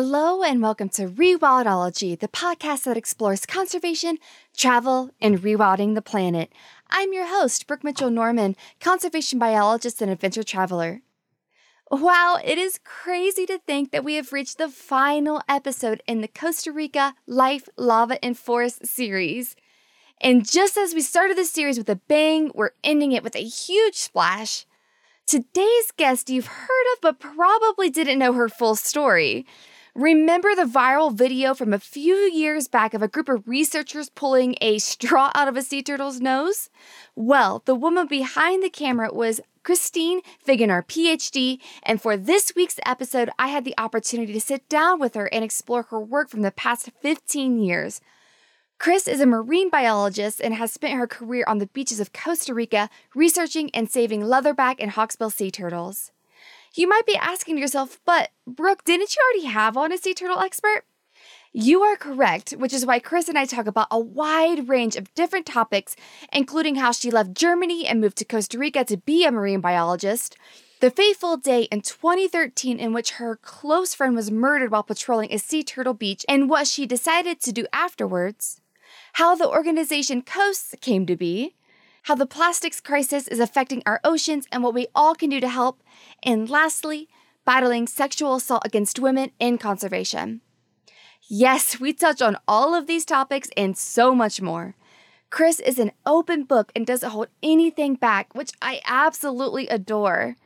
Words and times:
Hello, 0.00 0.44
and 0.44 0.62
welcome 0.62 0.88
to 0.90 1.08
Rewildology, 1.08 2.16
the 2.16 2.28
podcast 2.28 2.84
that 2.84 2.96
explores 2.96 3.44
conservation, 3.44 4.18
travel, 4.56 5.10
and 5.20 5.40
rewilding 5.40 5.96
the 5.96 6.00
planet. 6.00 6.52
I'm 6.88 7.12
your 7.12 7.26
host, 7.26 7.66
Brooke 7.66 7.82
Mitchell 7.82 8.08
Norman, 8.08 8.54
conservation 8.78 9.40
biologist 9.40 10.00
and 10.00 10.08
adventure 10.08 10.44
traveler. 10.44 11.00
Wow, 11.90 12.38
it 12.44 12.58
is 12.58 12.78
crazy 12.84 13.44
to 13.46 13.58
think 13.58 13.90
that 13.90 14.04
we 14.04 14.14
have 14.14 14.32
reached 14.32 14.58
the 14.58 14.68
final 14.68 15.42
episode 15.48 16.00
in 16.06 16.20
the 16.20 16.28
Costa 16.28 16.70
Rica 16.70 17.16
Life, 17.26 17.68
Lava, 17.76 18.24
and 18.24 18.38
Forest 18.38 18.86
series. 18.86 19.56
And 20.20 20.48
just 20.48 20.78
as 20.78 20.94
we 20.94 21.00
started 21.00 21.36
this 21.36 21.50
series 21.50 21.76
with 21.76 21.88
a 21.88 21.96
bang, 21.96 22.52
we're 22.54 22.70
ending 22.84 23.10
it 23.10 23.24
with 23.24 23.34
a 23.34 23.42
huge 23.42 23.96
splash. 23.96 24.64
Today's 25.26 25.90
guest 25.96 26.30
you've 26.30 26.46
heard 26.46 26.92
of, 26.92 27.00
but 27.02 27.18
probably 27.18 27.90
didn't 27.90 28.20
know 28.20 28.34
her 28.34 28.48
full 28.48 28.76
story. 28.76 29.44
Remember 29.98 30.54
the 30.54 30.62
viral 30.62 31.12
video 31.12 31.54
from 31.54 31.72
a 31.72 31.78
few 31.80 32.14
years 32.14 32.68
back 32.68 32.94
of 32.94 33.02
a 33.02 33.08
group 33.08 33.28
of 33.28 33.48
researchers 33.48 34.08
pulling 34.08 34.54
a 34.60 34.78
straw 34.78 35.32
out 35.34 35.48
of 35.48 35.56
a 35.56 35.62
sea 35.62 35.82
turtle's 35.82 36.20
nose? 36.20 36.70
Well, 37.16 37.64
the 37.64 37.74
woman 37.74 38.06
behind 38.06 38.62
the 38.62 38.70
camera 38.70 39.12
was 39.12 39.40
Christine 39.64 40.20
Figgener, 40.46 40.86
PhD, 40.86 41.58
and 41.82 42.00
for 42.00 42.16
this 42.16 42.52
week's 42.54 42.78
episode, 42.86 43.30
I 43.40 43.48
had 43.48 43.64
the 43.64 43.74
opportunity 43.76 44.32
to 44.32 44.40
sit 44.40 44.68
down 44.68 45.00
with 45.00 45.14
her 45.14 45.26
and 45.26 45.42
explore 45.42 45.82
her 45.90 45.98
work 45.98 46.28
from 46.28 46.42
the 46.42 46.52
past 46.52 46.90
15 47.02 47.58
years. 47.58 48.00
Chris 48.78 49.08
is 49.08 49.20
a 49.20 49.26
marine 49.26 49.68
biologist 49.68 50.40
and 50.40 50.54
has 50.54 50.72
spent 50.72 50.94
her 50.96 51.08
career 51.08 51.44
on 51.48 51.58
the 51.58 51.66
beaches 51.66 51.98
of 51.98 52.12
Costa 52.12 52.54
Rica 52.54 52.88
researching 53.16 53.68
and 53.74 53.90
saving 53.90 54.22
leatherback 54.22 54.76
and 54.78 54.92
hawksbill 54.92 55.32
sea 55.32 55.50
turtles. 55.50 56.12
You 56.78 56.88
might 56.88 57.06
be 57.06 57.16
asking 57.16 57.58
yourself, 57.58 57.98
but 58.06 58.30
Brooke, 58.46 58.84
didn't 58.84 59.16
you 59.16 59.20
already 59.24 59.52
have 59.52 59.76
on 59.76 59.90
a 59.90 59.98
sea 59.98 60.14
turtle 60.14 60.38
expert? 60.38 60.84
You 61.52 61.82
are 61.82 61.96
correct, 61.96 62.52
which 62.52 62.72
is 62.72 62.86
why 62.86 63.00
Chris 63.00 63.28
and 63.28 63.36
I 63.36 63.46
talk 63.46 63.66
about 63.66 63.88
a 63.90 63.98
wide 63.98 64.68
range 64.68 64.94
of 64.94 65.12
different 65.16 65.44
topics, 65.44 65.96
including 66.32 66.76
how 66.76 66.92
she 66.92 67.10
left 67.10 67.34
Germany 67.34 67.84
and 67.84 68.00
moved 68.00 68.16
to 68.18 68.24
Costa 68.24 68.60
Rica 68.60 68.84
to 68.84 68.96
be 68.96 69.24
a 69.24 69.32
marine 69.32 69.60
biologist, 69.60 70.36
the 70.78 70.92
fateful 70.92 71.36
day 71.36 71.62
in 71.72 71.80
2013 71.80 72.78
in 72.78 72.92
which 72.92 73.12
her 73.12 73.34
close 73.42 73.92
friend 73.92 74.14
was 74.14 74.30
murdered 74.30 74.70
while 74.70 74.84
patrolling 74.84 75.32
a 75.32 75.38
sea 75.38 75.64
turtle 75.64 75.94
beach, 75.94 76.24
and 76.28 76.48
what 76.48 76.68
she 76.68 76.86
decided 76.86 77.40
to 77.40 77.50
do 77.50 77.66
afterwards, 77.72 78.60
how 79.14 79.34
the 79.34 79.48
organization 79.48 80.22
Coasts 80.22 80.76
came 80.80 81.06
to 81.06 81.16
be, 81.16 81.56
how 82.08 82.14
the 82.14 82.24
plastics 82.24 82.80
crisis 82.80 83.28
is 83.28 83.38
affecting 83.38 83.82
our 83.84 84.00
oceans 84.02 84.46
and 84.50 84.62
what 84.62 84.72
we 84.72 84.86
all 84.94 85.14
can 85.14 85.28
do 85.28 85.40
to 85.40 85.48
help, 85.48 85.82
and 86.22 86.48
lastly, 86.48 87.06
battling 87.44 87.86
sexual 87.86 88.36
assault 88.36 88.62
against 88.64 88.98
women 88.98 89.30
in 89.38 89.58
conservation. 89.58 90.40
Yes, 91.28 91.78
we 91.78 91.92
touch 91.92 92.22
on 92.22 92.38
all 92.48 92.74
of 92.74 92.86
these 92.86 93.04
topics 93.04 93.50
and 93.58 93.76
so 93.76 94.14
much 94.14 94.40
more. 94.40 94.74
Chris 95.28 95.60
is 95.60 95.78
an 95.78 95.92
open 96.06 96.44
book 96.44 96.72
and 96.74 96.86
doesn't 96.86 97.10
hold 97.10 97.28
anything 97.42 97.94
back, 97.94 98.34
which 98.34 98.52
I 98.62 98.80
absolutely 98.86 99.68
adore. 99.68 100.36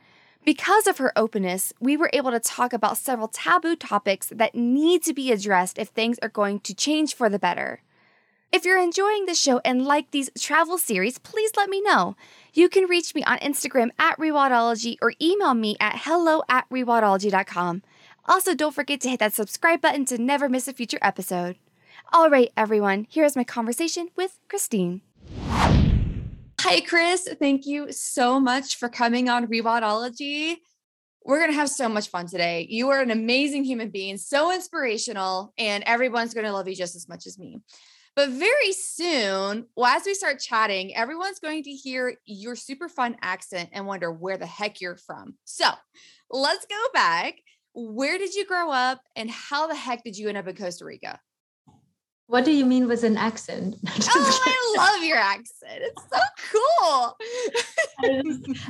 Because 0.43 0.85
of 0.85 0.97
her 0.97 1.17
openness, 1.17 1.71
we 1.79 1.95
were 1.95 2.09
able 2.11 2.31
to 2.31 2.41
talk 2.41 2.73
about 2.73 2.97
several 2.97 3.29
taboo 3.29 3.77
topics 3.77 4.27
that 4.35 4.53
need 4.53 5.01
to 5.03 5.13
be 5.13 5.31
addressed 5.31 5.79
if 5.79 5.87
things 5.87 6.19
are 6.21 6.27
going 6.27 6.59
to 6.59 6.75
change 6.75 7.15
for 7.15 7.29
the 7.29 7.39
better. 7.39 7.83
If 8.53 8.65
you're 8.65 8.79
enjoying 8.79 9.25
the 9.25 9.33
show 9.33 9.61
and 9.65 9.83
like 9.83 10.11
these 10.11 10.29
travel 10.37 10.77
series, 10.77 11.17
please 11.17 11.49
let 11.57 11.71
me 11.71 11.81
know. 11.81 12.15
You 12.53 12.69
can 12.69 12.83
reach 12.87 13.15
me 13.15 13.23
on 13.23 13.39
Instagram 13.39 13.89
at 13.97 14.19
Rewildology 14.19 14.95
or 15.01 15.13
email 15.19 15.55
me 15.55 15.75
at 15.79 16.01
hello 16.03 16.43
at 16.47 16.69
rewildology.com. 16.69 17.81
Also, 18.25 18.53
don't 18.53 18.75
forget 18.75 19.01
to 19.01 19.09
hit 19.09 19.19
that 19.21 19.33
subscribe 19.33 19.81
button 19.81 20.05
to 20.05 20.19
never 20.19 20.47
miss 20.47 20.67
a 20.67 20.73
future 20.73 20.99
episode. 21.01 21.57
All 22.11 22.29
right, 22.29 22.51
everyone, 22.55 23.07
here's 23.09 23.35
my 23.35 23.43
conversation 23.43 24.09
with 24.15 24.37
Christine. 24.47 25.01
Hi, 26.59 26.79
Chris. 26.81 27.27
Thank 27.39 27.65
you 27.65 27.91
so 27.91 28.39
much 28.39 28.75
for 28.77 28.87
coming 28.87 29.29
on 29.29 29.47
Rewildology. 29.47 30.57
We're 31.25 31.39
going 31.39 31.49
to 31.49 31.57
have 31.57 31.69
so 31.69 31.89
much 31.89 32.09
fun 32.09 32.27
today. 32.27 32.67
You 32.69 32.89
are 32.89 33.01
an 33.01 33.09
amazing 33.09 33.63
human 33.63 33.89
being, 33.89 34.17
so 34.17 34.53
inspirational, 34.53 35.53
and 35.57 35.83
everyone's 35.87 36.35
going 36.35 36.45
to 36.45 36.53
love 36.53 36.67
you 36.67 36.75
just 36.75 36.95
as 36.95 37.09
much 37.09 37.25
as 37.25 37.39
me. 37.39 37.59
But 38.15 38.29
very 38.29 38.73
soon, 38.73 39.65
well, 39.75 39.95
as 39.95 40.05
we 40.05 40.13
start 40.13 40.39
chatting, 40.39 40.95
everyone's 40.95 41.39
going 41.39 41.63
to 41.63 41.71
hear 41.71 42.15
your 42.25 42.55
super 42.55 42.87
fun 42.87 43.17
accent 43.21 43.69
and 43.73 43.87
wonder 43.87 44.11
where 44.11 44.37
the 44.37 44.45
heck 44.45 44.81
you're 44.81 44.97
from. 44.97 45.35
So 45.45 45.65
let's 46.29 46.65
go 46.67 46.81
back. 46.93 47.35
Where 47.73 48.19
did 48.19 48.35
you 48.35 48.45
grow 48.45 48.69
up 48.69 49.01
and 49.15 49.31
how 49.31 49.65
the 49.65 49.75
heck 49.75 50.03
did 50.03 50.15
you 50.15 50.29
end 50.29 50.37
up 50.37 50.47
in 50.47 50.55
Costa 50.55 50.85
Rica? 50.85 51.19
What 52.27 52.45
do 52.45 52.51
you 52.51 52.65
mean 52.65 52.87
with 52.87 53.03
an 53.03 53.17
accent? 53.17 53.75
oh, 53.87 54.41
I 54.45 54.75
love 54.77 55.03
your 55.03 55.17
accent. 55.17 55.81
It's 55.81 56.03
so 56.03 56.19
cool. 56.51 57.17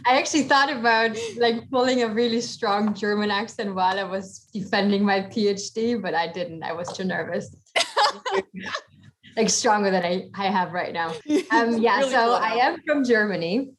I 0.05 0.17
actually 0.17 0.43
thought 0.43 0.71
about 0.71 1.17
like 1.37 1.69
pulling 1.69 2.03
a 2.03 2.07
really 2.07 2.41
strong 2.41 2.93
German 2.93 3.29
accent 3.29 3.75
while 3.75 3.99
I 3.99 4.03
was 4.03 4.47
defending 4.53 5.03
my 5.03 5.21
PhD, 5.21 6.01
but 6.01 6.13
I 6.13 6.31
didn't. 6.31 6.63
I 6.63 6.71
was 6.71 6.91
too 6.93 7.03
nervous 7.03 7.55
like 9.35 9.49
stronger 9.49 9.91
than 9.91 10.03
I, 10.03 10.29
I 10.35 10.47
have 10.47 10.71
right 10.71 10.93
now. 10.93 11.13
Um, 11.51 11.77
yeah, 11.77 11.99
really 11.99 12.11
so. 12.11 12.33
I 12.33 12.55
am 12.55 12.81
from 12.85 13.03
Germany. 13.03 13.73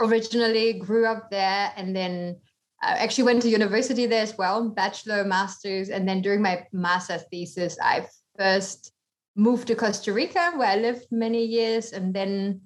Originally 0.00 0.74
grew 0.74 1.06
up 1.06 1.30
there 1.30 1.72
and 1.76 1.94
then 1.94 2.36
uh, 2.82 2.94
actually 2.98 3.24
went 3.24 3.42
to 3.42 3.48
university 3.48 4.06
there 4.06 4.22
as 4.22 4.36
well, 4.38 4.68
bachelor, 4.70 5.24
master's. 5.24 5.90
And 5.90 6.08
then 6.08 6.22
during 6.22 6.42
my 6.42 6.64
master's 6.72 7.24
thesis, 7.30 7.76
I 7.82 8.06
first 8.38 8.92
moved 9.34 9.68
to 9.68 9.74
Costa 9.74 10.12
Rica 10.12 10.52
where 10.56 10.68
I 10.68 10.76
lived 10.76 11.06
many 11.10 11.44
years. 11.44 11.92
And 11.92 12.14
then 12.14 12.62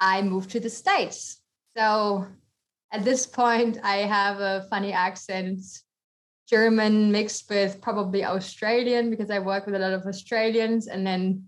I 0.00 0.22
moved 0.22 0.50
to 0.52 0.60
the 0.60 0.70
States. 0.70 1.40
So 1.76 2.26
at 2.92 3.04
this 3.04 3.26
point, 3.26 3.78
I 3.82 3.96
have 3.98 4.40
a 4.40 4.66
funny 4.70 4.92
accent 4.92 5.60
German 6.48 7.10
mixed 7.10 7.48
with 7.48 7.80
probably 7.80 8.24
Australian 8.24 9.10
because 9.10 9.30
I 9.30 9.38
work 9.38 9.66
with 9.66 9.74
a 9.74 9.78
lot 9.78 9.92
of 9.92 10.06
Australians 10.06 10.88
and 10.88 11.06
then 11.06 11.44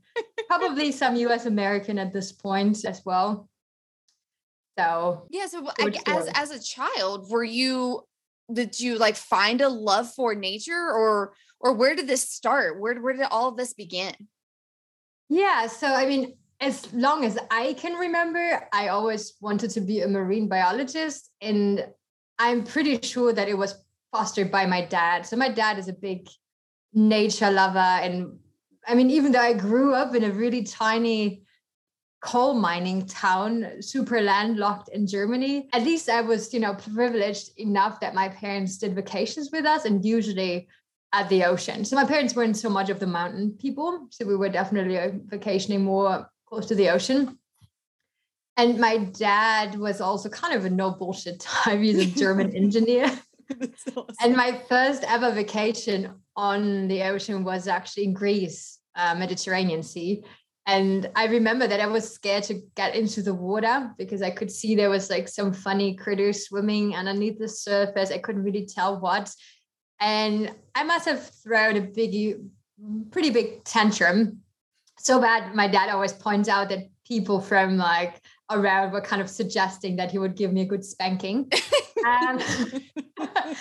probably 0.49 0.93
some 0.93 1.16
US 1.16 1.47
American 1.47 1.99
at 1.99 2.12
this 2.12 2.32
point 2.32 2.84
as 2.84 3.03
well. 3.04 3.49
So 4.78 5.27
yeah, 5.31 5.47
so 5.47 5.66
I, 5.81 5.93
as 6.06 6.28
as 6.34 6.50
a 6.50 6.62
child, 6.62 7.31
were 7.31 7.44
you 7.44 8.03
did 8.53 8.78
you 8.78 8.99
like 8.99 9.16
find 9.16 9.60
a 9.60 9.69
love 9.69 10.12
for 10.15 10.34
nature 10.34 10.93
or 10.93 11.32
or 11.60 11.72
where 11.72 11.94
did 11.94 12.06
this 12.06 12.31
start? 12.31 12.81
Where 12.81 13.00
where 13.00 13.15
did 13.15 13.26
all 13.31 13.49
of 13.49 13.56
this 13.56 13.75
begin? 13.75 14.15
Yeah, 15.28 15.66
so 15.66 15.88
I 15.88 16.06
mean, 16.06 16.34
as 16.60 16.93
long 16.93 17.25
as 17.25 17.38
I 17.50 17.72
can 17.75 17.94
remember, 17.94 18.69
I 18.72 18.88
always 18.88 19.34
wanted 19.41 19.71
to 19.71 19.81
be 19.81 20.03
a 20.03 20.09
marine 20.09 20.49
biologist 20.49 21.31
and 21.41 21.87
I'm 22.38 22.65
pretty 22.65 23.00
sure 23.00 23.32
that 23.32 23.49
it 23.49 23.56
was 23.56 23.75
fostered 24.12 24.50
by 24.50 24.66
my 24.66 24.82
dad. 24.82 25.26
So 25.26 25.37
my 25.37 25.49
dad 25.49 25.78
is 25.78 25.88
a 25.88 25.93
big 25.93 26.28
nature 26.93 27.50
lover. 27.50 27.78
And 27.78 28.38
I 28.87 28.95
mean, 28.95 29.11
even 29.11 29.33
though 29.33 29.41
I 29.41 29.53
grew 29.53 29.95
up 29.95 30.15
in 30.15 30.25
a 30.25 30.31
really 30.31 30.63
tiny 30.63 31.43
coal 32.21 32.55
mining 32.55 33.07
town, 33.07 33.81
super 33.81 34.21
landlocked 34.21 34.89
in 34.91 35.07
Germany, 35.07 35.69
at 35.73 35.83
least 35.83 36.09
I 36.09 36.21
was, 36.21 36.53
you 36.55 36.61
know, 36.61 36.75
privileged 36.75 37.59
enough 37.59 38.01
that 38.01 38.15
my 38.15 38.29
parents 38.29 38.79
did 38.79 38.95
vacations 38.95 39.51
with 39.51 39.67
us 39.67 39.85
and 39.85 40.05
usually 40.05 40.69
at 41.13 41.29
the 41.29 41.45
ocean. 41.45 41.85
So 41.85 41.97
my 41.97 42.05
parents 42.05 42.35
weren't 42.35 42.57
so 42.57 42.69
much 42.69 42.91
of 42.91 43.01
the 43.01 43.07
mountain 43.07 43.53
people. 43.53 44.09
So 44.11 44.27
we 44.27 44.37
were 44.37 44.49
definitely 44.49 44.99
uh, 44.99 45.13
vacationing 45.27 45.85
more 45.85 46.31
close 46.47 46.67
to 46.67 46.75
the 46.75 46.91
ocean. 46.91 47.39
And 48.56 48.79
my 48.79 48.99
dad 48.99 49.77
was 49.77 50.00
also 50.00 50.29
kind 50.29 50.55
of 50.55 50.65
a 50.65 50.71
no 50.71 50.91
bullshit 50.91 51.41
type. 51.41 51.81
He's 51.81 51.99
a 51.99 52.06
German 52.06 52.55
engineer. 52.56 53.06
awesome. 53.97 54.06
And 54.23 54.37
my 54.37 54.61
first 54.69 55.05
ever 55.05 55.31
vacation 55.31 56.12
on 56.37 56.89
the 56.89 57.03
ocean 57.03 57.44
was 57.44 57.69
actually 57.69 58.05
in 58.05 58.15
Greece, 58.15 58.75
uh, 58.96 59.14
Mediterranean 59.14 59.82
Sea. 59.82 60.25
And 60.66 61.08
I 61.14 61.26
remember 61.26 61.69
that 61.69 61.81
I 61.81 61.87
was 61.87 62.12
scared 62.12 62.43
to 62.44 62.60
get 62.75 62.96
into 62.96 63.22
the 63.22 63.34
water 63.34 63.93
because 63.98 64.20
I 64.20 64.31
could 64.31 64.50
see 64.50 64.75
there 64.75 64.90
was 64.90 65.08
like 65.10 65.28
some 65.28 65.52
funny 65.52 65.94
critters 65.94 66.46
swimming 66.46 66.96
underneath 66.96 67.38
the 67.38 67.48
surface. 67.48 68.10
I 68.10 68.19
couldn't 68.19 68.43
really 68.43 68.66
tell 68.66 68.98
what. 68.98 69.32
And 70.00 70.52
I 70.75 70.82
must 70.82 71.06
have 71.06 71.31
thrown 71.44 71.76
a 71.76 71.82
big, 71.82 72.40
pretty 73.12 73.31
big 73.31 73.62
tantrum. 73.62 74.40
So 74.98 75.20
bad, 75.20 75.54
my 75.54 75.69
dad 75.69 75.88
always 75.88 76.12
points 76.12 76.48
out 76.48 76.69
that 76.70 76.88
people 77.06 77.40
from 77.40 77.76
like 77.76 78.20
around 78.50 78.93
were 78.93 79.00
kind 79.00 79.22
of 79.22 79.31
suggesting 79.31 79.96
that 79.96 80.10
he 80.10 80.19
would 80.19 80.37
give 80.37 80.52
me 80.52 80.62
a 80.62 80.66
good 80.66 80.84
spanking. 80.84 81.50
um, 82.06 82.38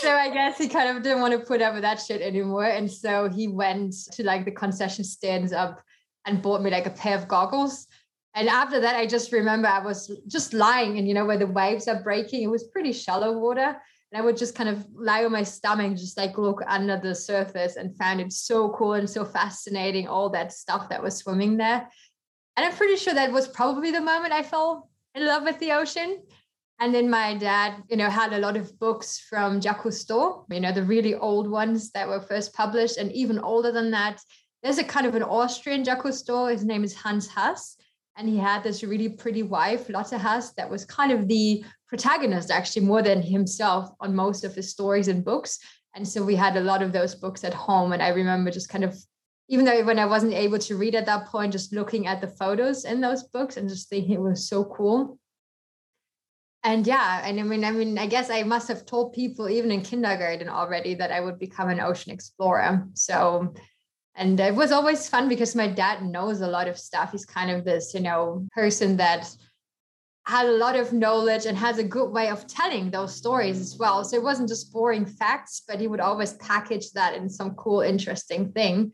so 0.00 0.10
I 0.10 0.30
guess 0.32 0.58
he 0.58 0.68
kind 0.68 0.96
of 0.96 1.02
didn't 1.02 1.20
want 1.20 1.32
to 1.32 1.46
put 1.46 1.62
up 1.62 1.74
with 1.74 1.82
that 1.82 2.00
shit 2.00 2.22
anymore. 2.22 2.64
And 2.64 2.90
so 2.90 3.28
he 3.28 3.48
went 3.48 3.94
to 4.12 4.24
like 4.24 4.44
the 4.44 4.50
concession 4.50 5.04
stands 5.04 5.52
up 5.52 5.82
and 6.26 6.42
bought 6.42 6.62
me 6.62 6.70
like 6.70 6.86
a 6.86 6.90
pair 6.90 7.16
of 7.16 7.28
goggles. 7.28 7.86
And 8.34 8.48
after 8.48 8.80
that, 8.80 8.96
I 8.96 9.06
just 9.06 9.32
remember 9.32 9.68
I 9.68 9.84
was 9.84 10.10
just 10.26 10.54
lying 10.54 10.96
and 10.98 11.06
you 11.06 11.14
know 11.14 11.26
where 11.26 11.38
the 11.38 11.46
waves 11.46 11.86
are 11.88 12.02
breaking. 12.02 12.42
It 12.42 12.50
was 12.50 12.64
pretty 12.64 12.92
shallow 12.92 13.36
water. 13.38 13.76
And 14.12 14.20
I 14.20 14.24
would 14.24 14.36
just 14.36 14.54
kind 14.54 14.68
of 14.68 14.86
lie 14.94 15.24
on 15.24 15.32
my 15.32 15.42
stomach, 15.42 15.96
just 15.96 16.16
like 16.16 16.36
look 16.38 16.62
under 16.66 16.98
the 16.98 17.14
surface 17.14 17.76
and 17.76 17.96
found 17.96 18.20
it 18.20 18.32
so 18.32 18.70
cool 18.70 18.94
and 18.94 19.08
so 19.08 19.24
fascinating, 19.24 20.06
all 20.06 20.30
that 20.30 20.52
stuff 20.52 20.88
that 20.90 21.02
was 21.02 21.16
swimming 21.16 21.56
there. 21.56 21.88
And 22.56 22.66
I'm 22.66 22.72
pretty 22.72 22.96
sure 22.96 23.14
that 23.14 23.32
was 23.32 23.48
probably 23.48 23.90
the 23.90 24.00
moment 24.00 24.32
I 24.32 24.42
fell 24.42 24.90
in 25.14 25.26
love 25.26 25.44
with 25.44 25.58
the 25.58 25.72
ocean. 25.72 26.22
And 26.82 26.92
then 26.92 27.08
my 27.08 27.36
dad, 27.36 27.80
you 27.88 27.96
know, 27.96 28.10
had 28.10 28.32
a 28.32 28.40
lot 28.40 28.56
of 28.56 28.76
books 28.80 29.16
from 29.16 29.60
Jacques 29.60 29.84
Cousteau, 29.84 30.44
you 30.50 30.58
know, 30.58 30.72
the 30.72 30.82
really 30.82 31.14
old 31.14 31.48
ones 31.48 31.92
that 31.92 32.08
were 32.08 32.20
first 32.20 32.52
published, 32.54 32.96
and 32.96 33.12
even 33.12 33.38
older 33.38 33.70
than 33.70 33.92
that. 33.92 34.20
There's 34.64 34.78
a 34.78 34.84
kind 34.84 35.06
of 35.06 35.14
an 35.14 35.22
Austrian 35.22 35.84
Jacques 35.84 36.02
Cousteau. 36.02 36.50
His 36.50 36.64
name 36.64 36.82
is 36.82 36.92
Hans 36.92 37.28
Hass. 37.28 37.76
And 38.16 38.28
he 38.28 38.36
had 38.36 38.64
this 38.64 38.82
really 38.82 39.10
pretty 39.10 39.44
wife, 39.44 39.88
Lotte 39.88 40.20
Hass, 40.20 40.54
that 40.54 40.68
was 40.68 40.84
kind 40.84 41.12
of 41.12 41.28
the 41.28 41.64
protagonist, 41.86 42.50
actually, 42.50 42.84
more 42.84 43.00
than 43.00 43.22
himself 43.22 43.90
on 44.00 44.16
most 44.16 44.42
of 44.42 44.56
his 44.56 44.68
stories 44.68 45.06
and 45.06 45.24
books. 45.24 45.60
And 45.94 46.06
so 46.06 46.24
we 46.24 46.34
had 46.34 46.56
a 46.56 46.60
lot 46.62 46.82
of 46.82 46.92
those 46.92 47.14
books 47.14 47.44
at 47.44 47.54
home. 47.54 47.92
And 47.92 48.02
I 48.02 48.08
remember 48.08 48.50
just 48.50 48.68
kind 48.68 48.82
of 48.82 48.96
even 49.48 49.64
though 49.64 49.84
when 49.84 49.98
I 50.00 50.06
wasn't 50.06 50.34
able 50.34 50.58
to 50.60 50.76
read 50.76 50.94
at 50.96 51.06
that 51.06 51.26
point, 51.26 51.52
just 51.52 51.72
looking 51.72 52.06
at 52.06 52.20
the 52.20 52.28
photos 52.28 52.84
in 52.84 53.00
those 53.00 53.22
books 53.22 53.56
and 53.56 53.68
just 53.68 53.88
thinking 53.88 54.14
it 54.14 54.20
was 54.20 54.48
so 54.48 54.64
cool. 54.64 55.18
And 56.64 56.86
yeah, 56.86 57.22
and 57.24 57.40
I 57.40 57.42
mean, 57.42 57.64
I 57.64 57.72
mean, 57.72 57.98
I 57.98 58.06
guess 58.06 58.30
I 58.30 58.44
must 58.44 58.68
have 58.68 58.86
told 58.86 59.12
people 59.12 59.48
even 59.48 59.72
in 59.72 59.82
kindergarten 59.82 60.48
already 60.48 60.94
that 60.94 61.10
I 61.10 61.20
would 61.20 61.38
become 61.38 61.68
an 61.68 61.80
ocean 61.80 62.12
explorer. 62.12 62.86
So, 62.94 63.54
and 64.14 64.38
it 64.38 64.54
was 64.54 64.70
always 64.70 65.08
fun 65.08 65.28
because 65.28 65.56
my 65.56 65.66
dad 65.66 66.04
knows 66.04 66.40
a 66.40 66.46
lot 66.46 66.68
of 66.68 66.78
stuff. 66.78 67.10
He's 67.12 67.24
kind 67.24 67.50
of 67.50 67.64
this, 67.64 67.94
you 67.94 68.00
know, 68.00 68.46
person 68.52 68.96
that 68.98 69.34
had 70.24 70.46
a 70.46 70.52
lot 70.52 70.76
of 70.76 70.92
knowledge 70.92 71.46
and 71.46 71.58
has 71.58 71.78
a 71.78 71.84
good 71.84 72.10
way 72.10 72.28
of 72.28 72.46
telling 72.46 72.90
those 72.90 73.16
stories 73.16 73.58
as 73.58 73.76
well. 73.76 74.04
So 74.04 74.16
it 74.16 74.22
wasn't 74.22 74.48
just 74.48 74.72
boring 74.72 75.04
facts, 75.04 75.62
but 75.66 75.80
he 75.80 75.88
would 75.88 75.98
always 75.98 76.34
package 76.34 76.92
that 76.92 77.14
in 77.14 77.28
some 77.28 77.54
cool, 77.56 77.80
interesting 77.80 78.52
thing 78.52 78.92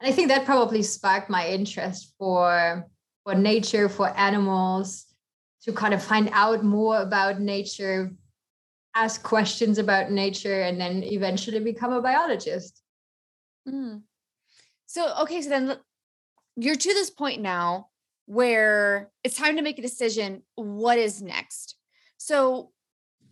and 0.00 0.10
I 0.10 0.12
think 0.12 0.28
that 0.28 0.44
probably 0.44 0.82
sparked 0.82 1.30
my 1.30 1.48
interest 1.48 2.14
for 2.18 2.86
for 3.24 3.34
nature, 3.34 3.88
for 3.88 4.08
animals, 4.16 5.06
to 5.66 5.72
kind 5.72 5.92
of 5.92 6.02
find 6.02 6.30
out 6.32 6.64
more 6.64 7.02
about 7.02 7.40
nature, 7.40 8.12
ask 8.94 9.22
questions 9.22 9.78
about 9.78 10.10
nature, 10.10 10.62
and 10.62 10.80
then 10.80 11.02
eventually 11.02 11.60
become 11.60 11.92
a 11.92 12.00
biologist. 12.00 12.82
Mm. 13.68 14.02
So 14.86 15.12
okay, 15.22 15.42
so 15.42 15.50
then 15.50 15.76
you're 16.56 16.76
to 16.76 16.94
this 16.94 17.10
point 17.10 17.42
now 17.42 17.88
where 18.26 19.10
it's 19.24 19.36
time 19.36 19.56
to 19.56 19.62
make 19.62 19.78
a 19.78 19.82
decision. 19.82 20.42
What 20.54 20.98
is 20.98 21.20
next? 21.20 21.76
So 22.16 22.70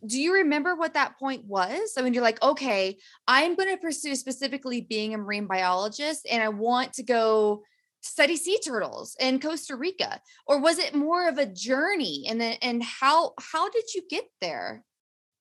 do 0.07 0.21
you 0.21 0.35
remember 0.35 0.75
what 0.75 0.95
that 0.95 1.19
point 1.19 1.45
was? 1.45 1.95
I 1.97 2.03
mean, 2.03 2.13
you're 2.13 2.23
like, 2.23 2.43
okay, 2.43 2.99
I'm 3.27 3.55
going 3.55 3.71
to 3.71 3.77
pursue 3.79 4.15
specifically 4.17 4.83
being 4.83 5.15
a 5.15 5.19
marine 5.19 5.47
biologist 5.47 6.27
and 6.31 6.43
I 6.43 6.49
want 6.49 6.93
to 6.95 7.03
go 7.03 7.63
study 8.05 8.37
sea 8.37 8.59
turtles 8.62 9.17
in 9.19 9.41
Costa 9.41 9.75
Rica 9.77 10.21
or 10.47 10.61
was 10.61 10.79
it 10.79 10.95
more 10.95 11.27
of 11.27 11.39
a 11.39 11.47
journey 11.47 12.27
and 12.29 12.39
then 12.41 12.56
and 12.61 12.83
how 12.83 13.33
how 13.41 13.69
did 13.71 13.95
you 13.95 14.03
get 14.09 14.25
there? 14.41 14.85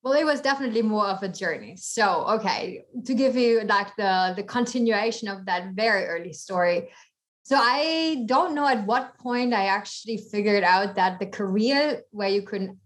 Well, 0.01 0.13
it 0.13 0.25
was 0.25 0.41
definitely 0.41 0.81
more 0.81 1.07
of 1.07 1.23
a 1.23 1.29
journey. 1.29 1.77
So, 1.77 2.25
okay, 2.35 2.83
to 3.05 3.13
give 3.13 3.35
you 3.35 3.61
like 3.61 3.95
the 3.97 4.33
the 4.35 4.43
continuation 4.43 5.27
of 5.27 5.45
that 5.45 5.73
very 5.73 6.05
early 6.05 6.33
story. 6.33 6.89
So, 7.43 7.57
I 7.57 8.23
don't 8.25 8.55
know 8.55 8.67
at 8.67 8.85
what 8.85 9.17
point 9.17 9.53
I 9.53 9.65
actually 9.65 10.17
figured 10.17 10.63
out 10.63 10.95
that 10.95 11.19
the 11.19 11.25
career 11.25 12.01
where 12.11 12.29
you 12.29 12.43
can 12.43 12.79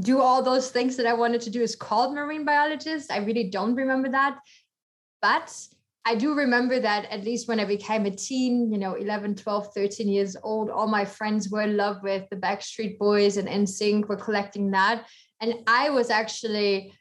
do 0.00 0.20
all 0.20 0.42
those 0.42 0.70
things 0.70 0.96
that 0.96 1.06
I 1.06 1.14
wanted 1.14 1.40
to 1.42 1.50
do 1.50 1.62
is 1.62 1.76
called 1.76 2.14
marine 2.14 2.44
biologist. 2.44 3.10
I 3.10 3.18
really 3.18 3.48
don't 3.48 3.74
remember 3.74 4.10
that. 4.10 4.38
But 5.22 5.48
I 6.06 6.14
do 6.14 6.34
remember 6.34 6.78
that 6.80 7.06
at 7.10 7.24
least 7.24 7.48
when 7.48 7.58
I 7.58 7.64
became 7.64 8.04
a 8.04 8.10
teen, 8.10 8.70
you 8.70 8.78
know, 8.78 8.94
11, 8.94 9.36
12, 9.36 9.68
13 9.74 10.08
years 10.08 10.36
old, 10.42 10.68
all 10.68 10.86
my 10.86 11.04
friends 11.04 11.48
were 11.48 11.62
in 11.62 11.78
love 11.78 12.02
with 12.02 12.28
the 12.30 12.36
Backstreet 12.36 12.98
Boys 12.98 13.38
and 13.38 13.48
NSYNC 13.48 14.06
were 14.08 14.16
collecting 14.16 14.70
that. 14.72 15.06
And 15.40 15.54
I 15.66 15.88
was 15.90 16.10
actually 16.10 16.92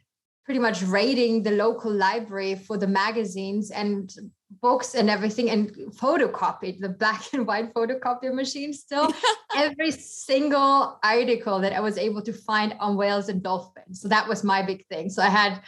pretty 0.45 0.59
much 0.59 0.81
raiding 0.83 1.43
the 1.43 1.51
local 1.51 1.91
library 1.91 2.55
for 2.55 2.77
the 2.77 2.87
magazines 2.87 3.71
and 3.71 4.13
books 4.61 4.93
and 4.93 5.09
everything 5.09 5.49
and 5.49 5.73
photocopied 5.95 6.79
the 6.79 6.89
black 6.89 7.21
and 7.33 7.47
white 7.47 7.73
photocopier 7.73 8.33
machine 8.33 8.71
still 8.73 9.13
every 9.55 9.91
single 9.91 10.99
article 11.03 11.59
that 11.59 11.73
I 11.73 11.79
was 11.79 11.97
able 11.97 12.21
to 12.21 12.33
find 12.33 12.75
on 12.79 12.95
whales 12.95 13.29
and 13.29 13.41
dolphins. 13.41 14.01
So 14.01 14.07
that 14.09 14.27
was 14.27 14.43
my 14.43 14.61
big 14.61 14.85
thing. 14.87 15.09
So 15.09 15.21
I 15.21 15.29
had 15.29 15.61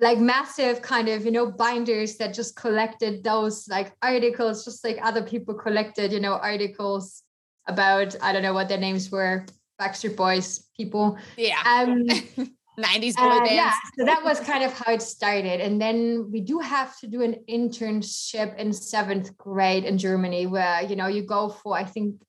like 0.00 0.18
massive 0.18 0.80
kind 0.82 1.08
of 1.08 1.24
you 1.24 1.30
know 1.30 1.50
binders 1.50 2.16
that 2.16 2.34
just 2.34 2.56
collected 2.56 3.22
those 3.22 3.68
like 3.68 3.92
articles 4.02 4.64
just 4.64 4.84
like 4.84 4.98
other 5.02 5.22
people 5.22 5.54
collected 5.54 6.12
you 6.12 6.20
know 6.20 6.34
articles 6.34 7.22
about 7.66 8.16
i 8.22 8.32
don't 8.32 8.42
know 8.42 8.54
what 8.54 8.68
their 8.68 8.78
names 8.78 9.10
were 9.10 9.44
backstreet 9.80 10.16
boys 10.16 10.68
people 10.76 11.18
yeah 11.36 11.60
um 11.64 12.06
90s 12.80 13.16
boy 13.16 13.24
uh, 13.24 13.38
bands. 13.40 13.52
Yeah, 13.52 13.74
so 13.98 14.04
that 14.04 14.24
was 14.24 14.40
kind 14.40 14.64
of 14.64 14.72
how 14.72 14.92
it 14.92 15.02
started. 15.02 15.60
And 15.60 15.80
then 15.80 16.30
we 16.30 16.40
do 16.40 16.58
have 16.60 16.98
to 17.00 17.06
do 17.06 17.22
an 17.22 17.36
internship 17.48 18.56
in 18.56 18.72
seventh 18.72 19.36
grade 19.36 19.84
in 19.84 19.98
Germany 19.98 20.46
where, 20.46 20.82
you 20.82 20.96
know, 20.96 21.06
you 21.06 21.22
go 21.22 21.48
for, 21.50 21.76
I 21.76 21.84
think, 21.84 22.22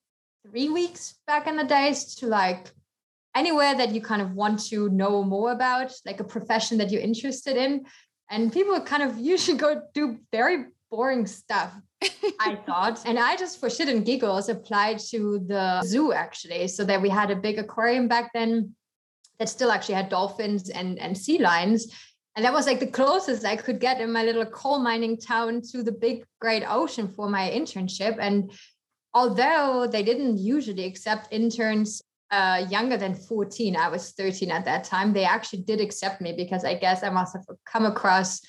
three 0.46 0.68
weeks 0.68 1.14
back 1.26 1.46
in 1.46 1.56
the 1.56 1.64
days 1.64 2.14
to 2.16 2.26
like 2.26 2.70
anywhere 3.34 3.74
that 3.74 3.92
you 3.92 4.00
kind 4.00 4.22
of 4.22 4.32
want 4.32 4.60
to 4.66 4.88
know 4.90 5.22
more 5.22 5.52
about, 5.52 5.92
like 6.04 6.20
a 6.20 6.24
profession 6.24 6.78
that 6.78 6.90
you're 6.90 7.00
interested 7.00 7.56
in. 7.56 7.84
And 8.30 8.52
people 8.52 8.80
kind 8.80 9.02
of 9.02 9.18
usually 9.32 9.56
go 9.56 9.82
do 9.94 10.18
very 10.30 10.66
boring 10.90 11.26
stuff. 11.26 11.72
I 12.40 12.56
thought. 12.66 13.00
And 13.06 13.18
I 13.18 13.36
just 13.36 13.58
for 13.58 13.70
shit 13.70 13.88
and 13.88 14.04
giggles 14.04 14.48
applied 14.48 14.98
to 15.10 15.40
the 15.46 15.82
zoo 15.82 16.12
actually. 16.12 16.68
So 16.68 16.84
that 16.84 17.00
we 17.00 17.08
had 17.08 17.30
a 17.30 17.36
big 17.36 17.58
aquarium 17.58 18.08
back 18.08 18.32
then 18.34 18.74
that 19.38 19.48
still 19.48 19.72
actually 19.72 19.94
had 19.94 20.08
dolphins 20.08 20.68
and, 20.68 20.98
and 20.98 21.16
sea 21.16 21.38
lions. 21.38 21.92
And 22.36 22.44
that 22.44 22.52
was 22.52 22.66
like 22.66 22.80
the 22.80 22.86
closest 22.86 23.44
I 23.44 23.56
could 23.56 23.80
get 23.80 24.00
in 24.00 24.12
my 24.12 24.22
little 24.22 24.46
coal 24.46 24.78
mining 24.78 25.18
town 25.18 25.60
to 25.72 25.82
the 25.82 25.92
big 25.92 26.24
great 26.40 26.64
ocean 26.66 27.08
for 27.08 27.28
my 27.28 27.50
internship. 27.50 28.16
And 28.18 28.52
although 29.12 29.86
they 29.86 30.02
didn't 30.02 30.38
usually 30.38 30.84
accept 30.84 31.32
interns 31.32 32.02
uh, 32.32 32.64
younger 32.68 32.96
than 32.96 33.14
14, 33.14 33.76
I 33.76 33.88
was 33.88 34.12
13 34.12 34.50
at 34.50 34.64
that 34.64 34.84
time, 34.84 35.12
they 35.12 35.24
actually 35.24 35.62
did 35.62 35.80
accept 35.80 36.20
me 36.20 36.32
because 36.32 36.64
I 36.64 36.74
guess 36.74 37.02
I 37.02 37.10
must 37.10 37.36
have 37.36 37.44
come 37.66 37.84
across 37.84 38.40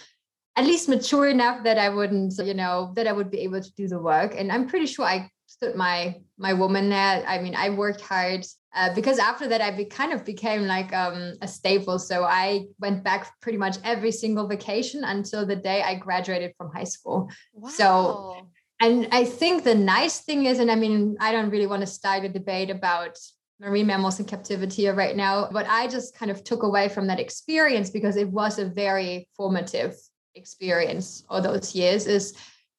at 0.56 0.66
least 0.66 0.88
mature 0.88 1.28
enough 1.28 1.64
that 1.64 1.78
I 1.78 1.90
wouldn't, 1.90 2.34
you 2.38 2.54
know, 2.54 2.94
that 2.96 3.08
I 3.08 3.12
would 3.12 3.30
be 3.30 3.40
able 3.40 3.62
to 3.62 3.74
do 3.76 3.88
the 3.88 4.00
work. 4.00 4.36
And 4.38 4.52
I'm 4.52 4.68
pretty 4.68 4.86
sure 4.86 5.06
I 5.06 5.30
stood 5.48 5.76
my 5.76 6.16
my 6.38 6.54
woman 6.54 6.90
there. 6.90 7.24
I 7.28 7.40
mean, 7.40 7.56
I 7.56 7.70
worked 7.70 8.02
hard 8.02 8.46
uh, 8.76 8.94
because 8.96 9.20
after 9.20 9.48
that 9.48 9.62
I 9.62 9.72
be, 9.72 9.86
kind 9.86 10.14
of 10.14 10.24
became 10.24 10.64
like 10.64 10.94
um, 10.94 11.34
a 11.42 11.48
staple. 11.48 12.00
So 12.00 12.24
I 12.24 12.66
went 12.80 13.04
back 13.04 13.32
pretty 13.42 13.58
much 13.58 13.78
every 13.84 14.12
single 14.12 14.48
vacation 14.48 15.04
until 15.04 15.46
the 15.46 15.56
day 15.56 15.82
I 15.82 15.96
graduated 15.96 16.54
from 16.58 16.72
high 16.72 16.86
school. 16.86 17.30
Wow. 17.54 17.70
So, 17.70 18.48
and 18.80 19.08
I 19.12 19.26
think 19.26 19.64
the 19.64 19.76
nice 19.76 20.22
thing 20.22 20.46
is, 20.46 20.60
and 20.60 20.72
I 20.72 20.76
mean, 20.76 21.18
I 21.20 21.32
don't 21.32 21.50
really 21.50 21.68
want 21.68 21.82
to 21.82 21.88
start 21.88 22.24
a 22.24 22.30
debate 22.30 22.70
about 22.70 23.18
marine 23.64 23.88
mammals 23.88 24.20
in 24.20 24.26
captivity 24.26 24.88
right 24.88 25.16
now, 25.16 25.48
What 25.52 25.66
I 25.70 25.88
just 25.88 26.16
kind 26.16 26.30
of 26.30 26.44
took 26.44 26.64
away 26.64 26.90
from 26.90 27.08
that 27.08 27.20
experience 27.20 27.90
because 27.90 28.18
it 28.18 28.30
was 28.30 28.60
a 28.60 28.66
very 28.66 29.30
formative 29.38 29.96
experience 30.36 31.24
all 31.30 31.42
those 31.42 31.74
years. 31.74 32.06
Is 32.06 32.34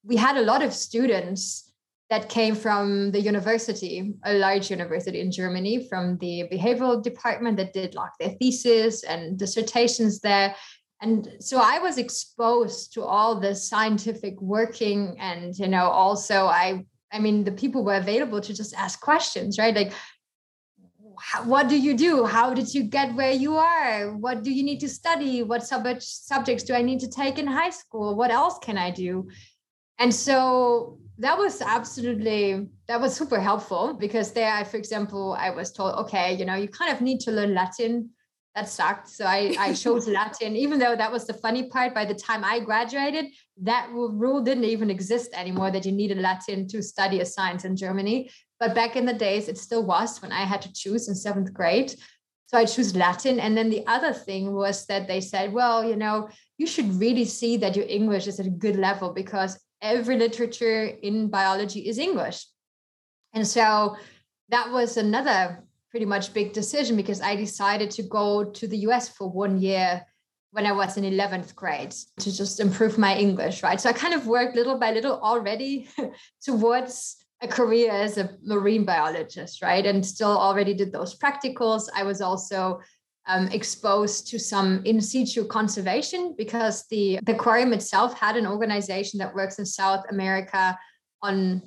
we 0.04 0.16
had 0.16 0.36
a 0.36 0.42
lot 0.42 0.62
of 0.62 0.72
students 0.72 1.72
that 2.10 2.28
came 2.28 2.54
from 2.54 3.10
the 3.12 3.20
university, 3.20 4.12
a 4.24 4.34
large 4.34 4.70
university 4.70 5.20
in 5.20 5.32
Germany, 5.32 5.88
from 5.88 6.18
the 6.18 6.46
behavioral 6.52 7.02
department 7.02 7.56
that 7.56 7.72
did 7.72 7.94
like 7.94 8.10
their 8.20 8.30
thesis 8.40 9.04
and 9.04 9.38
dissertations 9.38 10.20
there. 10.20 10.54
And 11.00 11.28
so 11.40 11.60
I 11.60 11.78
was 11.78 11.96
exposed 11.98 12.92
to 12.94 13.02
all 13.02 13.40
the 13.40 13.54
scientific 13.54 14.40
working 14.40 15.16
and, 15.18 15.58
you 15.58 15.68
know, 15.68 15.86
also 15.88 16.46
I, 16.46 16.84
I 17.10 17.18
mean, 17.20 17.44
the 17.44 17.52
people 17.52 17.84
were 17.84 17.96
available 17.96 18.40
to 18.42 18.54
just 18.54 18.74
ask 18.74 19.00
questions, 19.00 19.58
right? 19.58 19.74
Like, 19.74 19.92
what 21.44 21.68
do 21.68 21.78
you 21.78 21.96
do? 21.96 22.24
How 22.24 22.54
did 22.54 22.74
you 22.74 22.84
get 22.84 23.14
where 23.14 23.32
you 23.32 23.56
are? 23.56 24.12
What 24.16 24.42
do 24.42 24.50
you 24.52 24.62
need 24.62 24.80
to 24.80 24.88
study? 24.88 25.42
What 25.42 25.66
subject, 25.66 26.02
subjects 26.02 26.64
do 26.64 26.74
I 26.74 26.82
need 26.82 27.00
to 27.00 27.08
take 27.08 27.38
in 27.38 27.46
high 27.46 27.70
school? 27.70 28.14
What 28.14 28.30
else 28.30 28.58
can 28.58 28.78
I 28.78 28.90
do? 28.90 29.28
And 29.98 30.14
so 30.14 30.98
that 31.18 31.38
was 31.38 31.62
absolutely 31.62 32.66
that 32.88 33.00
was 33.00 33.14
super 33.14 33.40
helpful 33.40 33.94
because 33.94 34.32
there 34.32 34.52
I, 34.52 34.64
for 34.64 34.76
example 34.76 35.36
i 35.38 35.50
was 35.50 35.72
told 35.72 35.94
okay 35.94 36.34
you 36.34 36.44
know 36.44 36.54
you 36.54 36.68
kind 36.68 36.92
of 36.92 37.00
need 37.00 37.20
to 37.20 37.30
learn 37.30 37.54
latin 37.54 38.10
that 38.56 38.68
sucked 38.68 39.08
so 39.08 39.24
i 39.24 39.54
i 39.58 39.72
chose 39.74 40.08
latin 40.20 40.56
even 40.56 40.78
though 40.78 40.96
that 40.96 41.12
was 41.12 41.26
the 41.26 41.34
funny 41.34 41.68
part 41.68 41.94
by 41.94 42.04
the 42.04 42.14
time 42.14 42.44
i 42.44 42.58
graduated 42.58 43.26
that 43.62 43.88
rule 43.92 44.42
didn't 44.42 44.64
even 44.64 44.90
exist 44.90 45.30
anymore 45.34 45.70
that 45.70 45.86
you 45.86 45.92
needed 45.92 46.18
latin 46.18 46.66
to 46.66 46.82
study 46.82 47.20
a 47.20 47.26
science 47.26 47.64
in 47.64 47.76
germany 47.76 48.28
but 48.64 48.74
back 48.74 48.96
in 48.96 49.04
the 49.04 49.12
days 49.12 49.48
it 49.48 49.58
still 49.58 49.84
was 49.84 50.22
when 50.22 50.32
i 50.32 50.44
had 50.44 50.62
to 50.62 50.72
choose 50.72 51.08
in 51.08 51.14
seventh 51.14 51.52
grade 51.52 51.94
So 52.54 52.58
I 52.58 52.66
choose 52.66 52.94
Latin. 52.94 53.40
And 53.40 53.56
then 53.56 53.68
the 53.68 53.84
other 53.86 54.12
thing 54.12 54.52
was 54.52 54.86
that 54.86 55.08
they 55.08 55.20
said, 55.20 55.52
well, 55.52 55.84
you 55.84 55.96
know, 55.96 56.28
you 56.56 56.66
should 56.66 57.00
really 57.00 57.24
see 57.24 57.56
that 57.56 57.74
your 57.74 57.86
English 57.88 58.28
is 58.28 58.38
at 58.38 58.46
a 58.46 58.50
good 58.50 58.76
level 58.76 59.12
because 59.12 59.58
every 59.82 60.16
literature 60.16 60.84
in 60.84 61.30
biology 61.30 61.80
is 61.88 61.98
English. 61.98 62.46
And 63.32 63.46
so 63.46 63.96
that 64.50 64.70
was 64.70 64.96
another 64.96 65.64
pretty 65.90 66.06
much 66.06 66.32
big 66.32 66.52
decision 66.52 66.94
because 66.96 67.20
I 67.20 67.34
decided 67.34 67.90
to 67.92 68.02
go 68.02 68.44
to 68.44 68.68
the 68.68 68.78
US 68.88 69.08
for 69.08 69.28
one 69.28 69.58
year 69.60 70.06
when 70.52 70.66
I 70.66 70.72
was 70.72 70.96
in 70.96 71.04
11th 71.04 71.56
grade 71.56 71.94
to 72.20 72.36
just 72.36 72.60
improve 72.60 72.98
my 72.98 73.16
English, 73.16 73.64
right? 73.64 73.80
So 73.80 73.88
I 73.90 73.92
kind 73.94 74.14
of 74.14 74.28
worked 74.28 74.54
little 74.54 74.78
by 74.78 74.92
little 74.92 75.18
already 75.20 75.88
towards 76.44 77.23
a 77.44 77.48
career 77.48 77.92
as 77.92 78.16
a 78.16 78.30
marine 78.42 78.84
biologist, 78.84 79.62
right? 79.62 79.84
And 79.84 80.04
still 80.04 80.36
already 80.36 80.74
did 80.74 80.90
those 80.92 81.16
practicals. 81.16 81.88
I 81.94 82.02
was 82.02 82.20
also 82.20 82.80
um, 83.26 83.48
exposed 83.48 84.26
to 84.28 84.38
some 84.38 84.82
in 84.84 85.00
situ 85.00 85.44
conservation 85.46 86.34
because 86.36 86.86
the, 86.88 87.20
the 87.24 87.32
aquarium 87.32 87.72
itself 87.72 88.18
had 88.18 88.36
an 88.36 88.46
organization 88.46 89.18
that 89.18 89.34
works 89.34 89.58
in 89.58 89.66
South 89.66 90.04
America 90.10 90.76
on 91.22 91.62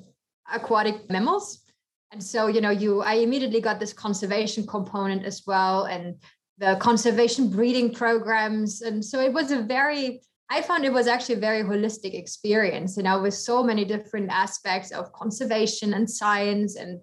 aquatic 0.52 1.10
mammals. 1.10 1.64
And 2.12 2.24
so, 2.24 2.48
you 2.48 2.62
know, 2.62 2.70
you 2.70 3.02
I 3.02 3.16
immediately 3.16 3.62
got 3.62 3.80
this 3.80 3.94
conservation 3.94 4.66
component 4.66 5.26
as 5.26 5.44
well 5.46 5.86
and 5.86 6.16
the 6.58 6.78
conservation 6.80 7.50
breeding 7.50 7.94
programs. 7.94 8.82
And 8.82 9.04
so 9.04 9.20
it 9.20 9.32
was 9.32 9.52
a 9.52 9.62
very, 9.62 10.22
I 10.50 10.62
found 10.62 10.86
it 10.86 10.94
was 10.94 11.08
actually 11.08 11.36
a 11.36 11.40
very 11.40 11.64
holistic 11.64 12.14
experience, 12.14 12.96
you 12.96 13.04
know, 13.04 13.22
with 13.22 13.34
so 13.34 13.64
many 13.64 13.84
different 13.84 14.30
aspects 14.32 14.92
of 14.92 15.12
conservation 15.12 15.94
and 15.94 16.10
science 16.10 16.78
and 16.78 17.02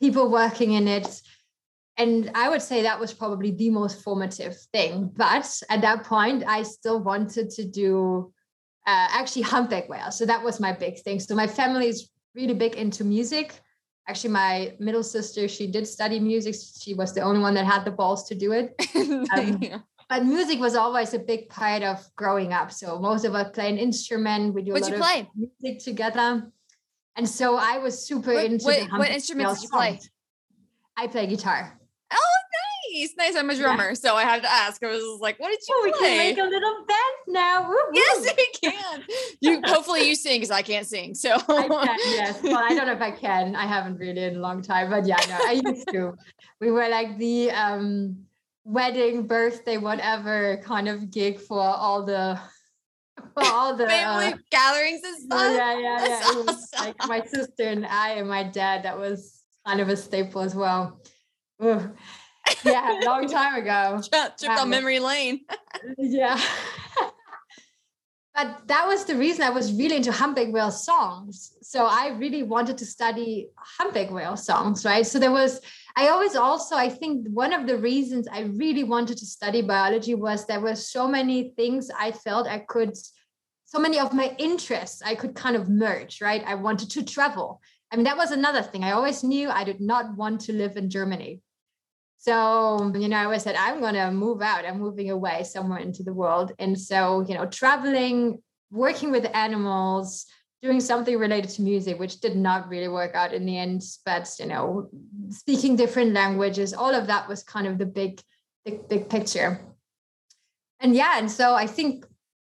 people 0.00 0.30
working 0.30 0.72
in 0.72 0.86
it. 0.86 1.20
And 1.96 2.30
I 2.34 2.48
would 2.48 2.62
say 2.62 2.82
that 2.82 3.00
was 3.00 3.12
probably 3.12 3.50
the 3.50 3.70
most 3.70 4.02
formative 4.02 4.56
thing. 4.72 5.10
But 5.16 5.60
at 5.68 5.80
that 5.80 6.04
point, 6.04 6.44
I 6.46 6.62
still 6.62 7.00
wanted 7.00 7.50
to 7.50 7.64
do 7.64 8.32
uh, 8.86 9.08
actually 9.10 9.42
humpback 9.42 9.88
whale. 9.88 10.10
So 10.10 10.26
that 10.26 10.42
was 10.42 10.60
my 10.60 10.72
big 10.72 11.00
thing. 11.00 11.18
So 11.20 11.34
my 11.34 11.46
family 11.46 11.88
is 11.88 12.10
really 12.34 12.54
big 12.54 12.76
into 12.76 13.04
music 13.04 13.60
actually 14.08 14.30
my 14.30 14.74
middle 14.78 15.02
sister 15.02 15.48
she 15.48 15.66
did 15.66 15.86
study 15.86 16.20
music 16.20 16.54
she 16.78 16.94
was 16.94 17.14
the 17.14 17.20
only 17.20 17.40
one 17.40 17.54
that 17.54 17.64
had 17.64 17.84
the 17.84 17.90
balls 17.90 18.28
to 18.28 18.34
do 18.34 18.52
it 18.52 18.74
um, 19.32 19.58
yeah. 19.62 19.78
But 20.08 20.24
music 20.24 20.58
was 20.58 20.74
always 20.74 21.14
a 21.14 21.18
big 21.18 21.48
part 21.48 21.82
of 21.82 22.04
growing 22.16 22.52
up 22.52 22.72
so 22.72 22.98
most 22.98 23.24
of 23.24 23.34
us 23.34 23.50
play 23.50 23.68
an 23.68 23.78
instrument 23.78 24.54
we 24.54 24.62
do 24.62 24.72
What'd 24.72 24.92
a 24.92 24.96
lot 24.96 24.96
you 24.96 25.02
play? 25.02 25.20
of 25.20 25.50
music 25.62 25.84
together 25.84 26.50
and 27.16 27.28
so 27.28 27.56
i 27.56 27.78
was 27.78 28.06
super 28.06 28.34
what, 28.34 28.44
into 28.44 28.64
what, 28.64 28.98
what 28.98 29.10
instruments 29.10 29.60
did 29.60 29.64
you 29.64 29.68
play 29.70 30.00
i 30.96 31.06
play 31.06 31.26
guitar 31.26 31.78
Oh, 32.14 32.36
nice, 32.94 33.14
nice. 33.16 33.36
I'm 33.36 33.50
a 33.50 33.56
drummer, 33.56 33.88
yeah. 33.88 33.94
so 33.94 34.14
I 34.14 34.22
had 34.22 34.42
to 34.42 34.50
ask. 34.50 34.82
I 34.82 34.88
was 34.88 35.20
like, 35.20 35.38
"What 35.40 35.50
did 35.50 35.60
you 35.66 35.74
oh, 35.76 35.92
play?" 35.98 36.00
We 36.00 36.06
can 36.08 36.18
make 36.18 36.38
a 36.38 36.48
little 36.48 36.84
band 36.86 37.16
now. 37.28 37.68
Woo-hoo. 37.68 37.90
Yes, 37.92 38.34
we 38.36 38.70
can. 38.70 39.04
You 39.40 39.60
hopefully 39.64 40.08
you 40.08 40.14
sing 40.14 40.36
because 40.36 40.50
I 40.50 40.62
can't 40.62 40.86
sing. 40.86 41.14
So 41.14 41.34
I 41.34 41.68
can, 41.68 41.98
yes. 42.06 42.42
Well, 42.42 42.58
I 42.58 42.74
don't 42.74 42.86
know 42.86 42.92
if 42.92 43.00
I 43.00 43.10
can. 43.10 43.56
I 43.56 43.66
haven't 43.66 43.96
really 43.98 44.22
in 44.22 44.36
a 44.36 44.40
long 44.40 44.62
time, 44.62 44.90
but 44.90 45.06
yeah, 45.06 45.16
no, 45.28 45.38
I 45.40 45.60
used 45.64 45.88
to. 45.88 46.14
We 46.60 46.70
were 46.70 46.88
like 46.88 47.18
the 47.18 47.50
um, 47.50 48.26
wedding, 48.64 49.26
birthday, 49.26 49.76
whatever 49.76 50.60
kind 50.64 50.88
of 50.88 51.10
gig 51.10 51.40
for 51.40 51.60
all 51.60 52.04
the 52.04 52.38
for 53.34 53.44
all 53.52 53.76
the 53.76 53.86
family 53.86 54.32
uh, 54.32 54.36
gatherings 54.50 55.00
and 55.04 55.22
stuff. 55.22 55.56
Yeah, 55.56 55.78
yeah, 55.78 56.06
yeah. 56.06 56.30
It 56.30 56.46
was 56.46 56.68
like 56.78 56.96
my 57.06 57.22
sister 57.24 57.64
and 57.64 57.86
I 57.86 58.12
and 58.12 58.28
my 58.28 58.42
dad. 58.42 58.84
That 58.84 58.98
was 58.98 59.42
kind 59.66 59.80
of 59.80 59.88
a 59.88 59.96
staple 59.96 60.42
as 60.42 60.54
well. 60.54 61.00
Ooh 61.62 61.94
yeah, 62.64 63.00
long 63.04 63.28
time 63.28 63.54
ago. 63.62 64.00
Tripped 64.08 64.44
on 64.44 64.70
memory 64.70 64.98
lane. 64.98 65.40
yeah. 65.98 66.40
but 68.34 68.62
that 68.66 68.86
was 68.86 69.04
the 69.04 69.16
reason 69.16 69.42
I 69.42 69.50
was 69.50 69.72
really 69.72 69.96
into 69.96 70.12
humpback 70.12 70.52
whale 70.52 70.70
songs. 70.70 71.52
So 71.62 71.86
I 71.86 72.08
really 72.18 72.42
wanted 72.42 72.78
to 72.78 72.86
study 72.86 73.48
humpback 73.56 74.10
whale 74.10 74.36
songs, 74.36 74.84
right? 74.84 75.06
So 75.06 75.18
there 75.18 75.32
was, 75.32 75.60
I 75.96 76.08
always 76.08 76.34
also, 76.34 76.76
I 76.76 76.88
think 76.88 77.28
one 77.28 77.52
of 77.52 77.66
the 77.66 77.78
reasons 77.78 78.26
I 78.26 78.40
really 78.40 78.82
wanted 78.82 79.16
to 79.18 79.26
study 79.26 79.62
biology 79.62 80.14
was 80.14 80.44
there 80.44 80.60
were 80.60 80.74
so 80.74 81.06
many 81.06 81.50
things 81.56 81.90
I 81.96 82.10
felt 82.10 82.48
I 82.48 82.58
could, 82.58 82.96
so 83.64 83.78
many 83.78 84.00
of 84.00 84.12
my 84.12 84.34
interests 84.38 85.02
I 85.02 85.14
could 85.14 85.36
kind 85.36 85.54
of 85.54 85.68
merge, 85.68 86.20
right? 86.20 86.42
I 86.44 86.56
wanted 86.56 86.90
to 86.90 87.04
travel. 87.04 87.60
I 87.92 87.96
mean, 87.96 88.04
that 88.04 88.16
was 88.16 88.32
another 88.32 88.62
thing. 88.62 88.82
I 88.82 88.90
always 88.90 89.22
knew 89.22 89.48
I 89.50 89.62
did 89.62 89.80
not 89.80 90.16
want 90.16 90.40
to 90.42 90.52
live 90.52 90.76
in 90.76 90.90
Germany. 90.90 91.42
So, 92.18 92.90
you 92.94 93.08
know, 93.08 93.18
I 93.18 93.24
always 93.24 93.42
said, 93.42 93.54
I'm 93.54 93.80
going 93.80 93.94
to 93.94 94.10
move 94.10 94.42
out. 94.42 94.64
I'm 94.64 94.80
moving 94.80 95.10
away 95.10 95.44
somewhere 95.44 95.78
into 95.78 96.02
the 96.02 96.14
world. 96.14 96.52
And 96.58 96.80
so, 96.80 97.24
you 97.28 97.34
know, 97.34 97.46
traveling, 97.46 98.42
working 98.70 99.12
with 99.12 99.26
animals, 99.32 100.26
doing 100.64 100.80
something 100.80 101.18
related 101.18 101.50
to 101.50 101.62
music, 101.62 101.98
which 101.98 102.20
did 102.20 102.36
not 102.36 102.68
really 102.70 102.88
work 102.88 103.14
out 103.14 103.34
in 103.34 103.44
the 103.44 103.56
end. 103.58 103.82
But, 104.06 104.34
you 104.40 104.46
know, 104.46 104.88
speaking 105.28 105.76
different 105.76 106.14
languages, 106.14 106.72
all 106.72 106.94
of 106.94 107.06
that 107.06 107.28
was 107.28 107.42
kind 107.42 107.66
of 107.66 107.76
the 107.76 107.84
big, 107.84 108.22
big, 108.64 108.88
big 108.88 109.10
picture. 109.10 109.60
And 110.80 110.94
yeah, 110.94 111.18
and 111.18 111.30
so 111.30 111.54
I 111.54 111.66
think 111.66 112.06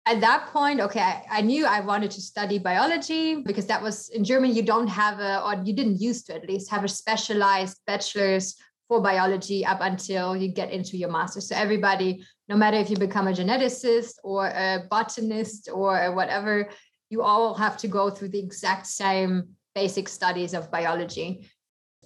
at 0.04 0.20
that 0.20 0.48
point, 0.52 0.80
okay, 0.80 1.00
I, 1.00 1.24
I, 1.30 1.40
knew 1.40 1.64
I 1.64 1.80
wanted 1.80 2.10
to 2.10 2.20
study 2.20 2.58
biology 2.58 3.36
because 3.36 3.66
that 3.66 3.82
was 3.82 4.10
in 4.10 4.24
Germany, 4.24 4.52
you 4.52 4.62
don't 4.62 4.88
have 4.88 5.18
a, 5.18 5.42
or 5.46 5.54
you 5.64 5.72
didn't 5.72 6.00
used 6.00 6.26
to 6.26 6.34
at 6.34 6.46
least 6.46 6.70
have 6.70 6.84
a 6.84 6.88
specialized 6.88 7.78
bachelor's 7.86 8.56
for 8.88 9.00
biology 9.00 9.64
up 9.64 9.78
until 9.80 10.36
you 10.36 10.48
get 10.48 10.70
into 10.70 10.98
your 10.98 11.10
master's. 11.10 11.48
So 11.48 11.56
everybody, 11.56 12.22
no 12.48 12.56
matter 12.56 12.76
if 12.76 12.90
you 12.90 12.96
become 12.96 13.28
a 13.28 13.32
geneticist 13.32 14.14
or 14.22 14.48
a 14.48 14.82
botanist 14.90 15.70
or 15.72 16.14
whatever, 16.14 16.68
you 17.12 17.22
all 17.22 17.52
have 17.52 17.76
to 17.76 17.88
go 17.88 18.08
through 18.08 18.30
the 18.30 18.38
exact 18.38 18.86
same 18.86 19.48
basic 19.74 20.08
studies 20.08 20.54
of 20.54 20.70
biology. 20.70 21.46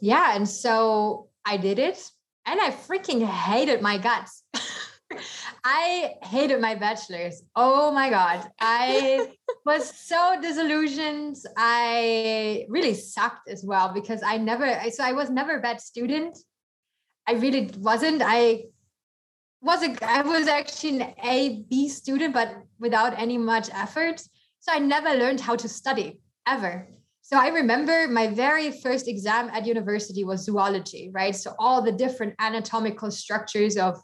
Yeah, 0.01 0.35
and 0.35 0.49
so 0.49 1.29
I 1.45 1.57
did 1.57 1.79
it 1.79 1.99
and 2.45 2.61
I 2.61 2.71
freaking 2.73 3.25
hated 3.25 3.81
my 3.81 3.99
guts. 3.99 4.43
I 5.65 6.15
hated 6.23 6.61
my 6.61 6.75
bachelor's. 6.75 7.43
Oh 7.55 7.93
my 7.93 8.11
God. 8.11 8.51
I 8.61 9.29
was 9.65 9.89
so 9.89 10.39
disillusioned. 10.43 11.37
I 11.57 12.67
really 12.69 12.95
sucked 12.95 13.49
as 13.49 13.65
well 13.65 13.93
because 13.95 14.23
I 14.25 14.39
never, 14.39 14.67
so 14.91 15.05
I 15.05 15.13
was 15.13 15.31
never 15.31 15.59
a 15.59 15.61
bad 15.61 15.81
student. 15.81 16.37
I 17.29 17.35
really 17.35 17.71
wasn't. 17.79 18.23
I 18.25 18.65
was 19.61 19.83
a 19.83 19.97
I 20.05 20.23
was 20.23 20.47
actually 20.49 21.01
an 21.01 21.15
A 21.25 21.65
B 21.69 21.89
student, 21.89 22.35
but 22.35 22.57
without 22.79 23.19
any 23.19 23.39
much 23.39 23.69
effort. 23.73 24.23
So 24.61 24.73
I 24.73 24.79
never 24.79 25.15
learned 25.15 25.41
how 25.41 25.57
to 25.57 25.69
study 25.69 26.21
ever. 26.47 26.89
So 27.23 27.37
I 27.37 27.49
remember 27.49 28.07
my 28.09 28.29
very 28.29 28.71
first 28.71 29.09
exam 29.09 29.51
at 29.53 29.67
university 29.67 30.25
was 30.25 30.45
zoology, 30.45 31.11
right? 31.13 31.35
So 31.35 31.55
all 31.59 31.83
the 31.83 31.93
different 31.93 32.35
anatomical 32.39 33.11
structures 33.11 33.77
of 33.77 34.01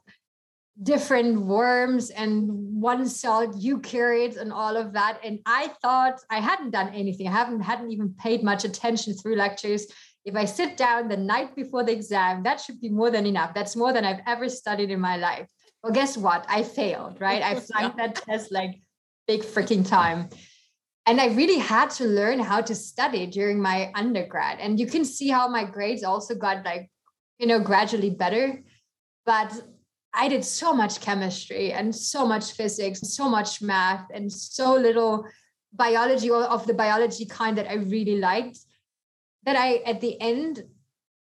different 0.82 1.40
worms 1.42 2.11
and 2.11 2.50
one 2.80 3.06
celled 3.06 3.62
eukaryotes 3.62 4.38
and 4.38 4.52
all 4.52 4.76
of 4.76 4.92
that. 4.94 5.21
And 5.23 5.38
I 5.47 5.68
thought 5.82 6.21
I 6.30 6.40
hadn't 6.40 6.71
done 6.71 6.88
anything. 6.94 7.28
I 7.28 7.32
haven't 7.32 7.61
hadn't 7.61 7.92
even 7.92 8.14
paid 8.18 8.42
much 8.42 8.64
attention 8.64 9.14
through 9.14 9.37
lectures 9.37 9.87
if 10.25 10.37
I 10.37 10.44
sit 10.44 10.76
down 10.76 11.09
the 11.09 11.16
night 11.16 11.56
before 11.56 11.82
the 11.82 11.92
exam, 11.92 12.42
that 12.44 12.61
should 12.61 12.80
be 12.80 12.88
more 12.88 13.11
than 13.11 13.26
enough. 13.26 13.54
That's 13.54 13.75
more 13.75 13.92
than 13.92 14.04
I've 14.04 14.21
ever 14.26 14.49
studied 14.49 14.90
in 14.90 15.00
my 15.00 15.16
life. 15.16 15.49
Well, 15.82 15.92
guess 15.92 16.16
what? 16.16 16.47
I 16.49 16.62
failed, 16.62 17.21
right? 17.21 17.42
I 17.42 17.59
flunked 17.61 17.97
that 17.97 18.14
test 18.14 18.52
like 18.52 18.80
big 19.26 19.43
freaking 19.43 19.87
time. 19.87 20.29
And 21.07 21.21
I 21.21 21.26
really 21.29 21.59
had 21.59 21.91
to 21.91 22.05
learn 22.05 22.38
how 22.38 22.61
to 22.61 22.75
study 22.75 23.26
during 23.26 23.61
my 23.61 23.91
undergrad. 23.95 24.61
And 24.61 24.79
you 24.79 24.87
can 24.87 25.05
see 25.05 25.29
how 25.29 25.49
my 25.49 25.64
grades 25.64 26.05
also 26.05 26.35
got 26.35 26.64
like, 26.64 26.91
you 27.38 27.47
know, 27.47 27.59
gradually 27.59 28.11
better. 28.11 28.62
But 29.26 29.52
I 30.14 30.29
did 30.29 30.45
so 30.45 30.73
much 30.73 31.00
chemistry 31.00 31.73
and 31.73 31.95
so 31.95 32.26
much 32.26 32.52
physics, 32.52 33.00
so 33.00 33.29
much 33.29 33.62
math, 33.62 34.07
and 34.12 34.31
so 34.31 34.75
little 34.75 35.26
biology 35.73 36.31
or 36.31 36.45
of 36.45 36.67
the 36.67 36.75
biology 36.75 37.25
kind 37.25 37.57
that 37.59 37.71
I 37.71 37.75
really 37.75 38.19
liked 38.19 38.59
that 39.45 39.57
I, 39.57 39.76
at 39.79 40.00
the 40.00 40.21
end, 40.21 40.62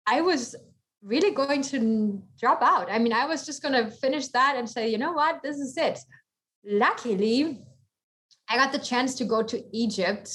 I 0.05 0.21
was 0.21 0.55
really 1.01 1.31
going 1.31 1.61
to 1.61 2.21
drop 2.39 2.61
out. 2.61 2.89
I 2.89 2.99
mean, 2.99 3.13
I 3.13 3.25
was 3.25 3.45
just 3.45 3.61
going 3.61 3.73
to 3.73 3.91
finish 3.91 4.29
that 4.29 4.55
and 4.57 4.69
say, 4.69 4.89
you 4.89 4.97
know 4.97 5.13
what, 5.13 5.41
this 5.43 5.57
is 5.57 5.77
it. 5.77 5.99
Luckily, 6.65 7.61
I 8.49 8.57
got 8.57 8.71
the 8.71 8.79
chance 8.79 9.15
to 9.15 9.25
go 9.25 9.41
to 9.43 9.63
Egypt 9.75 10.29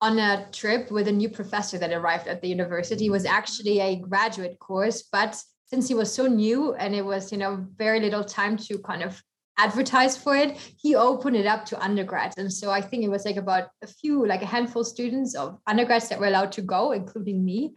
on 0.00 0.18
a 0.18 0.46
trip 0.52 0.90
with 0.90 1.08
a 1.08 1.12
new 1.12 1.28
professor 1.28 1.78
that 1.78 1.92
arrived 1.92 2.28
at 2.28 2.40
the 2.40 2.48
university. 2.48 3.06
It 3.06 3.10
was 3.10 3.24
mm-hmm. 3.24 3.34
actually 3.34 3.80
a 3.80 3.96
graduate 3.96 4.58
course, 4.58 5.02
but 5.10 5.40
since 5.66 5.88
he 5.88 5.94
was 5.94 6.12
so 6.12 6.26
new 6.26 6.74
and 6.74 6.94
it 6.94 7.04
was, 7.04 7.30
you 7.32 7.38
know, 7.38 7.66
very 7.76 8.00
little 8.00 8.24
time 8.24 8.56
to 8.56 8.78
kind 8.78 9.02
of 9.02 9.22
advertise 9.58 10.16
for 10.16 10.36
it, 10.36 10.56
he 10.76 10.94
opened 10.94 11.36
it 11.36 11.46
up 11.46 11.66
to 11.66 11.82
undergrads. 11.82 12.36
And 12.38 12.50
so 12.52 12.70
I 12.70 12.80
think 12.80 13.04
it 13.04 13.10
was 13.10 13.24
like 13.24 13.36
about 13.36 13.68
a 13.82 13.86
few, 13.86 14.24
like 14.24 14.42
a 14.42 14.46
handful 14.46 14.82
of 14.82 14.88
students 14.88 15.34
of 15.34 15.58
undergrads 15.66 16.08
that 16.08 16.20
were 16.20 16.26
allowed 16.26 16.52
to 16.52 16.62
go, 16.62 16.92
including 16.92 17.44
me. 17.44 17.74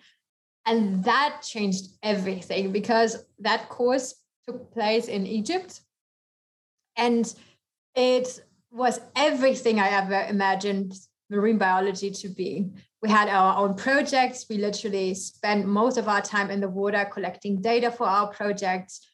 And 0.65 1.03
that 1.03 1.41
changed 1.43 1.87
everything 2.03 2.71
because 2.71 3.25
that 3.39 3.67
course 3.67 4.13
took 4.47 4.71
place 4.71 5.07
in 5.07 5.25
Egypt. 5.25 5.81
And 6.95 7.33
it 7.95 8.41
was 8.71 8.99
everything 9.15 9.79
I 9.79 9.89
ever 9.89 10.25
imagined 10.29 10.93
marine 11.29 11.57
biology 11.57 12.11
to 12.11 12.29
be. 12.29 12.69
We 13.01 13.09
had 13.09 13.29
our 13.29 13.57
own 13.57 13.75
projects. 13.75 14.45
We 14.49 14.57
literally 14.57 15.13
spent 15.13 15.65
most 15.65 15.97
of 15.97 16.07
our 16.07 16.21
time 16.21 16.51
in 16.51 16.61
the 16.61 16.69
water 16.69 17.07
collecting 17.11 17.61
data 17.61 17.91
for 17.91 18.05
our 18.05 18.27
projects. 18.27 19.07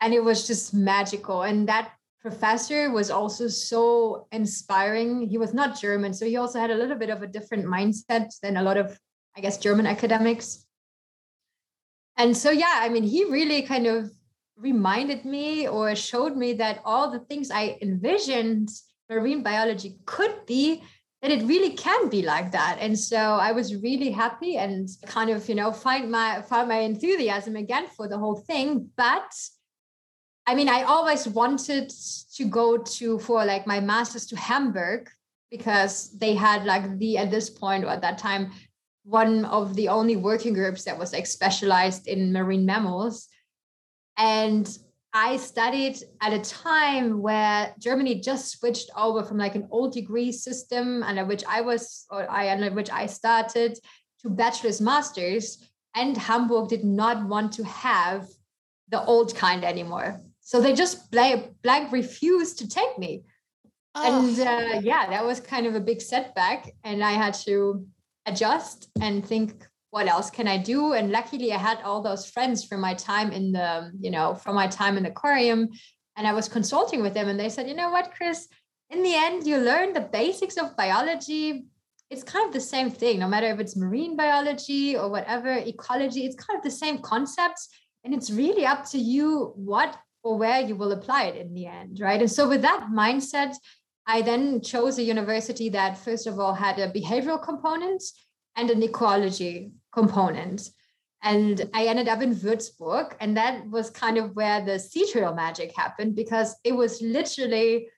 And 0.00 0.12
it 0.12 0.22
was 0.22 0.46
just 0.46 0.74
magical. 0.74 1.42
And 1.42 1.68
that 1.68 1.92
professor 2.20 2.90
was 2.90 3.10
also 3.10 3.48
so 3.48 4.26
inspiring. 4.32 5.28
He 5.28 5.38
was 5.38 5.54
not 5.54 5.80
German, 5.80 6.12
so 6.12 6.26
he 6.26 6.36
also 6.36 6.58
had 6.58 6.70
a 6.70 6.74
little 6.74 6.96
bit 6.96 7.10
of 7.10 7.22
a 7.22 7.26
different 7.26 7.64
mindset 7.64 8.30
than 8.42 8.56
a 8.56 8.62
lot 8.62 8.76
of, 8.76 8.98
I 9.36 9.40
guess, 9.40 9.58
German 9.58 9.86
academics. 9.86 10.64
And 12.16 12.36
so, 12.36 12.50
yeah, 12.50 12.80
I 12.82 12.88
mean, 12.88 13.04
he 13.04 13.24
really 13.24 13.62
kind 13.62 13.86
of 13.86 14.10
reminded 14.56 15.24
me 15.24 15.68
or 15.68 15.94
showed 15.94 16.36
me 16.36 16.54
that 16.54 16.80
all 16.84 17.10
the 17.10 17.20
things 17.20 17.50
I 17.50 17.78
envisioned 17.80 18.70
marine 19.08 19.42
biology 19.42 19.98
could 20.06 20.46
be 20.46 20.82
that 21.22 21.30
it 21.30 21.42
really 21.44 21.70
can 21.70 22.08
be 22.08 22.22
like 22.22 22.52
that. 22.52 22.78
And 22.80 22.98
so 22.98 23.16
i 23.16 23.52
was 23.52 23.74
really 23.76 24.10
happy 24.10 24.56
and 24.56 24.88
kind 25.06 25.30
of 25.30 25.48
you 25.48 25.54
know 25.54 25.72
find 25.72 26.10
my 26.10 26.42
find 26.42 26.68
my 26.68 26.78
enthusiasm 26.78 27.56
again 27.56 27.86
for 27.96 28.08
the 28.08 28.18
whole 28.18 28.36
thing. 28.36 28.90
But 28.96 29.32
i 30.46 30.54
mean 30.54 30.68
i 30.68 30.82
always 30.82 31.28
wanted 31.28 31.92
to 32.36 32.44
go 32.44 32.78
to 32.78 33.18
for 33.18 33.44
like 33.44 33.66
my 33.66 33.80
masters 33.80 34.26
to 34.26 34.36
hamburg 34.36 35.10
because 35.50 36.16
they 36.18 36.34
had 36.34 36.64
like 36.64 36.98
the 36.98 37.18
at 37.18 37.30
this 37.30 37.50
point 37.50 37.84
or 37.84 37.88
at 37.88 38.02
that 38.02 38.18
time 38.18 38.50
one 39.08 39.46
of 39.46 39.74
the 39.74 39.88
only 39.88 40.16
working 40.16 40.52
groups 40.52 40.84
that 40.84 40.98
was 40.98 41.14
like 41.14 41.26
specialized 41.26 42.06
in 42.06 42.30
marine 42.30 42.66
mammals. 42.66 43.28
And 44.18 44.68
I 45.12 45.38
studied 45.38 45.98
at 46.20 46.32
a 46.32 46.40
time 46.40 47.22
where 47.22 47.74
Germany 47.78 48.20
just 48.20 48.50
switched 48.50 48.90
over 48.96 49.24
from 49.24 49.38
like 49.38 49.54
an 49.54 49.66
old 49.70 49.92
degree 49.92 50.32
system 50.32 51.02
under 51.02 51.24
which 51.24 51.44
I 51.48 51.62
was 51.62 52.06
or 52.10 52.30
I 52.30 52.50
under 52.50 52.70
which 52.70 52.90
I 52.90 53.06
started 53.06 53.78
to 54.22 54.30
bachelor's 54.30 54.80
masters 54.80 55.58
and 55.94 56.16
Hamburg 56.16 56.68
did 56.68 56.84
not 56.84 57.26
want 57.26 57.52
to 57.54 57.64
have 57.64 58.28
the 58.90 59.02
old 59.02 59.34
kind 59.34 59.64
anymore. 59.64 60.20
So 60.40 60.60
they 60.60 60.74
just 60.74 61.10
blank, 61.10 61.52
blank 61.62 61.92
refused 61.92 62.58
to 62.58 62.68
take 62.68 62.98
me. 62.98 63.24
Oh. 63.94 64.28
And 64.28 64.38
uh, 64.38 64.80
yeah, 64.82 65.08
that 65.10 65.24
was 65.24 65.40
kind 65.40 65.66
of 65.66 65.74
a 65.74 65.80
big 65.80 66.00
setback. 66.00 66.72
And 66.84 67.02
I 67.02 67.12
had 67.12 67.34
to 67.46 67.86
adjust 68.26 68.88
and 69.00 69.26
think 69.26 69.66
what 69.90 70.06
else 70.06 70.30
can 70.30 70.46
I 70.46 70.58
do? 70.58 70.92
And 70.92 71.10
luckily, 71.10 71.52
I 71.52 71.58
had 71.58 71.80
all 71.82 72.02
those 72.02 72.28
friends 72.28 72.64
from 72.64 72.80
my 72.80 72.94
time 72.94 73.32
in 73.32 73.52
the, 73.52 73.90
you 73.98 74.10
know, 74.10 74.34
from 74.34 74.54
my 74.54 74.66
time 74.66 74.96
in 74.96 75.04
the 75.04 75.10
aquarium. 75.10 75.68
And 76.16 76.26
I 76.26 76.32
was 76.32 76.48
consulting 76.48 77.00
with 77.00 77.14
them, 77.14 77.28
and 77.28 77.38
they 77.38 77.48
said, 77.48 77.68
you 77.68 77.74
know 77.74 77.90
what, 77.90 78.12
Chris, 78.14 78.48
in 78.90 79.02
the 79.02 79.14
end, 79.14 79.46
you 79.46 79.58
learn 79.58 79.92
the 79.92 80.00
basics 80.00 80.56
of 80.56 80.76
biology. 80.76 81.66
It's 82.10 82.24
kind 82.24 82.46
of 82.46 82.52
the 82.52 82.60
same 82.60 82.90
thing, 82.90 83.18
no 83.18 83.28
matter 83.28 83.46
if 83.48 83.60
it's 83.60 83.76
marine 83.76 84.16
biology 84.16 84.96
or 84.96 85.10
whatever, 85.10 85.52
ecology, 85.52 86.24
it's 86.24 86.36
kind 86.36 86.58
of 86.58 86.64
the 86.64 86.70
same 86.70 86.98
concepts. 86.98 87.68
And 88.04 88.14
it's 88.14 88.30
really 88.30 88.66
up 88.66 88.88
to 88.90 88.98
you 88.98 89.52
what 89.56 89.96
or 90.22 90.36
where 90.36 90.60
you 90.60 90.74
will 90.74 90.92
apply 90.92 91.24
it 91.24 91.36
in 91.36 91.54
the 91.54 91.66
end, 91.66 92.00
right? 92.00 92.20
And 92.20 92.30
so, 92.30 92.48
with 92.48 92.62
that 92.62 92.88
mindset, 92.92 93.54
I 94.06 94.22
then 94.22 94.62
chose 94.62 94.98
a 94.98 95.02
university 95.02 95.68
that, 95.70 95.98
first 95.98 96.26
of 96.26 96.40
all, 96.40 96.54
had 96.54 96.78
a 96.78 96.90
behavioral 96.90 97.42
component 97.42 98.02
and 98.56 98.70
an 98.70 98.82
ecology 98.82 99.72
component. 99.92 100.70
And 101.22 101.68
I 101.74 101.86
ended 101.86 102.08
up 102.08 102.22
in 102.22 102.34
Würzburg. 102.34 103.14
And 103.20 103.36
that 103.36 103.68
was 103.68 103.90
kind 103.90 104.18
of 104.18 104.36
where 104.36 104.64
the 104.64 104.78
sea 104.78 105.10
turtle 105.10 105.34
magic 105.34 105.76
happened 105.76 106.14
because 106.14 106.54
it 106.64 106.72
was 106.72 107.02
literally 107.02 107.88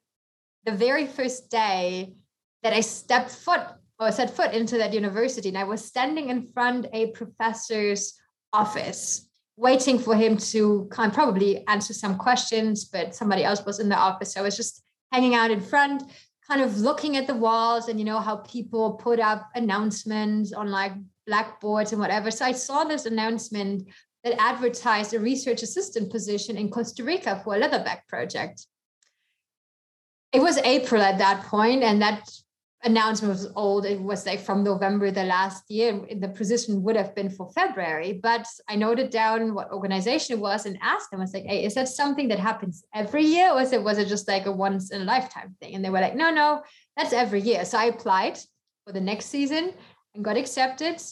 the 0.64 0.72
very 0.72 1.07
first 1.07 1.50
day 1.50 2.14
that 2.62 2.72
I 2.72 2.81
stepped 2.81 3.31
foot 3.31 3.62
or 3.98 4.11
set 4.11 4.35
foot 4.35 4.53
into 4.53 4.79
that 4.79 4.94
university. 4.94 5.48
And 5.48 5.59
I 5.59 5.64
was 5.64 5.85
standing 5.85 6.31
in 6.31 6.48
front 6.53 6.87
a 6.92 7.09
professor's 7.09 8.14
office 8.53 9.29
waiting 9.57 9.98
for 9.98 10.16
him 10.16 10.38
to 10.38 10.88
kind 10.90 11.11
of 11.11 11.14
probably 11.14 11.66
answer 11.68 11.92
some 11.92 12.16
questions, 12.16 12.87
but 12.87 13.14
somebody 13.14 13.44
else 13.44 13.64
was 13.66 13.79
in 13.79 13.90
the 13.90 13.96
office. 13.96 14.33
So 14.33 14.40
I 14.40 14.42
was 14.42 14.57
just 14.57 14.83
hanging 15.12 15.35
out 15.35 15.50
in 15.50 15.61
front, 15.61 16.03
kind 16.48 16.62
of 16.62 16.79
looking 16.79 17.18
at 17.18 17.26
the 17.26 17.35
walls 17.35 17.88
and 17.88 17.98
you 17.98 18.07
know 18.07 18.20
how 18.20 18.37
people 18.37 18.94
put 18.94 19.20
up 19.20 19.50
announcements 19.55 20.55
on 20.55 20.70
like 20.70 20.92
blackboards 21.31 21.93
and 21.93 22.01
whatever 22.01 22.31
so 22.31 22.45
i 22.45 22.53
saw 22.53 22.85
this 22.85 23.07
announcement 23.07 23.77
that 24.25 24.40
advertised 24.53 25.14
a 25.14 25.21
research 25.31 25.62
assistant 25.62 26.11
position 26.16 26.57
in 26.57 26.69
costa 26.77 27.03
rica 27.05 27.40
for 27.43 27.55
a 27.55 27.61
leatherback 27.62 28.01
project 28.12 28.66
it 30.33 30.43
was 30.49 30.59
april 30.77 31.03
at 31.11 31.19
that 31.19 31.38
point 31.55 31.83
and 31.83 32.03
that 32.03 32.23
announcement 32.83 33.33
was 33.33 33.53
old. 33.57 33.85
It 33.85 34.01
was 34.01 34.25
like 34.27 34.40
from 34.40 34.64
November 34.64 35.11
the 35.11 35.25
last 35.25 35.71
year. 35.71 36.01
The 36.19 36.29
position 36.29 36.83
would 36.83 36.97
have 36.97 37.14
been 37.14 37.31
for 37.31 37.51
February, 37.53 38.19
but 38.23 38.47
I 38.69 38.77
noted 38.77 39.11
down 39.11 39.55
what 39.55 39.71
organization 39.71 40.37
it 40.37 40.40
was 40.40 40.66
and 40.66 40.79
asked 40.81 41.11
them. 41.11 41.21
I 41.21 41.25
was 41.25 41.35
like, 41.35 41.45
"Hey, 41.45 41.64
is 41.64 41.75
that 41.75 41.88
something 41.88 42.29
that 42.29 42.38
happens 42.38 42.85
every 42.95 43.25
year, 43.25 43.51
or 43.51 43.57
was 43.57 43.73
it 43.73 43.83
was 43.83 43.99
it 43.99 44.09
just 44.09 44.29
like 44.29 44.47
a 44.47 44.53
once 44.53 44.90
in 44.90 45.03
a 45.03 45.05
lifetime 45.05 45.57
thing?" 45.61 45.75
And 45.75 45.85
they 45.85 45.90
were 45.90 46.01
like, 46.01 46.16
"No, 46.16 46.31
no, 46.31 46.62
that's 46.97 47.12
every 47.12 47.40
year." 47.40 47.64
So 47.64 47.79
I 47.79 47.87
applied 47.87 48.38
for 48.87 48.93
the 48.93 49.01
next 49.01 49.27
season 49.27 49.75
and 50.14 50.25
got 50.25 50.37
accepted, 50.37 51.03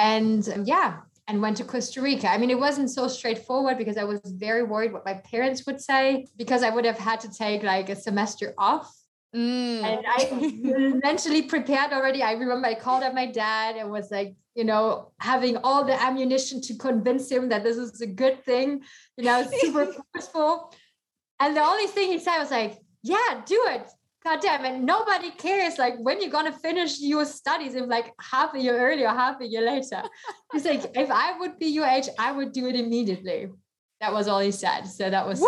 and 0.00 0.48
um, 0.48 0.64
yeah. 0.64 1.00
And 1.28 1.40
went 1.40 1.58
to 1.58 1.64
Costa 1.64 2.02
Rica. 2.02 2.28
I 2.28 2.38
mean, 2.38 2.50
it 2.50 2.58
wasn't 2.58 2.90
so 2.90 3.06
straightforward 3.06 3.78
because 3.78 3.96
I 3.96 4.02
was 4.02 4.20
very 4.24 4.64
worried 4.64 4.92
what 4.92 5.04
my 5.04 5.14
parents 5.14 5.64
would 5.64 5.80
say 5.80 6.26
because 6.36 6.64
I 6.64 6.70
would 6.70 6.84
have 6.84 6.98
had 6.98 7.20
to 7.20 7.30
take 7.30 7.62
like 7.62 7.88
a 7.88 7.94
semester 7.94 8.52
off 8.58 8.92
Mm. 9.34 9.82
And 9.84 10.04
I 10.06 11.00
mentally 11.04 11.42
prepared 11.42 11.92
already. 11.92 12.22
I 12.22 12.32
remember 12.32 12.66
I 12.66 12.74
called 12.74 13.02
up 13.02 13.14
my 13.14 13.26
dad 13.26 13.76
and 13.76 13.90
was 13.90 14.10
like, 14.10 14.34
you 14.54 14.64
know, 14.64 15.12
having 15.20 15.56
all 15.58 15.84
the 15.84 16.00
ammunition 16.00 16.60
to 16.62 16.74
convince 16.76 17.30
him 17.30 17.48
that 17.50 17.62
this 17.62 17.76
is 17.76 18.00
a 18.00 18.06
good 18.06 18.44
thing, 18.44 18.82
you 19.16 19.24
know, 19.24 19.46
super 19.60 19.92
forceful. 20.12 20.74
And 21.38 21.56
the 21.56 21.62
only 21.62 21.86
thing 21.86 22.10
he 22.10 22.18
said 22.18 22.38
was 22.38 22.50
like, 22.50 22.78
yeah, 23.02 23.42
do 23.46 23.64
it. 23.68 23.88
God 24.22 24.40
damn 24.42 24.64
it. 24.66 24.80
Nobody 24.80 25.30
cares 25.30 25.78
like 25.78 25.96
when 25.98 26.20
you're 26.20 26.30
gonna 26.30 26.52
finish 26.52 27.00
your 27.00 27.24
studies 27.24 27.74
in 27.74 27.88
like 27.88 28.12
half 28.20 28.54
a 28.54 28.60
year 28.60 28.78
earlier, 28.78 29.08
half 29.08 29.40
a 29.40 29.46
year 29.46 29.62
later. 29.62 30.02
He's 30.52 30.64
like, 30.64 30.84
if 30.94 31.10
I 31.10 31.38
would 31.38 31.58
be 31.58 31.66
your 31.66 31.86
age, 31.86 32.08
I 32.18 32.32
would 32.32 32.52
do 32.52 32.66
it 32.66 32.76
immediately. 32.76 33.48
That 34.00 34.12
was 34.12 34.28
all 34.28 34.40
he 34.40 34.50
said. 34.50 34.84
So 34.84 35.08
that 35.08 35.26
was 35.26 35.40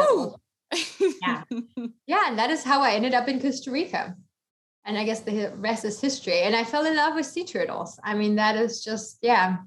yeah. 1.22 1.42
Yeah. 2.06 2.28
And 2.28 2.38
that 2.38 2.50
is 2.50 2.64
how 2.64 2.80
I 2.82 2.92
ended 2.92 3.14
up 3.14 3.28
in 3.28 3.40
Costa 3.40 3.70
Rica. 3.70 4.16
And 4.84 4.98
I 4.98 5.04
guess 5.04 5.20
the 5.20 5.52
rest 5.56 5.84
is 5.84 6.00
history. 6.00 6.40
And 6.40 6.56
I 6.56 6.64
fell 6.64 6.86
in 6.86 6.96
love 6.96 7.14
with 7.14 7.26
sea 7.26 7.44
turtles. 7.44 8.00
I 8.02 8.14
mean, 8.14 8.36
that 8.36 8.56
is 8.56 8.82
just, 8.82 9.18
yeah. 9.22 9.58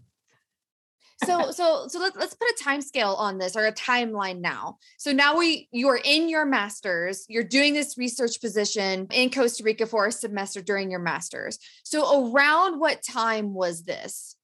So 1.24 1.52
so 1.52 1.88
so 1.88 2.00
let's 2.00 2.18
let's 2.18 2.34
put 2.34 2.48
a 2.50 2.64
time 2.64 2.82
scale 2.82 3.14
on 3.14 3.38
this 3.38 3.56
or 3.56 3.66
a 3.66 3.72
timeline 3.72 4.42
now 4.42 4.78
so 4.98 5.12
now 5.12 5.38
we 5.38 5.68
you 5.72 5.88
are 5.88 6.00
in 6.04 6.28
your 6.28 6.46
masters 6.46 7.26
you're 7.30 7.44
doing 7.44 7.74
this 7.74 7.98
research 7.98 8.42
position 8.42 9.08
in 9.12 9.30
costa 9.30 9.64
rica 9.64 9.86
for 9.86 10.08
a 10.08 10.12
semester 10.12 10.62
during 10.62 10.92
your 10.92 11.00
masters 11.00 11.58
so 11.84 12.30
around 12.30 12.80
what 12.80 13.02
time 13.02 13.54
was 13.54 13.84
this 13.84 14.36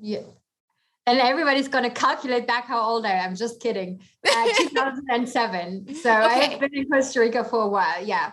yeah 0.00 0.22
and 1.06 1.18
everybody's 1.18 1.68
going 1.68 1.84
to 1.84 1.90
calculate 1.90 2.46
back 2.46 2.66
how 2.66 2.80
old 2.80 3.04
I 3.04 3.10
am. 3.10 3.34
Just 3.34 3.60
kidding. 3.60 4.00
Uh, 4.24 4.44
2007. 4.56 5.94
So 5.96 6.10
okay. 6.10 6.54
I've 6.54 6.60
been 6.60 6.70
in 6.72 6.88
Costa 6.88 7.20
Rica 7.20 7.42
for 7.44 7.62
a 7.62 7.68
while. 7.68 8.04
Yeah. 8.04 8.32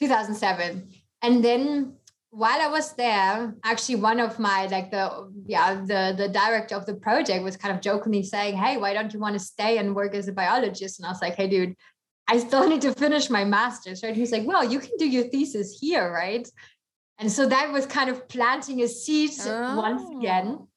2007. 0.00 0.88
And 1.22 1.44
then 1.44 1.94
while 2.30 2.60
I 2.60 2.68
was 2.68 2.92
there, 2.94 3.54
actually 3.64 3.96
one 3.96 4.20
of 4.20 4.38
my 4.38 4.66
like 4.66 4.90
the 4.90 5.32
yeah 5.46 5.74
the 5.74 6.14
the 6.16 6.28
director 6.28 6.76
of 6.76 6.86
the 6.86 6.94
project 6.94 7.42
was 7.42 7.56
kind 7.56 7.74
of 7.74 7.80
jokingly 7.80 8.22
saying, 8.22 8.56
"Hey, 8.56 8.76
why 8.76 8.94
don't 8.94 9.12
you 9.12 9.18
want 9.18 9.34
to 9.34 9.40
stay 9.40 9.78
and 9.78 9.96
work 9.96 10.14
as 10.14 10.28
a 10.28 10.32
biologist?" 10.32 10.98
And 10.98 11.06
I 11.06 11.10
was 11.10 11.20
like, 11.20 11.34
"Hey, 11.34 11.48
dude, 11.48 11.74
I 12.28 12.38
still 12.38 12.68
need 12.72 12.82
to 12.82 12.94
finish 12.94 13.30
my 13.30 13.44
master's." 13.44 14.02
Right? 14.02 14.14
He's 14.14 14.30
like, 14.30 14.46
"Well, 14.46 14.64
you 14.64 14.78
can 14.78 14.96
do 14.98 15.08
your 15.08 15.24
thesis 15.24 15.78
here, 15.80 16.12
right?" 16.12 16.48
And 17.18 17.30
so 17.30 17.46
that 17.46 17.72
was 17.72 17.84
kind 17.84 18.08
of 18.08 18.28
planting 18.28 18.80
a 18.82 18.88
seed 18.88 19.32
oh. 19.46 19.76
once 19.76 20.02
again. 20.16 20.56
Oh. 20.60 20.68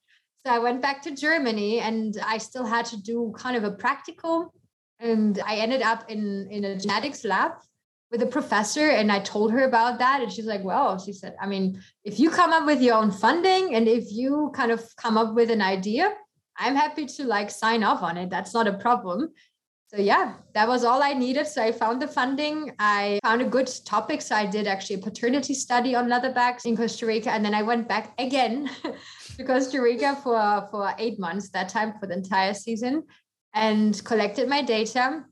So 0.46 0.52
I 0.52 0.60
went 0.60 0.82
back 0.82 1.02
to 1.04 1.12
Germany 1.16 1.80
and 1.80 2.18
I 2.26 2.38
still 2.38 2.66
had 2.66 2.86
to 2.88 3.02
do 3.02 3.34
kind 3.38 3.56
of 3.56 3.64
a 3.64 3.72
practical. 3.72 4.54
And 5.00 5.42
I 5.46 5.56
ended 5.56 5.82
up 5.82 6.10
in, 6.10 6.50
in 6.52 6.66
a 6.66 6.78
genetics 6.78 7.24
lab 7.24 7.54
with 8.14 8.22
a 8.22 8.28
professor 8.28 8.90
and 8.90 9.12
I 9.12 9.20
told 9.22 9.52
her 9.52 9.64
about 9.64 9.98
that. 9.98 10.22
And 10.22 10.32
she's 10.32 10.46
like, 10.46 10.64
well, 10.64 11.00
she 11.00 11.12
said, 11.12 11.36
I 11.42 11.48
mean, 11.48 11.82
if 12.04 12.20
you 12.20 12.30
come 12.30 12.54
up 12.54 12.68
with 12.68 12.80
your 12.80 12.94
own 12.94 13.10
funding 13.10 13.74
and 13.74 13.88
if 13.88 14.06
you 14.12 14.52
kind 14.56 14.72
of 14.72 14.84
come 14.98 15.18
up 15.18 15.34
with 15.34 15.50
an 15.50 15.64
idea, 15.64 16.14
I'm 16.56 16.76
happy 16.76 17.08
to 17.08 17.24
like 17.24 17.50
sign 17.50 17.84
off 17.84 18.04
on 18.04 18.18
it. 18.18 18.30
That's 18.30 18.54
not 18.54 18.68
a 18.68 18.74
problem. 18.74 19.34
so 19.88 19.98
yeah, 20.00 20.36
that 20.54 20.68
was 20.68 20.84
all 20.84 21.02
I 21.02 21.14
needed. 21.14 21.48
So 21.48 21.64
I 21.64 21.72
found 21.72 22.04
the 22.04 22.08
funding. 22.08 22.74
I 22.78 23.20
found 23.24 23.42
a 23.42 23.46
good 23.46 23.70
topic. 23.84 24.22
So 24.22 24.36
I 24.36 24.46
did 24.46 24.68
actually 24.68 24.98
a 24.98 25.00
paternity 25.10 25.56
study 25.56 25.96
on 25.96 26.08
leatherbacks 26.08 26.66
in 26.66 26.78
Costa 26.78 27.08
Rica. 27.08 27.32
And 27.32 27.44
then 27.44 27.56
I 27.56 27.64
went 27.64 27.88
back 27.88 28.14
again 28.20 28.70
to 29.38 29.44
Costa 29.44 29.82
Rica 29.82 30.16
for, 30.18 30.68
for 30.70 30.94
eight 31.00 31.18
months, 31.20 31.50
that 31.50 31.70
time 31.70 31.96
for 32.00 32.06
the 32.06 32.14
entire 32.14 32.54
season, 32.54 33.06
and 33.56 34.06
collected 34.06 34.48
my 34.48 34.62
data. 34.62 35.26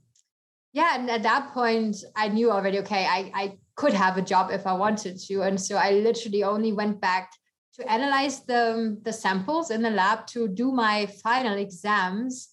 Yeah. 0.74 0.96
And 0.98 1.10
at 1.10 1.24
that 1.24 1.54
point, 1.54 1.98
I 2.16 2.30
knew 2.30 2.52
already, 2.52 2.80
okay, 2.80 3.06
I, 3.06 3.32
I 3.34 3.58
could 3.76 3.94
have 3.94 4.18
a 4.18 4.22
job 4.22 4.52
if 4.52 4.66
I 4.66 4.74
wanted 4.74 5.20
to. 5.28 5.42
And 5.42 5.60
so 5.60 5.76
I 5.76 5.92
literally 5.92 6.44
only 6.44 6.72
went 6.72 7.02
back 7.02 7.32
to 7.74 7.92
analyze 7.92 8.46
the, 8.46 8.98
the 9.04 9.14
samples 9.14 9.72
in 9.72 9.82
the 9.82 9.90
lab 9.90 10.28
to 10.28 10.48
do 10.48 10.72
my 10.72 11.08
final 11.24 11.58
exams 11.58 12.50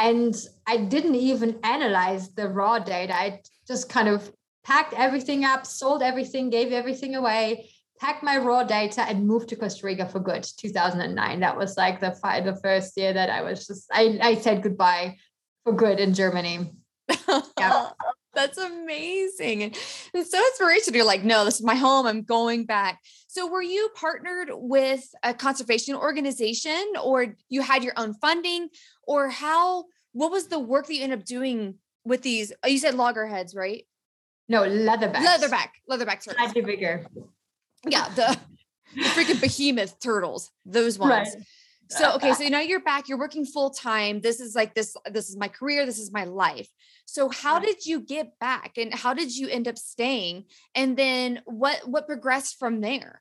and 0.00 0.34
I 0.66 0.78
didn't 0.78 1.16
even 1.16 1.58
analyze 1.62 2.30
the 2.34 2.48
raw 2.48 2.78
data. 2.78 3.14
I 3.14 3.42
just 3.66 3.90
kind 3.90 4.08
of 4.08 4.32
packed 4.64 4.94
everything 4.94 5.44
up, 5.44 5.66
sold 5.66 6.02
everything, 6.02 6.48
gave 6.48 6.72
everything 6.72 7.16
away, 7.16 7.70
packed 8.00 8.22
my 8.22 8.38
raw 8.38 8.64
data, 8.64 9.02
and 9.02 9.26
moved 9.26 9.50
to 9.50 9.56
Costa 9.56 9.86
Rica 9.86 10.06
for 10.06 10.18
good. 10.18 10.42
2009. 10.42 11.40
That 11.40 11.56
was 11.56 11.76
like 11.76 12.00
the 12.00 12.16
the 12.44 12.58
first 12.62 12.96
year 12.96 13.12
that 13.12 13.28
I 13.28 13.42
was 13.42 13.66
just 13.66 13.88
I, 13.92 14.18
I 14.22 14.34
said 14.36 14.62
goodbye 14.62 15.18
for 15.64 15.74
good 15.74 16.00
in 16.00 16.14
Germany. 16.14 16.72
Yeah. 17.58 17.90
That's 18.34 18.58
amazing. 18.58 19.64
And 19.64 19.78
it's 20.14 20.30
so 20.30 20.38
inspirational. 20.38 20.96
You're 20.96 21.06
like, 21.06 21.24
no, 21.24 21.44
this 21.44 21.56
is 21.56 21.64
my 21.64 21.74
home. 21.74 22.06
I'm 22.06 22.22
going 22.22 22.64
back. 22.64 23.00
So 23.26 23.50
were 23.50 23.62
you 23.62 23.90
partnered 23.94 24.50
with 24.52 25.04
a 25.22 25.34
conservation 25.34 25.96
organization 25.96 26.92
or 27.02 27.34
you 27.48 27.62
had 27.62 27.82
your 27.82 27.94
own 27.96 28.14
funding 28.14 28.68
or 29.02 29.28
how 29.28 29.86
what 30.12 30.30
was 30.30 30.46
the 30.46 30.58
work 30.58 30.86
that 30.86 30.94
you 30.94 31.02
ended 31.02 31.20
up 31.20 31.24
doing 31.24 31.74
with 32.04 32.22
these? 32.22 32.52
Oh, 32.62 32.68
you 32.68 32.78
said 32.78 32.94
loggerheads, 32.94 33.54
right? 33.54 33.84
No, 34.48 34.62
leatherback. 34.62 35.24
Leatherback. 35.24 35.68
Leatherback 35.88 36.24
turtles. 36.24 36.36
Slightly 36.36 36.62
bigger. 36.62 37.06
Yeah, 37.86 38.08
the, 38.10 38.38
the 38.94 39.02
freaking 39.02 39.40
behemoth 39.40 39.98
turtles, 40.00 40.50
those 40.66 40.98
ones. 40.98 41.28
Right. 41.34 41.44
So 41.90 42.14
okay, 42.14 42.34
so 42.34 42.46
now 42.48 42.60
you're 42.60 42.80
back, 42.80 43.08
you're 43.08 43.18
working 43.18 43.44
full 43.44 43.70
time. 43.70 44.20
This 44.20 44.38
is 44.38 44.54
like 44.54 44.74
this 44.74 44.96
this 45.10 45.28
is 45.28 45.36
my 45.36 45.48
career, 45.48 45.84
this 45.86 45.98
is 45.98 46.12
my 46.12 46.24
life. 46.24 46.68
So 47.10 47.28
how 47.28 47.58
did 47.58 47.84
you 47.84 47.98
get 48.00 48.38
back 48.38 48.78
and 48.78 48.94
how 48.94 49.14
did 49.14 49.36
you 49.36 49.48
end 49.48 49.66
up 49.66 49.76
staying? 49.76 50.44
And 50.76 50.96
then 50.96 51.42
what 51.44 51.88
what 51.88 52.06
progressed 52.06 52.56
from 52.56 52.80
there? 52.80 53.20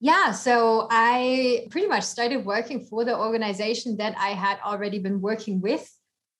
Yeah, 0.00 0.30
so 0.30 0.86
I 0.90 1.66
pretty 1.70 1.88
much 1.88 2.04
started 2.04 2.44
working 2.44 2.86
for 2.86 3.04
the 3.04 3.18
organization 3.18 3.96
that 3.96 4.14
I 4.16 4.30
had 4.30 4.58
already 4.64 5.00
been 5.00 5.20
working 5.20 5.60
with 5.60 5.84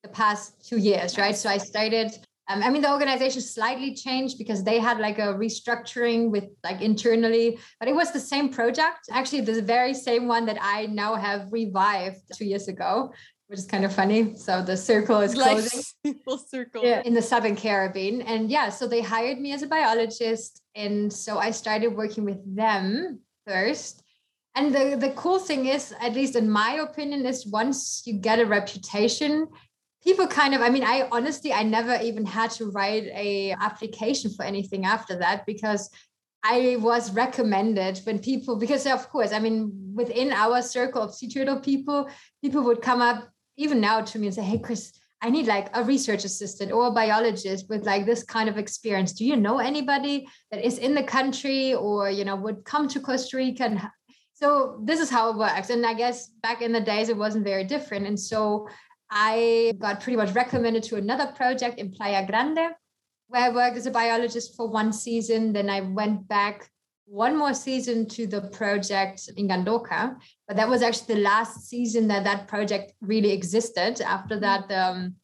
the 0.04 0.08
past 0.08 0.68
2 0.68 0.78
years, 0.78 1.18
right? 1.18 1.36
So 1.36 1.48
I 1.48 1.58
started 1.58 2.12
um, 2.46 2.62
I 2.62 2.68
mean, 2.68 2.82
the 2.82 2.92
organization 2.92 3.40
slightly 3.40 3.94
changed 3.94 4.36
because 4.36 4.62
they 4.62 4.78
had 4.78 4.98
like 4.98 5.18
a 5.18 5.32
restructuring 5.32 6.30
with 6.30 6.44
like 6.62 6.82
internally, 6.82 7.58
but 7.80 7.88
it 7.88 7.94
was 7.94 8.12
the 8.12 8.20
same 8.20 8.50
project. 8.50 9.08
Actually, 9.10 9.40
the 9.40 9.62
very 9.62 9.94
same 9.94 10.28
one 10.28 10.44
that 10.44 10.58
I 10.60 10.86
now 10.86 11.14
have 11.14 11.48
revived 11.50 12.20
two 12.36 12.44
years 12.44 12.68
ago, 12.68 13.14
which 13.46 13.58
is 13.58 13.66
kind 13.66 13.84
of 13.84 13.94
funny. 13.94 14.36
So 14.36 14.62
the 14.62 14.76
circle 14.76 15.20
is 15.20 15.34
closing. 15.34 15.82
Full 16.24 16.38
circle. 16.38 16.84
Yeah, 16.84 17.02
in 17.04 17.14
the 17.14 17.22
Southern 17.22 17.56
Caribbean. 17.56 18.22
And 18.22 18.50
yeah, 18.50 18.68
so 18.70 18.86
they 18.86 19.00
hired 19.00 19.38
me 19.38 19.52
as 19.52 19.62
a 19.62 19.66
biologist. 19.66 20.62
And 20.74 21.12
so 21.12 21.38
I 21.38 21.50
started 21.50 21.88
working 21.88 22.24
with 22.24 22.40
them 22.56 23.20
first. 23.46 24.02
And 24.56 24.74
the, 24.74 24.96
the 24.96 25.10
cool 25.10 25.38
thing 25.38 25.66
is, 25.66 25.92
at 26.00 26.14
least 26.14 26.36
in 26.36 26.48
my 26.48 26.74
opinion, 26.74 27.26
is 27.26 27.46
once 27.46 28.02
you 28.06 28.14
get 28.14 28.38
a 28.38 28.46
reputation, 28.46 29.48
people 30.04 30.26
kind 30.26 30.54
of 30.54 30.60
i 30.60 30.68
mean 30.68 30.84
i 30.84 31.08
honestly 31.10 31.52
i 31.52 31.62
never 31.62 31.98
even 32.02 32.26
had 32.26 32.50
to 32.50 32.66
write 32.70 33.04
a 33.14 33.52
application 33.52 34.30
for 34.30 34.44
anything 34.44 34.84
after 34.84 35.16
that 35.16 35.46
because 35.46 35.90
i 36.44 36.76
was 36.80 37.10
recommended 37.12 37.98
when 38.04 38.18
people 38.18 38.56
because 38.56 38.86
of 38.86 39.08
course 39.08 39.32
i 39.32 39.38
mean 39.38 39.72
within 39.94 40.30
our 40.32 40.60
circle 40.60 41.02
of 41.02 41.14
sea 41.14 41.28
turtle 41.28 41.58
people 41.58 42.08
people 42.42 42.62
would 42.62 42.82
come 42.82 43.00
up 43.00 43.28
even 43.56 43.80
now 43.80 44.00
to 44.00 44.18
me 44.18 44.26
and 44.26 44.34
say 44.34 44.42
hey 44.42 44.58
chris 44.58 44.92
i 45.22 45.30
need 45.30 45.46
like 45.46 45.74
a 45.74 45.82
research 45.82 46.24
assistant 46.24 46.72
or 46.72 46.86
a 46.86 46.90
biologist 46.90 47.68
with 47.68 47.86
like 47.86 48.04
this 48.04 48.22
kind 48.22 48.48
of 48.48 48.58
experience. 48.58 49.12
Do 49.12 49.24
you 49.24 49.36
know 49.36 49.58
anybody 49.58 50.28
that 50.50 50.64
is 50.64 50.78
in 50.78 50.94
the 50.94 51.02
country 51.02 51.74
or 51.74 52.10
you 52.10 52.24
know 52.24 52.36
would 52.36 52.64
come 52.64 52.88
to 52.88 53.00
costa 53.00 53.36
rica 53.36 53.64
and 53.64 53.80
so 54.34 54.80
this 54.84 55.00
is 55.00 55.10
how 55.10 55.30
it 55.30 55.36
works. 55.36 55.70
And 55.70 55.86
i 55.86 55.94
guess 55.94 56.28
back 56.42 56.60
in 56.60 56.72
the 56.72 56.80
days 56.80 57.08
it 57.08 57.16
wasn't 57.16 57.44
very 57.44 57.64
different. 57.64 58.06
And 58.06 58.18
so 58.18 58.68
I 59.10 59.74
got 59.78 60.00
pretty 60.00 60.16
much 60.16 60.34
recommended 60.34 60.82
to 60.84 60.96
another 60.96 61.26
project 61.26 61.78
in 61.78 61.92
Playa 61.92 62.26
Grande, 62.26 62.74
where 63.28 63.42
I 63.42 63.48
worked 63.50 63.76
as 63.76 63.86
a 63.86 63.90
biologist 63.90 64.56
for 64.56 64.68
one 64.68 64.92
season. 64.92 65.52
Then 65.52 65.70
I 65.70 65.82
went 65.82 66.26
back 66.26 66.68
one 67.06 67.36
more 67.36 67.54
season 67.54 68.06
to 68.06 68.26
the 68.26 68.42
project 68.42 69.30
in 69.36 69.48
Gandoca, 69.48 70.16
but 70.48 70.56
that 70.56 70.68
was 70.68 70.82
actually 70.82 71.16
the 71.16 71.20
last 71.20 71.68
season 71.68 72.08
that 72.08 72.24
that 72.24 72.48
project 72.48 72.92
really 73.00 73.32
existed. 73.32 74.00
After 74.00 74.40
that, 74.40 74.68
the 74.68 74.84
um, 74.84 75.14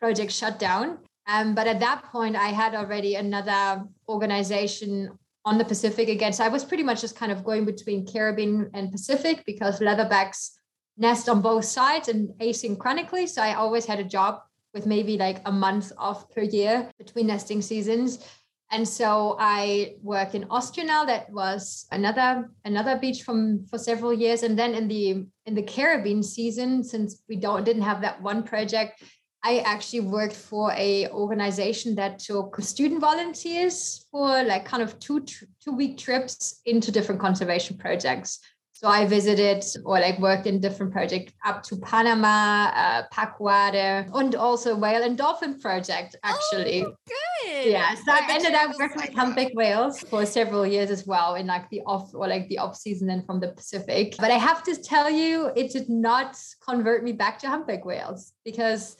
project 0.00 0.32
shut 0.32 0.58
down. 0.58 0.98
Um, 1.26 1.54
but 1.54 1.66
at 1.66 1.80
that 1.80 2.04
point, 2.04 2.36
I 2.36 2.48
had 2.48 2.74
already 2.74 3.16
another 3.16 3.84
organization 4.08 5.10
on 5.44 5.58
the 5.58 5.64
Pacific 5.64 6.08
again. 6.08 6.32
So 6.32 6.44
I 6.44 6.48
was 6.48 6.64
pretty 6.64 6.82
much 6.82 7.00
just 7.00 7.16
kind 7.16 7.32
of 7.32 7.44
going 7.44 7.64
between 7.64 8.06
Caribbean 8.06 8.70
and 8.74 8.90
Pacific 8.90 9.44
because 9.46 9.80
leatherbacks 9.80 10.50
nest 10.96 11.28
on 11.28 11.40
both 11.40 11.64
sides 11.64 12.08
and 12.08 12.30
asynchronously. 12.40 13.28
So 13.28 13.42
I 13.42 13.54
always 13.54 13.86
had 13.86 14.00
a 14.00 14.04
job 14.04 14.40
with 14.72 14.86
maybe 14.86 15.16
like 15.16 15.40
a 15.46 15.52
month 15.52 15.92
off 15.98 16.30
per 16.30 16.42
year 16.42 16.90
between 16.98 17.28
nesting 17.28 17.62
seasons. 17.62 18.24
And 18.70 18.86
so 18.88 19.36
I 19.38 19.94
worked 20.02 20.34
in 20.34 20.44
Ostional. 20.48 21.06
That 21.06 21.30
was 21.30 21.86
another 21.92 22.50
another 22.64 22.98
beach 22.98 23.22
from 23.22 23.64
for 23.66 23.78
several 23.78 24.12
years. 24.12 24.42
And 24.42 24.58
then 24.58 24.74
in 24.74 24.88
the 24.88 25.26
in 25.46 25.54
the 25.54 25.62
Caribbean 25.62 26.22
season, 26.22 26.82
since 26.82 27.22
we 27.28 27.36
don't 27.36 27.64
didn't 27.64 27.82
have 27.82 28.00
that 28.00 28.20
one 28.20 28.42
project, 28.42 29.02
I 29.44 29.58
actually 29.58 30.00
worked 30.00 30.34
for 30.34 30.72
a 30.72 31.08
organization 31.10 31.94
that 31.94 32.18
took 32.18 32.60
student 32.60 33.00
volunteers 33.00 34.04
for 34.10 34.42
like 34.42 34.64
kind 34.64 34.82
of 34.82 34.98
two 34.98 35.20
two 35.20 35.72
week 35.72 35.98
trips 35.98 36.60
into 36.66 36.90
different 36.90 37.20
conservation 37.20 37.78
projects. 37.78 38.40
So 38.78 38.88
I 38.88 39.06
visited 39.06 39.64
or 39.86 39.98
like 39.98 40.18
worked 40.18 40.46
in 40.46 40.60
different 40.60 40.92
projects 40.92 41.32
up 41.46 41.62
to 41.62 41.76
Panama, 41.76 42.70
uh, 42.74 43.04
Pacuare, 43.10 44.06
and 44.14 44.34
also 44.34 44.76
whale 44.76 45.02
and 45.02 45.16
dolphin 45.16 45.58
project 45.58 46.14
actually. 46.22 46.84
Oh, 46.84 46.94
good. 47.08 47.70
Yeah. 47.70 47.94
So 47.94 48.12
I 48.12 48.26
ended 48.28 48.52
up 48.52 48.78
working 48.78 49.00
with 49.00 49.14
humpback 49.14 49.54
whales 49.54 50.00
for 50.00 50.26
several 50.26 50.66
years 50.66 50.90
as 50.90 51.06
well 51.06 51.36
in 51.36 51.46
like 51.46 51.70
the 51.70 51.80
off 51.86 52.14
or 52.14 52.28
like 52.28 52.48
the 52.48 52.58
off 52.58 52.76
season 52.76 53.08
and 53.08 53.24
from 53.24 53.40
the 53.40 53.48
Pacific. 53.48 54.14
But 54.18 54.30
I 54.30 54.36
have 54.36 54.62
to 54.64 54.76
tell 54.76 55.08
you, 55.08 55.52
it 55.56 55.72
did 55.72 55.88
not 55.88 56.36
convert 56.62 57.02
me 57.02 57.12
back 57.12 57.38
to 57.38 57.48
humpback 57.48 57.86
whales 57.86 58.34
because 58.44 58.98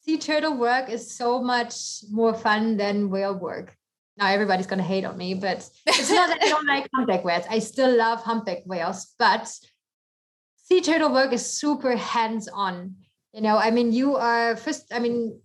sea 0.00 0.18
turtle 0.18 0.56
work 0.56 0.90
is 0.90 1.14
so 1.14 1.40
much 1.40 1.74
more 2.10 2.34
fun 2.34 2.76
than 2.76 3.08
whale 3.08 3.38
work 3.38 3.76
now 4.16 4.26
everybody's 4.26 4.66
going 4.66 4.78
to 4.78 4.84
hate 4.84 5.04
on 5.04 5.16
me, 5.16 5.34
but 5.34 5.68
it's 5.86 6.10
not 6.10 6.28
that 6.28 6.42
I 6.42 6.48
don't 6.48 6.66
like 6.66 6.88
humpback 6.94 7.24
whales. 7.24 7.44
I 7.48 7.58
still 7.58 7.96
love 7.96 8.22
humpback 8.22 8.62
whales, 8.66 9.14
but 9.18 9.48
sea 10.56 10.80
turtle 10.80 11.12
work 11.12 11.32
is 11.32 11.46
super 11.46 11.96
hands 11.96 12.48
on. 12.48 12.96
You 13.32 13.40
know, 13.40 13.56
I 13.56 13.70
mean, 13.70 13.92
you 13.92 14.16
are 14.16 14.56
first, 14.56 14.92
I 14.92 14.98
mean, 14.98 15.40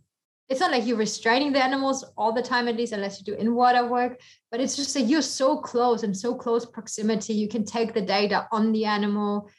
it's 0.49 0.59
not 0.59 0.71
like 0.71 0.85
you're 0.85 0.97
restraining 0.97 1.51
the 1.51 1.63
animals 1.63 2.05
all 2.17 2.31
the 2.31 2.41
time, 2.41 2.67
at 2.67 2.77
least, 2.77 2.93
unless 2.93 3.19
you 3.19 3.25
do 3.25 3.33
in 3.33 3.53
water 3.53 3.85
work, 3.85 4.19
but 4.49 4.61
it's 4.61 4.75
just 4.75 4.93
that 4.93 5.01
you're 5.01 5.21
so 5.21 5.57
close 5.57 6.03
and 6.03 6.15
so 6.15 6.33
close 6.33 6.65
proximity. 6.65 7.33
You 7.33 7.49
can 7.49 7.65
take 7.65 7.93
the 7.93 8.01
data 8.01 8.47
on 8.51 8.71
the 8.71 8.85
animal. 8.85 9.49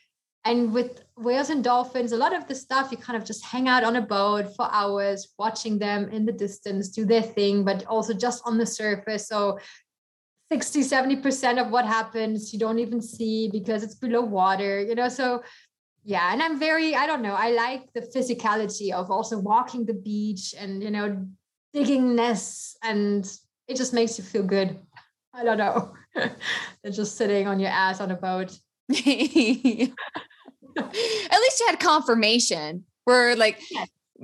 And 0.44 0.72
with 0.72 1.05
whales 1.16 1.51
and 1.51 1.62
dolphins, 1.62 2.12
a 2.12 2.16
lot 2.16 2.35
of 2.35 2.46
the 2.46 2.55
stuff 2.55 2.90
you 2.90 2.96
kind 2.96 3.16
of 3.16 3.24
just 3.24 3.44
hang 3.44 3.68
out 3.68 3.85
on 3.85 3.96
a 3.96 4.01
boat 4.01 4.55
for 4.57 4.68
hours, 4.72 5.29
watching 5.38 5.79
them 5.79 6.09
in 6.11 6.24
the 6.24 6.33
distance 6.33 6.88
do 6.88 7.05
their 7.05 7.22
thing, 7.22 7.64
but 7.64 7.85
also 7.87 8.14
just 8.14 8.42
on 8.46 8.57
the 8.57 8.64
surface. 8.64 9.29
So 9.29 9.59
60, 10.51 10.81
70% 10.81 11.61
of 11.61 11.70
what 11.70 11.85
happens 11.85 12.53
you 12.53 12.59
don't 12.59 12.79
even 12.79 13.03
see 13.03 13.51
because 13.51 13.83
it's 13.83 13.96
below 13.96 14.22
water, 14.22 14.81
you 14.81 14.94
know. 14.94 15.09
So 15.09 15.42
yeah, 16.05 16.33
and 16.33 16.42
I'm 16.42 16.59
very, 16.59 16.94
I 16.94 17.07
don't 17.07 17.20
know, 17.20 17.35
I 17.35 17.51
like 17.51 17.92
the 17.92 18.01
physicality 18.01 18.92
of 18.92 19.11
also 19.11 19.38
walking 19.38 19.85
the 19.85 19.94
beach 19.94 20.55
and 20.59 20.83
you 20.83 20.90
know, 20.90 21.27
digging 21.74 22.14
nests 22.14 22.77
and 22.83 23.31
it 23.66 23.77
just 23.77 23.92
makes 23.92 24.16
you 24.16 24.24
feel 24.24 24.42
good. 24.42 24.79
I 25.35 25.44
don't 25.44 25.59
know. 25.59 25.92
Than 26.14 26.92
just 26.92 27.16
sitting 27.16 27.46
on 27.46 27.61
your 27.61 27.70
ass 27.70 28.01
on 28.01 28.11
a 28.11 28.16
boat. 28.16 28.59
at 28.92 29.90
least 30.79 31.61
you 31.61 31.66
had 31.66 31.79
confirmation 31.79 32.85
where 33.05 33.37
like 33.37 33.61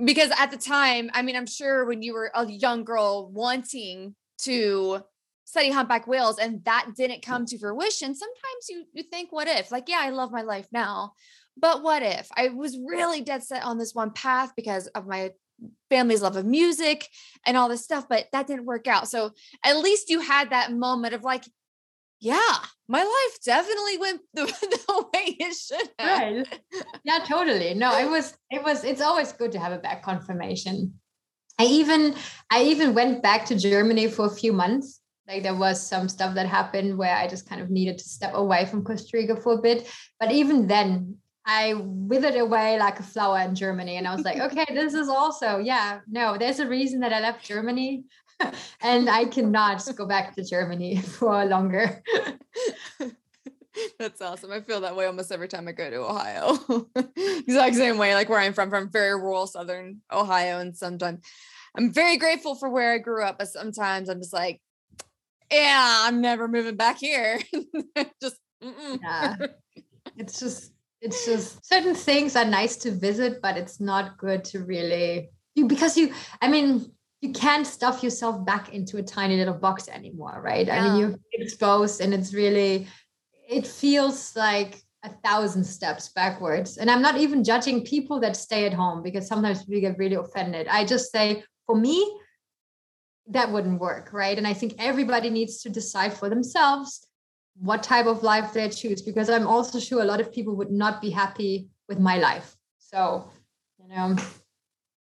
because 0.03 0.31
at 0.39 0.51
the 0.51 0.57
time 0.57 1.09
i 1.13 1.21
mean 1.21 1.35
i'm 1.35 1.45
sure 1.45 1.85
when 1.85 2.01
you 2.01 2.13
were 2.13 2.31
a 2.33 2.45
young 2.47 2.83
girl 2.83 3.29
wanting 3.31 4.15
to 4.37 4.99
study 5.45 5.69
humpback 5.69 6.07
whales 6.07 6.39
and 6.39 6.63
that 6.65 6.87
didn't 6.95 7.21
come 7.21 7.45
to 7.45 7.57
fruition 7.59 8.15
sometimes 8.15 8.69
you 8.69 8.85
you 8.93 9.03
think 9.03 9.31
what 9.31 9.47
if? 9.47 9.71
Like 9.71 9.87
yeah 9.87 9.99
i 10.01 10.09
love 10.09 10.31
my 10.31 10.41
life 10.41 10.67
now. 10.71 11.13
But 11.57 11.83
what 11.83 12.03
if? 12.03 12.27
I 12.35 12.49
was 12.49 12.77
really 12.77 13.21
dead 13.21 13.43
set 13.43 13.63
on 13.63 13.77
this 13.77 13.95
one 13.95 14.11
path 14.11 14.53
because 14.55 14.87
of 14.87 15.07
my 15.07 15.31
family's 15.89 16.21
love 16.21 16.35
of 16.35 16.45
music 16.45 17.07
and 17.45 17.55
all 17.55 17.69
this 17.69 17.83
stuff, 17.83 18.07
but 18.09 18.27
that 18.33 18.47
didn't 18.47 18.65
work 18.65 18.87
out. 18.87 19.07
So 19.07 19.31
at 19.63 19.77
least 19.77 20.09
you 20.09 20.19
had 20.19 20.49
that 20.49 20.73
moment 20.73 21.13
of 21.13 21.23
like, 21.23 21.45
yeah, 22.19 22.55
my 22.87 22.99
life 23.03 23.39
definitely 23.43 23.97
went 23.97 24.21
the, 24.33 24.45
the 24.45 25.05
way 25.13 25.35
it 25.39 25.55
should 25.55 25.89
have. 25.99 26.21
Right. 26.21 26.61
Yeah, 27.03 27.19
totally. 27.19 27.75
No, 27.75 27.97
it 27.97 28.09
was, 28.09 28.35
it 28.49 28.63
was, 28.63 28.83
it's 28.83 29.01
always 29.01 29.31
good 29.31 29.51
to 29.51 29.59
have 29.59 29.71
a 29.71 29.77
back 29.77 30.01
confirmation. 30.01 30.95
I 31.59 31.65
even, 31.65 32.15
I 32.49 32.63
even 32.63 32.95
went 32.95 33.21
back 33.21 33.45
to 33.45 33.55
Germany 33.55 34.07
for 34.07 34.25
a 34.25 34.29
few 34.29 34.53
months. 34.53 35.01
Like 35.27 35.43
there 35.43 35.55
was 35.55 35.79
some 35.79 36.09
stuff 36.09 36.35
that 36.35 36.47
happened 36.47 36.97
where 36.97 37.15
I 37.15 37.27
just 37.27 37.47
kind 37.47 37.61
of 37.61 37.69
needed 37.69 37.99
to 37.99 38.03
step 38.03 38.33
away 38.33 38.65
from 38.65 38.83
Costa 38.83 39.17
Rica 39.17 39.35
for 39.35 39.53
a 39.53 39.61
bit. 39.61 39.87
But 40.19 40.31
even 40.31 40.67
then, 40.67 41.17
I 41.45 41.75
withered 41.77 42.35
away 42.35 42.79
like 42.79 42.99
a 42.99 43.03
flower 43.03 43.39
in 43.39 43.53
Germany. 43.53 43.97
And 43.97 44.07
I 44.07 44.15
was 44.15 44.25
like, 44.25 44.39
okay, 44.51 44.65
this 44.73 44.93
is 44.93 45.09
also, 45.09 45.59
yeah, 45.59 45.99
no, 46.07 46.37
there's 46.37 46.59
a 46.59 46.67
reason 46.67 46.99
that 47.01 47.13
I 47.13 47.19
left 47.19 47.45
Germany. 47.45 48.05
and 48.81 49.09
I 49.09 49.25
cannot 49.25 49.83
go 49.95 50.05
back 50.05 50.35
to 50.35 50.43
Germany 50.43 50.97
for 51.01 51.45
longer. 51.45 52.03
That's 53.99 54.21
awesome. 54.21 54.51
I 54.51 54.61
feel 54.61 54.81
that 54.81 54.95
way 54.95 55.05
almost 55.05 55.31
every 55.31 55.49
time 55.49 55.67
I 55.67 55.73
go 55.73 55.89
to 55.89 55.97
Ohio. 55.97 56.57
exact 57.15 57.75
same 57.75 57.97
way, 57.97 58.15
like 58.15 58.29
where 58.29 58.39
I'm 58.39 58.53
from, 58.53 58.69
from 58.69 58.89
very 58.89 59.15
rural 59.15 59.47
southern 59.47 60.01
Ohio. 60.11 60.59
And 60.59 60.75
sometimes 60.75 61.25
I'm 61.77 61.91
very 61.91 62.15
grateful 62.15 62.55
for 62.55 62.69
where 62.69 62.93
I 62.93 62.99
grew 62.99 63.23
up, 63.23 63.37
but 63.37 63.49
sometimes 63.49 64.07
I'm 64.07 64.19
just 64.19 64.31
like, 64.31 64.61
yeah, 65.51 66.03
I'm 66.03 66.21
never 66.21 66.47
moving 66.47 66.77
back 66.77 66.99
here. 66.99 67.39
just 68.21 68.37
mm-mm. 68.63 68.99
yeah. 69.01 69.35
It's 70.17 70.39
just 70.39 70.71
it's 71.01 71.25
just 71.25 71.65
certain 71.65 71.95
things 71.95 72.35
are 72.35 72.45
nice 72.45 72.77
to 72.77 72.91
visit, 72.91 73.41
but 73.41 73.57
it's 73.57 73.81
not 73.81 74.17
good 74.17 74.43
to 74.45 74.63
really 74.63 75.29
you 75.53 75.67
because 75.67 75.97
you 75.97 76.13
I 76.41 76.47
mean 76.47 76.91
you 77.25 77.33
can't 77.33 77.65
stuff 77.65 78.03
yourself 78.03 78.45
back 78.45 78.73
into 78.73 78.97
a 78.97 79.03
tiny 79.03 79.37
little 79.37 79.53
box 79.53 79.87
anymore, 79.87 80.41
right? 80.43 80.67
Yeah. 80.67 80.83
I 80.83 80.87
mean 80.87 80.99
you're 80.99 81.15
exposed 81.33 82.01
and 82.01 82.13
it's 82.13 82.33
really 82.33 82.87
it 83.47 83.65
feels 83.65 84.35
like 84.35 84.81
a 85.05 85.09
thousand 85.23 85.63
steps 85.63 86.09
backwards. 86.09 86.77
And 86.77 86.89
I'm 86.89 87.01
not 87.01 87.17
even 87.17 87.43
judging 87.43 87.83
people 87.83 88.19
that 88.21 88.35
stay 88.35 88.65
at 88.65 88.73
home 88.73 89.03
because 89.03 89.27
sometimes 89.27 89.65
we 89.67 89.79
get 89.79 89.97
really 89.97 90.15
offended. 90.15 90.67
I 90.67 90.83
just 90.83 91.11
say, 91.11 91.43
for 91.67 91.75
me, 91.75 92.19
that 93.27 93.51
wouldn't 93.51 93.79
work, 93.79 94.11
right? 94.11 94.37
And 94.37 94.47
I 94.47 94.53
think 94.53 94.75
everybody 94.79 95.29
needs 95.29 95.61
to 95.61 95.69
decide 95.69 96.13
for 96.13 96.29
themselves 96.29 97.07
what 97.57 97.83
type 97.83 98.07
of 98.07 98.23
life 98.23 98.53
they 98.53 98.67
choose 98.69 99.01
because 99.01 99.29
I'm 99.29 99.47
also 99.47 99.79
sure 99.79 100.01
a 100.01 100.05
lot 100.05 100.21
of 100.21 100.33
people 100.33 100.55
would 100.55 100.71
not 100.71 101.01
be 101.01 101.09
happy 101.09 101.69
with 101.87 101.99
my 101.99 102.17
life. 102.17 102.55
So, 102.79 103.29
you 103.79 103.87
know. 103.87 104.15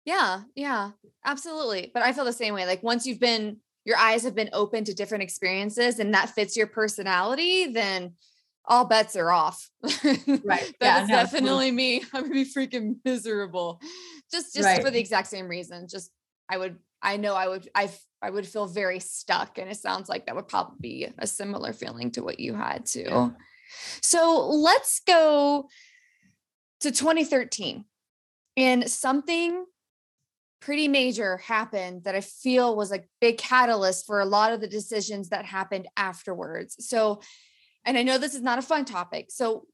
Yeah, 0.09 0.41
yeah, 0.55 0.91
absolutely. 1.23 1.91
But 1.93 2.01
I 2.01 2.13
feel 2.13 2.25
the 2.25 2.33
same 2.33 2.55
way. 2.55 2.65
Like 2.65 2.81
once 2.81 3.05
you've 3.05 3.19
been, 3.19 3.57
your 3.85 3.95
eyes 3.95 4.23
have 4.23 4.33
been 4.33 4.49
open 4.53 4.83
to 4.85 4.93
different 4.95 5.23
experiences 5.23 5.99
and 5.99 6.15
that 6.15 6.31
fits 6.31 6.57
your 6.57 6.65
personality, 6.65 7.67
then 7.67 8.13
all 8.65 8.85
bets 8.85 9.15
are 9.15 9.29
off. 9.29 9.69
Right. 9.83 10.73
That's 10.79 11.09
yeah, 11.09 11.23
definitely 11.23 11.69
me. 11.69 12.03
I 12.11 12.21
would 12.21 12.31
be 12.31 12.43
freaking 12.43 12.95
miserable. 13.05 13.79
Just 14.31 14.55
just 14.55 14.65
right. 14.65 14.81
for 14.81 14.89
the 14.89 14.99
exact 14.99 15.27
same 15.27 15.47
reason. 15.47 15.87
Just 15.87 16.09
I 16.49 16.57
would 16.57 16.77
I 17.03 17.17
know 17.17 17.35
I 17.35 17.47
would 17.47 17.69
I 17.75 17.91
I 18.19 18.31
would 18.31 18.47
feel 18.47 18.65
very 18.65 18.99
stuck 18.99 19.59
and 19.59 19.69
it 19.69 19.77
sounds 19.77 20.09
like 20.09 20.25
that 20.25 20.35
would 20.35 20.47
probably 20.47 20.77
be 20.81 21.07
a 21.19 21.27
similar 21.27 21.71
feeling 21.71 22.09
to 22.11 22.23
what 22.23 22.39
you 22.39 22.55
had 22.55 22.87
too. 22.87 23.05
Yeah. 23.05 23.29
So 24.01 24.49
let's 24.49 25.01
go 25.05 25.69
to 26.79 26.91
2013 26.91 27.85
and 28.57 28.89
something 28.89 29.65
pretty 30.59 30.87
major 30.87 31.37
happened 31.37 32.03
that 32.03 32.15
I 32.15 32.21
feel 32.21 32.75
was 32.75 32.91
a 32.91 33.03
big 33.21 33.37
catalyst 33.37 34.05
for 34.05 34.19
a 34.19 34.25
lot 34.25 34.51
of 34.51 34.61
the 34.61 34.67
decisions 34.67 35.29
that 35.29 35.45
happened 35.45 35.87
afterwards. 35.95 36.75
So 36.79 37.21
and 37.85 37.97
I 37.97 38.03
know 38.03 38.17
this 38.17 38.35
is 38.35 38.41
not 38.41 38.59
a 38.59 38.63
fun 38.63 38.85
topic. 38.85 39.27
So, 39.29 39.65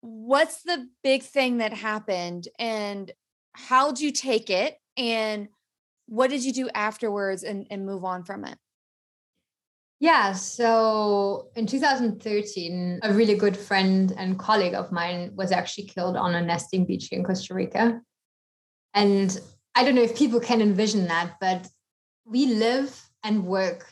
what's 0.00 0.62
the 0.62 0.88
big 1.02 1.22
thing 1.22 1.58
that 1.58 1.72
happened 1.72 2.48
and 2.58 3.10
how 3.52 3.90
did 3.90 4.00
you 4.00 4.12
take 4.12 4.48
it 4.48 4.76
and 4.96 5.48
what 6.06 6.30
did 6.30 6.44
you 6.44 6.52
do 6.52 6.68
afterwards 6.74 7.42
and, 7.42 7.66
and 7.70 7.84
move 7.84 8.04
on 8.04 8.24
from 8.24 8.44
it? 8.44 8.56
Yeah, 10.00 10.32
so 10.32 11.48
in 11.54 11.66
2013, 11.66 13.00
a 13.02 13.12
really 13.12 13.34
good 13.34 13.56
friend 13.56 14.12
and 14.16 14.38
colleague 14.38 14.74
of 14.74 14.90
mine 14.90 15.32
was 15.34 15.52
actually 15.52 15.84
killed 15.84 16.16
on 16.16 16.34
a 16.34 16.40
nesting 16.40 16.86
beach 16.86 17.12
in 17.12 17.22
Costa 17.22 17.52
Rica. 17.52 18.00
And 18.94 19.38
I 19.80 19.82
don't 19.82 19.94
know 19.94 20.02
if 20.02 20.14
people 20.14 20.40
can 20.40 20.60
envision 20.60 21.06
that, 21.06 21.36
but 21.40 21.66
we 22.26 22.44
live 22.44 23.02
and 23.24 23.46
work 23.46 23.86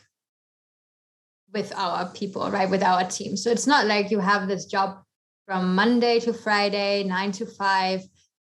with 1.51 1.73
our 1.75 2.07
people, 2.09 2.51
right? 2.51 2.69
With 2.69 2.83
our 2.83 3.05
team. 3.05 3.35
So 3.35 3.49
it's 3.49 3.65
not 3.65 3.87
like 3.87 4.11
you 4.11 4.19
have 4.19 4.47
this 4.47 4.65
job 4.67 5.01
from 5.47 5.73
Monday 5.73 6.19
to 6.19 6.31
Friday, 6.31 7.03
nine 7.05 7.31
to 7.31 7.47
five. 7.47 8.03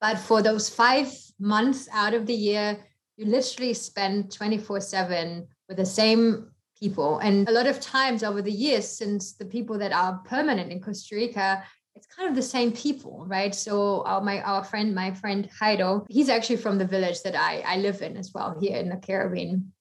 But 0.01 0.17
for 0.17 0.41
those 0.41 0.69
five 0.69 1.15
months 1.39 1.87
out 1.93 2.15
of 2.15 2.25
the 2.25 2.33
year, 2.33 2.79
you 3.15 3.25
literally 3.25 3.75
spend 3.75 4.31
24 4.31 4.81
7 4.81 5.47
with 5.67 5.77
the 5.77 5.85
same 5.85 6.49
people. 6.79 7.19
And 7.19 7.47
a 7.47 7.51
lot 7.51 7.67
of 7.67 7.79
times 7.79 8.23
over 8.23 8.41
the 8.41 8.51
years, 8.51 8.87
since 8.87 9.33
the 9.33 9.45
people 9.45 9.77
that 9.77 9.91
are 9.91 10.19
permanent 10.25 10.71
in 10.71 10.81
Costa 10.81 11.15
Rica, 11.15 11.63
it's 11.99 12.15
kind 12.15 12.29
of 12.29 12.35
the 12.35 12.41
same 12.41 12.71
people, 12.71 13.25
right? 13.27 13.53
So 13.53 14.03
our 14.05 14.21
my 14.21 14.41
our 14.41 14.63
friend, 14.63 14.95
my 14.95 15.11
friend 15.13 15.49
Jairo, 15.59 16.05
he's 16.09 16.29
actually 16.29 16.55
from 16.55 16.77
the 16.77 16.87
village 16.87 17.21
that 17.23 17.35
I, 17.35 17.61
I 17.73 17.75
live 17.77 18.01
in 18.01 18.15
as 18.15 18.31
well 18.33 18.57
here 18.61 18.77
in 18.77 18.87
the 18.87 18.95
Caribbean. 18.95 19.73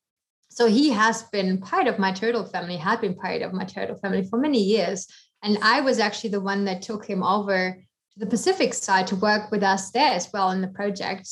So 0.49 0.67
he 0.67 0.91
has 0.91 1.23
been 1.31 1.61
part 1.61 1.87
of 1.87 2.01
my 2.01 2.11
turtle 2.11 2.45
family 2.45 2.77
had 2.77 3.01
been 3.01 3.15
part 3.15 3.43
of 3.43 3.53
my 3.53 3.65
turtle 3.65 3.97
family 3.97 4.25
for 4.25 4.39
many 4.39 4.61
years. 4.61 5.07
And 5.45 5.59
i 5.63 5.81
was 5.81 6.01
actually 6.01 6.31
the 6.31 6.41
one 6.41 6.65
that 6.65 6.83
took 6.83 7.07
him 7.07 7.23
over 7.23 7.61
to 8.13 8.19
the 8.19 8.27
pacific 8.27 8.75
side 8.75 9.07
to 9.09 9.17
work 9.17 9.53
with 9.53 9.63
us 9.63 9.93
there 9.93 10.13
as 10.13 10.29
well 10.33 10.51
in 10.51 10.61
the 10.61 10.75
project. 10.81 11.29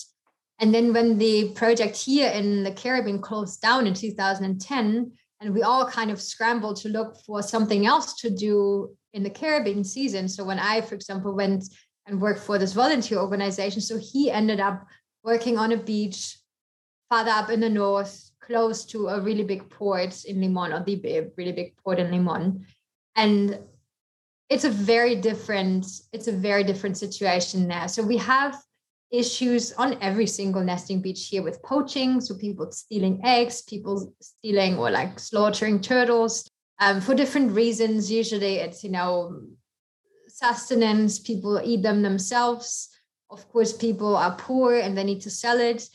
And 0.60 0.72
then 0.72 0.92
when 0.92 1.18
the 1.18 1.50
project 1.54 1.96
here 1.96 2.30
in 2.30 2.62
the 2.62 2.70
caribbean 2.70 3.20
closed 3.20 3.60
down 3.60 3.88
in 3.88 3.94
2010 3.94 5.10
and 5.40 5.54
we 5.54 5.62
all 5.62 5.86
kind 5.86 6.10
of 6.10 6.20
scrambled 6.20 6.76
to 6.76 6.88
look 6.88 7.16
for 7.26 7.42
something 7.42 7.86
else 7.86 8.14
to 8.14 8.30
do 8.30 8.94
in 9.12 9.22
the 9.22 9.30
caribbean 9.30 9.84
season 9.84 10.28
so 10.28 10.44
when 10.44 10.58
i 10.58 10.80
for 10.80 10.94
example 10.94 11.34
went 11.34 11.64
and 12.06 12.20
worked 12.20 12.40
for 12.40 12.58
this 12.58 12.72
volunteer 12.72 13.18
organization 13.18 13.80
so 13.80 13.98
he 13.98 14.30
ended 14.30 14.60
up 14.60 14.86
working 15.24 15.58
on 15.58 15.72
a 15.72 15.76
beach 15.76 16.38
farther 17.08 17.30
up 17.30 17.50
in 17.50 17.60
the 17.60 17.68
north 17.68 18.30
close 18.46 18.84
to 18.86 19.08
a 19.08 19.20
really 19.20 19.42
big 19.42 19.68
port 19.70 20.24
in 20.24 20.40
Limon 20.40 20.72
or 20.72 20.82
the 20.84 21.30
really 21.36 21.52
big 21.52 21.76
port 21.76 21.98
in 21.98 22.10
Limon. 22.10 22.64
And 23.16 23.58
it's 24.48 24.64
a 24.64 24.70
very 24.70 25.16
different, 25.16 25.86
it's 26.12 26.28
a 26.28 26.32
very 26.32 26.62
different 26.62 26.96
situation 26.96 27.66
there. 27.66 27.88
So 27.88 28.02
we 28.02 28.16
have 28.18 28.56
issues 29.10 29.72
on 29.72 29.96
every 30.00 30.26
single 30.26 30.62
nesting 30.62 31.00
beach 31.00 31.28
here 31.28 31.42
with 31.42 31.62
poaching. 31.62 32.20
So 32.20 32.34
people 32.34 32.70
stealing 32.72 33.20
eggs, 33.24 33.62
people 33.62 34.12
stealing 34.20 34.76
or 34.78 34.90
like 34.90 35.18
slaughtering 35.18 35.80
turtles 35.80 36.50
um, 36.80 37.00
for 37.00 37.14
different 37.14 37.52
reasons. 37.52 38.10
Usually 38.10 38.56
it's, 38.56 38.82
you 38.82 38.90
know, 38.90 39.40
sustenance, 40.28 41.18
people 41.18 41.60
eat 41.64 41.82
them 41.82 42.02
themselves. 42.02 42.90
Of 43.30 43.48
course, 43.48 43.72
people 43.72 44.16
are 44.16 44.36
poor 44.36 44.76
and 44.76 44.96
they 44.96 45.04
need 45.04 45.22
to 45.22 45.30
sell 45.30 45.58
it 45.60 45.88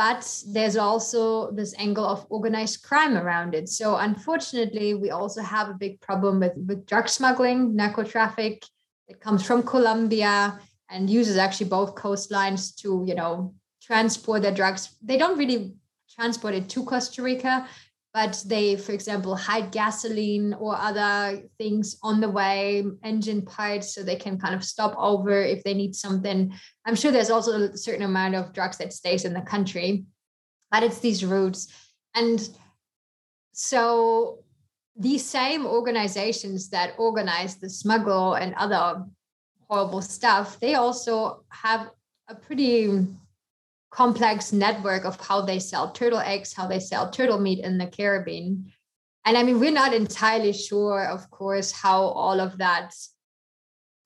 but 0.00 0.42
there's 0.46 0.78
also 0.78 1.50
this 1.50 1.74
angle 1.76 2.06
of 2.06 2.24
organized 2.30 2.82
crime 2.82 3.18
around 3.18 3.54
it. 3.54 3.68
So 3.68 3.96
unfortunately, 3.96 4.94
we 4.94 5.10
also 5.10 5.42
have 5.42 5.68
a 5.68 5.74
big 5.74 6.00
problem 6.00 6.40
with, 6.40 6.52
with 6.56 6.86
drug 6.86 7.06
smuggling, 7.06 7.76
narco 7.76 8.02
traffic. 8.04 8.64
It 9.08 9.20
comes 9.20 9.44
from 9.44 9.62
Colombia 9.62 10.58
and 10.90 11.08
uses 11.08 11.36
actually 11.36 11.68
both 11.68 11.94
coastlines 11.94 12.74
to, 12.76 13.04
you 13.06 13.14
know, 13.14 13.54
transport 13.82 14.42
their 14.42 14.54
drugs. 14.54 14.96
They 15.02 15.16
don't 15.16 15.38
really 15.38 15.74
transport 16.14 16.54
it 16.54 16.68
to 16.70 16.84
Costa 16.84 17.22
Rica, 17.22 17.66
but 18.12 18.42
they, 18.46 18.76
for 18.76 18.92
example, 18.92 19.36
hide 19.36 19.70
gasoline 19.70 20.52
or 20.54 20.76
other 20.76 21.42
things 21.58 21.96
on 22.02 22.20
the 22.20 22.28
way, 22.28 22.84
engine 23.04 23.42
parts, 23.42 23.94
so 23.94 24.02
they 24.02 24.16
can 24.16 24.38
kind 24.38 24.54
of 24.54 24.64
stop 24.64 24.96
over 24.98 25.40
if 25.40 25.62
they 25.62 25.74
need 25.74 25.94
something. 25.94 26.52
I'm 26.84 26.96
sure 26.96 27.12
there's 27.12 27.30
also 27.30 27.52
a 27.62 27.76
certain 27.76 28.04
amount 28.04 28.34
of 28.34 28.52
drugs 28.52 28.78
that 28.78 28.92
stays 28.92 29.24
in 29.24 29.32
the 29.32 29.40
country, 29.42 30.06
but 30.72 30.82
it's 30.82 30.98
these 30.98 31.24
routes. 31.24 31.72
And 32.14 32.48
so 33.52 34.44
these 34.96 35.24
same 35.24 35.64
organizations 35.64 36.70
that 36.70 36.94
organize 36.98 37.56
the 37.56 37.70
smuggle 37.70 38.34
and 38.34 38.54
other 38.54 39.04
horrible 39.70 40.02
stuff, 40.02 40.58
they 40.58 40.74
also 40.74 41.44
have 41.48 41.90
a 42.28 42.34
pretty 42.34 43.06
complex 43.90 44.52
network 44.52 45.04
of 45.04 45.20
how 45.20 45.40
they 45.40 45.60
sell 45.60 45.92
turtle 45.92 46.18
eggs, 46.18 46.52
how 46.52 46.66
they 46.66 46.80
sell 46.80 47.08
turtle 47.08 47.38
meat 47.38 47.64
in 47.64 47.78
the 47.78 47.86
Caribbean. 47.86 48.72
And 49.24 49.38
I 49.38 49.44
mean, 49.44 49.60
we're 49.60 49.70
not 49.70 49.94
entirely 49.94 50.52
sure, 50.52 51.06
of 51.06 51.30
course, 51.30 51.70
how 51.70 52.02
all 52.02 52.40
of 52.40 52.58
that 52.58 52.94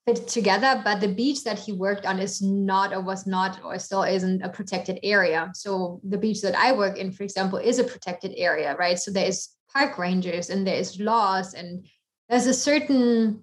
fit 0.06 0.28
together. 0.28 0.82
But 0.84 1.00
the 1.00 1.08
beach 1.08 1.44
that 1.44 1.58
he 1.58 1.72
worked 1.72 2.04
on 2.04 2.18
is 2.18 2.42
not 2.42 2.92
or 2.92 3.00
was 3.00 3.26
not 3.26 3.60
or 3.64 3.78
still 3.78 4.02
isn't 4.02 4.42
a 4.42 4.50
protected 4.50 4.98
area. 5.02 5.50
So 5.54 6.00
the 6.04 6.18
beach 6.18 6.42
that 6.42 6.54
I 6.54 6.72
work 6.72 6.98
in, 6.98 7.10
for 7.10 7.22
example, 7.22 7.58
is 7.58 7.78
a 7.78 7.84
protected 7.84 8.34
area, 8.36 8.76
right? 8.76 8.98
So 8.98 9.10
there 9.10 9.28
is 9.28 9.48
park 9.72 9.96
rangers 9.96 10.50
and 10.50 10.66
there 10.66 10.76
is 10.76 11.00
laws 11.00 11.54
and 11.54 11.86
there's 12.28 12.46
a 12.46 12.54
certain 12.54 13.42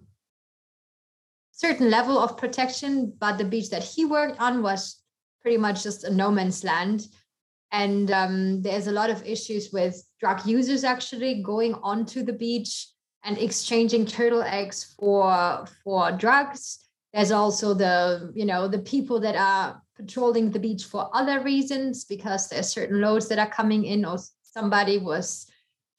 certain 1.61 1.91
level 1.91 2.17
of 2.17 2.37
protection, 2.37 3.13
but 3.19 3.37
the 3.37 3.45
beach 3.45 3.69
that 3.69 3.83
he 3.83 4.03
worked 4.03 4.39
on 4.39 4.63
was 4.63 4.97
pretty 5.43 5.57
much 5.57 5.83
just 5.83 6.03
a 6.03 6.09
no 6.09 6.31
man's 6.31 6.63
land. 6.63 7.05
And 7.71 8.09
um, 8.11 8.61
there's 8.63 8.87
a 8.87 8.91
lot 8.91 9.11
of 9.11 9.25
issues 9.25 9.69
with 9.71 10.03
drug 10.19 10.43
users 10.45 10.83
actually 10.83 11.43
going 11.43 11.75
onto 11.75 12.23
the 12.23 12.33
beach 12.33 12.87
and 13.23 13.37
exchanging 13.37 14.07
turtle 14.07 14.41
eggs 14.41 14.95
for 14.97 15.65
for 15.83 16.11
drugs. 16.11 16.79
There's 17.13 17.31
also 17.31 17.75
the 17.75 18.31
you 18.33 18.45
know 18.45 18.67
the 18.67 18.79
people 18.79 19.19
that 19.19 19.35
are 19.35 19.81
patrolling 19.95 20.49
the 20.49 20.59
beach 20.59 20.85
for 20.85 21.09
other 21.13 21.39
reasons 21.41 22.05
because 22.05 22.49
there's 22.49 22.69
certain 22.69 22.99
loads 22.99 23.27
that 23.27 23.39
are 23.39 23.55
coming 23.59 23.85
in 23.85 24.03
or 24.03 24.17
somebody 24.41 24.97
was 24.97 25.50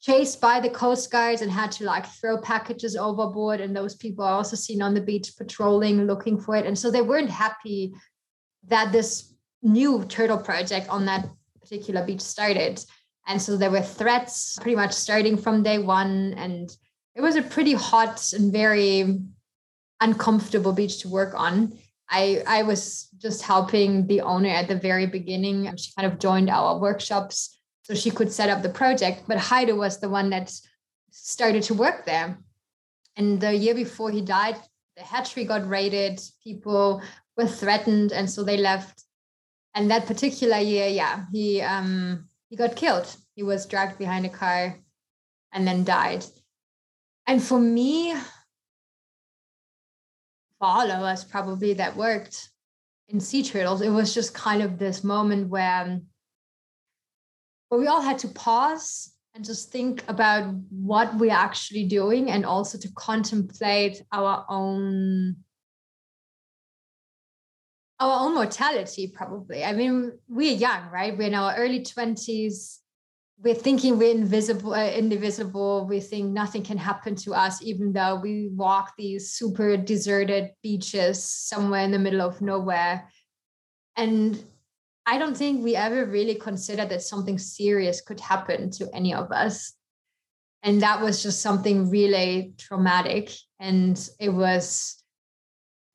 chased 0.03 0.41
by 0.41 0.59
the 0.59 0.69
coast 0.69 1.09
guards 1.09 1.41
and 1.41 1.49
had 1.49 1.71
to 1.71 1.85
like 1.85 2.05
throw 2.05 2.37
packages 2.37 2.97
overboard 2.97 3.61
and 3.61 3.73
those 3.73 3.95
people 3.95 4.25
are 4.25 4.33
also 4.33 4.55
seen 4.55 4.81
on 4.81 4.93
the 4.93 4.99
beach 4.99 5.31
patrolling 5.37 6.05
looking 6.05 6.37
for 6.37 6.57
it. 6.57 6.65
And 6.65 6.77
so 6.77 6.91
they 6.91 7.01
weren't 7.01 7.29
happy 7.29 7.93
that 8.67 8.91
this 8.91 9.33
new 9.61 10.03
turtle 10.09 10.37
project 10.37 10.89
on 10.89 11.05
that 11.05 11.29
particular 11.61 12.05
beach 12.05 12.19
started. 12.19 12.83
And 13.27 13.41
so 13.41 13.55
there 13.55 13.71
were 13.71 13.81
threats 13.81 14.59
pretty 14.59 14.75
much 14.75 14.91
starting 14.91 15.37
from 15.37 15.63
day 15.63 15.77
one 15.77 16.33
and 16.33 16.69
it 17.15 17.21
was 17.21 17.37
a 17.37 17.41
pretty 17.41 17.73
hot 17.73 18.33
and 18.33 18.51
very 18.51 19.21
uncomfortable 20.01 20.73
beach 20.73 20.99
to 20.99 21.07
work 21.07 21.33
on. 21.33 21.77
I 22.09 22.43
i 22.45 22.63
was 22.63 23.07
just 23.17 23.41
helping 23.41 24.07
the 24.07 24.19
owner 24.19 24.49
at 24.49 24.67
the 24.67 24.75
very 24.75 25.05
beginning. 25.05 25.73
She 25.77 25.93
kind 25.95 26.11
of 26.11 26.19
joined 26.19 26.49
our 26.49 26.77
workshops 26.77 27.57
so 27.83 27.93
she 27.93 28.09
could 28.09 28.31
set 28.31 28.49
up 28.49 28.63
the 28.63 28.69
project. 28.69 29.23
But 29.27 29.37
Jairo 29.37 29.77
was 29.77 29.99
the 29.99 30.09
one 30.09 30.29
that 30.31 30.51
started 31.11 31.63
to 31.63 31.73
work 31.73 32.05
there. 32.05 32.37
And 33.15 33.39
the 33.39 33.55
year 33.55 33.75
before 33.75 34.09
he 34.09 34.21
died, 34.21 34.55
the 34.97 35.03
hatchery 35.03 35.45
got 35.45 35.67
raided, 35.67 36.19
people 36.43 37.01
were 37.37 37.47
threatened, 37.47 38.11
and 38.11 38.29
so 38.29 38.43
they 38.43 38.57
left. 38.57 39.03
And 39.75 39.89
that 39.91 40.05
particular 40.05 40.57
year, 40.57 40.87
yeah, 40.87 41.25
he 41.31 41.61
um 41.61 42.25
he 42.49 42.55
got 42.55 42.75
killed. 42.75 43.15
He 43.35 43.43
was 43.43 43.65
dragged 43.65 43.97
behind 43.97 44.25
a 44.25 44.29
car 44.29 44.77
and 45.51 45.67
then 45.67 45.83
died. 45.83 46.25
And 47.25 47.41
for 47.41 47.59
me, 47.59 48.13
for 50.59 50.67
all 50.67 50.91
of 50.91 51.01
us 51.01 51.23
probably 51.23 51.73
that 51.73 51.95
worked 51.95 52.49
in 53.09 53.19
sea 53.19 53.43
turtles, 53.43 53.81
it 53.81 53.89
was 53.89 54.13
just 54.13 54.33
kind 54.33 54.61
of 54.61 54.77
this 54.77 55.03
moment 55.03 55.49
where 55.49 55.99
but 57.73 57.79
we 57.79 57.87
all 57.87 58.03
had 58.03 58.19
to 58.19 58.27
pause 58.27 59.11
and 59.33 59.43
just 59.43 59.71
think 59.71 60.03
about 60.07 60.53
what 60.69 61.11
we're 61.15 61.31
actually 61.31 61.85
doing 61.85 62.29
and 62.29 62.45
also 62.45 62.77
to 62.77 62.87
contemplate 62.93 63.99
our 64.11 64.45
own 64.47 65.37
our 67.99 68.27
own 68.27 68.35
mortality 68.35 69.07
probably. 69.07 69.63
I 69.63 69.73
mean 69.73 70.11
we're 70.27 70.55
young 70.55 70.87
right? 70.91 71.17
We're 71.17 71.29
in 71.29 71.33
our 71.33 71.55
early 71.55 71.79
20s 71.79 72.77
we're 73.39 73.55
thinking 73.55 73.97
we're 73.97 74.11
invisible 74.11 74.75
uh, 74.75 74.91
indivisible. 74.91 75.87
We 75.87 75.99
think 75.99 76.29
nothing 76.31 76.61
can 76.61 76.77
happen 76.77 77.15
to 77.25 77.33
us 77.33 77.63
even 77.63 77.91
though 77.91 78.19
we 78.21 78.49
walk 78.49 78.93
these 78.99 79.31
super 79.31 79.77
deserted 79.77 80.51
beaches 80.61 81.23
somewhere 81.23 81.81
in 81.81 81.89
the 81.89 81.97
middle 81.97 82.21
of 82.21 82.39
nowhere. 82.39 83.09
And 83.95 84.45
I 85.05 85.17
don't 85.17 85.35
think 85.35 85.63
we 85.63 85.75
ever 85.75 86.05
really 86.05 86.35
considered 86.35 86.89
that 86.89 87.01
something 87.01 87.37
serious 87.37 88.01
could 88.01 88.19
happen 88.19 88.71
to 88.71 88.89
any 88.93 89.13
of 89.13 89.31
us. 89.31 89.73
And 90.63 90.81
that 90.81 91.01
was 91.01 91.21
just 91.21 91.41
something 91.41 91.89
really 91.89 92.53
traumatic. 92.57 93.31
And 93.59 93.99
it 94.19 94.29
was 94.29 95.03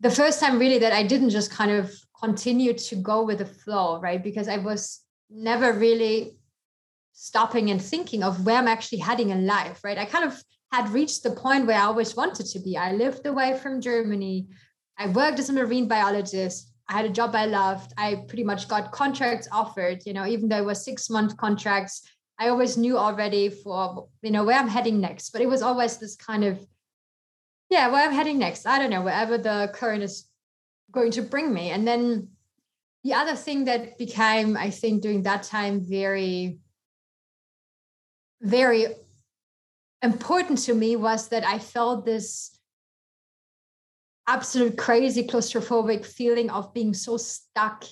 the 0.01 0.11
first 0.11 0.41
time 0.41 0.59
really 0.59 0.79
that 0.79 0.93
I 0.93 1.03
didn't 1.03 1.31
just 1.31 1.51
kind 1.51 1.71
of 1.71 1.93
continue 2.21 2.75
to 2.75 2.97
go 2.97 3.25
with 3.25 3.39
the 3.39 3.47
flow, 3.47 3.99
right? 4.01 4.23
Because 4.23 4.49
I 4.49 4.59
was 4.59 5.01
never 5.31 5.73
really 5.73 6.39
stopping 7.13 7.71
and 7.71 7.83
thinking 7.83 8.23
of 8.23 8.45
where 8.45 8.57
I'm 8.57 8.69
actually 8.69 8.99
heading 8.99 9.31
in 9.31 9.47
life, 9.47 9.83
right? 9.83 9.99
I 9.99 10.05
kind 10.05 10.25
of 10.25 10.41
had 10.71 10.91
reached 10.91 11.23
the 11.23 11.31
point 11.31 11.67
where 11.67 11.79
I 11.79 11.85
always 11.85 12.15
wanted 12.15 12.47
to 12.47 12.61
be. 12.61 12.77
I 12.77 12.93
lived 12.93 13.27
away 13.27 13.59
from 13.59 13.81
Germany. 13.81 14.49
I 14.99 15.09
worked 15.09 15.39
as 15.39 15.49
a 15.49 15.53
marine 15.53 15.89
biologist. 15.89 16.73
I 16.89 16.95
had 16.95 17.05
a 17.05 17.11
job 17.11 17.35
I 17.35 17.47
loved. 17.47 17.93
I 17.99 18.25
pretty 18.29 18.45
much 18.45 18.67
got 18.67 18.93
contracts 18.93 19.47
offered, 19.53 20.07
you 20.07 20.15
know, 20.15 20.27
even 20.27 20.49
though 20.49 20.59
it 20.59 20.65
was 20.65 20.85
six 20.85 21.11
month 21.11 21.37
contracts. 21.37 22.09
I 22.39 22.49
always 22.49 22.77
knew 22.77 22.97
already 22.97 23.51
for, 23.51 24.09
you 24.23 24.31
know, 24.31 24.45
where 24.45 24.59
I'm 24.59 24.69
heading 24.69 25.01
next. 25.01 25.31
But 25.31 25.43
it 25.43 25.49
was 25.49 25.61
always 25.61 25.99
this 25.99 26.17
kind 26.17 26.45
of, 26.45 26.65
yeah, 27.69 27.89
where 27.89 28.05
I'm 28.07 28.15
heading 28.15 28.39
next. 28.39 28.67
I 28.67 28.79
don't 28.79 28.91
know, 28.91 29.03
wherever 29.03 29.37
the 29.37 29.71
current 29.75 30.03
is 30.03 30.29
going 30.91 31.11
to 31.13 31.23
bring 31.23 31.53
me. 31.53 31.71
And 31.71 31.87
then 31.87 32.29
the 33.05 33.15
other 33.15 33.35
thing 33.35 33.65
that 33.67 33.99
became, 33.99 34.57
I 34.57 34.71
think, 34.71 35.03
during 35.03 35.23
that 35.25 35.43
time 35.43 35.81
very, 35.81 36.59
very 38.41 38.87
important 40.03 40.59
to 40.61 40.75
me 40.75 40.97
was 40.97 41.29
that 41.29 41.45
I 41.47 41.59
felt 41.59 42.05
this 42.05 42.58
absolute 44.29 44.77
crazy 44.77 45.27
claustrophobic 45.27 46.05
feeling 46.05 46.51
of 46.51 46.73
being 46.75 46.93
so 46.93 47.17
stuck 47.17 47.85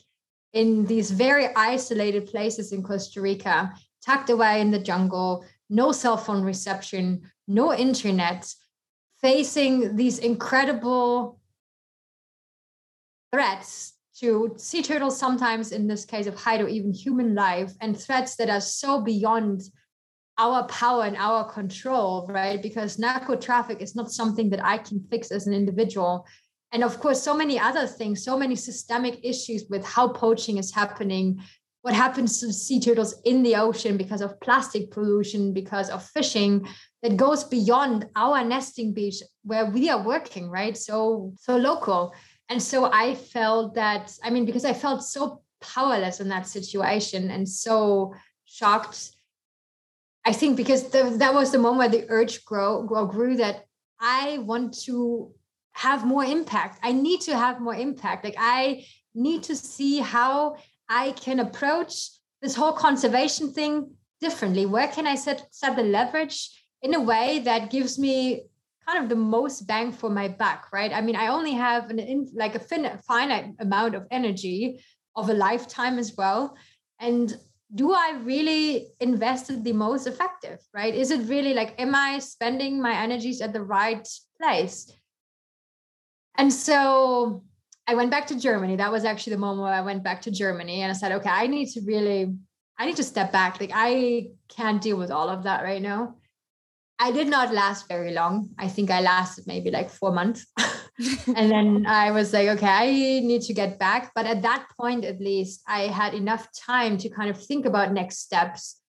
in 0.53 0.85
these 0.85 1.11
very 1.11 1.49
isolated 1.57 2.27
places 2.27 2.73
in 2.73 2.83
Costa 2.83 3.21
Rica, 3.21 3.73
tucked 4.05 4.31
away 4.31 4.61
in 4.61 4.71
the 4.71 4.79
jungle, 4.79 5.45
no 5.71 5.93
cell 5.93 6.17
phone 6.17 6.43
reception, 6.43 7.23
no 7.49 7.75
internet, 7.75 8.55
facing 9.21 9.97
these 9.97 10.19
incredible 10.19 11.41
threats 13.33 13.95
to 14.19 14.55
sea 14.57 14.83
turtles, 14.83 15.19
sometimes 15.19 15.73
in 15.73 15.87
this 15.87 16.05
case 16.05 16.27
of 16.27 16.37
Jairo, 16.37 16.69
even 16.71 16.93
human 16.93 17.35
life, 17.35 17.73
and 17.81 17.99
threats 17.99 18.37
that 18.37 18.51
are 18.51 18.61
so 18.61 19.01
beyond 19.01 19.63
our 20.39 20.67
power 20.69 21.05
and 21.05 21.17
our 21.17 21.45
control, 21.45 22.27
right? 22.29 22.63
Because 22.63 22.99
narco 22.99 23.37
traffic 23.37 23.81
is 23.81 23.97
not 23.97 24.11
something 24.11 24.51
that 24.51 24.65
I 24.65 24.79
can 24.79 25.01
fix 25.11 25.31
as 25.31 25.47
an 25.47 25.55
individual. 25.55 26.27
And 26.73 26.85
of 26.85 27.01
course, 27.01 27.23
so 27.23 27.35
many 27.35 27.59
other 27.59 27.87
things, 27.87 28.25
so 28.25 28.37
many 28.37 28.55
systemic 28.55 29.21
issues 29.23 29.65
with 29.71 29.85
how 29.85 30.09
poaching 30.09 30.59
is 30.59 30.75
happening, 30.75 31.41
what 31.83 31.95
happens 31.95 32.41
to 32.41 32.53
sea 32.53 32.81
turtles 32.81 33.21
in 33.25 33.43
the 33.43 33.55
ocean 33.55 33.97
because 33.97 34.21
of 34.21 34.39
plastic 34.41 34.91
pollution, 34.91 35.53
because 35.53 35.89
of 35.89 36.05
fishing 36.05 36.67
that 37.03 37.17
goes 37.17 37.45
beyond 37.45 38.07
our 38.17 38.45
nesting 38.45 38.93
beach 38.93 39.23
where 39.45 39.67
we 39.67 39.89
are 39.89 40.03
working, 40.03 40.51
right? 40.51 40.77
So, 40.77 41.33
so 41.39 41.57
local. 41.57 42.13
And 42.49 42.63
so 42.63 42.91
I 42.93 43.15
felt 43.15 43.75
that, 43.77 44.13
I 44.23 44.31
mean, 44.31 44.45
because 44.45 44.65
I 44.65 44.73
felt 44.73 45.03
so 45.03 45.43
powerless 45.61 46.21
in 46.21 46.29
that 46.29 46.47
situation 46.47 47.31
and 47.31 47.49
so 47.49 48.15
shocked 48.45 49.16
I 50.27 50.33
think 50.33 50.57
because 50.57 50.91
the, 50.91 51.15
that 51.19 51.33
was 51.33 51.53
the 51.53 51.59
moment 51.59 51.79
where 51.79 51.89
the 51.89 52.07
urge 52.11 52.45
grow, 52.45 52.83
grow 52.83 53.07
grew 53.07 53.37
that 53.37 53.65
I 54.01 54.39
want 54.39 54.77
to 54.81 55.33
have 55.73 56.05
more 56.05 56.25
impact. 56.25 56.81
I 56.83 56.91
need 56.91 57.21
to 57.23 57.37
have 57.37 57.61
more 57.61 57.77
impact. 57.77 58.25
Like 58.25 58.35
I 58.37 58.85
need 59.15 59.45
to 59.45 59.55
see 59.55 60.01
how 60.01 60.57
I 60.89 61.13
can 61.13 61.39
approach 61.39 62.11
this 62.43 62.57
whole 62.57 62.73
conservation 62.73 63.53
thing 63.53 63.93
differently. 64.21 64.67
Where 64.67 64.89
can 64.89 65.07
I 65.07 65.15
set 65.15 65.47
set 65.53 65.77
the 65.77 65.83
leverage 65.83 66.51
in 66.83 66.95
a 66.95 67.01
way 67.01 67.41
that 67.41 67.71
gives 67.71 67.99
me 67.99 68.47
kind 68.87 69.03
of 69.03 69.09
the 69.09 69.17
most 69.17 69.67
bang 69.67 69.93
for 69.93 70.11
my 70.11 70.29
buck, 70.29 70.69
right? 70.73 70.93
I 70.93 71.01
mean, 71.03 71.17
I 71.17 71.29
only 71.29 71.53
have 71.53 71.91
an 71.91 71.99
in, 71.99 72.29
like 72.35 72.55
a 72.55 72.61
fin- 72.61 72.99
finite 73.07 73.55
amount 73.61 73.95
of 73.95 74.07
energy 74.11 74.81
of 75.15 75.31
a 75.31 75.35
lifetime 75.35 75.99
as 75.99 76.15
well, 76.17 76.57
and 76.99 77.37
do 77.75 77.93
I 77.93 78.19
really 78.23 78.89
invest 79.01 79.51
it 79.51 79.65
the 79.65 79.73
most 79.73 80.07
effective, 80.07 80.61
right? 80.73 80.95
Is 80.95 81.11
it 81.11 81.29
really 81.29 81.53
like, 81.53 81.75
am 81.81 81.95
I 81.95 82.21
spending 82.21 82.81
my 82.81 82.95
energies 82.95 83.41
at 83.41 83.53
the 83.53 83.63
right 83.63 84.07
place? 84.41 84.91
And 86.39 86.53
so 86.53 87.43
I 87.87 87.95
went 87.95 88.11
back 88.11 88.27
to 88.29 88.39
Germany. 88.39 88.77
That 88.77 88.93
was 88.93 89.05
actually 89.05 89.35
the 89.35 89.41
moment 89.41 89.63
where 89.63 89.73
I 89.73 89.81
went 89.81 90.05
back 90.05 90.23
to 90.23 90.31
Germany 90.31 90.83
and 90.83 90.91
I 90.91 90.95
said, 90.95 91.13
okay, 91.13 91.31
I 91.31 91.47
need 91.47 91.67
to 91.71 91.81
really, 91.85 92.35
I 92.79 92.87
need 92.87 92.97
to 92.97 93.05
step 93.05 93.33
back. 93.33 93.61
Like, 93.61 93.73
I 93.75 94.29
can't 94.49 94.81
deal 94.81 94.97
with 94.97 95.11
all 95.11 95.29
of 95.29 95.43
that 95.45 95.65
right 95.65 95.83
now. 95.83 96.17
I 96.99 97.11
did 97.11 97.29
not 97.29 97.53
last 97.53 97.89
very 97.89 98.13
long. 98.13 98.51
I 98.59 98.69
think 98.69 98.91
I 98.91 99.01
lasted 99.01 99.47
maybe 99.47 99.71
like 99.71 99.91
four 99.91 100.13
months. 100.13 100.47
and 100.99 101.51
then 101.51 101.87
I 101.87 102.11
was 102.11 102.33
like, 102.33 102.49
okay, 102.49 102.67
I 102.67 102.87
need 103.21 103.43
to 103.43 103.55
get 103.55 103.79
back. 103.79 104.13
But 104.15 104.27
at 104.27 104.43
that 104.43 104.67
point, 104.79 105.05
at 105.05 105.21
least, 105.21 105.63
I 105.67 105.83
had 105.83 106.15
enough 106.15 106.49
time 106.53 106.97
to 106.99 107.09
kind 107.09 107.31
of 107.31 107.43
think 107.43 107.67
about 107.67 107.93
next 107.93 108.19
steps. 108.19 108.81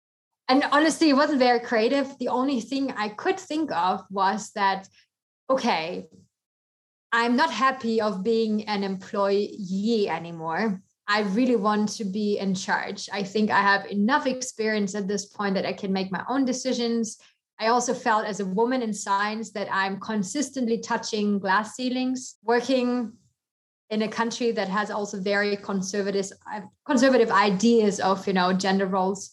And 0.47 0.63
honestly, 0.71 1.09
it 1.09 1.15
wasn't 1.15 1.39
very 1.39 1.59
creative. 1.59 2.17
The 2.19 2.29
only 2.29 2.61
thing 2.61 2.93
I 2.95 3.09
could 3.09 3.39
think 3.39 3.71
of 3.71 4.05
was 4.09 4.51
that, 4.51 4.87
okay, 5.49 6.07
I'm 7.11 7.35
not 7.35 7.51
happy 7.51 8.01
of 8.01 8.23
being 8.23 8.65
an 8.65 8.83
employee 8.83 10.07
anymore. 10.09 10.81
I 11.07 11.21
really 11.21 11.55
want 11.55 11.89
to 11.97 12.05
be 12.05 12.37
in 12.37 12.53
charge. 12.53 13.09
I 13.11 13.23
think 13.23 13.49
I 13.49 13.61
have 13.61 13.85
enough 13.85 14.27
experience 14.27 14.93
at 14.93 15.07
this 15.07 15.25
point 15.25 15.55
that 15.55 15.65
I 15.65 15.73
can 15.73 15.93
make 15.93 16.11
my 16.11 16.23
own 16.29 16.43
decisions. 16.43 17.17
I 17.59 17.67
also 17.67 17.93
felt 17.93 18.25
as 18.25 18.39
a 18.39 18.45
woman 18.45 18.81
in 18.81 18.93
science 18.93 19.51
that 19.51 19.67
I'm 19.71 19.99
consistently 19.99 20.79
touching 20.79 21.39
glass 21.39 21.75
ceilings, 21.75 22.35
working 22.43 23.13
in 23.89 24.01
a 24.03 24.07
country 24.07 24.51
that 24.51 24.67
has 24.67 24.91
also 24.91 25.19
very 25.19 25.55
conservative 25.57 26.31
uh, 26.53 26.61
conservative 26.85 27.31
ideas 27.31 27.99
of 27.99 28.27
you 28.27 28.33
know 28.33 28.53
gender 28.53 28.85
roles. 28.85 29.31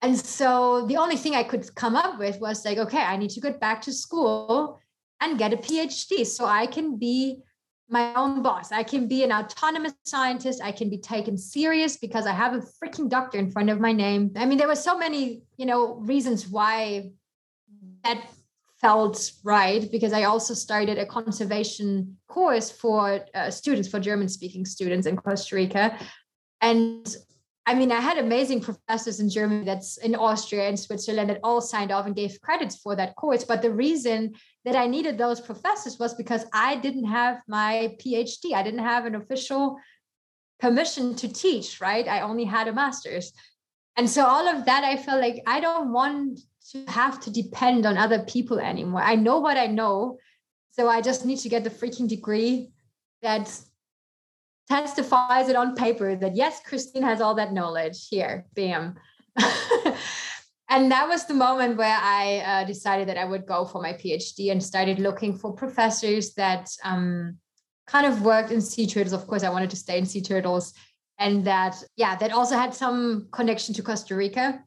And 0.00 0.18
so 0.18 0.86
the 0.86 0.96
only 0.96 1.16
thing 1.16 1.34
i 1.34 1.44
could 1.44 1.72
come 1.74 1.94
up 1.94 2.18
with 2.18 2.40
was 2.40 2.64
like 2.64 2.78
okay 2.78 3.02
i 3.02 3.16
need 3.16 3.30
to 3.30 3.40
get 3.40 3.60
back 3.60 3.82
to 3.82 3.92
school 3.92 4.80
and 5.20 5.38
get 5.38 5.52
a 5.52 5.56
phd 5.56 6.26
so 6.26 6.44
i 6.44 6.66
can 6.66 6.96
be 6.96 7.42
my 7.88 8.14
own 8.14 8.42
boss. 8.42 8.72
I 8.72 8.84
can 8.84 9.06
be 9.06 9.22
an 9.22 9.30
autonomous 9.30 9.92
scientist. 10.04 10.62
I 10.62 10.72
can 10.72 10.88
be 10.88 10.96
taken 10.98 11.36
serious 11.36 11.98
because 11.98 12.26
i 12.26 12.32
have 12.32 12.54
a 12.54 12.60
freaking 12.60 13.08
doctor 13.08 13.38
in 13.38 13.50
front 13.50 13.70
of 13.70 13.80
my 13.80 13.92
name. 13.92 14.30
I 14.36 14.46
mean 14.46 14.58
there 14.58 14.68
were 14.68 14.74
so 14.74 14.96
many 14.98 15.42
you 15.56 15.66
know 15.66 15.96
reasons 15.96 16.48
why 16.48 17.12
that 18.04 18.24
felt 18.80 19.32
right 19.44 19.90
because 19.92 20.12
I 20.12 20.24
also 20.24 20.54
started 20.54 20.98
a 20.98 21.06
conservation 21.06 22.16
course 22.28 22.70
for 22.70 23.24
uh, 23.34 23.50
students, 23.50 23.88
for 23.88 24.00
German 24.00 24.28
speaking 24.28 24.64
students 24.64 25.06
in 25.06 25.16
Costa 25.16 25.54
Rica. 25.54 25.96
And 26.60 27.06
I 27.64 27.74
mean, 27.74 27.92
I 27.92 28.00
had 28.00 28.18
amazing 28.18 28.60
professors 28.60 29.20
in 29.20 29.30
Germany, 29.30 29.64
that's 29.64 29.96
in 29.98 30.16
Austria 30.16 30.68
and 30.68 30.78
Switzerland, 30.78 31.30
that 31.30 31.38
all 31.44 31.60
signed 31.60 31.92
off 31.92 32.06
and 32.06 32.16
gave 32.16 32.40
credits 32.40 32.76
for 32.76 32.96
that 32.96 33.14
course. 33.14 33.44
But 33.44 33.62
the 33.62 33.70
reason 33.70 34.34
that 34.64 34.74
I 34.74 34.88
needed 34.88 35.16
those 35.16 35.40
professors 35.40 35.96
was 35.98 36.14
because 36.14 36.44
I 36.52 36.76
didn't 36.76 37.04
have 37.04 37.40
my 37.46 37.96
PhD, 38.00 38.52
I 38.52 38.64
didn't 38.64 38.80
have 38.80 39.06
an 39.06 39.14
official 39.14 39.78
permission 40.58 41.14
to 41.16 41.28
teach, 41.28 41.80
right? 41.80 42.08
I 42.08 42.22
only 42.22 42.44
had 42.44 42.66
a 42.66 42.72
master's. 42.72 43.32
And 43.96 44.10
so 44.10 44.24
all 44.24 44.48
of 44.48 44.64
that, 44.64 44.82
I 44.82 44.96
felt 44.96 45.20
like 45.20 45.42
I 45.46 45.60
don't 45.60 45.92
want 45.92 46.40
to 46.72 46.84
have 46.86 47.20
to 47.20 47.30
depend 47.30 47.84
on 47.86 47.98
other 47.98 48.20
people 48.20 48.58
anymore. 48.58 49.02
I 49.02 49.14
know 49.14 49.38
what 49.38 49.56
I 49.56 49.66
know. 49.66 50.18
So 50.70 50.88
I 50.88 51.02
just 51.02 51.26
need 51.26 51.38
to 51.40 51.48
get 51.48 51.64
the 51.64 51.70
freaking 51.70 52.08
degree 52.08 52.70
that 53.20 53.54
testifies 54.68 55.48
it 55.48 55.56
on 55.56 55.74
paper 55.74 56.16
that 56.16 56.34
yes, 56.34 56.60
Christine 56.64 57.02
has 57.02 57.20
all 57.20 57.34
that 57.34 57.52
knowledge. 57.52 58.08
Here, 58.08 58.46
bam. 58.54 58.94
and 60.70 60.90
that 60.90 61.08
was 61.08 61.26
the 61.26 61.34
moment 61.34 61.76
where 61.76 61.98
I 62.00 62.38
uh, 62.38 62.64
decided 62.64 63.08
that 63.08 63.18
I 63.18 63.26
would 63.26 63.46
go 63.46 63.66
for 63.66 63.82
my 63.82 63.92
PhD 63.92 64.50
and 64.50 64.62
started 64.62 64.98
looking 64.98 65.36
for 65.36 65.52
professors 65.52 66.32
that 66.34 66.70
um, 66.84 67.36
kind 67.86 68.06
of 68.06 68.22
worked 68.22 68.50
in 68.50 68.62
sea 68.62 68.86
turtles. 68.86 69.12
Of 69.12 69.26
course, 69.26 69.42
I 69.42 69.50
wanted 69.50 69.70
to 69.70 69.76
stay 69.76 69.98
in 69.98 70.06
sea 70.06 70.22
turtles. 70.22 70.72
And 71.18 71.44
that, 71.44 71.76
yeah, 71.96 72.16
that 72.16 72.32
also 72.32 72.56
had 72.56 72.74
some 72.74 73.28
connection 73.30 73.74
to 73.74 73.82
Costa 73.82 74.16
Rica 74.16 74.64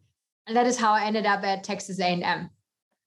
and 0.47 0.55
that 0.55 0.67
is 0.67 0.77
how 0.77 0.93
I 0.93 1.05
ended 1.05 1.25
up 1.25 1.43
at 1.43 1.63
Texas 1.63 1.99
A&M 1.99 2.49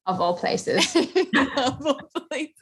of 0.06 0.20
all 0.20 0.36
places. 0.36 0.96
of 1.56 1.86
all 1.86 2.00
places. 2.28 2.54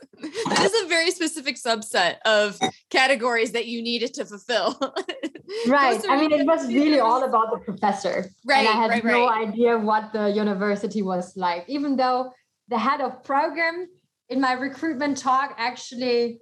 That 0.49 0.62
is 0.64 0.85
a 0.85 0.89
very 0.89 1.11
specific 1.11 1.57
subset 1.57 2.16
of 2.24 2.59
categories 2.91 3.53
that 3.53 3.66
you 3.66 3.83
needed 3.83 4.14
to 4.14 4.24
fulfill. 4.24 4.79
right. 5.68 6.03
I 6.09 6.20
mean, 6.20 6.33
it 6.33 6.45
was 6.45 6.66
really 6.66 6.99
all 6.99 7.22
about 7.24 7.53
the 7.53 7.59
professor. 7.59 8.31
Right. 8.45 8.66
And 8.66 8.68
I 8.68 8.72
had 8.72 8.91
right, 8.91 9.05
no 9.05 9.29
right. 9.29 9.49
idea 9.49 9.79
what 9.79 10.12
the 10.12 10.29
university 10.29 11.03
was 11.03 11.37
like, 11.37 11.64
even 11.68 11.97
though 11.97 12.33
the 12.68 12.79
head 12.79 13.01
of 13.01 13.22
program 13.22 13.87
in 14.29 14.41
my 14.41 14.53
recruitment 14.53 15.16
talk 15.16 15.55
actually 15.57 16.41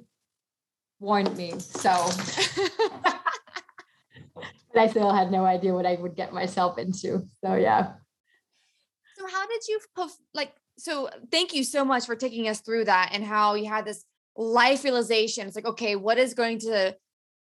warned 1.01 1.37
me. 1.37 1.53
So 1.59 1.91
but 4.73 4.81
I 4.81 4.89
still 4.89 5.13
had 5.13 5.31
no 5.31 5.45
idea 5.45 5.75
what 5.75 5.85
I 5.85 5.97
would 5.97 6.17
get 6.17 6.33
myself 6.33 6.79
into. 6.79 7.29
So 7.45 7.57
yeah 7.57 7.93
how 9.31 9.47
did 9.47 9.63
you 9.69 9.81
like 10.33 10.53
so 10.79 11.09
thank 11.31 11.55
you 11.55 11.65
so 11.65 11.85
much 11.85 12.07
for 12.07 12.17
taking 12.17 12.49
us 12.49 12.61
through 12.61 12.85
that 12.85 13.11
and 13.13 13.25
how 13.25 13.55
you 13.55 13.69
had 13.69 13.85
this 13.85 14.05
life 14.37 14.83
realization. 14.85 15.47
It's 15.47 15.57
like 15.57 15.67
okay 15.67 15.97
what 15.97 16.19
is 16.19 16.35
going 16.35 16.59
to 16.61 16.97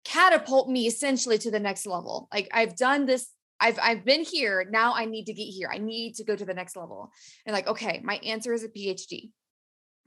catapult 0.04 0.70
me 0.70 0.88
essentially 0.88 1.38
to 1.40 1.52
the 1.52 1.60
next 1.60 1.86
level? 1.86 2.28
Like 2.34 2.50
i've 2.52 2.76
done 2.76 3.06
this 3.06 3.28
i've 3.60 3.80
i've 3.82 4.04
been 4.06 4.24
here. 4.24 4.68
Now 4.70 4.94
i 4.94 5.06
need 5.06 5.26
to 5.26 5.34
get 5.34 5.44
here. 5.44 5.70
I 5.72 5.78
need 5.78 6.16
to 6.16 6.24
go 6.24 6.36
to 6.36 6.46
the 6.46 6.54
next 6.54 6.76
level. 6.76 7.12
And 7.46 7.54
like 7.54 7.68
okay 7.68 8.02
my 8.04 8.16
answer 8.18 8.54
is 8.54 8.64
a 8.64 8.70
phd 8.70 9.32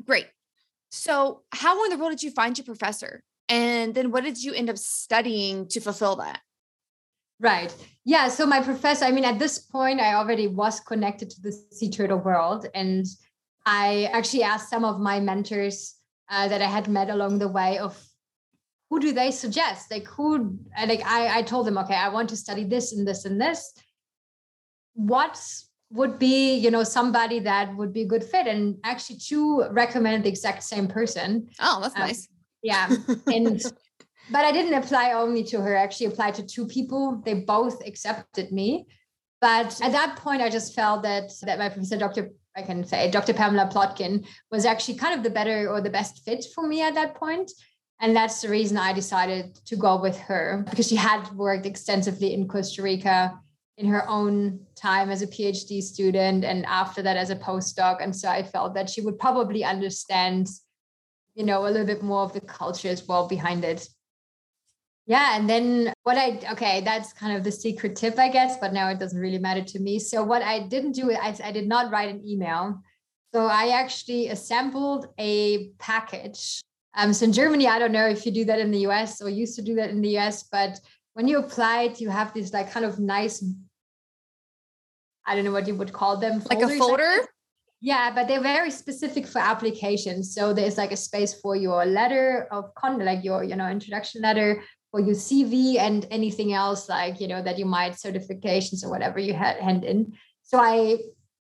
great. 0.04 0.26
So 0.90 1.42
how 1.52 1.84
in 1.84 1.90
the 1.90 1.98
world 1.98 2.12
did 2.12 2.22
you 2.22 2.30
find 2.30 2.56
your 2.56 2.64
professor? 2.64 3.22
And 3.48 3.94
then 3.94 4.10
what 4.10 4.24
did 4.24 4.42
you 4.42 4.52
end 4.52 4.70
up 4.70 4.78
studying 4.78 5.68
to 5.68 5.80
fulfill 5.80 6.16
that 6.16 6.40
Right. 7.40 7.74
Yeah. 8.04 8.28
So 8.28 8.46
my 8.46 8.60
professor, 8.60 9.04
I 9.04 9.12
mean, 9.12 9.24
at 9.24 9.38
this 9.38 9.58
point, 9.58 10.00
I 10.00 10.14
already 10.14 10.48
was 10.48 10.80
connected 10.80 11.30
to 11.30 11.40
the 11.40 11.52
sea 11.70 11.90
turtle 11.90 12.18
world. 12.18 12.66
And 12.74 13.06
I 13.64 14.08
actually 14.12 14.42
asked 14.42 14.70
some 14.70 14.84
of 14.84 14.98
my 14.98 15.20
mentors 15.20 15.94
uh, 16.30 16.48
that 16.48 16.60
I 16.60 16.66
had 16.66 16.88
met 16.88 17.10
along 17.10 17.38
the 17.38 17.48
way 17.48 17.78
of 17.78 18.02
who 18.90 18.98
do 18.98 19.12
they 19.12 19.30
suggest? 19.30 19.90
Like 19.90 20.06
who, 20.06 20.58
like 20.86 21.02
I, 21.04 21.38
I 21.38 21.42
told 21.42 21.66
them, 21.66 21.78
okay, 21.78 21.94
I 21.94 22.08
want 22.08 22.30
to 22.30 22.36
study 22.36 22.64
this 22.64 22.92
and 22.92 23.06
this 23.06 23.24
and 23.24 23.40
this. 23.40 23.72
What 24.94 25.38
would 25.90 26.18
be, 26.18 26.54
you 26.54 26.70
know, 26.70 26.82
somebody 26.84 27.38
that 27.40 27.76
would 27.76 27.92
be 27.92 28.02
a 28.02 28.06
good 28.06 28.24
fit? 28.24 28.46
And 28.46 28.78
actually 28.84 29.18
two 29.18 29.64
recommended 29.70 30.24
the 30.24 30.28
exact 30.30 30.62
same 30.62 30.88
person. 30.88 31.50
Oh, 31.60 31.80
that's 31.82 31.94
um, 31.94 32.00
nice. 32.00 32.28
Yeah. 32.62 32.88
And 33.26 33.62
but 34.30 34.44
I 34.44 34.52
didn't 34.52 34.74
apply 34.74 35.12
only 35.12 35.44
to 35.44 35.60
her. 35.60 35.76
I 35.76 35.82
actually 35.82 36.06
applied 36.06 36.34
to 36.34 36.46
two 36.46 36.66
people. 36.66 37.22
They 37.24 37.34
both 37.34 37.86
accepted 37.86 38.52
me. 38.52 38.86
But 39.40 39.80
at 39.82 39.92
that 39.92 40.16
point, 40.16 40.42
I 40.42 40.50
just 40.50 40.74
felt 40.74 41.02
that 41.04 41.30
that 41.42 41.58
my 41.58 41.68
professor, 41.68 41.96
Dr. 41.96 42.30
I 42.56 42.62
can 42.62 42.84
say, 42.84 43.10
Dr. 43.10 43.34
Pamela 43.34 43.70
Plotkin, 43.72 44.26
was 44.50 44.64
actually 44.64 44.96
kind 44.96 45.14
of 45.16 45.22
the 45.22 45.30
better 45.30 45.68
or 45.68 45.80
the 45.80 45.90
best 45.90 46.24
fit 46.24 46.44
for 46.54 46.66
me 46.66 46.82
at 46.82 46.94
that 46.94 47.14
point. 47.14 47.52
And 48.00 48.14
that's 48.14 48.40
the 48.40 48.48
reason 48.48 48.76
I 48.76 48.92
decided 48.92 49.54
to 49.66 49.76
go 49.76 50.00
with 50.00 50.16
her 50.18 50.64
because 50.68 50.88
she 50.88 50.96
had 50.96 51.30
worked 51.32 51.66
extensively 51.66 52.32
in 52.32 52.48
Costa 52.48 52.82
Rica 52.82 53.38
in 53.76 53.86
her 53.86 54.08
own 54.08 54.60
time 54.74 55.10
as 55.10 55.22
a 55.22 55.26
PhD 55.26 55.80
student 55.80 56.44
and 56.44 56.66
after 56.66 57.00
that 57.02 57.16
as 57.16 57.30
a 57.30 57.36
postdoc. 57.36 58.02
And 58.02 58.14
so 58.14 58.28
I 58.28 58.42
felt 58.42 58.74
that 58.74 58.90
she 58.90 59.00
would 59.00 59.18
probably 59.18 59.64
understand, 59.64 60.48
you 61.34 61.44
know, 61.44 61.62
a 61.62 61.70
little 61.70 61.86
bit 61.86 62.02
more 62.02 62.22
of 62.22 62.32
the 62.32 62.40
culture 62.40 62.88
as 62.88 63.06
well 63.06 63.28
behind 63.28 63.64
it. 63.64 63.88
Yeah. 65.08 65.38
And 65.38 65.48
then 65.48 65.94
what 66.02 66.18
I, 66.18 66.38
okay, 66.52 66.82
that's 66.82 67.14
kind 67.14 67.34
of 67.34 67.42
the 67.42 67.50
secret 67.50 67.96
tip, 67.96 68.18
I 68.18 68.28
guess, 68.28 68.58
but 68.58 68.74
now 68.74 68.90
it 68.90 68.98
doesn't 68.98 69.18
really 69.18 69.38
matter 69.38 69.62
to 69.62 69.78
me. 69.80 69.98
So 69.98 70.22
what 70.22 70.42
I 70.42 70.68
didn't 70.68 70.92
do, 70.92 71.10
I, 71.10 71.34
I 71.42 71.50
did 71.50 71.66
not 71.66 71.90
write 71.90 72.10
an 72.10 72.22
email. 72.28 72.78
So 73.34 73.46
I 73.46 73.68
actually 73.68 74.28
assembled 74.28 75.06
a 75.18 75.70
package. 75.78 76.60
Um, 76.94 77.14
so 77.14 77.24
in 77.24 77.32
Germany, 77.32 77.66
I 77.66 77.78
don't 77.78 77.92
know 77.92 78.06
if 78.06 78.26
you 78.26 78.32
do 78.32 78.44
that 78.44 78.58
in 78.60 78.70
the 78.70 78.80
US 78.80 79.22
or 79.22 79.30
used 79.30 79.56
to 79.56 79.62
do 79.62 79.74
that 79.76 79.88
in 79.88 80.02
the 80.02 80.18
US, 80.18 80.42
but 80.42 80.78
when 81.14 81.26
you 81.26 81.38
apply 81.38 81.84
it, 81.84 82.02
you 82.02 82.10
have 82.10 82.34
this 82.34 82.52
like 82.52 82.70
kind 82.70 82.84
of 82.84 82.98
nice, 82.98 83.42
I 85.26 85.34
don't 85.34 85.44
know 85.44 85.52
what 85.52 85.66
you 85.66 85.74
would 85.74 85.92
call 85.92 86.18
them. 86.18 86.42
Like 86.50 86.60
a 86.60 86.76
folder? 86.76 87.26
Yeah, 87.80 88.12
but 88.14 88.28
they're 88.28 88.42
very 88.42 88.70
specific 88.70 89.26
for 89.26 89.38
applications. 89.38 90.34
So 90.34 90.52
there's 90.52 90.76
like 90.76 90.92
a 90.92 90.96
space 90.96 91.32
for 91.32 91.54
your 91.54 91.86
letter 91.86 92.48
of 92.50 92.74
content, 92.74 93.04
like 93.04 93.24
your, 93.24 93.44
you 93.44 93.56
know, 93.56 93.68
introduction 93.68 94.20
letter, 94.20 94.62
for 94.90 95.00
your 95.00 95.14
CV 95.14 95.78
and 95.78 96.06
anything 96.10 96.52
else 96.52 96.88
like 96.88 97.20
you 97.20 97.28
know 97.28 97.42
that 97.42 97.58
you 97.58 97.66
might 97.66 97.92
certifications 97.92 98.84
or 98.84 98.90
whatever 98.90 99.18
you 99.18 99.34
had 99.34 99.56
hand 99.58 99.84
in. 99.84 100.12
So 100.42 100.58
I 100.58 100.98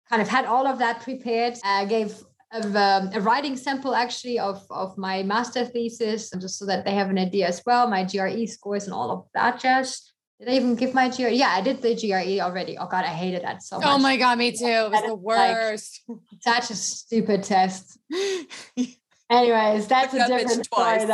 kind 0.09 0.21
of 0.21 0.27
had 0.27 0.45
all 0.45 0.67
of 0.67 0.79
that 0.79 1.01
prepared. 1.01 1.57
I 1.63 1.85
gave 1.85 2.15
a, 2.51 2.59
um, 2.59 3.09
a, 3.13 3.21
writing 3.21 3.57
sample 3.57 3.93
actually 3.93 4.39
of 4.39 4.65
of 4.69 4.97
my 4.97 5.23
master 5.23 5.65
thesis, 5.65 6.29
just 6.39 6.57
so 6.59 6.65
that 6.65 6.85
they 6.85 6.93
have 6.93 7.09
an 7.09 7.17
idea 7.17 7.47
as 7.47 7.61
well. 7.65 7.87
My 7.87 8.03
GRE 8.03 8.45
scores 8.45 8.85
and 8.85 8.93
all 8.93 9.11
of 9.11 9.25
that 9.33 9.59
jazz. 9.59 10.11
Did 10.39 10.49
I 10.49 10.51
even 10.53 10.75
give 10.75 10.93
my 10.93 11.09
GRE? 11.09 11.29
Yeah, 11.29 11.49
I 11.49 11.61
did 11.61 11.81
the 11.81 11.95
GRE 11.95 12.43
already. 12.43 12.77
Oh 12.77 12.87
God, 12.87 13.03
I 13.03 13.07
hated 13.07 13.43
that 13.43 13.63
so 13.63 13.79
much. 13.79 13.87
Oh 13.87 13.97
my 13.97 14.17
God, 14.17 14.37
me 14.37 14.51
too. 14.51 14.65
It 14.65 14.91
was 14.91 15.03
the 15.03 15.15
worst. 15.15 16.01
Like, 16.07 16.19
such 16.41 16.69
a 16.69 16.75
stupid 16.75 17.43
test. 17.43 17.97
Anyways, 19.29 19.87
that's 19.87 20.13
a 20.13 20.27
different 20.27 20.65
story. 20.65 21.05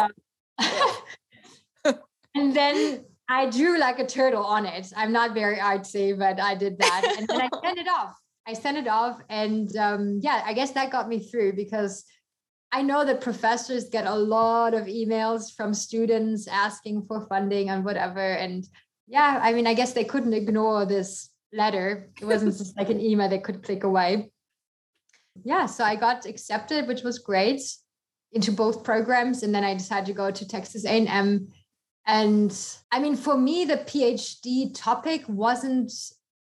and 2.35 2.55
then 2.55 3.05
I 3.29 3.49
drew 3.49 3.79
like 3.79 3.99
a 3.99 4.05
turtle 4.05 4.43
on 4.43 4.65
it. 4.65 4.91
I'm 4.95 5.11
not 5.11 5.33
very 5.33 5.57
artsy, 5.57 6.17
but 6.17 6.39
I 6.39 6.55
did 6.55 6.77
that. 6.79 7.15
And 7.17 7.27
then 7.27 7.41
I 7.41 7.49
sent 7.63 7.79
it 7.79 7.87
off. 7.87 8.15
I 8.47 8.53
sent 8.53 8.77
it 8.77 8.87
off. 8.87 9.21
And 9.29 9.75
um, 9.77 10.19
yeah, 10.21 10.43
I 10.45 10.53
guess 10.53 10.71
that 10.71 10.91
got 10.91 11.07
me 11.07 11.19
through 11.19 11.53
because 11.53 12.03
I 12.71 12.81
know 12.81 13.05
that 13.05 13.21
professors 13.21 13.89
get 13.89 14.07
a 14.07 14.15
lot 14.15 14.73
of 14.73 14.87
emails 14.87 15.55
from 15.55 15.73
students 15.73 16.47
asking 16.47 17.05
for 17.07 17.25
funding 17.27 17.69
and 17.69 17.85
whatever. 17.85 18.19
And 18.19 18.67
yeah, 19.07 19.39
I 19.41 19.53
mean, 19.53 19.67
I 19.67 19.73
guess 19.73 19.93
they 19.93 20.03
couldn't 20.03 20.33
ignore 20.33 20.85
this 20.85 21.29
letter. 21.53 22.09
It 22.19 22.25
wasn't 22.25 22.57
just 22.57 22.75
like 22.75 22.89
an 22.89 22.99
email 22.99 23.29
they 23.29 23.39
could 23.39 23.63
click 23.63 23.83
away. 23.83 24.31
Yeah, 25.43 25.65
so 25.65 25.83
I 25.83 25.95
got 25.95 26.25
accepted, 26.25 26.87
which 26.87 27.03
was 27.03 27.19
great 27.19 27.61
into 28.33 28.51
both 28.51 28.83
programs, 28.83 29.43
and 29.43 29.53
then 29.53 29.63
I 29.63 29.73
decided 29.75 30.07
to 30.07 30.13
go 30.13 30.31
to 30.31 30.47
Texas 30.47 30.85
A&M. 30.85 31.47
And 32.05 32.53
I 32.91 32.99
mean, 32.99 33.15
for 33.15 33.37
me, 33.37 33.65
the 33.65 33.77
PhD 33.77 34.73
topic 34.73 35.23
wasn't 35.27 35.91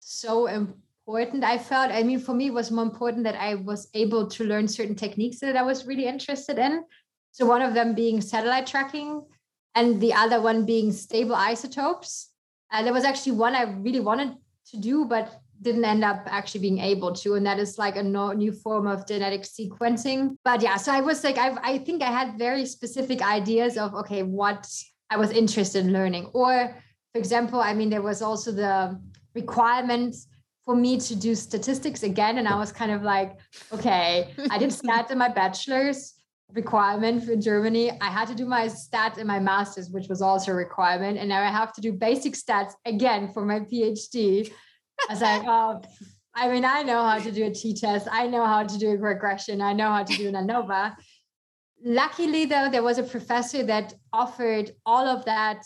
so 0.01 0.47
important. 0.47 1.45
I 1.45 1.59
felt, 1.59 1.93
I 1.93 2.03
mean, 2.03 2.19
for 2.19 2.35
me, 2.35 2.47
it 2.47 2.55
was 2.55 2.71
more 2.71 2.85
important 2.85 3.25
that 3.25 3.37
I 3.37 3.55
was 3.55 3.89
able 3.95 4.27
to 4.29 4.45
learn 4.45 4.67
certain 4.67 4.97
techniques 4.97 5.39
that 5.41 5.57
I 5.57 5.63
was 5.63 5.87
really 5.87 6.07
interested 6.07 6.59
in. 6.59 6.85
So 7.31 7.47
one 7.47 7.63
of 7.63 7.75
them 7.75 7.95
being 7.95 8.21
satellite 8.21 8.67
tracking, 8.67 9.23
and 9.75 10.01
the 10.01 10.15
other 10.15 10.41
one 10.41 10.65
being 10.65 10.93
stable 10.93 11.35
isotopes. 11.35 12.31
Uh, 12.73 12.83
there 12.83 12.93
was 12.93 13.05
actually 13.05 13.33
one 13.33 13.55
I 13.55 13.63
really 13.63 14.01
wanted 14.01 14.35
to 14.71 14.77
do, 14.77 15.05
but 15.05 15.41
didn't 15.63 15.85
end 15.85 16.05
up 16.05 16.23
actually 16.27 16.61
being 16.61 16.79
able 16.79 17.13
to 17.13 17.35
and 17.35 17.47
that 17.47 17.59
is 17.59 17.79
like 17.79 17.97
a 17.97 18.03
no, 18.03 18.33
new 18.33 18.53
form 18.53 18.87
of 18.87 19.07
genetic 19.07 19.43
sequencing 19.43 20.37
but 20.45 20.61
yeah 20.61 20.77
so 20.77 20.93
i 20.93 21.01
was 21.01 21.23
like 21.23 21.39
I, 21.39 21.57
I 21.63 21.79
think 21.79 22.03
i 22.03 22.11
had 22.11 22.37
very 22.37 22.67
specific 22.67 23.23
ideas 23.23 23.79
of 23.79 23.95
okay 23.95 24.25
what 24.25 24.69
i 25.11 25.17
was 25.17 25.31
interested 25.31 25.85
in 25.85 25.93
learning 25.93 26.27
or 26.33 26.75
for 27.13 27.19
example 27.19 27.61
i 27.61 27.73
mean 27.73 27.91
there 27.91 28.03
was 28.03 28.23
also 28.23 28.51
the 28.53 28.99
requirement 29.35 30.15
for 30.65 30.75
me 30.75 30.99
to 30.99 31.15
do 31.15 31.35
statistics 31.35 32.03
again 32.03 32.39
and 32.39 32.49
i 32.49 32.57
was 32.57 32.73
kind 32.73 32.91
of 32.91 33.03
like 33.03 33.39
okay 33.73 34.33
i 34.51 34.59
did 34.59 34.71
stats 34.81 35.11
in 35.11 35.19
my 35.19 35.29
bachelor's 35.29 36.15
requirement 36.53 37.25
for 37.25 37.35
germany 37.37 37.91
i 38.01 38.09
had 38.09 38.29
to 38.29 38.35
do 38.35 38.47
my 38.47 38.67
stats 38.67 39.19
in 39.19 39.27
my 39.27 39.41
master's 39.41 39.91
which 39.91 40.09
was 40.09 40.23
also 40.23 40.53
a 40.53 40.55
requirement 40.55 41.19
and 41.19 41.29
now 41.29 41.43
i 41.43 41.51
have 41.51 41.73
to 41.73 41.81
do 41.81 41.93
basic 41.93 42.35
stats 42.35 42.73
again 42.85 43.33
for 43.33 43.45
my 43.45 43.61
phd 43.61 44.51
I 45.09 45.13
was 45.13 45.23
like, 45.23 45.43
oh, 45.47 45.83
I 46.35 46.49
mean, 46.49 46.65
I 46.65 46.83
know 46.83 47.03
how 47.03 47.19
to 47.19 47.31
do 47.31 47.45
a 47.45 47.51
t-test. 47.51 48.09
I 48.11 48.27
know 48.27 48.45
how 48.45 48.65
to 48.65 48.79
do 48.79 48.91
a 48.91 48.97
regression. 48.97 49.61
I 49.61 49.73
know 49.73 49.89
how 49.89 50.03
to 50.03 50.17
do 50.17 50.29
an 50.29 50.35
ANOVA. 50.35 50.97
Luckily, 51.85 52.47
though, 52.47 52.69
there 52.71 52.83
was 52.83 52.99
a 52.99 53.03
professor 53.03 53.63
that 53.65 53.95
offered 54.13 54.73
all 54.87 55.07
of 55.07 55.25
that 55.27 55.63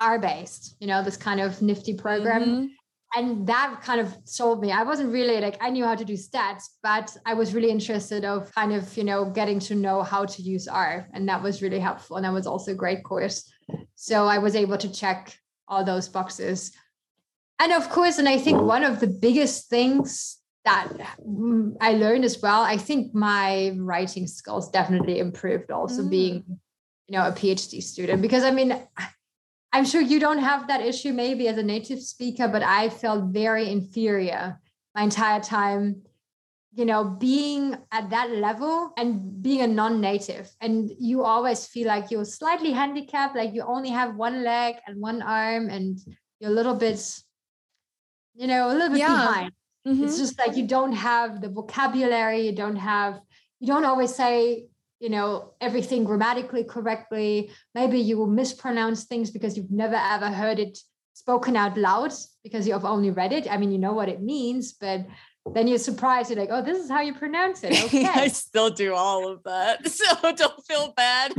R-based, 0.00 0.76
you 0.80 0.86
know, 0.86 1.02
this 1.02 1.16
kind 1.16 1.40
of 1.40 1.60
nifty 1.60 1.94
program. 1.94 2.42
Mm-hmm. 2.42 2.66
And 3.16 3.46
that 3.46 3.80
kind 3.82 4.00
of 4.00 4.16
sold 4.24 4.62
me. 4.62 4.70
I 4.70 4.84
wasn't 4.84 5.12
really 5.12 5.40
like, 5.40 5.56
I 5.60 5.68
knew 5.70 5.84
how 5.84 5.96
to 5.96 6.04
do 6.04 6.14
stats, 6.14 6.64
but 6.82 7.14
I 7.26 7.34
was 7.34 7.52
really 7.52 7.70
interested 7.70 8.24
of 8.24 8.54
kind 8.54 8.72
of, 8.72 8.96
you 8.96 9.04
know, 9.04 9.24
getting 9.28 9.58
to 9.60 9.74
know 9.74 10.02
how 10.02 10.24
to 10.24 10.42
use 10.42 10.68
R. 10.68 11.08
And 11.12 11.28
that 11.28 11.42
was 11.42 11.60
really 11.60 11.80
helpful. 11.80 12.16
And 12.16 12.24
that 12.24 12.32
was 12.32 12.46
also 12.46 12.70
a 12.70 12.76
great 12.76 13.02
course. 13.02 13.52
So 13.96 14.26
I 14.26 14.38
was 14.38 14.54
able 14.54 14.78
to 14.78 14.90
check 14.90 15.36
all 15.68 15.84
those 15.84 16.08
boxes 16.08 16.72
and 17.60 17.72
of 17.72 17.88
course 17.90 18.18
and 18.18 18.28
i 18.28 18.36
think 18.36 18.60
one 18.60 18.82
of 18.82 18.98
the 18.98 19.06
biggest 19.06 19.68
things 19.68 20.38
that 20.70 21.16
mm, 21.26 21.76
i 21.80 21.92
learned 21.92 22.24
as 22.24 22.40
well 22.42 22.62
i 22.62 22.76
think 22.76 23.14
my 23.14 23.72
writing 23.78 24.26
skills 24.26 24.70
definitely 24.70 25.18
improved 25.18 25.70
also 25.70 26.02
mm. 26.02 26.10
being 26.10 26.44
you 27.06 27.16
know 27.16 27.26
a 27.26 27.32
phd 27.32 27.82
student 27.82 28.22
because 28.22 28.44
i 28.44 28.50
mean 28.50 28.80
i'm 29.72 29.84
sure 29.84 30.00
you 30.00 30.20
don't 30.20 30.38
have 30.38 30.68
that 30.68 30.80
issue 30.80 31.12
maybe 31.12 31.48
as 31.48 31.58
a 31.58 31.62
native 31.62 32.00
speaker 32.00 32.48
but 32.48 32.62
i 32.62 32.88
felt 32.88 33.24
very 33.32 33.70
inferior 33.70 34.58
my 34.94 35.02
entire 35.02 35.40
time 35.40 36.02
you 36.72 36.84
know 36.84 37.04
being 37.04 37.76
at 37.90 38.10
that 38.10 38.30
level 38.30 38.92
and 38.96 39.42
being 39.42 39.62
a 39.62 39.66
non-native 39.66 40.48
and 40.60 40.90
you 40.98 41.24
always 41.24 41.66
feel 41.66 41.86
like 41.86 42.10
you're 42.10 42.24
slightly 42.24 42.70
handicapped 42.70 43.34
like 43.36 43.52
you 43.52 43.62
only 43.62 43.90
have 43.90 44.14
one 44.14 44.44
leg 44.44 44.76
and 44.86 45.00
one 45.00 45.20
arm 45.22 45.68
and 45.68 45.98
you're 46.38 46.50
a 46.50 46.54
little 46.54 46.74
bit 46.74 47.00
you 48.40 48.46
know, 48.46 48.68
a 48.68 48.72
little 48.72 48.88
bit 48.88 48.98
yeah. 48.98 49.08
behind. 49.08 49.52
Mm-hmm. 49.86 50.04
It's 50.04 50.18
just 50.18 50.38
like 50.38 50.56
you 50.56 50.66
don't 50.66 50.92
have 50.92 51.40
the 51.40 51.48
vocabulary, 51.48 52.46
you 52.46 52.52
don't 52.52 52.76
have, 52.76 53.20
you 53.60 53.66
don't 53.66 53.84
always 53.84 54.14
say, 54.14 54.66
you 55.00 55.08
know, 55.08 55.54
everything 55.60 56.04
grammatically 56.04 56.64
correctly. 56.64 57.50
Maybe 57.74 57.98
you 57.98 58.18
will 58.18 58.26
mispronounce 58.26 59.04
things 59.04 59.30
because 59.30 59.56
you've 59.56 59.70
never 59.70 59.96
ever 59.96 60.28
heard 60.30 60.58
it 60.58 60.78
spoken 61.14 61.56
out 61.56 61.76
loud 61.76 62.12
because 62.42 62.66
you've 62.68 62.84
only 62.84 63.10
read 63.10 63.32
it. 63.32 63.50
I 63.50 63.56
mean, 63.56 63.72
you 63.72 63.78
know 63.78 63.94
what 63.94 64.08
it 64.08 64.20
means, 64.20 64.72
but 64.72 65.06
then 65.54 65.68
you're 65.68 65.78
surprised. 65.78 66.30
You're 66.30 66.38
like, 66.38 66.50
oh, 66.52 66.62
this 66.62 66.78
is 66.78 66.90
how 66.90 67.00
you 67.00 67.14
pronounce 67.14 67.64
it. 67.64 67.72
Okay. 67.84 68.04
I 68.04 68.28
still 68.28 68.70
do 68.70 68.94
all 68.94 69.30
of 69.32 69.42
that. 69.44 69.86
So 69.98 70.32
don't 70.32 70.64
feel 70.66 70.92
bad. 70.96 71.32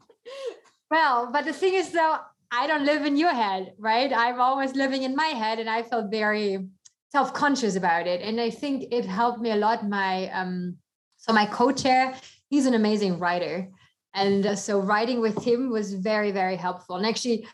well, 0.90 1.30
but 1.32 1.44
the 1.44 1.52
thing 1.52 1.74
is, 1.74 1.90
though, 1.90 2.16
I 2.50 2.66
don't 2.66 2.86
live 2.86 3.04
in 3.04 3.16
your 3.16 3.34
head, 3.34 3.74
right? 3.78 4.10
I'm 4.12 4.40
always 4.40 4.74
living 4.74 5.02
in 5.02 5.14
my 5.14 5.32
head, 5.42 5.58
and 5.58 5.68
I 5.68 5.82
felt 5.82 6.10
very 6.10 6.68
self-conscious 7.10 7.76
about 7.76 8.06
it. 8.06 8.20
And 8.20 8.40
I 8.40 8.50
think 8.50 8.92
it 8.92 9.04
helped 9.04 9.40
me 9.40 9.50
a 9.50 9.56
lot. 9.56 9.88
My 9.88 10.30
um, 10.30 10.76
so 11.16 11.32
my 11.32 11.46
co-chair, 11.46 12.14
he's 12.48 12.66
an 12.66 12.74
amazing 12.74 13.18
writer. 13.18 13.68
And 14.14 14.46
uh, 14.46 14.56
so 14.56 14.80
writing 14.80 15.20
with 15.20 15.42
him 15.44 15.70
was 15.70 15.94
very, 15.94 16.30
very 16.30 16.56
helpful. 16.56 16.96
And 16.96 17.06
actually, 17.06 17.46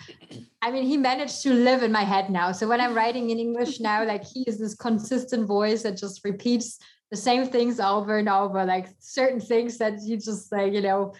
I 0.62 0.70
mean, 0.70 0.84
he 0.84 0.96
managed 0.96 1.42
to 1.42 1.52
live 1.52 1.82
in 1.82 1.90
my 1.90 2.04
head 2.04 2.30
now. 2.30 2.52
So 2.52 2.68
when 2.68 2.80
I'm 2.80 2.94
writing 2.94 3.30
in 3.30 3.38
English 3.38 3.80
now, 3.80 4.04
like 4.04 4.24
he 4.24 4.44
is 4.46 4.58
this 4.58 4.74
consistent 4.74 5.46
voice 5.46 5.82
that 5.82 5.96
just 5.96 6.24
repeats 6.24 6.78
the 7.10 7.16
same 7.16 7.46
things 7.46 7.80
over 7.80 8.18
and 8.18 8.28
over, 8.28 8.64
like 8.64 8.88
certain 8.98 9.40
things 9.40 9.78
that 9.78 10.00
you 10.02 10.16
just 10.16 10.52
like, 10.52 10.72
you 10.72 10.80
know, 10.80 11.14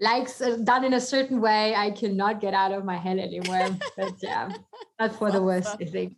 likes 0.00 0.40
uh, 0.40 0.56
done 0.64 0.84
in 0.84 0.94
a 0.94 1.00
certain 1.00 1.40
way 1.40 1.72
i 1.74 1.88
cannot 1.88 2.40
get 2.40 2.52
out 2.52 2.72
of 2.72 2.84
my 2.84 2.96
head 2.96 3.16
anymore 3.16 3.68
but 3.96 4.12
yeah 4.20 4.50
that's 4.98 5.16
for 5.16 5.30
the 5.30 5.40
worst 5.40 5.76
i 5.80 5.84
think 5.84 6.16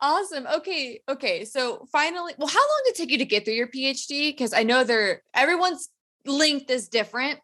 awesome 0.00 0.46
okay 0.46 1.00
okay 1.08 1.44
so 1.44 1.86
finally 1.90 2.32
well 2.38 2.48
how 2.48 2.60
long 2.60 2.80
did 2.84 2.94
it 2.94 2.96
take 2.96 3.10
you 3.10 3.18
to 3.18 3.24
get 3.24 3.44
through 3.44 3.54
your 3.54 3.68
phd 3.68 4.30
because 4.30 4.52
i 4.52 4.62
know 4.62 4.84
they're 4.84 5.22
everyone's 5.34 5.88
length 6.24 6.70
is 6.70 6.88
different 6.88 7.38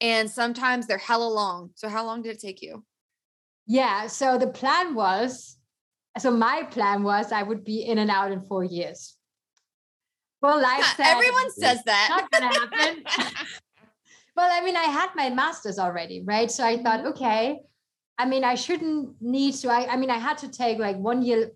and 0.00 0.30
sometimes 0.30 0.86
they're 0.86 0.98
hella 0.98 1.28
long 1.28 1.70
so 1.74 1.88
how 1.88 2.04
long 2.04 2.20
did 2.20 2.34
it 2.36 2.40
take 2.40 2.60
you 2.60 2.84
yeah 3.66 4.06
so 4.06 4.36
the 4.36 4.46
plan 4.46 4.94
was 4.94 5.56
so 6.18 6.30
my 6.30 6.62
plan 6.64 7.02
was 7.02 7.32
i 7.32 7.42
would 7.42 7.64
be 7.64 7.80
in 7.82 7.98
and 7.98 8.10
out 8.10 8.32
in 8.32 8.40
four 8.40 8.64
years 8.64 9.18
well, 10.40 10.60
like 10.60 10.84
said, 10.96 11.06
everyone 11.06 11.50
says 11.50 11.82
that. 11.84 12.08
Not 12.10 12.30
gonna 12.30 12.52
happen. 12.52 13.04
well, 14.36 14.50
I 14.50 14.64
mean, 14.64 14.76
I 14.76 14.84
had 14.84 15.10
my 15.14 15.30
master's 15.30 15.78
already, 15.78 16.22
right? 16.24 16.50
So 16.50 16.64
I 16.64 16.76
thought, 16.82 17.00
mm-hmm. 17.00 17.08
okay, 17.08 17.60
I 18.18 18.24
mean, 18.24 18.44
I 18.44 18.54
shouldn't 18.54 19.20
need 19.20 19.54
to. 19.56 19.70
I, 19.70 19.92
I 19.92 19.96
mean, 19.96 20.10
I 20.10 20.18
had 20.18 20.38
to 20.38 20.48
take 20.48 20.78
like 20.78 20.96
one 20.96 21.22
year, 21.22 21.52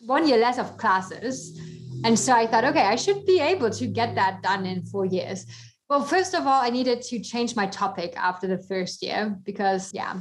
one 0.00 0.26
year 0.28 0.38
less 0.38 0.58
of 0.58 0.76
classes, 0.76 1.58
and 2.04 2.18
so 2.18 2.32
I 2.32 2.46
thought, 2.46 2.64
okay, 2.64 2.82
I 2.82 2.96
should 2.96 3.24
be 3.24 3.40
able 3.40 3.70
to 3.70 3.86
get 3.86 4.14
that 4.14 4.42
done 4.42 4.66
in 4.66 4.84
four 4.84 5.06
years. 5.06 5.46
Well, 5.88 6.02
first 6.02 6.34
of 6.34 6.46
all, 6.46 6.62
I 6.62 6.70
needed 6.70 7.02
to 7.02 7.20
change 7.20 7.56
my 7.56 7.66
topic 7.66 8.14
after 8.16 8.46
the 8.46 8.58
first 8.58 9.02
year 9.02 9.38
because, 9.44 9.92
yeah, 9.94 10.20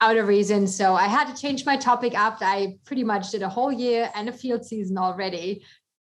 out 0.00 0.16
of 0.16 0.26
reason. 0.26 0.66
So 0.66 0.94
I 0.94 1.06
had 1.06 1.34
to 1.34 1.40
change 1.40 1.66
my 1.66 1.76
topic 1.76 2.14
after 2.14 2.44
I 2.44 2.78
pretty 2.84 3.04
much 3.04 3.30
did 3.30 3.42
a 3.42 3.48
whole 3.48 3.72
year 3.72 4.10
and 4.14 4.28
a 4.28 4.32
field 4.32 4.64
season 4.64 4.98
already 4.98 5.64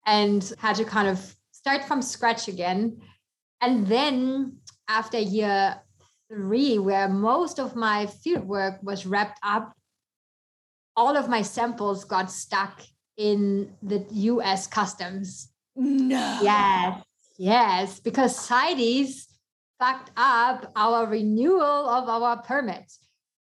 and 0.05 0.53
had 0.57 0.75
to 0.77 0.85
kind 0.85 1.07
of 1.07 1.35
start 1.51 1.83
from 1.83 2.01
scratch 2.01 2.47
again. 2.47 3.01
And 3.61 3.87
then 3.87 4.57
after 4.89 5.17
year 5.17 5.81
three, 6.29 6.79
where 6.79 7.07
most 7.09 7.59
of 7.59 7.75
my 7.75 8.05
field 8.07 8.45
work 8.45 8.79
was 8.81 9.05
wrapped 9.05 9.39
up, 9.43 9.73
all 10.95 11.17
of 11.17 11.29
my 11.29 11.41
samples 11.41 12.05
got 12.05 12.31
stuck 12.31 12.81
in 13.17 13.71
the 13.81 14.05
US 14.09 14.67
customs. 14.67 15.49
No. 15.75 16.39
Yes. 16.41 17.03
Yes. 17.37 17.99
Because 17.99 18.37
CITES 18.37 19.27
fucked 19.79 20.11
up 20.15 20.71
our 20.75 21.05
renewal 21.07 21.89
of 21.89 22.07
our 22.07 22.41
permits. 22.41 22.99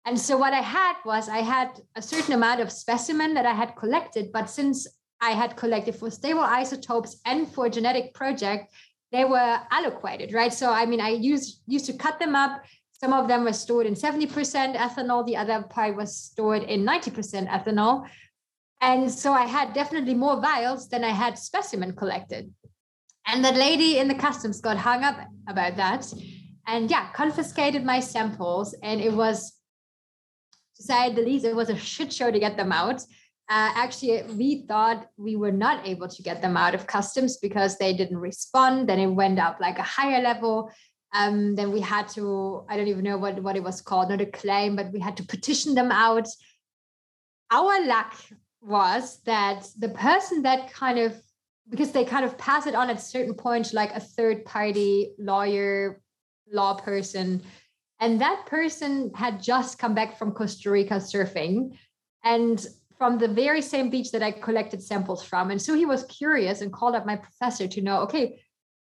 And 0.04 0.18
so 0.18 0.36
what 0.38 0.54
I 0.54 0.60
had 0.60 0.94
was 1.04 1.28
I 1.28 1.38
had 1.38 1.80
a 1.94 2.02
certain 2.02 2.34
amount 2.34 2.60
of 2.60 2.72
specimen 2.72 3.34
that 3.34 3.44
I 3.44 3.52
had 3.52 3.76
collected, 3.76 4.30
but 4.32 4.48
since 4.48 4.86
I 5.20 5.30
had 5.30 5.56
collected 5.56 5.96
for 5.96 6.10
stable 6.10 6.40
isotopes 6.40 7.20
and 7.26 7.46
for 7.48 7.68
genetic 7.68 8.14
project, 8.14 8.72
they 9.10 9.24
were 9.24 9.60
allocated, 9.70 10.32
right? 10.32 10.52
So 10.52 10.70
I 10.70 10.86
mean, 10.86 11.00
I 11.00 11.10
used 11.10 11.62
used 11.66 11.86
to 11.86 11.92
cut 11.94 12.18
them 12.18 12.34
up. 12.34 12.62
Some 13.00 13.12
of 13.12 13.28
them 13.28 13.44
were 13.44 13.52
stored 13.52 13.86
in 13.86 13.94
70% 13.94 14.76
ethanol, 14.76 15.24
the 15.24 15.36
other 15.36 15.62
part 15.62 15.96
was 15.96 16.16
stored 16.16 16.64
in 16.64 16.84
90% 16.84 17.48
ethanol. 17.48 18.08
And 18.80 19.10
so 19.10 19.32
I 19.32 19.46
had 19.46 19.72
definitely 19.72 20.14
more 20.14 20.40
vials 20.40 20.88
than 20.88 21.04
I 21.04 21.10
had 21.10 21.38
specimen 21.38 21.94
collected. 21.94 22.52
And 23.26 23.44
the 23.44 23.52
lady 23.52 23.98
in 23.98 24.08
the 24.08 24.14
customs 24.14 24.60
got 24.60 24.76
hung 24.76 25.04
up 25.04 25.16
about 25.48 25.76
that. 25.76 26.12
And 26.66 26.90
yeah, 26.90 27.10
confiscated 27.12 27.84
my 27.84 28.00
samples. 28.00 28.74
And 28.82 29.00
it 29.00 29.12
was, 29.12 29.52
to 30.76 30.82
say 30.82 31.12
the 31.12 31.22
least, 31.22 31.44
it 31.44 31.54
was 31.54 31.70
a 31.70 31.76
shit 31.76 32.12
show 32.12 32.30
to 32.30 32.38
get 32.38 32.56
them 32.56 32.72
out 32.72 33.02
uh, 33.50 33.72
actually 33.74 34.22
we 34.34 34.66
thought 34.66 35.06
we 35.16 35.34
were 35.34 35.52
not 35.52 35.86
able 35.86 36.06
to 36.06 36.22
get 36.22 36.42
them 36.42 36.56
out 36.56 36.74
of 36.74 36.86
customs 36.86 37.38
because 37.38 37.78
they 37.78 37.94
didn't 37.94 38.18
respond 38.18 38.88
then 38.88 38.98
it 38.98 39.06
went 39.06 39.38
up 39.38 39.58
like 39.60 39.78
a 39.78 39.82
higher 39.82 40.20
level 40.20 40.70
um, 41.14 41.54
then 41.54 41.72
we 41.72 41.80
had 41.80 42.08
to 42.08 42.64
i 42.68 42.76
don't 42.76 42.88
even 42.88 43.04
know 43.04 43.18
what, 43.18 43.42
what 43.42 43.56
it 43.56 43.62
was 43.62 43.80
called 43.80 44.10
not 44.10 44.20
a 44.20 44.26
claim 44.26 44.76
but 44.76 44.92
we 44.92 45.00
had 45.00 45.16
to 45.16 45.24
petition 45.24 45.74
them 45.74 45.90
out 45.90 46.28
our 47.50 47.86
luck 47.86 48.14
was 48.60 49.20
that 49.24 49.66
the 49.78 49.88
person 49.88 50.42
that 50.42 50.72
kind 50.72 50.98
of 50.98 51.20
because 51.70 51.92
they 51.92 52.04
kind 52.04 52.24
of 52.24 52.38
pass 52.38 52.66
it 52.66 52.74
on 52.74 52.90
at 52.90 53.00
certain 53.00 53.34
points, 53.34 53.72
like 53.72 53.94
a 53.94 54.00
third 54.00 54.44
party 54.44 55.12
lawyer, 55.18 56.00
law 56.50 56.74
person. 56.74 57.42
And 58.00 58.20
that 58.20 58.46
person 58.46 59.10
had 59.14 59.42
just 59.42 59.78
come 59.78 59.94
back 59.94 60.18
from 60.18 60.32
Costa 60.32 60.70
Rica 60.70 60.94
surfing 60.94 61.76
and 62.24 62.64
from 62.96 63.18
the 63.18 63.28
very 63.28 63.62
same 63.62 63.90
beach 63.90 64.10
that 64.12 64.22
I 64.22 64.30
collected 64.30 64.82
samples 64.82 65.22
from. 65.22 65.50
And 65.50 65.60
so 65.60 65.74
he 65.74 65.86
was 65.86 66.04
curious 66.04 66.60
and 66.60 66.72
called 66.72 66.94
up 66.94 67.06
my 67.06 67.16
professor 67.16 67.68
to 67.68 67.80
know, 67.80 68.00
okay, 68.02 68.40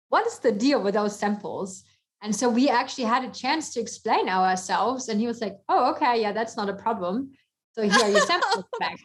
what 0.10 0.26
is 0.26 0.40
the 0.40 0.52
deal 0.52 0.82
with 0.82 0.94
those 0.94 1.18
samples? 1.18 1.84
And 2.22 2.36
so 2.36 2.50
we 2.50 2.70
actually 2.70 3.06
had 3.06 3.24
a 3.24 3.32
chance 3.32 3.74
to 3.74 3.80
explain 3.80 4.28
ourselves. 4.28 5.08
And 5.08 5.20
he 5.20 5.28
was 5.28 5.40
like, 5.42 5.58
oh, 5.70 5.92
okay, 5.92 6.22
yeah, 6.22 6.32
that's 6.34 6.58
not 6.58 6.70
a 6.70 6.74
problem. 6.74 7.32
So 7.74 7.82
here 7.84 8.04
are 8.04 8.10
your 8.10 8.22
samples 8.22 8.66
back. 8.80 9.00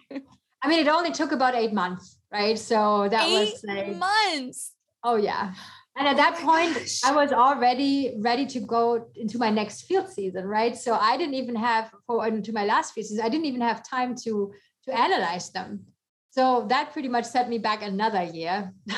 I 0.62 0.68
mean, 0.68 0.80
it 0.80 0.88
only 0.88 1.12
took 1.12 1.30
about 1.32 1.54
eight 1.54 1.72
months, 1.72 2.18
right? 2.32 2.58
So 2.58 3.08
that 3.10 3.28
Eight 3.28 3.52
was 3.52 3.64
like, 3.64 3.96
months. 3.96 4.72
oh 5.04 5.16
yeah. 5.16 5.54
And 5.96 6.08
at 6.08 6.14
oh 6.14 6.16
that 6.16 6.38
Oh 6.40 6.46
my 6.46 6.64
point, 6.64 6.74
gosh. 6.78 7.04
I 7.04 7.12
was 7.12 7.32
already 7.32 8.16
ready 8.18 8.46
to 8.46 8.60
go 8.60 9.08
into 9.14 9.38
my 9.38 9.50
next 9.50 9.82
field 9.82 10.08
season, 10.08 10.44
right? 10.46 10.76
So 10.76 10.94
I 10.94 11.16
didn't 11.16 11.34
even 11.34 11.54
have 11.54 11.92
for 12.06 12.26
into 12.26 12.52
my 12.52 12.64
last 12.64 12.94
field 12.94 13.06
season, 13.06 13.24
I 13.24 13.28
didn't 13.28 13.46
even 13.46 13.60
have 13.60 13.88
time 13.88 14.16
to 14.24 14.52
to 14.86 14.98
analyze 14.98 15.50
them. 15.50 15.86
So 16.34 16.66
that 16.68 16.92
pretty 16.92 17.06
much 17.06 17.26
set 17.26 17.48
me 17.48 17.58
back 17.58 17.80
another 17.80 18.24
year. 18.24 18.72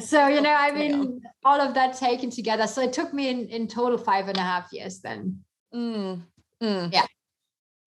so 0.00 0.28
you 0.28 0.42
know, 0.42 0.50
I 0.52 0.68
Yeah. 0.68 0.88
mean, 0.88 1.22
all 1.42 1.58
of 1.58 1.72
that 1.74 1.96
taken 1.96 2.28
together. 2.28 2.66
So 2.66 2.82
it 2.82 2.92
took 2.92 3.14
me 3.14 3.28
in, 3.28 3.48
in 3.48 3.66
total 3.68 3.96
five 3.96 4.28
and 4.28 4.36
a 4.36 4.42
half 4.42 4.70
years 4.70 5.00
then. 5.00 5.42
Mm, 5.74 6.20
mm. 6.62 6.92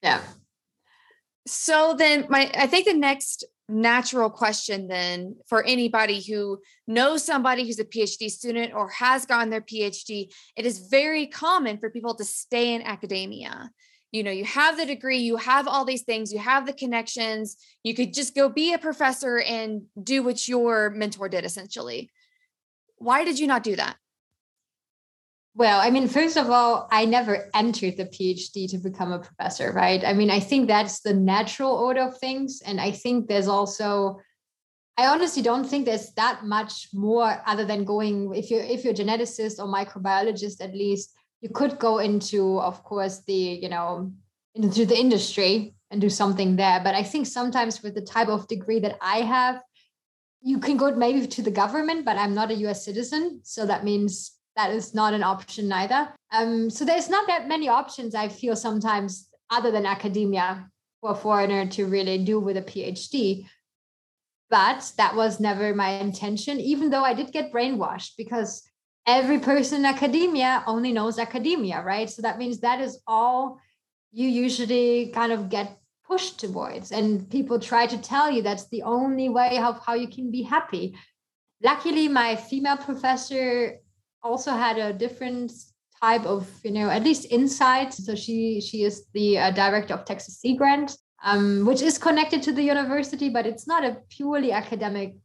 Yeah. 0.01 0.21
So 1.45 1.93
then 1.95 2.25
my 2.27 2.49
I 2.55 2.65
think 2.65 2.87
the 2.87 2.95
next 2.95 3.45
natural 3.69 4.31
question 4.31 4.87
then 4.87 5.35
for 5.47 5.61
anybody 5.63 6.19
who 6.21 6.59
knows 6.87 7.23
somebody 7.23 7.65
who's 7.67 7.79
a 7.79 7.85
PhD 7.85 8.31
student 8.31 8.73
or 8.73 8.89
has 8.89 9.27
gotten 9.27 9.51
their 9.51 9.61
PhD, 9.61 10.33
it 10.55 10.65
is 10.65 10.87
very 10.89 11.27
common 11.27 11.77
for 11.77 11.91
people 11.91 12.15
to 12.15 12.25
stay 12.25 12.73
in 12.73 12.81
academia. 12.81 13.69
You 14.11 14.23
know, 14.23 14.31
you 14.31 14.45
have 14.45 14.77
the 14.77 14.85
degree, 14.85 15.17
you 15.17 15.35
have 15.35 15.67
all 15.67 15.83
these 15.83 16.03
things, 16.03 16.31
you 16.31 16.39
have 16.39 16.65
the 16.65 16.73
connections, 16.73 17.57
you 17.83 17.93
could 17.93 18.13
just 18.13 18.33
go 18.33 18.47
be 18.47 18.73
a 18.73 18.77
professor 18.77 19.39
and 19.39 19.83
do 20.01 20.23
what 20.23 20.47
your 20.47 20.89
mentor 20.91 21.27
did 21.27 21.43
essentially. 21.43 22.09
Why 22.97 23.25
did 23.25 23.37
you 23.37 23.47
not 23.47 23.63
do 23.63 23.75
that? 23.75 23.97
Well, 25.55 25.79
I 25.81 25.89
mean, 25.89 26.07
first 26.07 26.37
of 26.37 26.51
all, 26.51 26.87
I 26.91 27.05
never 27.05 27.49
entered 27.55 27.97
the 27.97 28.05
PhD 28.05 28.69
to 28.69 28.77
become 28.77 29.11
a 29.11 29.17
professor, 29.19 29.71
right? 29.71 30.03
I 30.05 30.13
mean, 30.13 30.29
I 30.29 30.39
think 30.39 30.67
that's 30.67 30.99
the 30.99 31.15
natural 31.15 31.71
order 31.71 32.01
of 32.01 32.19
things. 32.19 32.61
And 32.63 32.79
I 32.79 32.91
think 32.91 33.27
there's 33.27 33.47
also, 33.47 34.21
I 34.97 35.07
honestly 35.07 35.41
don't 35.41 35.63
think 35.63 35.85
there's 35.85 36.11
that 36.13 36.45
much 36.45 36.89
more 36.93 37.41
other 37.47 37.65
than 37.65 37.85
going, 37.85 38.35
if 38.35 38.51
you're 38.51 38.63
if 38.63 38.83
you're 38.83 38.93
a 38.93 38.95
geneticist 38.95 39.57
or 39.57 39.65
microbiologist 39.65 40.61
at 40.63 40.75
least, 40.75 41.13
you 41.41 41.49
could 41.49 41.79
go 41.79 41.99
into, 41.99 42.59
of 42.59 42.83
course, 42.83 43.19
the, 43.19 43.33
you 43.33 43.69
know, 43.69 44.11
into 44.55 44.85
the 44.85 44.97
industry 44.97 45.75
and 45.91 46.01
do 46.01 46.09
something 46.09 46.55
there. 46.55 46.81
But 46.83 46.95
I 46.95 47.03
think 47.03 47.27
sometimes 47.27 47.83
with 47.83 47.95
the 47.95 48.01
type 48.01 48.27
of 48.27 48.47
degree 48.47 48.79
that 48.79 48.97
I 49.01 49.21
have, 49.21 49.61
you 50.41 50.59
can 50.59 50.77
go 50.77 50.95
maybe 50.95 51.25
to 51.27 51.41
the 51.41 51.51
government, 51.51 52.05
but 52.05 52.17
I'm 52.17 52.33
not 52.33 52.51
a 52.51 52.55
US 52.55 52.83
citizen. 52.83 53.41
So 53.43 53.65
that 53.65 53.83
means 53.83 54.31
that 54.55 54.71
is 54.71 54.93
not 54.93 55.13
an 55.13 55.23
option 55.23 55.67
neither. 55.67 56.09
Um, 56.31 56.69
so 56.69 56.83
there's 56.83 57.09
not 57.09 57.27
that 57.27 57.47
many 57.47 57.69
options 57.69 58.15
I 58.15 58.27
feel 58.27 58.55
sometimes 58.55 59.29
other 59.49 59.71
than 59.71 59.85
academia 59.85 60.69
for 60.99 61.11
a 61.11 61.15
foreigner 61.15 61.67
to 61.67 61.85
really 61.85 62.23
do 62.23 62.39
with 62.39 62.57
a 62.57 62.61
PhD. 62.61 63.45
But 64.49 64.91
that 64.97 65.15
was 65.15 65.39
never 65.39 65.75
my 65.75 65.89
intention, 65.89 66.59
even 66.59 66.89
though 66.89 67.03
I 67.03 67.13
did 67.13 67.31
get 67.31 67.51
brainwashed 67.51 68.13
because 68.17 68.63
every 69.07 69.39
person 69.39 69.79
in 69.79 69.85
academia 69.85 70.63
only 70.67 70.91
knows 70.91 71.17
academia, 71.17 71.81
right? 71.81 72.09
So 72.09 72.21
that 72.21 72.37
means 72.37 72.59
that 72.59 72.81
is 72.81 72.99
all 73.07 73.59
you 74.11 74.27
usually 74.27 75.07
kind 75.13 75.31
of 75.31 75.49
get 75.49 75.79
pushed 76.05 76.39
towards. 76.39 76.91
And 76.91 77.29
people 77.29 77.59
try 77.59 77.87
to 77.87 77.97
tell 77.97 78.29
you 78.29 78.41
that's 78.41 78.67
the 78.67 78.83
only 78.83 79.29
way 79.29 79.57
of 79.57 79.83
how 79.85 79.93
you 79.93 80.07
can 80.07 80.29
be 80.29 80.43
happy. 80.43 80.95
Luckily, 81.63 82.07
my 82.07 82.35
female 82.35 82.77
professor 82.77 83.79
also 84.21 84.51
had 84.51 84.77
a 84.77 84.93
different 84.93 85.51
type 86.01 86.25
of 86.25 86.47
you 86.63 86.71
know 86.71 86.89
at 86.89 87.03
least 87.03 87.25
insight 87.31 87.91
so 87.91 88.13
she 88.13 88.61
she 88.61 88.83
is 88.83 89.05
the 89.13 89.37
uh, 89.37 89.49
director 89.51 89.95
of 89.95 90.05
texas 90.05 90.39
sea 90.39 90.55
grant 90.55 90.95
um, 91.23 91.65
which 91.65 91.81
is 91.81 91.97
connected 91.97 92.43
to 92.43 92.51
the 92.51 92.61
university 92.61 93.29
but 93.29 93.47
it's 93.47 93.65
not 93.65 93.83
a 93.83 93.97
purely 94.09 94.51
academic 94.51 95.15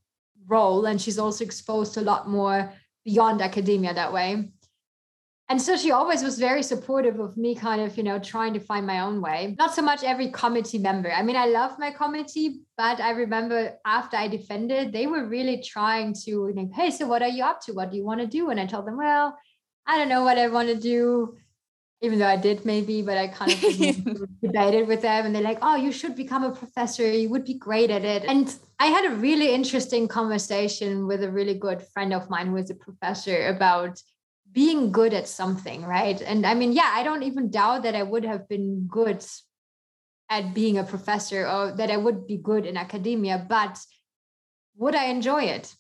role 0.46 0.86
and 0.86 1.00
she's 1.00 1.18
also 1.18 1.44
exposed 1.44 1.92
to 1.92 2.00
a 2.00 2.08
lot 2.12 2.26
more 2.26 2.72
beyond 3.04 3.42
academia 3.42 3.94
that 3.94 4.12
way. 4.12 4.50
And 5.48 5.60
so 5.60 5.76
she 5.76 5.90
always 5.90 6.22
was 6.22 6.38
very 6.38 6.62
supportive 6.62 7.20
of 7.20 7.36
me 7.36 7.54
kind 7.54 7.82
of 7.82 7.96
you 7.98 8.02
know 8.02 8.18
trying 8.18 8.54
to 8.54 8.60
find 8.60 8.86
my 8.86 9.00
own 9.00 9.20
way. 9.20 9.54
Not 9.58 9.74
so 9.74 9.82
much 9.82 10.02
every 10.02 10.30
committee 10.30 10.78
member. 10.78 11.12
I 11.12 11.22
mean 11.22 11.36
i 11.36 11.46
love 11.46 11.78
my 11.78 11.90
committee 11.90 12.60
but 12.76 13.00
i 13.00 13.10
remember 13.10 13.74
after 13.84 14.16
i 14.16 14.28
defended 14.28 14.92
they 14.92 15.06
were 15.06 15.26
really 15.26 15.62
trying 15.62 16.14
to 16.24 16.52
know, 16.54 16.70
hey 16.74 16.90
so 16.90 17.06
what 17.06 17.22
are 17.22 17.28
you 17.28 17.44
up 17.44 17.60
to? 17.62 17.72
What 17.72 17.90
do 17.90 17.96
you 17.98 18.04
want 18.04 18.20
to 18.20 18.26
do? 18.26 18.50
And 18.50 18.58
i 18.58 18.66
told 18.66 18.86
them 18.86 18.96
well 18.96 19.36
i 19.86 19.98
don't 19.98 20.08
know 20.08 20.24
what 20.24 20.38
i 20.38 20.48
want 20.48 20.68
to 20.68 20.76
do 20.76 21.36
even 22.02 22.18
though 22.18 22.26
i 22.26 22.36
did 22.36 22.64
maybe 22.64 23.00
but 23.02 23.16
i 23.16 23.26
kind 23.26 23.52
of 23.52 23.60
debated 24.42 24.86
with 24.86 25.02
them 25.02 25.26
and 25.26 25.34
they're 25.34 25.42
like 25.42 25.58
oh 25.62 25.76
you 25.76 25.92
should 25.92 26.14
become 26.14 26.44
a 26.44 26.54
professor 26.54 27.10
you 27.10 27.28
would 27.30 27.44
be 27.44 27.54
great 27.54 27.90
at 27.90 28.04
it 28.04 28.24
and 28.24 28.56
i 28.78 28.86
had 28.86 29.10
a 29.10 29.14
really 29.16 29.54
interesting 29.54 30.06
conversation 30.06 31.06
with 31.06 31.22
a 31.22 31.30
really 31.30 31.54
good 31.54 31.82
friend 31.94 32.12
of 32.12 32.28
mine 32.28 32.48
who 32.48 32.56
is 32.56 32.70
a 32.70 32.74
professor 32.74 33.46
about 33.46 33.98
being 34.52 34.92
good 34.92 35.14
at 35.14 35.28
something, 35.28 35.84
right? 35.84 36.20
And 36.20 36.46
I 36.46 36.54
mean, 36.54 36.72
yeah, 36.72 36.90
I 36.92 37.02
don't 37.02 37.22
even 37.22 37.50
doubt 37.50 37.82
that 37.84 37.94
I 37.94 38.02
would 38.02 38.24
have 38.24 38.48
been 38.48 38.86
good 38.86 39.24
at 40.28 40.54
being 40.54 40.78
a 40.78 40.84
professor 40.84 41.46
or 41.48 41.72
that 41.72 41.90
I 41.90 41.96
would 41.96 42.26
be 42.26 42.36
good 42.36 42.66
in 42.66 42.76
academia, 42.76 43.44
but 43.48 43.78
would 44.76 44.94
I 44.94 45.06
enjoy 45.06 45.44
it? 45.44 45.74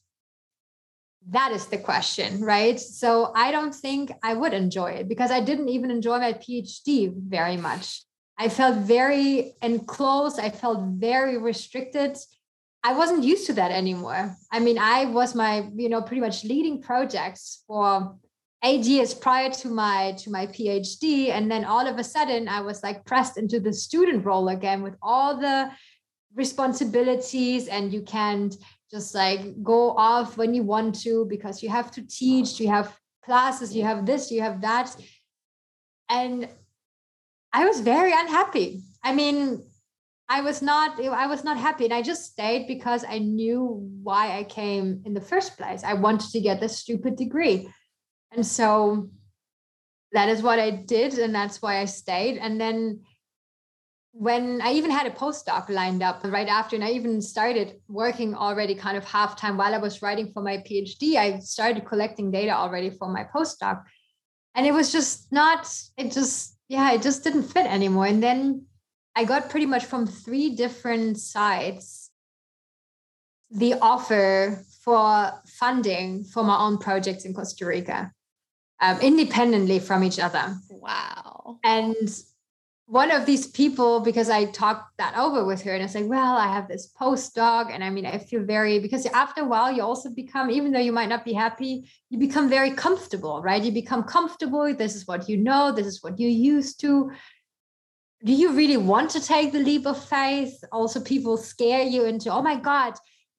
That 1.30 1.52
is 1.52 1.66
the 1.66 1.78
question, 1.78 2.42
right? 2.42 2.78
So 2.78 3.32
I 3.34 3.52
don't 3.52 3.74
think 3.74 4.12
I 4.22 4.34
would 4.34 4.52
enjoy 4.52 4.92
it 4.92 5.08
because 5.08 5.30
I 5.30 5.40
didn't 5.40 5.68
even 5.68 5.90
enjoy 5.90 6.18
my 6.18 6.32
PhD 6.32 7.12
very 7.14 7.56
much. 7.56 8.02
I 8.38 8.48
felt 8.48 8.78
very 8.78 9.54
enclosed, 9.62 10.40
I 10.40 10.50
felt 10.50 10.80
very 10.82 11.38
restricted. 11.38 12.18
I 12.82 12.94
wasn't 12.94 13.22
used 13.22 13.46
to 13.46 13.52
that 13.52 13.70
anymore. 13.70 14.34
I 14.50 14.58
mean, 14.58 14.78
I 14.78 15.04
was 15.04 15.36
my, 15.36 15.68
you 15.76 15.88
know, 15.88 16.02
pretty 16.02 16.20
much 16.20 16.42
leading 16.42 16.82
projects 16.82 17.62
for 17.68 18.16
eight 18.64 18.84
years 18.84 19.14
prior 19.14 19.50
to 19.50 19.68
my 19.68 20.12
to 20.18 20.30
my 20.30 20.46
phd 20.46 21.30
and 21.30 21.50
then 21.50 21.64
all 21.64 21.86
of 21.86 21.98
a 21.98 22.04
sudden 22.04 22.48
i 22.48 22.60
was 22.60 22.82
like 22.82 23.04
pressed 23.04 23.36
into 23.36 23.58
the 23.58 23.72
student 23.72 24.24
role 24.24 24.48
again 24.48 24.82
with 24.82 24.94
all 25.02 25.36
the 25.36 25.68
responsibilities 26.34 27.66
and 27.68 27.92
you 27.92 28.02
can't 28.02 28.56
just 28.92 29.14
like 29.14 29.62
go 29.62 29.96
off 29.96 30.36
when 30.36 30.54
you 30.54 30.62
want 30.62 30.94
to 31.00 31.26
because 31.28 31.62
you 31.62 31.68
have 31.68 31.90
to 31.90 32.02
teach 32.02 32.60
you 32.60 32.68
have 32.68 32.96
classes 33.24 33.74
you 33.74 33.82
have 33.82 34.04
this 34.04 34.30
you 34.30 34.40
have 34.40 34.60
that 34.60 34.94
and 36.08 36.48
i 37.52 37.64
was 37.64 37.80
very 37.80 38.12
unhappy 38.12 38.82
i 39.02 39.14
mean 39.14 39.64
i 40.28 40.40
was 40.40 40.60
not 40.60 41.00
i 41.00 41.26
was 41.26 41.44
not 41.44 41.56
happy 41.56 41.84
and 41.84 41.94
i 41.94 42.02
just 42.02 42.32
stayed 42.32 42.66
because 42.66 43.04
i 43.08 43.18
knew 43.18 43.88
why 44.02 44.38
i 44.38 44.44
came 44.44 45.02
in 45.06 45.14
the 45.14 45.20
first 45.20 45.56
place 45.56 45.84
i 45.84 45.94
wanted 45.94 46.30
to 46.30 46.40
get 46.40 46.60
this 46.60 46.78
stupid 46.78 47.16
degree 47.16 47.68
and 48.32 48.46
so 48.46 49.08
that 50.12 50.28
is 50.28 50.42
what 50.42 50.58
I 50.58 50.70
did. 50.70 51.18
And 51.18 51.34
that's 51.34 51.60
why 51.60 51.78
I 51.78 51.86
stayed. 51.86 52.38
And 52.38 52.60
then 52.60 53.00
when 54.12 54.60
I 54.60 54.72
even 54.72 54.90
had 54.90 55.06
a 55.06 55.10
postdoc 55.10 55.68
lined 55.70 56.02
up 56.02 56.20
right 56.24 56.48
after, 56.48 56.76
and 56.76 56.84
I 56.84 56.90
even 56.90 57.20
started 57.22 57.80
working 57.88 58.34
already 58.34 58.74
kind 58.74 58.96
of 58.96 59.04
half 59.04 59.36
time 59.36 59.56
while 59.56 59.74
I 59.74 59.78
was 59.78 60.02
writing 60.02 60.30
for 60.32 60.42
my 60.42 60.58
PhD, 60.58 61.16
I 61.16 61.38
started 61.38 61.86
collecting 61.86 62.30
data 62.30 62.52
already 62.52 62.90
for 62.90 63.08
my 63.08 63.24
postdoc. 63.24 63.82
And 64.54 64.66
it 64.66 64.72
was 64.72 64.92
just 64.92 65.32
not, 65.32 65.66
it 65.96 66.12
just, 66.12 66.58
yeah, 66.68 66.92
it 66.92 67.00
just 67.00 67.24
didn't 67.24 67.44
fit 67.44 67.66
anymore. 67.66 68.06
And 68.06 68.22
then 68.22 68.66
I 69.16 69.24
got 69.24 69.48
pretty 69.48 69.66
much 69.66 69.86
from 69.86 70.06
three 70.06 70.54
different 70.54 71.18
sides 71.18 72.10
the 73.50 73.74
offer 73.80 74.64
for 74.82 75.32
funding 75.46 76.24
for 76.24 76.42
my 76.42 76.58
own 76.58 76.78
projects 76.78 77.24
in 77.24 77.34
Costa 77.34 77.66
Rica 77.66 78.10
um, 78.80 78.98
independently 79.00 79.78
from 79.78 80.02
each 80.04 80.18
other. 80.18 80.56
Wow. 80.70 81.58
And 81.62 82.08
one 82.92 83.10
of 83.10 83.24
these 83.24 83.46
people, 83.46 84.00
because 84.00 84.28
I 84.28 84.44
talked 84.44 84.98
that 84.98 85.16
over 85.16 85.46
with 85.46 85.62
her 85.62 85.72
and 85.72 85.82
I 85.82 85.86
said, 85.86 86.10
well, 86.10 86.36
I 86.36 86.46
have 86.48 86.68
this 86.68 86.92
postdoc. 86.92 87.70
And 87.72 87.82
I 87.82 87.88
mean, 87.88 88.04
I 88.04 88.18
feel 88.18 88.44
very, 88.44 88.80
because 88.80 89.06
after 89.06 89.40
a 89.40 89.46
while, 89.46 89.72
you 89.72 89.82
also 89.82 90.10
become, 90.10 90.50
even 90.50 90.72
though 90.72 90.78
you 90.78 90.92
might 90.92 91.08
not 91.08 91.24
be 91.24 91.32
happy, 91.32 91.88
you 92.10 92.18
become 92.18 92.50
very 92.50 92.72
comfortable, 92.72 93.40
right? 93.40 93.62
You 93.62 93.72
become 93.72 94.02
comfortable. 94.02 94.74
This 94.74 94.94
is 94.94 95.06
what 95.06 95.26
you 95.26 95.38
know, 95.38 95.72
this 95.72 95.86
is 95.86 96.02
what 96.02 96.20
you're 96.20 96.28
used 96.28 96.80
to. 96.80 97.10
Do 98.26 98.32
you 98.34 98.52
really 98.52 98.76
want 98.76 99.08
to 99.12 99.20
take 99.20 99.52
the 99.52 99.60
leap 99.60 99.86
of 99.86 99.98
faith? 99.98 100.62
Also, 100.70 101.00
people 101.00 101.38
scare 101.38 101.84
you 101.84 102.04
into, 102.04 102.30
oh 102.30 102.42
my 102.42 102.56
God, 102.56 102.92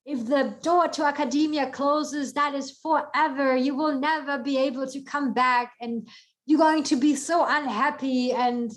if 0.03 0.25
the 0.25 0.55
door 0.63 0.87
to 0.87 1.05
academia 1.05 1.69
closes, 1.69 2.33
that 2.33 2.55
is 2.55 2.71
forever. 2.71 3.55
You 3.55 3.75
will 3.75 3.99
never 3.99 4.39
be 4.39 4.57
able 4.57 4.87
to 4.87 5.01
come 5.03 5.31
back 5.31 5.73
and 5.79 6.07
you're 6.47 6.57
going 6.57 6.83
to 6.85 6.95
be 6.95 7.13
so 7.15 7.45
unhappy. 7.47 8.31
And 8.31 8.71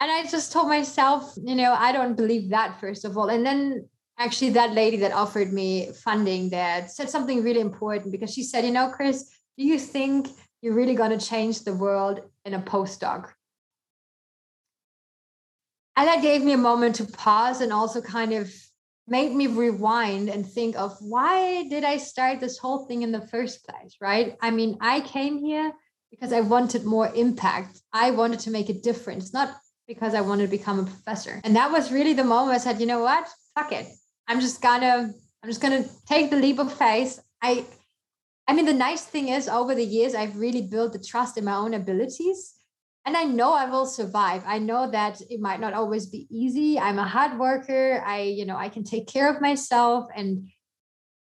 and 0.00 0.10
I 0.10 0.24
just 0.24 0.52
told 0.52 0.68
myself, 0.68 1.34
you 1.42 1.54
know, 1.54 1.72
I 1.72 1.92
don't 1.92 2.16
believe 2.16 2.50
that, 2.50 2.80
first 2.80 3.04
of 3.04 3.16
all. 3.16 3.28
And 3.28 3.44
then 3.46 3.88
actually 4.18 4.50
that 4.50 4.72
lady 4.72 4.98
that 4.98 5.12
offered 5.12 5.52
me 5.52 5.90
funding 6.04 6.50
there 6.50 6.86
said 6.88 7.10
something 7.10 7.42
really 7.42 7.60
important 7.60 8.12
because 8.12 8.32
she 8.32 8.42
said, 8.42 8.64
you 8.64 8.70
know, 8.70 8.88
Chris, 8.88 9.30
do 9.56 9.64
you 9.64 9.78
think 9.78 10.28
you're 10.62 10.74
really 10.74 10.94
going 10.94 11.16
to 11.16 11.26
change 11.26 11.60
the 11.60 11.74
world 11.74 12.20
in 12.44 12.54
a 12.54 12.60
postdoc? 12.60 13.30
And 15.96 16.08
that 16.08 16.22
gave 16.22 16.42
me 16.42 16.52
a 16.52 16.58
moment 16.58 16.96
to 16.96 17.04
pause 17.04 17.60
and 17.60 17.72
also 17.72 18.00
kind 18.00 18.32
of 18.32 18.52
made 19.06 19.32
me 19.34 19.46
rewind 19.46 20.28
and 20.28 20.46
think 20.46 20.76
of 20.76 20.96
why 21.00 21.68
did 21.68 21.84
I 21.84 21.98
start 21.98 22.40
this 22.40 22.58
whole 22.58 22.86
thing 22.86 23.02
in 23.02 23.12
the 23.12 23.26
first 23.28 23.66
place, 23.66 23.96
right? 24.00 24.36
I 24.40 24.50
mean, 24.50 24.78
I 24.80 25.00
came 25.00 25.38
here 25.38 25.72
because 26.10 26.32
I 26.32 26.40
wanted 26.40 26.84
more 26.84 27.12
impact. 27.14 27.80
I 27.92 28.10
wanted 28.10 28.40
to 28.40 28.50
make 28.50 28.70
a 28.70 28.80
difference, 28.80 29.32
not 29.32 29.54
because 29.86 30.14
I 30.14 30.20
wanted 30.20 30.44
to 30.44 30.56
become 30.56 30.78
a 30.78 30.84
professor. 30.84 31.40
And 31.44 31.56
that 31.56 31.70
was 31.70 31.92
really 31.92 32.14
the 32.14 32.24
moment 32.24 32.54
I 32.54 32.58
said, 32.58 32.80
you 32.80 32.86
know 32.86 33.00
what? 33.00 33.28
Fuck 33.54 33.72
it. 33.72 33.86
I'm 34.26 34.40
just 34.40 34.62
gonna, 34.62 35.12
I'm 35.42 35.50
just 35.50 35.60
gonna 35.60 35.84
take 36.06 36.30
the 36.30 36.36
leap 36.36 36.58
of 36.58 36.72
faith. 36.72 37.20
I 37.42 37.66
I 38.46 38.52
mean, 38.52 38.66
the 38.66 38.74
nice 38.74 39.04
thing 39.04 39.28
is 39.28 39.48
over 39.48 39.74
the 39.74 39.84
years, 39.84 40.14
I've 40.14 40.36
really 40.36 40.62
built 40.62 40.92
the 40.92 40.98
trust 40.98 41.38
in 41.38 41.44
my 41.44 41.54
own 41.54 41.74
abilities. 41.74 42.54
And 43.06 43.16
I 43.16 43.24
know 43.24 43.52
I 43.52 43.66
will 43.66 43.86
survive. 43.86 44.42
I 44.46 44.58
know 44.58 44.90
that 44.90 45.20
it 45.30 45.40
might 45.40 45.60
not 45.60 45.74
always 45.74 46.06
be 46.06 46.26
easy. 46.30 46.78
I'm 46.78 46.98
a 46.98 47.08
hard 47.08 47.38
worker. 47.38 48.02
I, 48.04 48.22
you 48.22 48.46
know, 48.46 48.56
I 48.56 48.68
can 48.68 48.84
take 48.84 49.06
care 49.06 49.34
of 49.34 49.42
myself 49.42 50.08
and 50.14 50.48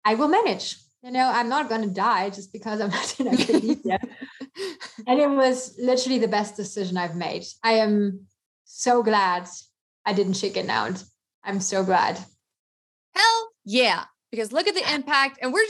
I 0.03 0.15
will 0.15 0.27
manage. 0.27 0.77
You 1.01 1.11
know, 1.11 1.29
I'm 1.31 1.49
not 1.49 1.69
going 1.69 1.81
to 1.81 1.89
die 1.89 2.29
just 2.29 2.51
because 2.53 2.81
I'm 2.81 2.89
not 2.91 3.19
in 3.19 3.27
academia. 3.27 3.99
and 5.07 5.19
it 5.19 5.29
was 5.29 5.75
literally 5.79 6.19
the 6.19 6.27
best 6.27 6.55
decision 6.55 6.97
I've 6.97 7.15
made. 7.15 7.45
I 7.63 7.73
am 7.73 8.27
so 8.65 9.01
glad 9.03 9.47
I 10.05 10.13
didn't 10.13 10.33
chicken 10.33 10.69
out. 10.69 11.03
I'm 11.43 11.59
so 11.59 11.83
glad. 11.83 12.19
Hell 13.15 13.49
yeah. 13.63 14.05
Because 14.31 14.51
look 14.51 14.67
at 14.67 14.75
the 14.75 14.93
impact. 14.93 15.39
And 15.41 15.53
we're, 15.53 15.65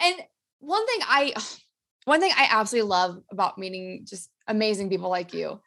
and 0.00 0.16
one 0.58 0.86
thing 0.86 1.00
I, 1.02 1.34
one 2.04 2.20
thing 2.20 2.32
I 2.36 2.48
absolutely 2.50 2.88
love 2.88 3.22
about 3.30 3.58
meeting 3.58 4.04
just 4.08 4.30
amazing 4.46 4.88
people 4.88 5.10
like 5.10 5.32
you. 5.34 5.60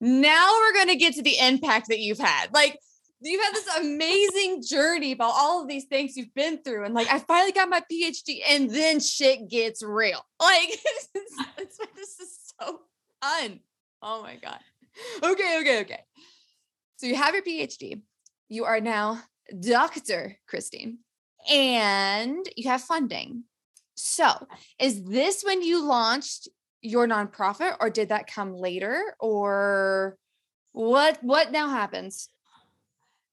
Now 0.00 0.52
we're 0.52 0.74
going 0.74 0.88
to 0.88 0.96
get 0.96 1.14
to 1.14 1.22
the 1.22 1.38
impact 1.38 1.88
that 1.88 2.00
you've 2.00 2.18
had. 2.18 2.52
Like, 2.52 2.76
you've 3.20 3.42
had 3.42 3.54
this 3.54 3.68
amazing 3.78 4.62
journey 4.66 5.12
about 5.12 5.32
all 5.36 5.62
of 5.62 5.68
these 5.68 5.84
things 5.84 6.16
you've 6.16 6.34
been 6.34 6.60
through. 6.62 6.84
And 6.84 6.94
like, 6.94 7.06
I 7.12 7.20
finally 7.20 7.52
got 7.52 7.68
my 7.68 7.82
PhD, 7.90 8.40
and 8.48 8.68
then 8.68 9.00
shit 9.00 9.48
gets 9.48 9.82
real. 9.82 10.24
Like, 10.40 10.70
this, 11.14 11.78
this 11.94 12.20
is 12.20 12.52
so 12.58 12.80
fun. 13.22 13.60
Oh 14.02 14.22
my 14.22 14.36
God. 14.36 14.58
Okay, 15.22 15.58
okay, 15.60 15.80
okay. 15.80 16.00
So 16.96 17.06
you 17.06 17.16
have 17.16 17.34
your 17.34 17.42
PhD. 17.42 18.02
You 18.48 18.64
are 18.64 18.80
now 18.80 19.22
Dr. 19.60 20.36
Christine, 20.46 20.98
and 21.50 22.46
you 22.56 22.68
have 22.68 22.82
funding. 22.82 23.44
So, 23.94 24.46
is 24.78 25.04
this 25.04 25.42
when 25.42 25.62
you 25.62 25.84
launched 25.84 26.48
your 26.80 27.06
nonprofit 27.06 27.76
or 27.80 27.90
did 27.90 28.08
that 28.08 28.26
come 28.26 28.54
later 28.54 29.14
or 29.20 30.16
what 30.72 31.18
what 31.22 31.52
now 31.52 31.68
happens? 31.68 32.28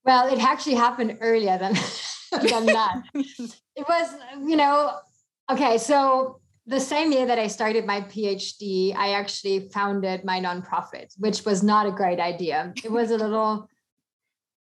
Well, 0.06 0.34
it 0.34 0.40
actually 0.40 0.76
happened 0.76 1.18
earlier 1.22 1.58
than 1.58 1.74
than 2.32 2.66
that. 2.68 3.02
it 3.14 3.88
was, 3.88 4.16
you 4.48 4.56
know, 4.56 4.94
okay, 5.52 5.78
so 5.78 6.40
the 6.70 6.80
same 6.80 7.12
year 7.12 7.26
that 7.26 7.40
I 7.40 7.48
started 7.48 7.86
my 7.86 8.02
PhD, 8.02 8.96
I 8.96 9.14
actually 9.14 9.70
founded 9.70 10.24
my 10.24 10.40
nonprofit, 10.40 11.08
which 11.18 11.44
was 11.44 11.64
not 11.64 11.88
a 11.88 11.92
great 11.92 12.20
idea. 12.20 12.74
It 12.84 12.92
was 12.92 13.10
a 13.10 13.18
little 13.24 13.68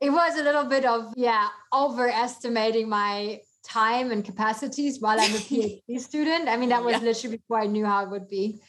it 0.01 0.11
was 0.11 0.39
a 0.39 0.43
little 0.43 0.65
bit 0.65 0.87
of 0.87 1.13
yeah, 1.15 1.49
overestimating 1.75 2.89
my 2.89 3.41
time 3.63 4.13
and 4.13 4.25
capacities 4.25 4.99
while 4.99 5.21
I'm 5.21 5.35
a 5.35 5.39
PhD 5.51 6.01
student. 6.01 6.49
I 6.49 6.57
mean, 6.57 6.71
that 6.71 6.83
was 6.83 6.95
yeah. 6.95 7.09
literally 7.09 7.37
before 7.37 7.61
I 7.61 7.67
knew 7.67 7.85
how 7.85 8.05
it 8.05 8.11
would 8.11 8.29
be. 8.29 8.63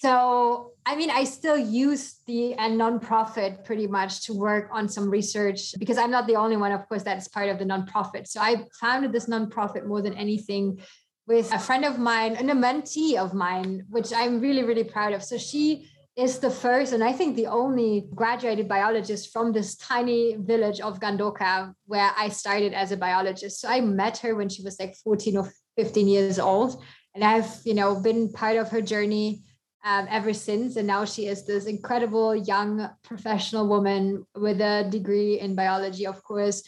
So, 0.00 0.72
I 0.86 0.96
mean, 0.96 1.10
I 1.10 1.24
still 1.24 1.58
use 1.58 2.20
the 2.26 2.54
and 2.54 2.80
nonprofit 2.80 3.64
pretty 3.64 3.88
much 3.88 4.24
to 4.26 4.32
work 4.32 4.70
on 4.72 4.88
some 4.88 5.10
research 5.10 5.74
because 5.78 5.98
I'm 5.98 6.12
not 6.12 6.26
the 6.26 6.36
only 6.36 6.56
one, 6.56 6.72
of 6.72 6.88
course, 6.88 7.02
that's 7.02 7.28
part 7.28 7.48
of 7.50 7.58
the 7.58 7.64
nonprofit. 7.64 8.26
So 8.28 8.40
I 8.40 8.64
founded 8.80 9.12
this 9.12 9.26
nonprofit 9.26 9.84
more 9.84 10.00
than 10.00 10.14
anything 10.14 10.80
with 11.26 11.52
a 11.52 11.58
friend 11.58 11.84
of 11.84 11.98
mine 11.98 12.36
and 12.36 12.50
a 12.50 12.54
mentee 12.54 13.16
of 13.16 13.34
mine, 13.34 13.84
which 13.88 14.12
I'm 14.12 14.40
really, 14.40 14.62
really 14.62 14.84
proud 14.84 15.12
of. 15.12 15.22
So 15.22 15.38
she 15.38 15.88
is 16.16 16.38
the 16.38 16.50
first 16.50 16.92
and 16.92 17.02
I 17.02 17.12
think 17.12 17.34
the 17.34 17.48
only 17.48 18.06
graduated 18.14 18.68
biologist 18.68 19.32
from 19.32 19.52
this 19.52 19.76
tiny 19.76 20.36
village 20.38 20.80
of 20.80 21.00
Gandoca 21.00 21.74
where 21.86 22.12
I 22.16 22.28
started 22.28 22.72
as 22.72 22.92
a 22.92 22.96
biologist. 22.96 23.60
So 23.60 23.68
I 23.68 23.80
met 23.80 24.18
her 24.18 24.36
when 24.36 24.48
she 24.48 24.62
was 24.62 24.78
like 24.78 24.94
14 24.96 25.36
or 25.36 25.52
15 25.76 26.06
years 26.06 26.38
old 26.38 26.80
and 27.14 27.24
I've, 27.24 27.50
you 27.64 27.74
know, 27.74 28.00
been 28.00 28.32
part 28.32 28.56
of 28.56 28.68
her 28.70 28.80
journey 28.80 29.42
um, 29.84 30.06
ever 30.08 30.32
since. 30.32 30.76
And 30.76 30.86
now 30.86 31.04
she 31.04 31.26
is 31.26 31.46
this 31.46 31.66
incredible 31.66 32.34
young 32.34 32.88
professional 33.02 33.68
woman 33.68 34.24
with 34.34 34.60
a 34.60 34.86
degree 34.88 35.40
in 35.40 35.54
biology, 35.54 36.06
of 36.06 36.22
course. 36.22 36.62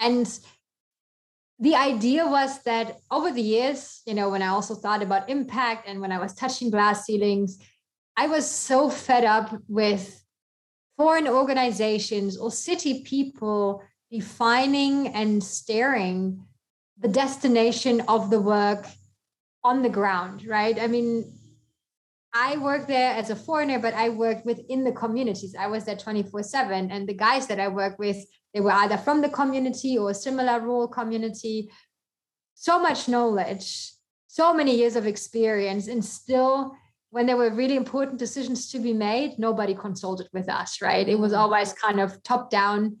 And 0.00 0.26
the 1.60 1.74
idea 1.74 2.26
was 2.26 2.62
that 2.62 2.98
over 3.10 3.32
the 3.32 3.42
years, 3.42 4.02
you 4.06 4.14
know, 4.14 4.28
when 4.28 4.42
I 4.42 4.48
also 4.48 4.74
thought 4.74 5.02
about 5.02 5.28
impact 5.28 5.88
and 5.88 6.00
when 6.00 6.12
I 6.12 6.18
was 6.18 6.34
touching 6.34 6.70
glass 6.70 7.04
ceilings, 7.04 7.58
I 8.16 8.28
was 8.28 8.48
so 8.48 8.88
fed 8.90 9.24
up 9.24 9.54
with 9.68 10.24
foreign 10.96 11.28
organizations 11.28 12.36
or 12.36 12.50
city 12.50 13.02
people 13.02 13.82
defining 14.10 15.08
and 15.08 15.42
steering 15.42 16.44
the 16.98 17.08
destination 17.08 18.02
of 18.08 18.30
the 18.30 18.40
work 18.40 18.86
on 19.64 19.82
the 19.82 19.88
ground, 19.88 20.46
right? 20.46 20.78
I 20.80 20.86
mean, 20.86 21.37
I 22.40 22.56
worked 22.56 22.86
there 22.86 23.14
as 23.14 23.30
a 23.30 23.36
foreigner, 23.36 23.80
but 23.80 23.94
I 23.94 24.10
worked 24.10 24.46
within 24.46 24.84
the 24.84 24.92
communities. 24.92 25.56
I 25.58 25.66
was 25.66 25.84
there 25.84 25.96
24 25.96 26.44
7. 26.44 26.88
And 26.92 27.08
the 27.08 27.14
guys 27.14 27.48
that 27.48 27.58
I 27.58 27.66
worked 27.66 27.98
with, 27.98 28.24
they 28.54 28.60
were 28.60 28.70
either 28.70 28.96
from 28.96 29.22
the 29.22 29.28
community 29.28 29.98
or 29.98 30.10
a 30.10 30.14
similar 30.14 30.60
rural 30.60 30.86
community. 30.86 31.68
So 32.54 32.78
much 32.78 33.08
knowledge, 33.08 33.92
so 34.28 34.54
many 34.54 34.76
years 34.76 34.94
of 34.94 35.04
experience, 35.04 35.88
and 35.88 36.04
still 36.04 36.76
when 37.10 37.26
there 37.26 37.36
were 37.36 37.50
really 37.50 37.74
important 37.74 38.20
decisions 38.20 38.70
to 38.70 38.78
be 38.78 38.92
made, 38.92 39.36
nobody 39.38 39.74
consulted 39.74 40.28
with 40.32 40.48
us, 40.48 40.80
right? 40.80 41.08
It 41.08 41.18
was 41.18 41.32
always 41.32 41.72
kind 41.72 41.98
of 41.98 42.22
top 42.22 42.50
down 42.50 42.98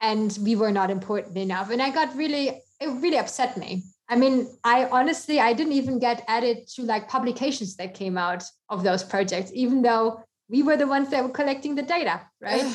and 0.00 0.36
we 0.42 0.56
were 0.56 0.72
not 0.72 0.90
important 0.90 1.36
enough. 1.36 1.70
And 1.70 1.82
I 1.82 1.90
got 1.90 2.16
really, 2.16 2.48
it 2.80 2.88
really 3.02 3.18
upset 3.18 3.58
me. 3.58 3.82
I 4.12 4.16
mean, 4.16 4.46
I 4.62 4.84
honestly, 4.92 5.40
I 5.40 5.54
didn't 5.54 5.72
even 5.72 5.98
get 5.98 6.22
added 6.28 6.68
to 6.74 6.82
like 6.82 7.08
publications 7.08 7.76
that 7.76 7.94
came 7.94 8.18
out 8.18 8.44
of 8.68 8.82
those 8.82 9.02
projects, 9.02 9.50
even 9.54 9.80
though 9.80 10.22
we 10.50 10.62
were 10.62 10.76
the 10.76 10.86
ones 10.86 11.08
that 11.08 11.24
were 11.24 11.30
collecting 11.30 11.74
the 11.74 11.82
data, 11.82 12.20
right? 12.38 12.66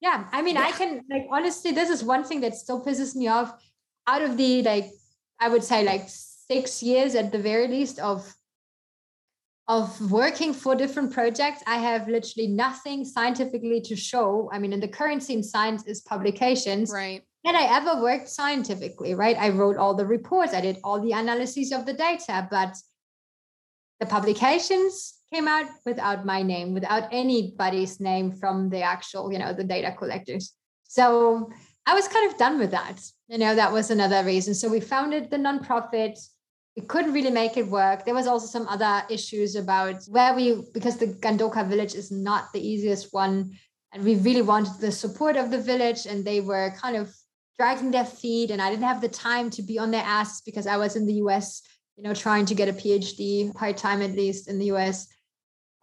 yeah. 0.00 0.24
I 0.32 0.42
mean, 0.42 0.56
yeah. 0.56 0.66
I 0.66 0.72
can, 0.72 1.02
like, 1.08 1.26
honestly, 1.30 1.70
this 1.70 1.90
is 1.90 2.02
one 2.02 2.24
thing 2.24 2.40
that 2.40 2.56
still 2.56 2.84
pisses 2.84 3.14
me 3.14 3.28
off 3.28 3.54
out 4.08 4.20
of 4.20 4.36
the, 4.36 4.62
like, 4.64 4.86
I 5.38 5.48
would 5.48 5.62
say, 5.62 5.84
like, 5.84 6.06
six 6.08 6.82
years 6.82 7.14
at 7.14 7.30
the 7.30 7.38
very 7.38 7.68
least 7.68 8.00
of 8.00 8.34
of 9.68 10.10
working 10.10 10.54
for 10.54 10.74
different 10.74 11.12
projects, 11.12 11.62
I 11.66 11.76
have 11.76 12.08
literally 12.08 12.48
nothing 12.48 13.04
scientifically 13.04 13.82
to 13.82 13.94
show. 13.94 14.48
I 14.50 14.58
mean, 14.58 14.72
in 14.72 14.80
the 14.80 14.88
currency 14.88 15.34
in 15.34 15.42
science 15.42 15.84
is 15.84 16.00
publications. 16.00 16.90
Right. 16.90 17.22
That 17.44 17.54
I 17.54 17.76
ever 17.76 18.02
worked 18.02 18.28
scientifically, 18.28 19.14
right? 19.14 19.36
I 19.38 19.50
wrote 19.50 19.76
all 19.76 19.94
the 19.94 20.06
reports, 20.06 20.54
I 20.54 20.60
did 20.60 20.78
all 20.84 21.00
the 21.00 21.12
analyses 21.12 21.72
of 21.72 21.86
the 21.86 21.92
data, 21.92 22.48
but 22.50 22.76
the 24.00 24.06
publications 24.06 25.14
came 25.32 25.48
out 25.48 25.66
without 25.86 26.26
my 26.26 26.42
name, 26.42 26.74
without 26.74 27.08
anybody's 27.12 28.00
name 28.00 28.32
from 28.32 28.70
the 28.70 28.82
actual, 28.82 29.32
you 29.32 29.38
know, 29.38 29.52
the 29.52 29.64
data 29.64 29.94
collectors. 29.96 30.52
So 30.84 31.50
I 31.86 31.94
was 31.94 32.08
kind 32.08 32.30
of 32.30 32.38
done 32.38 32.58
with 32.58 32.70
that. 32.72 33.00
You 33.28 33.38
know, 33.38 33.54
that 33.54 33.72
was 33.72 33.90
another 33.90 34.24
reason. 34.24 34.54
So 34.54 34.68
we 34.68 34.80
founded 34.80 35.30
the 35.30 35.36
nonprofit 35.36 36.18
we 36.78 36.86
couldn't 36.86 37.12
really 37.12 37.32
make 37.32 37.56
it 37.56 37.66
work. 37.66 38.04
There 38.04 38.14
was 38.14 38.28
also 38.28 38.46
some 38.46 38.68
other 38.68 39.02
issues 39.10 39.56
about 39.56 40.04
where 40.04 40.32
we, 40.32 40.62
because 40.72 40.96
the 40.96 41.08
Gandoca 41.08 41.68
village 41.68 41.96
is 41.96 42.12
not 42.12 42.52
the 42.52 42.60
easiest 42.60 43.12
one. 43.12 43.58
And 43.92 44.04
we 44.04 44.14
really 44.14 44.42
wanted 44.42 44.74
the 44.80 44.92
support 44.92 45.36
of 45.36 45.50
the 45.50 45.58
village, 45.58 46.06
and 46.06 46.24
they 46.24 46.40
were 46.40 46.72
kind 46.80 46.96
of 46.96 47.12
dragging 47.58 47.90
their 47.90 48.04
feet. 48.04 48.50
And 48.50 48.62
I 48.62 48.70
didn't 48.70 48.84
have 48.84 49.00
the 49.00 49.08
time 49.08 49.50
to 49.50 49.62
be 49.62 49.78
on 49.78 49.90
their 49.90 50.04
asses 50.04 50.42
because 50.42 50.66
I 50.66 50.76
was 50.76 50.96
in 50.96 51.06
the 51.06 51.14
US, 51.14 51.62
you 51.96 52.02
know, 52.02 52.14
trying 52.14 52.46
to 52.46 52.54
get 52.54 52.68
a 52.68 52.72
PhD 52.72 53.54
part 53.54 53.76
time 53.76 54.02
at 54.02 54.12
least 54.12 54.48
in 54.48 54.58
the 54.58 54.66
US. 54.72 55.08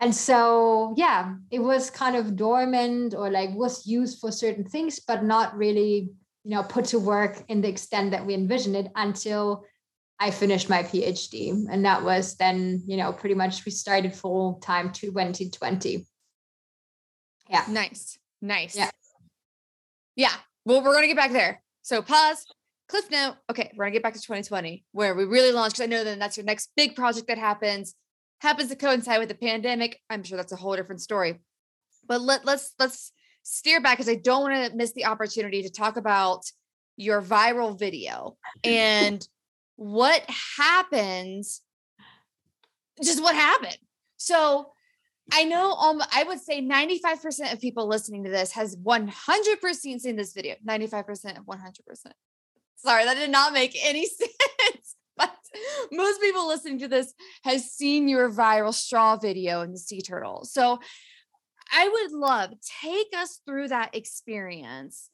And 0.01 0.13
so, 0.13 0.93
yeah, 0.97 1.35
it 1.51 1.59
was 1.59 1.89
kind 1.89 2.15
of 2.15 2.35
dormant 2.35 3.13
or 3.13 3.29
like 3.29 3.51
was 3.53 3.87
used 3.87 4.19
for 4.19 4.31
certain 4.31 4.65
things, 4.65 4.99
but 4.99 5.23
not 5.23 5.55
really 5.55 6.09
you 6.45 6.51
know, 6.51 6.61
put 6.61 6.85
to 6.85 6.99
work 6.99 7.43
in 7.47 7.59
the 7.59 7.67
extent 7.67 8.11
that 8.11 8.23
we 8.23 8.35
envisioned 8.35 8.75
it 8.75 8.91
until 8.95 9.65
I 10.19 10.29
finished 10.29 10.69
my 10.69 10.83
PhD. 10.83 11.65
And 11.69 11.83
that 11.85 12.03
was 12.03 12.35
then, 12.35 12.83
you 12.85 12.97
know, 12.97 13.11
pretty 13.11 13.33
much 13.33 13.65
we 13.65 13.71
started 13.71 14.13
full 14.13 14.59
time 14.63 14.91
2020. 14.93 16.05
Yeah. 17.49 17.65
Nice. 17.67 18.19
Nice. 18.43 18.75
Yeah. 18.75 18.91
Yeah. 20.15 20.33
Well, 20.65 20.83
we're 20.83 20.93
going 20.93 21.03
to 21.03 21.07
get 21.07 21.17
back 21.17 21.31
there. 21.31 21.63
So 21.85 22.01
pause, 22.01 22.47
cliff 22.89 23.11
note. 23.11 23.35
Okay. 23.47 23.71
We're 23.75 23.85
to 23.85 23.91
get 23.91 24.01
back 24.01 24.15
to 24.15 24.19
2020 24.19 24.83
where 24.91 25.13
we 25.13 25.23
really 25.23 25.51
launched. 25.51 25.75
Cause 25.75 25.83
I 25.83 25.85
know 25.85 26.03
that 26.03 26.17
that's 26.17 26.35
your 26.35 26.43
next 26.43 26.71
big 26.75 26.95
project 26.95 27.27
that 27.27 27.37
happens, 27.37 27.93
happens 28.41 28.71
to 28.71 28.75
coincide 28.75 29.19
with 29.19 29.29
the 29.29 29.35
pandemic. 29.35 30.01
I'm 30.09 30.23
sure 30.23 30.35
that's 30.35 30.51
a 30.51 30.55
whole 30.55 30.75
different 30.75 31.01
story, 31.01 31.41
but 32.07 32.21
let, 32.21 32.43
let's, 32.43 32.73
let's 32.79 33.11
steer 33.43 33.81
back 33.81 33.99
because 33.99 34.09
I 34.09 34.15
don't 34.15 34.41
want 34.41 34.71
to 34.71 34.75
miss 34.75 34.93
the 34.93 35.05
opportunity 35.05 35.61
to 35.61 35.69
talk 35.69 35.95
about 35.95 36.41
your 36.97 37.21
viral 37.21 37.77
video 37.77 38.35
and 38.63 39.25
what 39.75 40.23
happens, 40.57 41.61
just 43.03 43.21
what 43.21 43.35
happened. 43.35 43.77
So 44.17 44.71
I 45.31 45.43
know 45.43 45.73
um, 45.73 46.01
I 46.13 46.23
would 46.23 46.39
say 46.39 46.61
95% 46.61 47.51
of 47.51 47.59
people 47.59 47.87
listening 47.87 48.23
to 48.25 48.29
this 48.29 48.51
has 48.51 48.75
100% 48.75 49.75
seen 49.75 50.15
this 50.15 50.33
video. 50.33 50.55
95% 50.67 51.39
of 51.39 51.45
100%. 51.45 52.11
Sorry, 52.77 53.05
that 53.05 53.15
did 53.15 53.31
not 53.31 53.53
make 53.53 53.75
any 53.83 54.05
sense. 54.05 54.95
But 55.17 55.35
most 55.91 56.21
people 56.21 56.47
listening 56.47 56.79
to 56.79 56.87
this 56.87 57.13
has 57.43 57.71
seen 57.71 58.07
your 58.07 58.29
viral 58.29 58.73
straw 58.73 59.17
video 59.17 59.61
in 59.61 59.71
the 59.71 59.79
sea 59.79 60.01
turtle. 60.01 60.45
So 60.45 60.79
I 61.71 61.87
would 61.87 62.11
love 62.11 62.51
take 62.81 63.07
us 63.17 63.41
through 63.45 63.69
that 63.69 63.95
experience 63.95 65.09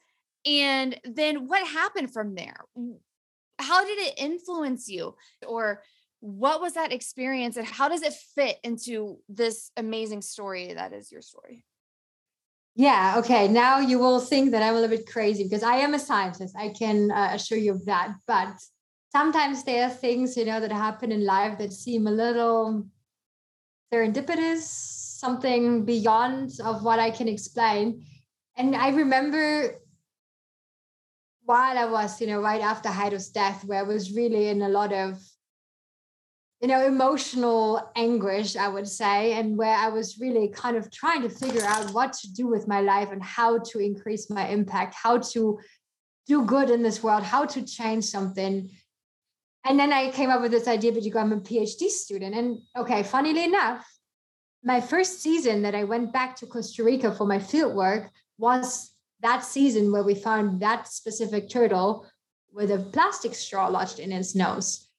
and 0.45 0.99
then 1.03 1.47
what 1.47 1.67
happened 1.67 2.11
from 2.11 2.35
there? 2.35 2.57
How 3.59 3.85
did 3.85 3.99
it 3.99 4.15
influence 4.17 4.89
you 4.89 5.15
or 5.45 5.83
what 6.21 6.61
was 6.61 6.73
that 6.73 6.93
experience 6.93 7.57
and 7.57 7.67
how 7.67 7.89
does 7.89 8.03
it 8.03 8.13
fit 8.13 8.57
into 8.63 9.17
this 9.27 9.71
amazing 9.75 10.21
story 10.21 10.73
that 10.73 10.93
is 10.93 11.11
your 11.11 11.21
story? 11.21 11.65
Yeah, 12.75 13.15
okay. 13.17 13.47
Now 13.47 13.79
you 13.79 13.99
will 13.99 14.19
think 14.19 14.51
that 14.51 14.63
I'm 14.63 14.75
a 14.75 14.79
little 14.79 14.95
bit 14.95 15.07
crazy 15.07 15.43
because 15.43 15.63
I 15.63 15.77
am 15.77 15.93
a 15.93 15.99
scientist. 15.99 16.55
I 16.57 16.69
can 16.69 17.11
uh, 17.11 17.31
assure 17.33 17.57
you 17.57 17.71
of 17.71 17.85
that. 17.85 18.13
But 18.27 18.53
sometimes 19.11 19.63
there 19.63 19.87
are 19.87 19.89
things, 19.89 20.37
you 20.37 20.45
know, 20.45 20.59
that 20.59 20.71
happen 20.71 21.11
in 21.11 21.25
life 21.25 21.57
that 21.57 21.73
seem 21.73 22.07
a 22.07 22.11
little 22.11 22.85
serendipitous, 23.91 24.61
something 24.61 25.85
beyond 25.85 26.51
of 26.63 26.83
what 26.83 26.99
I 26.99 27.11
can 27.11 27.27
explain. 27.27 28.05
And 28.55 28.75
I 28.75 28.89
remember 28.89 29.75
while 31.43 31.77
I 31.77 31.85
was, 31.85 32.21
you 32.21 32.27
know, 32.27 32.41
right 32.41 32.61
after 32.61 32.89
Jairo's 32.89 33.29
death, 33.29 33.65
where 33.65 33.79
I 33.79 33.83
was 33.83 34.13
really 34.13 34.47
in 34.47 34.61
a 34.61 34.69
lot 34.69 34.93
of 34.93 35.19
you 36.61 36.67
know, 36.67 36.85
emotional 36.85 37.91
anguish, 37.95 38.55
I 38.55 38.67
would 38.67 38.87
say, 38.87 39.33
and 39.33 39.57
where 39.57 39.75
I 39.75 39.89
was 39.89 40.19
really 40.19 40.47
kind 40.49 40.77
of 40.77 40.91
trying 40.91 41.23
to 41.23 41.29
figure 41.29 41.65
out 41.65 41.91
what 41.91 42.13
to 42.13 42.31
do 42.31 42.45
with 42.45 42.67
my 42.67 42.81
life 42.81 43.11
and 43.11 43.23
how 43.23 43.57
to 43.57 43.79
increase 43.79 44.29
my 44.29 44.47
impact, 44.47 44.93
how 44.93 45.17
to 45.17 45.59
do 46.27 46.45
good 46.45 46.69
in 46.69 46.83
this 46.83 47.01
world, 47.01 47.23
how 47.23 47.45
to 47.45 47.63
change 47.63 48.05
something. 48.05 48.69
And 49.65 49.79
then 49.79 49.91
I 49.91 50.11
came 50.11 50.29
up 50.29 50.41
with 50.41 50.51
this 50.51 50.67
idea 50.67 50.91
that 50.91 51.03
you 51.03 51.11
go, 51.11 51.19
I'm 51.19 51.33
a 51.33 51.37
PhD 51.37 51.89
student. 51.89 52.35
And 52.35 52.59
okay, 52.77 53.01
funnily 53.01 53.43
enough, 53.43 53.83
my 54.63 54.81
first 54.81 55.19
season 55.19 55.63
that 55.63 55.73
I 55.73 55.85
went 55.85 56.13
back 56.13 56.35
to 56.37 56.45
Costa 56.45 56.83
Rica 56.83 57.11
for 57.11 57.25
my 57.25 57.39
field 57.39 57.73
work 57.73 58.11
was 58.37 58.91
that 59.21 59.43
season 59.43 59.91
where 59.91 60.03
we 60.03 60.13
found 60.13 60.61
that 60.61 60.87
specific 60.87 61.49
turtle 61.49 62.05
with 62.53 62.69
a 62.69 62.77
plastic 62.77 63.33
straw 63.33 63.67
lodged 63.67 63.97
in 63.97 64.11
its 64.11 64.35
nose 64.35 64.90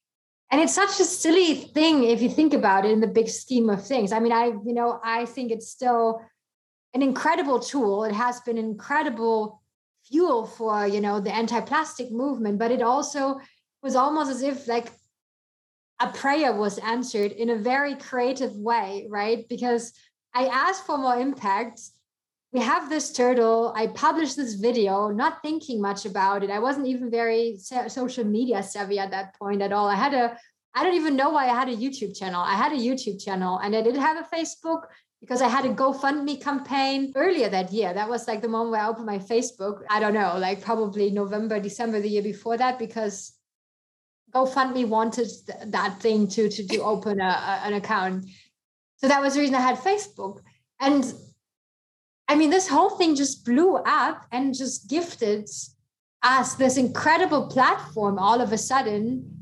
and 0.52 0.60
it's 0.60 0.74
such 0.74 1.00
a 1.00 1.04
silly 1.04 1.54
thing 1.54 2.04
if 2.04 2.20
you 2.20 2.28
think 2.28 2.52
about 2.52 2.84
it 2.84 2.90
in 2.90 3.00
the 3.00 3.06
big 3.06 3.28
scheme 3.28 3.70
of 3.70 3.84
things. 3.84 4.12
I 4.12 4.20
mean 4.20 4.32
i 4.32 4.46
you 4.46 4.74
know 4.74 5.00
i 5.02 5.24
think 5.24 5.50
it's 5.50 5.68
still 5.68 6.20
an 6.94 7.02
incredible 7.02 7.58
tool. 7.58 8.04
It 8.04 8.12
has 8.12 8.40
been 8.40 8.58
incredible 8.58 9.62
fuel 10.04 10.46
for 10.46 10.86
you 10.86 11.00
know 11.00 11.20
the 11.20 11.34
anti-plastic 11.34 12.12
movement 12.12 12.58
but 12.58 12.70
it 12.70 12.82
also 12.82 13.40
was 13.82 13.96
almost 13.96 14.30
as 14.30 14.42
if 14.42 14.68
like 14.68 14.92
a 16.00 16.08
prayer 16.08 16.52
was 16.52 16.78
answered 16.78 17.32
in 17.32 17.50
a 17.50 17.56
very 17.56 17.94
creative 17.94 18.54
way 18.56 19.06
right? 19.10 19.48
Because 19.48 19.92
i 20.34 20.46
asked 20.46 20.84
for 20.86 20.98
more 20.98 21.16
impact 21.16 21.80
we 22.52 22.60
have 22.60 22.90
this 22.90 23.12
turtle. 23.12 23.72
I 23.74 23.86
published 23.86 24.36
this 24.36 24.54
video, 24.54 25.08
not 25.08 25.40
thinking 25.40 25.80
much 25.80 26.04
about 26.04 26.44
it. 26.44 26.50
I 26.50 26.58
wasn't 26.58 26.86
even 26.86 27.10
very 27.10 27.58
social 27.58 28.24
media 28.24 28.62
savvy 28.62 28.98
at 28.98 29.10
that 29.10 29.38
point 29.38 29.62
at 29.62 29.72
all. 29.72 29.88
I 29.88 29.94
had 29.94 30.12
a, 30.12 30.36
I 30.74 30.84
don't 30.84 30.94
even 30.94 31.16
know 31.16 31.30
why 31.30 31.44
I 31.48 31.54
had 31.54 31.70
a 31.70 31.76
YouTube 31.76 32.16
channel. 32.16 32.42
I 32.42 32.54
had 32.54 32.72
a 32.72 32.76
YouTube 32.76 33.22
channel 33.24 33.58
and 33.58 33.74
I 33.74 33.80
did 33.80 33.96
have 33.96 34.18
a 34.18 34.36
Facebook 34.36 34.82
because 35.20 35.40
I 35.40 35.48
had 35.48 35.64
a 35.64 35.72
GoFundMe 35.72 36.42
campaign 36.42 37.12
earlier 37.16 37.48
that 37.48 37.72
year. 37.72 37.94
That 37.94 38.10
was 38.10 38.28
like 38.28 38.42
the 38.42 38.48
moment 38.48 38.72
where 38.72 38.82
I 38.82 38.88
opened 38.88 39.06
my 39.06 39.18
Facebook. 39.18 39.82
I 39.88 39.98
don't 40.00 40.14
know, 40.14 40.36
like 40.36 40.60
probably 40.60 41.10
November, 41.10 41.58
December, 41.58 42.00
the 42.00 42.08
year 42.08 42.22
before 42.22 42.58
that, 42.58 42.78
because 42.78 43.32
GoFundMe 44.34 44.86
wanted 44.86 45.28
that 45.66 46.00
thing 46.00 46.28
to, 46.28 46.50
to, 46.50 46.66
to 46.68 46.78
open 46.82 47.20
a, 47.20 47.24
a, 47.24 47.60
an 47.64 47.74
account. 47.74 48.26
So 48.96 49.08
that 49.08 49.22
was 49.22 49.34
the 49.34 49.40
reason 49.40 49.54
I 49.54 49.60
had 49.60 49.78
Facebook. 49.78 50.40
And 50.80 51.14
I 52.28 52.34
mean, 52.34 52.50
this 52.50 52.68
whole 52.68 52.90
thing 52.90 53.14
just 53.14 53.44
blew 53.44 53.76
up 53.76 54.26
and 54.32 54.54
just 54.54 54.88
gifted 54.88 55.48
us 56.22 56.54
this 56.54 56.76
incredible 56.76 57.48
platform 57.48 58.18
all 58.18 58.40
of 58.40 58.52
a 58.52 58.58
sudden 58.58 59.32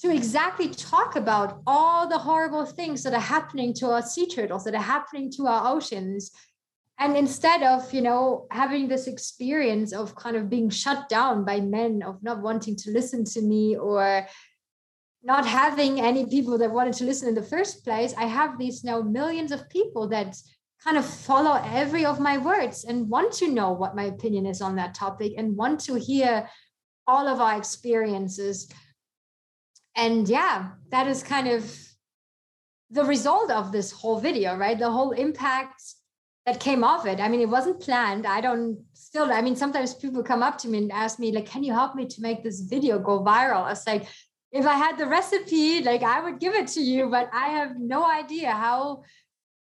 to 0.00 0.10
exactly 0.10 0.68
talk 0.70 1.14
about 1.14 1.60
all 1.66 2.08
the 2.08 2.18
horrible 2.18 2.64
things 2.64 3.02
that 3.02 3.12
are 3.12 3.20
happening 3.20 3.74
to 3.74 3.90
our 3.90 4.00
sea 4.00 4.26
turtles, 4.26 4.64
that 4.64 4.74
are 4.74 4.82
happening 4.82 5.30
to 5.30 5.46
our 5.46 5.74
oceans. 5.74 6.30
And 6.98 7.16
instead 7.16 7.62
of, 7.62 7.92
you 7.92 8.00
know, 8.00 8.46
having 8.50 8.88
this 8.88 9.06
experience 9.06 9.92
of 9.92 10.14
kind 10.14 10.36
of 10.36 10.48
being 10.48 10.70
shut 10.70 11.08
down 11.10 11.44
by 11.44 11.60
men, 11.60 12.02
of 12.02 12.22
not 12.22 12.40
wanting 12.40 12.76
to 12.76 12.90
listen 12.90 13.24
to 13.24 13.42
me 13.42 13.76
or 13.76 14.26
not 15.22 15.46
having 15.46 16.00
any 16.00 16.24
people 16.24 16.56
that 16.58 16.70
wanted 16.70 16.94
to 16.94 17.04
listen 17.04 17.28
in 17.28 17.34
the 17.34 17.42
first 17.42 17.84
place, 17.84 18.14
I 18.16 18.24
have 18.24 18.58
these 18.58 18.82
now 18.82 19.02
millions 19.02 19.52
of 19.52 19.68
people 19.68 20.08
that 20.08 20.34
kind 20.84 20.96
of 20.96 21.04
follow 21.04 21.60
every 21.64 22.04
of 22.04 22.20
my 22.20 22.38
words 22.38 22.84
and 22.84 23.08
want 23.08 23.32
to 23.32 23.48
know 23.48 23.72
what 23.72 23.94
my 23.94 24.04
opinion 24.04 24.46
is 24.46 24.62
on 24.62 24.76
that 24.76 24.94
topic 24.94 25.34
and 25.36 25.56
want 25.56 25.80
to 25.80 25.94
hear 25.94 26.48
all 27.06 27.28
of 27.28 27.40
our 27.40 27.58
experiences. 27.58 28.70
And 29.96 30.28
yeah 30.28 30.70
that 30.90 31.06
is 31.06 31.22
kind 31.22 31.48
of 31.48 31.76
the 32.90 33.04
result 33.04 33.50
of 33.50 33.72
this 33.72 33.92
whole 33.92 34.18
video 34.18 34.56
right? 34.56 34.78
The 34.78 34.90
whole 34.90 35.12
impact 35.12 35.82
that 36.46 36.58
came 36.58 36.82
off 36.82 37.06
it. 37.06 37.20
I 37.20 37.28
mean 37.28 37.40
it 37.40 37.48
wasn't 37.48 37.80
planned. 37.80 38.26
I 38.26 38.40
don't 38.40 38.78
still 38.94 39.32
i 39.32 39.42
mean 39.42 39.56
sometimes 39.56 39.94
people 39.94 40.22
come 40.22 40.42
up 40.42 40.56
to 40.58 40.68
me 40.68 40.78
and 40.78 40.92
ask 40.92 41.18
me 41.18 41.32
like 41.32 41.46
can 41.46 41.62
you 41.64 41.72
help 41.72 41.94
me 41.94 42.06
to 42.06 42.22
make 42.22 42.42
this 42.42 42.60
video 42.60 42.98
go 42.98 43.22
viral? 43.22 43.64
I 43.64 43.70
was 43.70 43.86
like 43.86 44.06
if 44.52 44.66
i 44.66 44.74
had 44.74 44.98
the 44.98 45.06
recipe 45.06 45.82
like 45.82 46.02
i 46.02 46.20
would 46.20 46.40
give 46.40 46.54
it 46.54 46.66
to 46.66 46.80
you 46.80 47.08
but 47.08 47.30
i 47.32 47.48
have 47.48 47.78
no 47.78 48.04
idea 48.04 48.50
how 48.50 49.02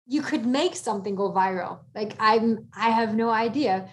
you 0.08 0.22
could 0.22 0.46
make 0.46 0.74
something 0.74 1.14
go 1.14 1.30
viral. 1.30 1.80
Like 1.94 2.14
i'm 2.18 2.66
i 2.74 2.88
have 2.88 3.14
no 3.14 3.30
idea. 3.30 3.88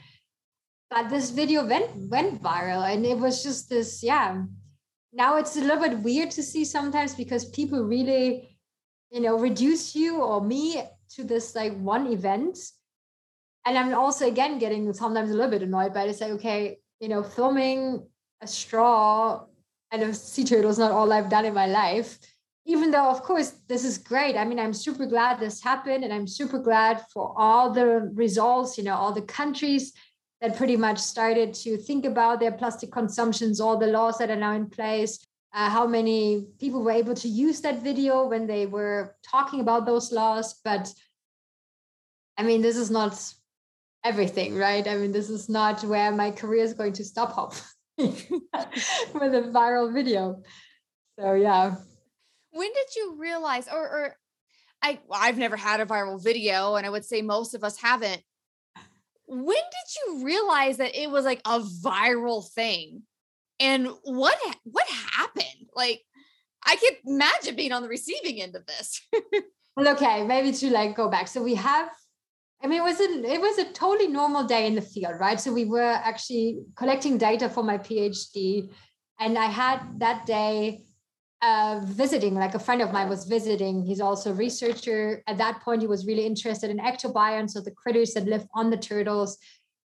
But 0.89 1.09
this 1.09 1.29
video 1.29 1.65
went 1.67 1.91
went 2.09 2.41
viral 2.41 2.83
and 2.91 3.05
it 3.05 3.19
was 3.19 3.43
just 3.43 3.69
this 3.69 4.01
yeah. 4.01 4.43
Now 5.11 5.37
it's 5.37 5.55
a 5.57 5.61
little 5.61 5.83
bit 5.87 5.99
weird 5.99 6.31
to 6.31 6.43
see 6.43 6.65
sometimes 6.65 7.13
because 7.13 7.45
people 7.45 7.83
really 7.83 8.57
you 9.11 9.19
know 9.19 9.37
reduce 9.37 9.93
you 9.95 10.21
or 10.21 10.41
me 10.41 10.81
to 11.15 11.23
this 11.23 11.53
like 11.53 11.77
one 11.77 12.07
event. 12.07 12.57
And 13.65 13.77
i'm 13.77 13.93
also 13.93 14.27
again 14.27 14.57
getting 14.59 14.93
sometimes 14.93 15.31
a 15.31 15.33
little 15.33 15.51
bit 15.51 15.63
annoyed 15.63 15.93
by 15.93 16.03
it 16.03 16.09
it's 16.09 16.21
like 16.21 16.37
okay 16.37 16.77
you 16.99 17.09
know 17.09 17.23
filming 17.23 18.07
a 18.41 18.47
straw 18.47 19.43
and 19.91 20.03
a 20.03 20.13
sea 20.13 20.43
turtle 20.43 20.69
is 20.69 20.77
not 20.77 20.91
all 20.91 21.11
i've 21.11 21.29
done 21.29 21.45
in 21.45 21.53
my 21.55 21.65
life 21.65 22.19
even 22.65 22.91
though 22.91 23.09
of 23.09 23.21
course 23.21 23.51
this 23.67 23.85
is 23.85 23.97
great. 23.97 24.35
I 24.35 24.45
mean 24.45 24.59
i'm 24.59 24.73
super 24.73 25.05
glad 25.05 25.39
this 25.39 25.63
happened 25.63 26.03
and 26.03 26.13
i'm 26.13 26.27
super 26.27 26.59
glad 26.59 27.03
for 27.13 27.33
all 27.37 27.71
the 27.71 28.11
results 28.13 28.77
you 28.77 28.83
know 28.83 28.95
all 28.95 29.13
the 29.13 29.21
countries 29.21 29.93
that 30.41 30.57
pretty 30.57 30.75
much 30.75 30.99
started 30.99 31.53
to 31.53 31.77
think 31.77 32.05
about 32.05 32.39
their 32.39 32.51
plastic 32.51 32.91
consumptions 32.91 33.61
all 33.61 33.77
the 33.77 33.87
laws 33.87 34.17
that 34.17 34.29
are 34.29 34.35
now 34.35 34.53
in 34.53 34.69
place 34.69 35.25
uh, 35.55 35.69
how 35.69 35.87
many 35.87 36.45
people 36.59 36.83
were 36.83 36.91
able 36.91 37.15
to 37.15 37.29
use 37.29 37.61
that 37.61 37.81
video 37.81 38.27
when 38.27 38.45
they 38.45 38.65
were 38.65 39.15
talking 39.23 39.61
about 39.61 39.85
those 39.85 40.11
laws. 40.11 40.59
But 40.63 40.93
i 42.37 42.43
mean 42.43 42.61
this 42.61 42.75
is 42.75 42.91
not 42.91 43.33
everything 44.03 44.55
right? 44.55 44.85
I 44.87 44.97
mean 44.97 45.13
this 45.13 45.29
is 45.29 45.47
not 45.47 45.83
where 45.83 46.11
my 46.11 46.29
career 46.31 46.63
is 46.63 46.73
going 46.73 46.93
to 46.93 47.05
stop 47.05 47.31
hopefully 47.31 47.71
with 47.97 49.33
a 49.41 49.49
viral 49.55 49.93
video. 49.93 50.43
So 51.17 51.33
yeah 51.33 51.75
when 52.55 52.71
did 52.71 52.95
you 52.95 53.15
realize 53.19 53.67
or, 53.67 53.81
or 53.81 54.17
I 54.81 54.99
I've 55.11 55.37
never 55.37 55.57
had 55.57 55.81
a 55.81 55.85
viral 55.85 56.23
video 56.23 56.75
and 56.75 56.85
I 56.85 56.89
would 56.89 57.05
say 57.05 57.21
most 57.21 57.53
of 57.53 57.63
us 57.63 57.77
haven't. 57.77 58.21
when 59.25 59.55
did 59.55 59.87
you 59.97 60.25
realize 60.25 60.77
that 60.77 60.95
it 60.95 61.11
was 61.11 61.25
like 61.25 61.41
a 61.45 61.59
viral 61.59 62.49
thing? 62.53 63.03
And 63.59 63.89
what 64.03 64.37
what 64.63 64.87
happened? 64.87 65.69
Like 65.75 66.01
I 66.65 66.77
could 66.77 66.95
imagine 67.05 67.55
being 67.55 67.73
on 67.73 67.83
the 67.83 67.89
receiving 67.89 68.41
end 68.41 68.55
of 68.55 68.65
this. 68.65 69.01
well, 69.75 69.89
okay, 69.89 70.25
maybe 70.25 70.53
to 70.53 70.71
like 70.71 70.95
go 70.95 71.09
back. 71.09 71.27
So 71.27 71.43
we 71.43 71.55
have 71.55 71.89
I 72.63 72.67
mean, 72.67 72.79
it 72.79 72.83
was 72.85 72.99
a 73.01 73.33
it 73.33 73.41
was 73.41 73.57
a 73.57 73.71
totally 73.73 74.07
normal 74.07 74.45
day 74.45 74.65
in 74.65 74.75
the 74.75 74.81
field, 74.81 75.19
right? 75.19 75.39
So 75.39 75.51
we 75.51 75.65
were 75.65 75.81
actually 75.81 76.59
collecting 76.77 77.17
data 77.17 77.49
for 77.49 77.63
my 77.63 77.77
PhD, 77.77 78.71
and 79.19 79.37
I 79.37 79.47
had 79.47 79.99
that 79.99 80.25
day 80.25 80.84
visiting, 81.85 82.35
like 82.35 82.55
a 82.55 82.59
friend 82.59 82.81
of 82.81 82.91
mine 82.91 83.09
was 83.09 83.25
visiting. 83.25 83.85
He's 83.85 84.01
also 84.01 84.31
a 84.31 84.33
researcher. 84.33 85.23
At 85.27 85.37
that 85.37 85.61
point, 85.61 85.81
he 85.81 85.87
was 85.87 86.05
really 86.05 86.25
interested 86.25 86.69
in 86.69 86.79
ectobionts, 86.79 87.51
so 87.51 87.61
the 87.61 87.71
critters 87.71 88.13
that 88.13 88.25
live 88.25 88.47
on 88.53 88.69
the 88.69 88.77
turtles. 88.77 89.37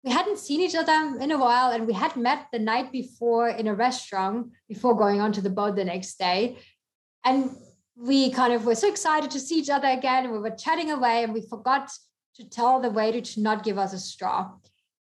We 0.03 0.11
hadn't 0.11 0.39
seen 0.39 0.61
each 0.61 0.75
other 0.75 1.17
in 1.19 1.31
a 1.31 1.37
while, 1.37 1.71
and 1.71 1.85
we 1.85 1.93
had 1.93 2.15
met 2.15 2.47
the 2.53 2.59
night 2.59 2.91
before 2.91 3.49
in 3.49 3.67
a 3.67 3.75
restaurant 3.75 4.47
before 4.67 4.95
going 4.95 5.19
onto 5.19 5.41
the 5.41 5.49
boat 5.49 5.75
the 5.75 5.83
next 5.83 6.17
day. 6.17 6.57
And 7.25 7.51
we 7.97 8.31
kind 8.31 8.53
of 8.53 8.65
were 8.65 8.75
so 8.75 8.87
excited 8.87 9.29
to 9.31 9.39
see 9.41 9.59
each 9.59 9.69
other 9.69 9.89
again. 9.89 10.23
And 10.23 10.31
we 10.31 10.39
were 10.39 10.51
chatting 10.51 10.91
away, 10.91 11.23
and 11.23 11.33
we 11.33 11.41
forgot 11.41 11.91
to 12.35 12.49
tell 12.49 12.79
the 12.79 12.89
waiter 12.89 13.19
to 13.19 13.41
not 13.41 13.65
give 13.65 13.77
us 13.77 13.91
a 13.91 13.99
straw. 13.99 14.51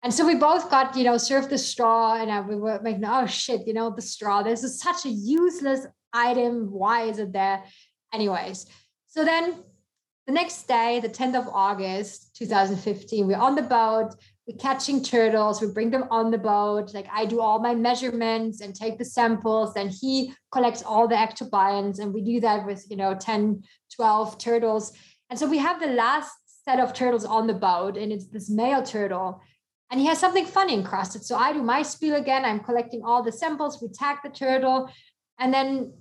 And 0.04 0.14
so 0.14 0.28
we 0.28 0.36
both 0.36 0.70
got, 0.70 0.96
you 0.96 1.06
know, 1.06 1.18
served 1.18 1.50
the 1.50 1.58
straw, 1.58 2.16
and 2.16 2.48
we 2.48 2.56
were 2.56 2.80
like, 2.84 2.98
oh 3.04 3.26
shit, 3.26 3.66
you 3.66 3.74
know, 3.74 3.90
the 3.90 4.02
straw. 4.02 4.44
This 4.44 4.64
is 4.64 4.80
such 4.80 5.06
a 5.06 5.10
useless 5.10 5.88
item. 6.14 6.72
Why 6.72 7.04
is 7.04 7.20
it 7.20 7.34
there? 7.34 7.64
Anyways, 8.14 8.68
so 9.08 9.26
then 9.26 9.64
the 10.28 10.34
next 10.34 10.68
day, 10.68 11.00
the 11.02 11.10
10th 11.10 11.36
of 11.36 11.48
August, 11.52 12.36
2015, 12.38 13.28
we're 13.28 13.36
on 13.36 13.56
the 13.56 13.62
boat, 13.62 14.16
we're 14.48 14.58
catching 14.58 15.04
turtles, 15.04 15.62
we 15.62 15.68
bring 15.68 15.90
them 15.90 16.06
on 16.10 16.32
the 16.32 16.38
boat. 16.38 16.94
Like 16.94 17.08
I 17.12 17.26
do 17.26 17.42
all 17.42 17.60
my 17.60 17.76
measurements 17.76 18.62
and 18.62 18.74
take 18.74 18.98
the 18.98 19.06
samples, 19.06 19.74
then 19.74 19.90
he 19.90 20.34
collects 20.52 20.84
all 20.84 21.08
the 21.08 21.16
ectobionts, 21.16 22.00
and 22.00 22.14
we 22.14 22.22
do 22.22 22.40
that 22.42 22.66
with, 22.66 22.86
you 22.90 22.96
know, 22.96 23.16
10, 23.16 23.64
12 23.96 24.38
turtles. 24.38 24.94
And 25.30 25.38
so 25.38 25.50
we 25.50 25.58
have 25.58 25.82
the 25.82 25.88
last 25.88 26.32
set 26.64 26.80
of 26.80 26.94
turtles 26.94 27.26
on 27.26 27.48
the 27.48 27.54
boat, 27.54 27.98
and 27.98 28.12
it's 28.12 28.28
this 28.28 28.50
male 28.50 28.84
turtle. 28.84 29.42
And 29.92 30.00
he 30.00 30.08
has 30.08 30.20
something 30.20 30.46
funny 30.46 30.74
encrusted. 30.74 31.24
So 31.24 31.36
I 31.36 31.54
do 31.54 31.62
my 31.62 31.82
spiel 31.82 32.16
again. 32.16 32.46
I'm 32.46 32.62
collecting 32.62 33.04
all 33.06 33.22
the 33.22 33.32
samples. 33.32 33.80
We 33.82 33.90
tag 33.90 34.18
the 34.24 34.30
turtle. 34.30 34.90
And 35.40 35.54
then 35.54 35.94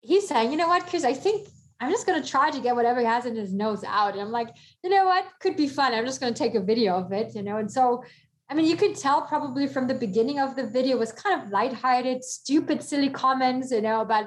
he's 0.00 0.28
saying, 0.28 0.50
you 0.50 0.56
know 0.56 0.68
what, 0.68 0.86
Chris, 0.86 1.04
I 1.04 1.12
think 1.12 1.48
I'm 1.80 1.90
just 1.90 2.06
going 2.06 2.20
to 2.20 2.28
try 2.28 2.50
to 2.50 2.60
get 2.60 2.74
whatever 2.74 3.00
he 3.00 3.06
has 3.06 3.26
in 3.26 3.36
his 3.36 3.52
nose 3.52 3.84
out. 3.84 4.12
And 4.12 4.20
I'm 4.20 4.32
like, 4.32 4.48
you 4.82 4.90
know 4.90 5.04
what, 5.04 5.26
could 5.40 5.56
be 5.56 5.68
fun. 5.68 5.94
I'm 5.94 6.06
just 6.06 6.20
going 6.20 6.34
to 6.34 6.38
take 6.38 6.54
a 6.54 6.60
video 6.60 6.96
of 6.96 7.12
it, 7.12 7.34
you 7.34 7.42
know? 7.42 7.58
And 7.58 7.70
so, 7.70 8.02
I 8.50 8.54
mean, 8.54 8.66
you 8.66 8.76
could 8.76 8.96
tell 8.96 9.22
probably 9.22 9.66
from 9.66 9.86
the 9.86 9.94
beginning 9.94 10.40
of 10.40 10.56
the 10.56 10.66
video 10.66 10.96
was 10.96 11.12
kind 11.12 11.40
of 11.40 11.50
lighthearted, 11.50 12.24
stupid, 12.24 12.82
silly 12.82 13.10
comments, 13.10 13.70
you 13.70 13.80
know, 13.80 14.00
about 14.00 14.26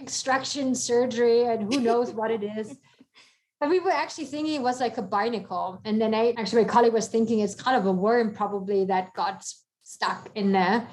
extraction 0.00 0.74
surgery 0.74 1.44
and 1.44 1.72
who 1.72 1.80
knows 1.80 2.12
what 2.12 2.30
it 2.30 2.42
is. 2.42 2.76
But 3.60 3.70
we 3.70 3.78
were 3.78 3.92
actually 3.92 4.24
thinking 4.24 4.56
it 4.56 4.62
was 4.62 4.80
like 4.80 4.98
a 4.98 5.02
barnacle. 5.02 5.80
And 5.84 6.00
then 6.00 6.16
I 6.16 6.34
actually, 6.36 6.62
my 6.62 6.68
colleague 6.68 6.92
was 6.92 7.06
thinking 7.06 7.38
it's 7.38 7.54
kind 7.54 7.76
of 7.76 7.86
a 7.86 7.92
worm 7.92 8.34
probably 8.34 8.86
that 8.86 9.14
got 9.14 9.44
stuck 9.84 10.28
in 10.34 10.50
there. 10.50 10.88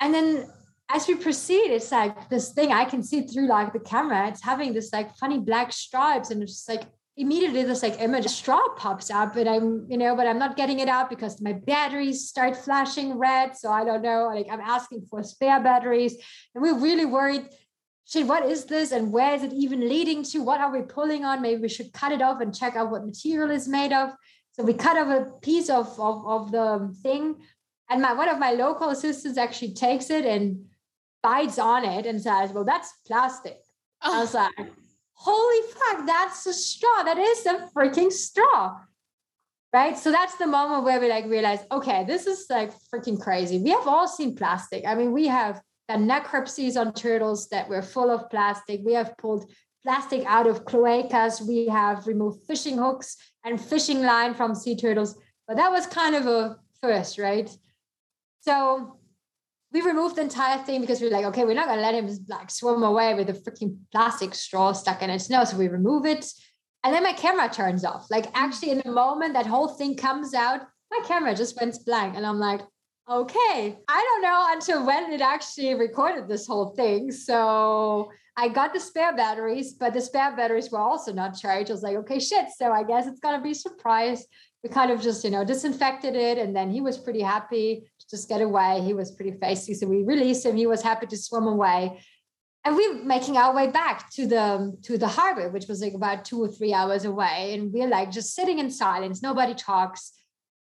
And 0.00 0.12
then 0.12 0.48
as 0.88 1.08
we 1.08 1.16
proceed, 1.16 1.72
it's 1.72 1.90
like 1.90 2.28
this 2.28 2.52
thing 2.52 2.72
I 2.72 2.84
can 2.84 3.02
see 3.02 3.22
through 3.22 3.48
like 3.48 3.72
the 3.72 3.80
camera. 3.80 4.28
It's 4.28 4.42
having 4.42 4.72
this 4.72 4.92
like 4.92 5.16
funny 5.16 5.38
black 5.38 5.72
stripes, 5.72 6.30
and 6.30 6.42
it's 6.42 6.52
just 6.52 6.68
like 6.68 6.84
immediately 7.16 7.62
this 7.64 7.82
like 7.82 8.00
image 8.00 8.26
straw 8.26 8.62
pops 8.76 9.10
up, 9.10 9.34
and 9.36 9.48
I'm 9.48 9.86
you 9.90 9.98
know, 9.98 10.14
but 10.14 10.26
I'm 10.28 10.38
not 10.38 10.56
getting 10.56 10.78
it 10.78 10.88
out 10.88 11.10
because 11.10 11.40
my 11.40 11.54
batteries 11.54 12.28
start 12.28 12.56
flashing 12.56 13.18
red. 13.18 13.56
So 13.56 13.70
I 13.70 13.84
don't 13.84 14.02
know. 14.02 14.30
Like 14.32 14.46
I'm 14.50 14.60
asking 14.60 15.06
for 15.10 15.24
spare 15.24 15.60
batteries, 15.60 16.14
and 16.54 16.62
we're 16.62 16.78
really 16.78 17.04
worried. 17.04 17.48
Shit, 18.08 18.28
what 18.28 18.46
is 18.46 18.66
this, 18.66 18.92
and 18.92 19.12
where 19.12 19.34
is 19.34 19.42
it 19.42 19.52
even 19.52 19.80
leading 19.80 20.22
to? 20.22 20.38
What 20.38 20.60
are 20.60 20.70
we 20.70 20.82
pulling 20.82 21.24
on? 21.24 21.42
Maybe 21.42 21.62
we 21.62 21.68
should 21.68 21.92
cut 21.92 22.12
it 22.12 22.22
off 22.22 22.40
and 22.40 22.54
check 22.54 22.76
out 22.76 22.92
what 22.92 23.04
material 23.04 23.50
is 23.50 23.66
made 23.66 23.92
of. 23.92 24.10
So 24.52 24.62
we 24.62 24.74
cut 24.74 24.96
off 24.96 25.08
a 25.08 25.40
piece 25.40 25.68
of 25.68 25.88
of, 25.98 26.24
of 26.24 26.52
the 26.52 26.96
thing, 27.02 27.34
and 27.90 28.00
my 28.00 28.12
one 28.12 28.28
of 28.28 28.38
my 28.38 28.52
local 28.52 28.90
assistants 28.90 29.36
actually 29.36 29.74
takes 29.74 30.10
it 30.10 30.24
and 30.24 30.66
bites 31.26 31.58
on 31.58 31.84
it 31.84 32.06
and 32.06 32.22
says, 32.22 32.52
Well, 32.52 32.64
that's 32.64 32.92
plastic. 33.06 33.58
Oh. 34.02 34.16
I 34.16 34.20
was 34.20 34.34
like, 34.42 34.54
Holy 35.14 35.72
fuck, 35.72 36.06
that's 36.06 36.46
a 36.46 36.52
straw. 36.52 37.02
That 37.02 37.18
is 37.18 37.46
a 37.46 37.68
freaking 37.74 38.12
straw. 38.12 38.78
Right. 39.72 39.98
So 39.98 40.12
that's 40.12 40.36
the 40.36 40.46
moment 40.46 40.84
where 40.84 41.00
we 41.00 41.08
like 41.08 41.26
realize, 41.26 41.60
okay, 41.70 42.04
this 42.06 42.26
is 42.26 42.46
like 42.48 42.70
freaking 42.88 43.20
crazy. 43.20 43.58
We 43.58 43.70
have 43.70 43.88
all 43.88 44.06
seen 44.06 44.36
plastic. 44.36 44.86
I 44.86 44.94
mean, 44.94 45.12
we 45.12 45.26
have 45.26 45.60
done 45.88 46.08
necropsies 46.08 46.80
on 46.80 46.94
turtles 46.94 47.48
that 47.48 47.68
were 47.68 47.82
full 47.82 48.10
of 48.10 48.30
plastic. 48.30 48.80
We 48.84 48.94
have 48.94 49.16
pulled 49.18 49.50
plastic 49.84 50.24
out 50.26 50.46
of 50.46 50.64
cloacas. 50.64 51.46
We 51.46 51.66
have 51.66 52.06
removed 52.06 52.46
fishing 52.46 52.78
hooks 52.78 53.16
and 53.44 53.60
fishing 53.60 54.02
line 54.02 54.34
from 54.34 54.54
sea 54.54 54.76
turtles. 54.76 55.18
But 55.48 55.56
that 55.56 55.70
was 55.70 55.86
kind 55.86 56.14
of 56.14 56.26
a 56.26 56.56
first, 56.80 57.18
right? 57.18 57.50
So 58.40 58.95
we 59.76 59.82
removed 59.82 60.16
the 60.16 60.22
entire 60.22 60.56
thing 60.64 60.80
because 60.80 61.02
we 61.02 61.06
are 61.06 61.10
like, 61.10 61.26
okay, 61.26 61.44
we're 61.44 61.52
not 61.52 61.68
gonna 61.68 61.82
let 61.82 61.94
him 61.94 62.08
like 62.28 62.50
swim 62.50 62.82
away 62.82 63.12
with 63.12 63.28
a 63.28 63.34
freaking 63.34 63.76
plastic 63.92 64.34
straw 64.34 64.72
stuck 64.72 65.02
in 65.02 65.10
his 65.10 65.28
nose. 65.28 65.50
So 65.50 65.58
we 65.58 65.68
remove 65.68 66.06
it. 66.06 66.24
And 66.82 66.94
then 66.94 67.02
my 67.02 67.12
camera 67.12 67.50
turns 67.50 67.84
off. 67.84 68.06
Like 68.10 68.28
actually 68.32 68.70
in 68.70 68.80
the 68.82 68.90
moment 68.90 69.34
that 69.34 69.44
whole 69.44 69.68
thing 69.68 69.94
comes 69.94 70.32
out, 70.32 70.62
my 70.90 71.00
camera 71.06 71.34
just 71.34 71.60
went 71.60 71.76
blank. 71.84 72.16
And 72.16 72.24
I'm 72.24 72.38
like, 72.38 72.62
okay, 73.06 73.76
I 73.86 74.00
don't 74.02 74.22
know 74.22 74.46
until 74.48 74.86
when 74.86 75.12
it 75.12 75.20
actually 75.20 75.74
recorded 75.74 76.26
this 76.26 76.46
whole 76.46 76.70
thing. 76.70 77.12
So 77.12 78.10
I 78.34 78.48
got 78.48 78.72
the 78.72 78.80
spare 78.80 79.14
batteries, 79.14 79.74
but 79.74 79.92
the 79.92 80.00
spare 80.00 80.34
batteries 80.34 80.70
were 80.70 80.78
also 80.78 81.12
not 81.12 81.38
charged. 81.38 81.70
I 81.70 81.74
was 81.74 81.82
like, 81.82 81.96
okay, 81.96 82.18
shit. 82.18 82.46
So 82.56 82.72
I 82.72 82.82
guess 82.82 83.06
it's 83.06 83.20
gonna 83.20 83.42
be 83.42 83.50
a 83.50 83.54
surprise. 83.54 84.24
We 84.64 84.70
kind 84.70 84.90
of 84.90 85.02
just, 85.02 85.22
you 85.22 85.30
know, 85.30 85.44
disinfected 85.44 86.16
it. 86.16 86.38
And 86.38 86.56
then 86.56 86.70
he 86.70 86.80
was 86.80 86.96
pretty 86.96 87.20
happy 87.20 87.90
just 88.10 88.28
get 88.28 88.40
away. 88.40 88.80
He 88.82 88.94
was 88.94 89.10
pretty 89.10 89.32
feisty. 89.32 89.74
So 89.74 89.86
we 89.86 90.02
released 90.02 90.44
him. 90.44 90.56
He 90.56 90.66
was 90.66 90.82
happy 90.82 91.06
to 91.06 91.16
swim 91.16 91.46
away. 91.46 92.00
And 92.64 92.76
we 92.76 92.88
were 92.88 93.04
making 93.04 93.36
our 93.36 93.54
way 93.54 93.68
back 93.68 94.10
to 94.12 94.26
the 94.26 94.76
to 94.82 94.98
the 94.98 95.06
harbor, 95.08 95.50
which 95.50 95.68
was 95.68 95.80
like 95.80 95.94
about 95.94 96.24
two 96.24 96.42
or 96.42 96.48
three 96.48 96.74
hours 96.74 97.04
away. 97.04 97.54
And 97.54 97.72
we're 97.72 97.88
like 97.88 98.10
just 98.10 98.34
sitting 98.34 98.58
in 98.58 98.70
silence. 98.70 99.22
Nobody 99.22 99.54
talks. 99.54 100.12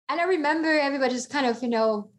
And 0.09 0.19
I 0.19 0.25
remember 0.25 0.67
everybody 0.67 1.13
just 1.13 1.29
kind 1.29 1.45
of, 1.45 1.61
you 1.61 1.69
know, 1.69 2.11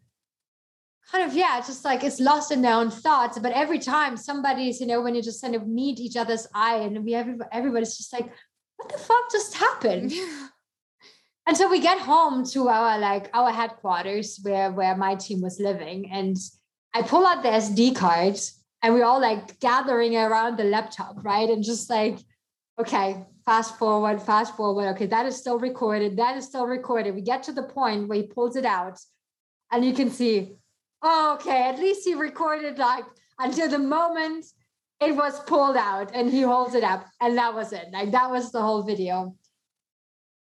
kind 1.11 1.29
of, 1.29 1.35
yeah, 1.35 1.59
just 1.59 1.85
like 1.85 2.03
it's 2.03 2.19
lost 2.19 2.51
in 2.51 2.61
their 2.61 2.73
own 2.73 2.89
thoughts. 2.89 3.37
But 3.37 3.51
every 3.51 3.79
time 3.79 4.17
somebody's, 4.17 4.79
you 4.79 4.87
know, 4.87 5.01
when 5.01 5.13
you 5.13 5.21
just 5.21 5.41
kind 5.41 5.55
of 5.55 5.67
meet 5.67 5.99
each 5.99 6.15
other's 6.15 6.47
eye 6.53 6.77
and 6.77 7.03
we 7.03 7.13
everybody's 7.13 7.97
just 7.97 8.13
like, 8.13 8.31
what 8.77 8.91
the 8.91 8.97
fuck 8.97 9.31
just 9.31 9.55
happened? 9.55 10.13
and 11.47 11.55
so 11.55 11.69
we 11.69 11.79
get 11.79 11.99
home 11.99 12.45
to 12.45 12.67
our 12.69 12.97
like 12.99 13.29
our 13.33 13.51
headquarters 13.51 14.39
where 14.43 14.71
where 14.71 14.95
my 14.95 15.15
team 15.15 15.41
was 15.41 15.59
living 15.59 16.11
and 16.11 16.37
i 16.93 17.01
pull 17.01 17.25
out 17.25 17.43
the 17.43 17.49
sd 17.49 17.95
cards 17.95 18.65
and 18.85 18.93
we're 18.93 19.03
all 19.03 19.19
like 19.19 19.59
gathering 19.59 20.15
around 20.15 20.57
the 20.57 20.63
laptop 20.63 21.15
right? 21.23 21.49
And 21.49 21.63
just 21.63 21.89
like 21.89 22.19
okay 22.79 23.25
fast 23.43 23.79
forward 23.79 24.21
fast 24.21 24.55
forward. 24.55 24.89
Okay 24.89 25.07
that 25.07 25.25
is 25.25 25.35
still 25.35 25.57
recorded 25.57 26.17
that 26.17 26.37
is 26.37 26.45
still 26.45 26.67
recorded. 26.67 27.15
We 27.15 27.21
get 27.21 27.41
to 27.43 27.51
the 27.51 27.63
point 27.63 28.07
where 28.07 28.19
he 28.19 28.27
pulls 28.27 28.55
it 28.55 28.65
out 28.65 28.99
and 29.71 29.83
you 29.83 29.93
can 29.93 30.11
see 30.11 30.53
oh, 31.01 31.33
okay 31.35 31.63
at 31.63 31.79
least 31.79 32.05
he 32.05 32.13
recorded 32.13 32.77
like 32.77 33.05
until 33.39 33.67
the 33.67 33.79
moment 33.79 34.45
it 35.01 35.15
was 35.15 35.39
pulled 35.41 35.77
out 35.77 36.11
and 36.13 36.29
he 36.29 36.41
holds 36.41 36.75
it 36.75 36.83
up. 36.83 37.07
And 37.19 37.37
that 37.39 37.55
was 37.55 37.73
it. 37.73 37.87
Like 37.91 38.11
that 38.11 38.29
was 38.29 38.51
the 38.51 38.61
whole 38.61 38.83
video 38.83 39.35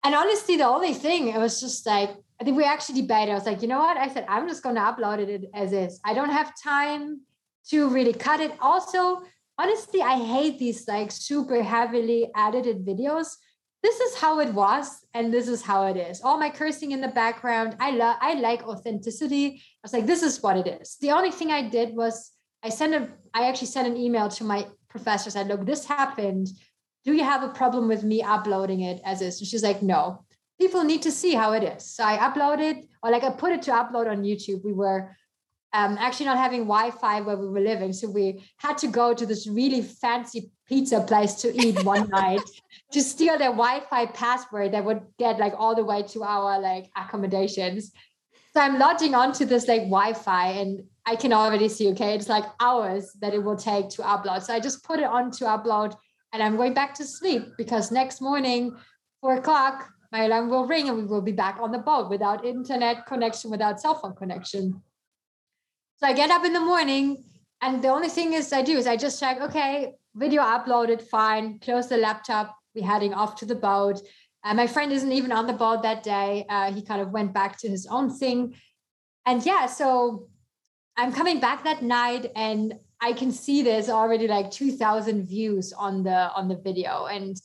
and 0.04 0.14
honestly, 0.14 0.56
the 0.56 0.66
only 0.66 0.92
thing, 0.92 1.28
it 1.28 1.38
was 1.38 1.60
just 1.60 1.86
like, 1.86 2.10
I 2.40 2.44
think 2.44 2.56
we 2.56 2.64
actually 2.64 3.00
debated. 3.00 3.32
I 3.32 3.34
was 3.34 3.46
like, 3.46 3.62
you 3.62 3.68
know 3.68 3.78
what? 3.78 3.96
I 3.96 4.08
said, 4.08 4.26
I'm 4.28 4.46
just 4.48 4.62
going 4.62 4.74
to 4.74 4.82
upload 4.82 5.18
it 5.18 5.44
as 5.54 5.72
is. 5.72 6.00
I 6.04 6.12
don't 6.12 6.30
have 6.30 6.52
time 6.62 7.22
to 7.70 7.88
really 7.88 8.12
cut 8.12 8.40
it. 8.40 8.52
Also, 8.60 9.22
honestly, 9.58 10.02
I 10.02 10.18
hate 10.18 10.58
these 10.58 10.86
like 10.86 11.10
super 11.10 11.62
heavily 11.62 12.30
edited 12.36 12.84
videos. 12.84 13.34
This 13.82 14.00
is 14.00 14.16
how 14.16 14.40
it 14.40 14.52
was, 14.52 15.04
and 15.12 15.32
this 15.32 15.46
is 15.46 15.62
how 15.62 15.86
it 15.86 15.96
is. 15.96 16.22
All 16.22 16.38
my 16.38 16.48
cursing 16.50 16.92
in 16.92 17.00
the 17.02 17.08
background. 17.08 17.76
I 17.80 17.90
love. 17.90 18.16
I 18.20 18.34
like 18.34 18.66
authenticity. 18.66 19.56
I 19.56 19.80
was 19.82 19.92
like, 19.92 20.06
this 20.06 20.22
is 20.22 20.42
what 20.42 20.56
it 20.56 20.66
is. 20.66 20.96
The 21.02 21.12
only 21.12 21.30
thing 21.30 21.50
I 21.50 21.68
did 21.68 21.94
was 21.94 22.32
I 22.62 22.70
sent 22.70 22.94
a. 22.94 23.08
I 23.34 23.46
actually 23.48 23.68
sent 23.68 23.86
an 23.86 23.96
email 23.96 24.28
to 24.30 24.44
my 24.44 24.66
professor. 24.88 25.30
Said, 25.30 25.48
look, 25.48 25.66
this 25.66 25.84
happened 25.84 26.48
do 27.04 27.12
you 27.12 27.24
have 27.24 27.42
a 27.42 27.48
problem 27.48 27.88
with 27.88 28.02
me 28.02 28.22
uploading 28.22 28.80
it 28.80 29.00
as 29.04 29.20
is? 29.20 29.40
And 29.40 29.48
she's 29.48 29.62
like, 29.62 29.82
no, 29.82 30.24
people 30.60 30.84
need 30.84 31.02
to 31.02 31.10
see 31.10 31.34
how 31.34 31.52
it 31.52 31.62
is. 31.62 31.84
So 31.84 32.04
I 32.04 32.16
uploaded, 32.16 32.86
or 33.02 33.10
like 33.10 33.24
I 33.24 33.30
put 33.30 33.52
it 33.52 33.62
to 33.62 33.72
upload 33.72 34.10
on 34.10 34.22
YouTube. 34.22 34.64
We 34.64 34.72
were 34.72 35.14
um, 35.72 35.96
actually 35.98 36.26
not 36.26 36.38
having 36.38 36.60
Wi-Fi 36.60 37.20
where 37.22 37.36
we 37.36 37.48
were 37.48 37.60
living, 37.60 37.92
so 37.92 38.08
we 38.08 38.44
had 38.58 38.78
to 38.78 38.86
go 38.86 39.12
to 39.12 39.26
this 39.26 39.46
really 39.46 39.82
fancy 39.82 40.50
pizza 40.66 41.00
place 41.00 41.34
to 41.34 41.54
eat 41.54 41.84
one 41.84 42.08
night 42.12 42.40
to 42.92 43.02
steal 43.02 43.36
their 43.36 43.50
Wi-Fi 43.50 44.06
password 44.06 44.72
that 44.72 44.84
would 44.84 45.02
get 45.18 45.38
like 45.38 45.54
all 45.58 45.74
the 45.74 45.84
way 45.84 46.02
to 46.04 46.22
our 46.22 46.60
like 46.60 46.88
accommodations. 46.96 47.92
So 48.54 48.60
I'm 48.60 48.78
logging 48.78 49.16
onto 49.16 49.44
this 49.44 49.66
like 49.66 49.82
Wi-Fi 49.82 50.50
and 50.52 50.84
I 51.04 51.16
can 51.16 51.32
already 51.32 51.68
see, 51.68 51.88
okay, 51.90 52.14
it's 52.14 52.28
like 52.28 52.44
hours 52.60 53.12
that 53.20 53.34
it 53.34 53.42
will 53.42 53.56
take 53.56 53.90
to 53.90 54.02
upload. 54.02 54.42
So 54.42 54.54
I 54.54 54.60
just 54.60 54.84
put 54.84 55.00
it 55.00 55.04
on 55.04 55.32
to 55.32 55.44
upload 55.44 55.96
and 56.34 56.42
I'm 56.42 56.56
going 56.56 56.74
back 56.74 56.94
to 56.94 57.04
sleep 57.04 57.56
because 57.56 57.92
next 57.92 58.20
morning, 58.20 58.76
four 59.20 59.36
o'clock, 59.36 59.88
my 60.10 60.24
alarm 60.24 60.50
will 60.50 60.66
ring 60.66 60.88
and 60.88 60.98
we 60.98 61.04
will 61.04 61.22
be 61.22 61.32
back 61.32 61.58
on 61.60 61.70
the 61.70 61.78
boat 61.78 62.10
without 62.10 62.44
internet 62.44 63.06
connection, 63.06 63.52
without 63.52 63.80
cell 63.80 63.94
phone 63.94 64.16
connection. 64.16 64.82
So 65.98 66.08
I 66.08 66.12
get 66.12 66.30
up 66.30 66.44
in 66.44 66.52
the 66.52 66.60
morning 66.60 67.22
and 67.62 67.82
the 67.82 67.88
only 67.88 68.08
thing 68.08 68.32
is 68.32 68.52
I 68.52 68.62
do 68.62 68.76
is 68.76 68.88
I 68.88 68.96
just 68.96 69.20
check, 69.20 69.40
okay, 69.40 69.92
video 70.16 70.42
uploaded, 70.42 71.02
fine, 71.02 71.60
close 71.60 71.88
the 71.88 71.98
laptop, 71.98 72.56
we're 72.74 72.84
heading 72.84 73.14
off 73.14 73.36
to 73.36 73.46
the 73.46 73.54
boat. 73.54 74.00
Uh, 74.42 74.54
my 74.54 74.66
friend 74.66 74.90
isn't 74.90 75.12
even 75.12 75.30
on 75.30 75.46
the 75.46 75.52
boat 75.52 75.84
that 75.84 76.02
day. 76.02 76.44
Uh, 76.48 76.72
he 76.72 76.82
kind 76.82 77.00
of 77.00 77.12
went 77.12 77.32
back 77.32 77.58
to 77.58 77.68
his 77.68 77.86
own 77.86 78.10
thing. 78.10 78.56
And 79.24 79.46
yeah, 79.46 79.66
so 79.66 80.28
I'm 80.96 81.12
coming 81.12 81.38
back 81.38 81.62
that 81.62 81.84
night 81.84 82.32
and 82.34 82.74
I 83.00 83.12
can 83.12 83.30
see 83.32 83.62
there's 83.62 83.88
already 83.88 84.26
like 84.26 84.50
2000 84.50 85.26
views 85.26 85.72
on 85.72 86.02
the 86.02 86.32
on 86.32 86.48
the 86.48 86.56
video. 86.56 87.06
And 87.06 87.40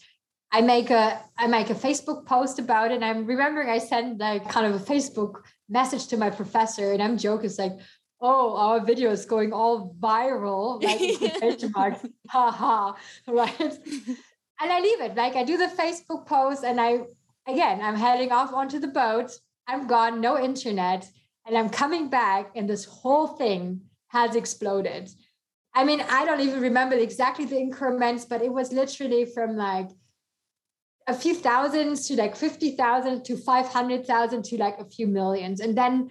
I 0.52 0.62
make 0.62 0.90
a 0.90 1.22
I 1.38 1.48
make 1.48 1.70
a 1.70 1.76
Facebook 1.76 2.26
post 2.26 2.60
about 2.60 2.92
it. 2.92 2.96
And 2.96 3.06
I'm 3.06 3.26
remembering 3.26 3.70
I 3.70 3.78
sent 3.78 4.20
like 4.20 4.50
kind 4.50 4.66
of 4.66 4.82
a 4.82 4.84
Facebook 4.84 5.44
message 5.68 6.08
to 6.08 6.18
my 6.18 6.30
professor 6.30 6.92
and 6.92 7.02
I'm 7.02 7.18
joking. 7.18 7.46
It's 7.46 7.60
like 7.60 7.78
oh 8.22 8.58
our 8.58 8.84
video 8.84 9.12
is 9.12 9.26
going 9.26 9.54
all 9.54 9.96
viral. 10.00 10.82
Like 11.42 11.72
marks 11.76 12.06
haha 12.28 12.94
right? 13.28 13.60
And 14.62 14.72
I 14.72 14.80
leave 14.80 15.02
it. 15.02 15.16
Like 15.16 15.36
I 15.36 15.44
do 15.44 15.58
the 15.58 15.68
Facebook 15.68 16.26
post 16.26 16.64
and 16.64 16.80
I 16.82 17.02
again 17.48 17.82
I'm 17.82 17.96
heading 17.96 18.32
off 18.32 18.54
onto 18.54 18.80
the 18.80 18.88
boat. 18.88 19.32
I'm 19.68 19.88
gone 19.88 20.22
no 20.22 20.40
internet. 20.40 21.10
And 21.46 21.58
I'm 21.58 21.70
coming 21.70 22.10
back 22.10 22.52
and 22.56 22.70
this 22.70 22.86
whole 22.86 23.28
thing 23.28 23.82
has 24.10 24.36
exploded 24.36 25.10
I 25.80 25.86
mean, 25.86 26.02
I 26.10 26.26
don't 26.26 26.42
even 26.42 26.60
remember 26.60 26.96
exactly 26.98 27.46
the 27.46 27.58
increments, 27.58 28.26
but 28.26 28.42
it 28.42 28.52
was 28.52 28.74
literally 28.74 29.24
from 29.24 29.56
like 29.56 29.90
a 31.08 31.14
few 31.14 31.34
thousands 31.34 32.06
to 32.08 32.18
like 32.18 32.36
50,000 32.36 33.24
to 33.24 33.38
500,000 33.38 34.44
to 34.44 34.58
like 34.58 34.78
a 34.78 34.84
few 34.84 35.08
millions. 35.08 35.62
And 35.62 35.78
then 35.78 36.10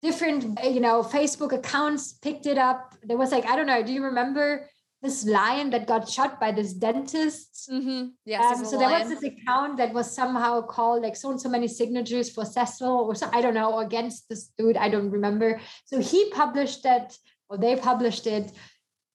different, 0.00 0.58
you 0.64 0.80
know, 0.80 1.02
Facebook 1.02 1.52
accounts 1.52 2.14
picked 2.14 2.46
it 2.46 2.56
up. 2.56 2.94
There 3.02 3.18
was 3.18 3.32
like, 3.32 3.44
I 3.44 3.54
don't 3.54 3.66
know, 3.66 3.82
do 3.82 3.92
you 3.92 4.02
remember 4.02 4.66
this 5.02 5.26
lion 5.26 5.68
that 5.70 5.86
got 5.86 6.08
shot 6.08 6.40
by 6.40 6.50
this 6.50 6.72
dentist? 6.72 7.68
Mm-hmm. 7.70 8.12
Yes. 8.24 8.60
Um, 8.60 8.64
so 8.64 8.78
there 8.78 8.88
was 8.88 9.10
this 9.10 9.24
account 9.24 9.76
that 9.76 9.92
was 9.92 10.10
somehow 10.10 10.62
called 10.62 11.02
like 11.02 11.16
so 11.16 11.32
and 11.32 11.40
so 11.40 11.50
many 11.50 11.68
signatures 11.68 12.30
for 12.30 12.46
Cecil 12.46 12.88
or 12.88 13.14
so, 13.14 13.28
I 13.30 13.42
don't 13.42 13.52
know, 13.52 13.80
against 13.80 14.30
this 14.30 14.50
dude. 14.56 14.78
I 14.78 14.88
don't 14.88 15.10
remember. 15.10 15.60
So 15.84 16.00
he 16.00 16.30
published 16.30 16.82
that 16.84 17.14
or 17.50 17.58
they 17.58 17.76
published 17.76 18.26
it 18.26 18.50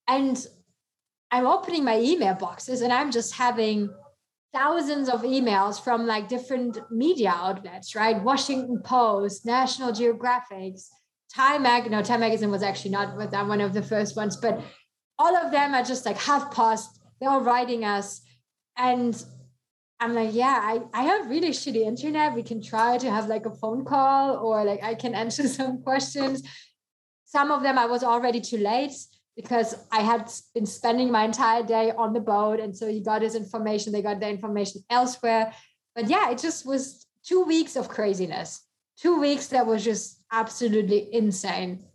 and 0.08 0.46
I'm 1.32 1.46
opening 1.46 1.84
my 1.84 2.00
email 2.00 2.36
boxes 2.36 2.82
and 2.82 2.94
I'm 2.94 3.12
just 3.12 3.34
having 3.34 3.90
thousands 4.54 5.10
of 5.10 5.22
emails 5.24 5.82
from 5.84 6.08
like 6.08 6.30
different 6.30 6.80
media 6.90 7.34
outlets, 7.36 7.96
right? 7.96 8.22
Washington 8.24 8.82
Post, 8.84 9.46
National 9.46 9.92
Geographics, 9.92 10.88
Time 11.34 11.64
Mag. 11.64 11.92
No, 11.92 12.02
Time 12.02 12.22
Magazine 12.22 12.50
was 12.50 12.64
actually 12.64 12.92
not 12.92 13.32
that 13.32 13.48
one 13.48 13.60
of 13.60 13.74
the 13.74 13.84
first 13.84 14.16
ones, 14.16 14.38
but 14.38 14.62
all 15.20 15.36
of 15.36 15.52
them 15.52 15.74
are 15.74 15.84
just 15.84 16.06
like 16.06 16.18
half 16.18 16.54
past. 16.54 17.00
They're 17.20 17.30
all 17.30 17.42
writing 17.42 17.84
us. 17.84 18.22
And 18.78 19.22
I'm 20.00 20.14
like, 20.14 20.34
yeah, 20.34 20.60
I, 20.62 20.80
I 20.94 21.04
have 21.04 21.30
really 21.30 21.50
shitty 21.50 21.86
internet. 21.86 22.36
We 22.36 22.44
can 22.44 22.62
try 22.62 22.98
to 23.00 23.12
have 23.12 23.28
like 23.28 23.46
a 23.46 23.52
phone 23.52 23.84
call 23.84 24.38
or 24.38 24.64
like 24.64 24.82
I 24.82 24.96
can 24.96 25.14
answer 25.24 25.48
some 25.48 25.82
questions. 25.82 26.42
Some 27.26 27.52
of 27.52 27.64
them 27.64 27.78
I 27.78 27.86
was 27.86 28.04
already 28.04 28.40
too 28.40 28.58
late 28.58 28.94
because 29.38 29.76
I 29.92 30.02
had 30.02 30.30
been 30.56 30.66
spending 30.66 31.12
my 31.12 31.24
entire 31.24 31.64
day 31.64 31.92
on 31.92 32.12
the 32.12 32.20
boat. 32.20 32.60
And 32.60 32.76
so 32.76 32.88
he 32.88 33.00
got 33.00 33.22
his 33.22 33.36
information, 33.36 33.94
they 33.94 34.02
got 34.02 34.20
their 34.20 34.32
information 34.32 34.84
elsewhere. 34.90 35.54
But 35.96 36.10
yeah, 36.10 36.32
it 36.32 36.40
just 36.40 36.66
was 36.66 37.06
two 37.24 37.44
weeks 37.44 37.76
of 37.76 37.88
craziness, 37.88 38.64
two 39.00 39.22
weeks 39.22 39.48
that 39.48 39.68
was 39.68 39.86
just 39.86 40.24
absolutely 40.32 41.14
insane. 41.14 41.86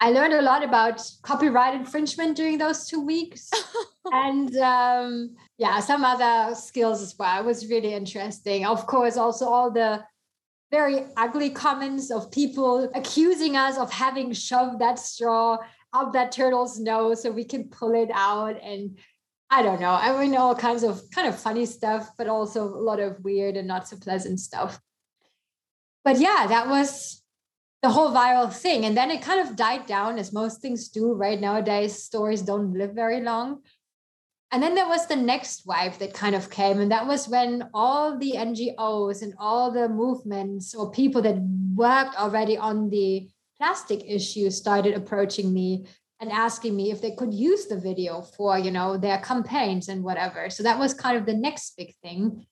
I 0.00 0.10
learned 0.10 0.34
a 0.34 0.42
lot 0.42 0.64
about 0.64 1.00
copyright 1.22 1.74
infringement 1.74 2.36
during 2.36 2.58
those 2.58 2.86
two 2.86 3.04
weeks. 3.04 3.50
and 4.12 4.54
um, 4.56 5.36
yeah, 5.58 5.78
some 5.78 6.04
other 6.04 6.56
skills 6.56 7.00
as 7.00 7.14
well. 7.18 7.40
It 7.40 7.46
was 7.46 7.68
really 7.68 7.94
interesting. 7.94 8.66
Of 8.66 8.86
course, 8.86 9.16
also 9.16 9.46
all 9.46 9.70
the 9.70 10.04
very 10.70 11.06
ugly 11.16 11.50
comments 11.50 12.10
of 12.10 12.30
people 12.30 12.90
accusing 12.94 13.56
us 13.56 13.78
of 13.78 13.90
having 13.90 14.32
shoved 14.32 14.80
that 14.80 14.98
straw 14.98 15.56
up 15.92 16.12
that 16.12 16.32
turtle's 16.32 16.78
nose 16.78 17.22
so 17.22 17.30
we 17.30 17.44
can 17.44 17.64
pull 17.64 17.94
it 17.94 18.10
out 18.12 18.60
and 18.62 18.98
I 19.50 19.62
don't 19.62 19.80
know. 19.80 19.92
I 19.92 20.18
mean, 20.20 20.36
all 20.36 20.54
kinds 20.54 20.82
of 20.82 21.00
kind 21.10 21.26
of 21.26 21.38
funny 21.38 21.64
stuff, 21.64 22.10
but 22.18 22.28
also 22.28 22.64
a 22.64 22.82
lot 22.82 23.00
of 23.00 23.24
weird 23.24 23.56
and 23.56 23.66
not 23.66 23.88
so 23.88 23.96
pleasant 23.96 24.40
stuff. 24.40 24.78
But 26.04 26.18
yeah, 26.18 26.46
that 26.48 26.68
was 26.68 27.22
the 27.82 27.88
whole 27.88 28.12
viral 28.12 28.52
thing. 28.52 28.84
And 28.84 28.96
then 28.96 29.10
it 29.10 29.22
kind 29.22 29.40
of 29.40 29.56
died 29.56 29.86
down, 29.86 30.18
as 30.18 30.32
most 30.32 30.60
things 30.60 30.88
do 30.88 31.12
right 31.12 31.40
nowadays. 31.40 32.02
Stories 32.02 32.42
don't 32.42 32.74
live 32.74 32.92
very 32.92 33.22
long. 33.22 33.62
And 34.50 34.62
then 34.62 34.74
there 34.74 34.88
was 34.88 35.06
the 35.06 35.16
next 35.16 35.66
wave 35.66 35.98
that 35.98 36.14
kind 36.14 36.34
of 36.34 36.50
came. 36.50 36.80
And 36.80 36.90
that 36.90 37.06
was 37.06 37.28
when 37.28 37.68
all 37.74 38.18
the 38.18 38.32
NGOs 38.36 39.22
and 39.22 39.34
all 39.38 39.70
the 39.70 39.88
movements 39.88 40.74
or 40.74 40.90
people 40.90 41.22
that 41.22 41.36
worked 41.74 42.16
already 42.16 42.56
on 42.56 42.88
the 42.88 43.28
plastic 43.58 44.02
issue 44.06 44.50
started 44.50 44.94
approaching 44.94 45.52
me 45.52 45.86
and 46.20 46.32
asking 46.32 46.74
me 46.74 46.90
if 46.90 47.00
they 47.00 47.12
could 47.12 47.32
use 47.32 47.66
the 47.66 47.78
video 47.78 48.22
for 48.22 48.58
you 48.58 48.70
know 48.70 48.96
their 48.96 49.18
campaigns 49.18 49.88
and 49.88 50.02
whatever. 50.02 50.50
So 50.50 50.62
that 50.62 50.78
was 50.78 50.94
kind 50.94 51.16
of 51.16 51.26
the 51.26 51.34
next 51.34 51.76
big 51.76 51.94
thing. 52.02 52.46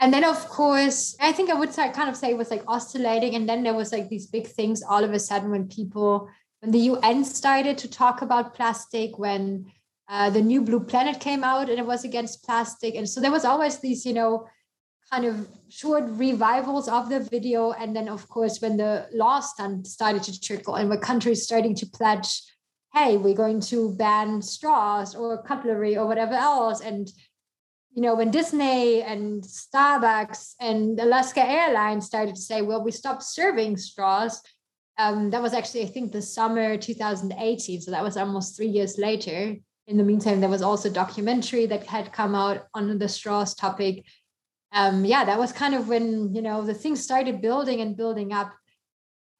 And 0.00 0.12
then 0.12 0.24
of 0.24 0.48
course 0.48 1.16
i 1.20 1.32
think 1.32 1.50
i 1.50 1.54
would 1.54 1.72
say, 1.72 1.90
kind 1.90 2.08
of 2.08 2.16
say 2.16 2.30
it 2.30 2.38
was 2.38 2.50
like 2.50 2.64
oscillating. 2.66 3.34
And 3.34 3.48
then 3.48 3.62
there 3.62 3.74
was 3.74 3.92
like 3.92 4.08
these 4.08 4.26
big 4.26 4.46
things 4.46 4.82
all 4.82 5.04
of 5.04 5.12
a 5.12 5.18
sudden 5.18 5.50
when 5.50 5.68
people 5.68 6.28
when 6.60 6.72
the 6.72 6.90
un 6.90 7.24
started 7.24 7.78
to 7.78 7.88
talk 7.88 8.22
about 8.22 8.54
plastic 8.54 9.18
when 9.18 9.66
uh, 10.08 10.30
the 10.30 10.40
new 10.40 10.62
blue 10.62 10.80
planet 10.80 11.20
came 11.20 11.44
out 11.44 11.68
and 11.68 11.78
it 11.78 11.84
was 11.84 12.02
against 12.02 12.42
plastic. 12.42 12.94
And 12.94 13.08
so 13.08 13.20
there 13.20 13.30
was 13.30 13.44
always 13.44 13.78
these 13.78 14.04
you 14.04 14.14
know 14.14 14.46
kind 15.10 15.24
of 15.24 15.48
short 15.68 16.04
revivals 16.06 16.88
of 16.88 17.08
the 17.08 17.20
video. 17.20 17.72
And 17.72 17.94
then, 17.94 18.08
of 18.08 18.28
course, 18.28 18.60
when 18.60 18.76
the 18.76 19.08
laws 19.12 19.52
started 19.84 20.22
to 20.24 20.40
trickle 20.40 20.76
and 20.76 20.88
when 20.88 21.00
countries 21.00 21.42
starting 21.42 21.74
to 21.76 21.86
pledge, 21.86 22.42
hey, 22.94 23.16
we're 23.16 23.34
going 23.34 23.60
to 23.60 23.94
ban 23.94 24.42
straws 24.42 25.14
or 25.14 25.42
cutlery 25.42 25.96
or 25.96 26.06
whatever 26.06 26.34
else. 26.34 26.80
And, 26.80 27.10
you 27.94 28.02
know, 28.02 28.14
when 28.14 28.30
Disney 28.30 29.02
and 29.02 29.42
Starbucks 29.42 30.54
and 30.60 30.98
Alaska 30.98 31.46
Airlines 31.46 32.06
started 32.06 32.34
to 32.34 32.40
say, 32.40 32.62
well, 32.62 32.82
we 32.82 32.90
stopped 32.90 33.22
serving 33.22 33.76
straws. 33.76 34.42
Um, 34.98 35.30
that 35.30 35.42
was 35.42 35.54
actually, 35.54 35.82
I 35.82 35.86
think, 35.86 36.12
the 36.12 36.22
summer 36.22 36.76
2018. 36.76 37.80
So 37.82 37.90
that 37.92 38.02
was 38.02 38.16
almost 38.16 38.56
three 38.56 38.66
years 38.66 38.98
later. 38.98 39.56
In 39.86 39.96
the 39.96 40.04
meantime, 40.04 40.40
there 40.40 40.50
was 40.50 40.60
also 40.60 40.90
a 40.90 40.92
documentary 40.92 41.66
that 41.66 41.86
had 41.86 42.12
come 42.12 42.34
out 42.34 42.66
on 42.74 42.98
the 42.98 43.08
straws 43.08 43.54
topic 43.54 44.04
um, 44.72 45.04
yeah, 45.04 45.24
that 45.24 45.38
was 45.38 45.52
kind 45.52 45.74
of 45.74 45.88
when, 45.88 46.34
you 46.34 46.42
know, 46.42 46.62
the 46.62 46.74
things 46.74 47.02
started 47.02 47.40
building 47.40 47.80
and 47.80 47.96
building 47.96 48.32
up. 48.32 48.52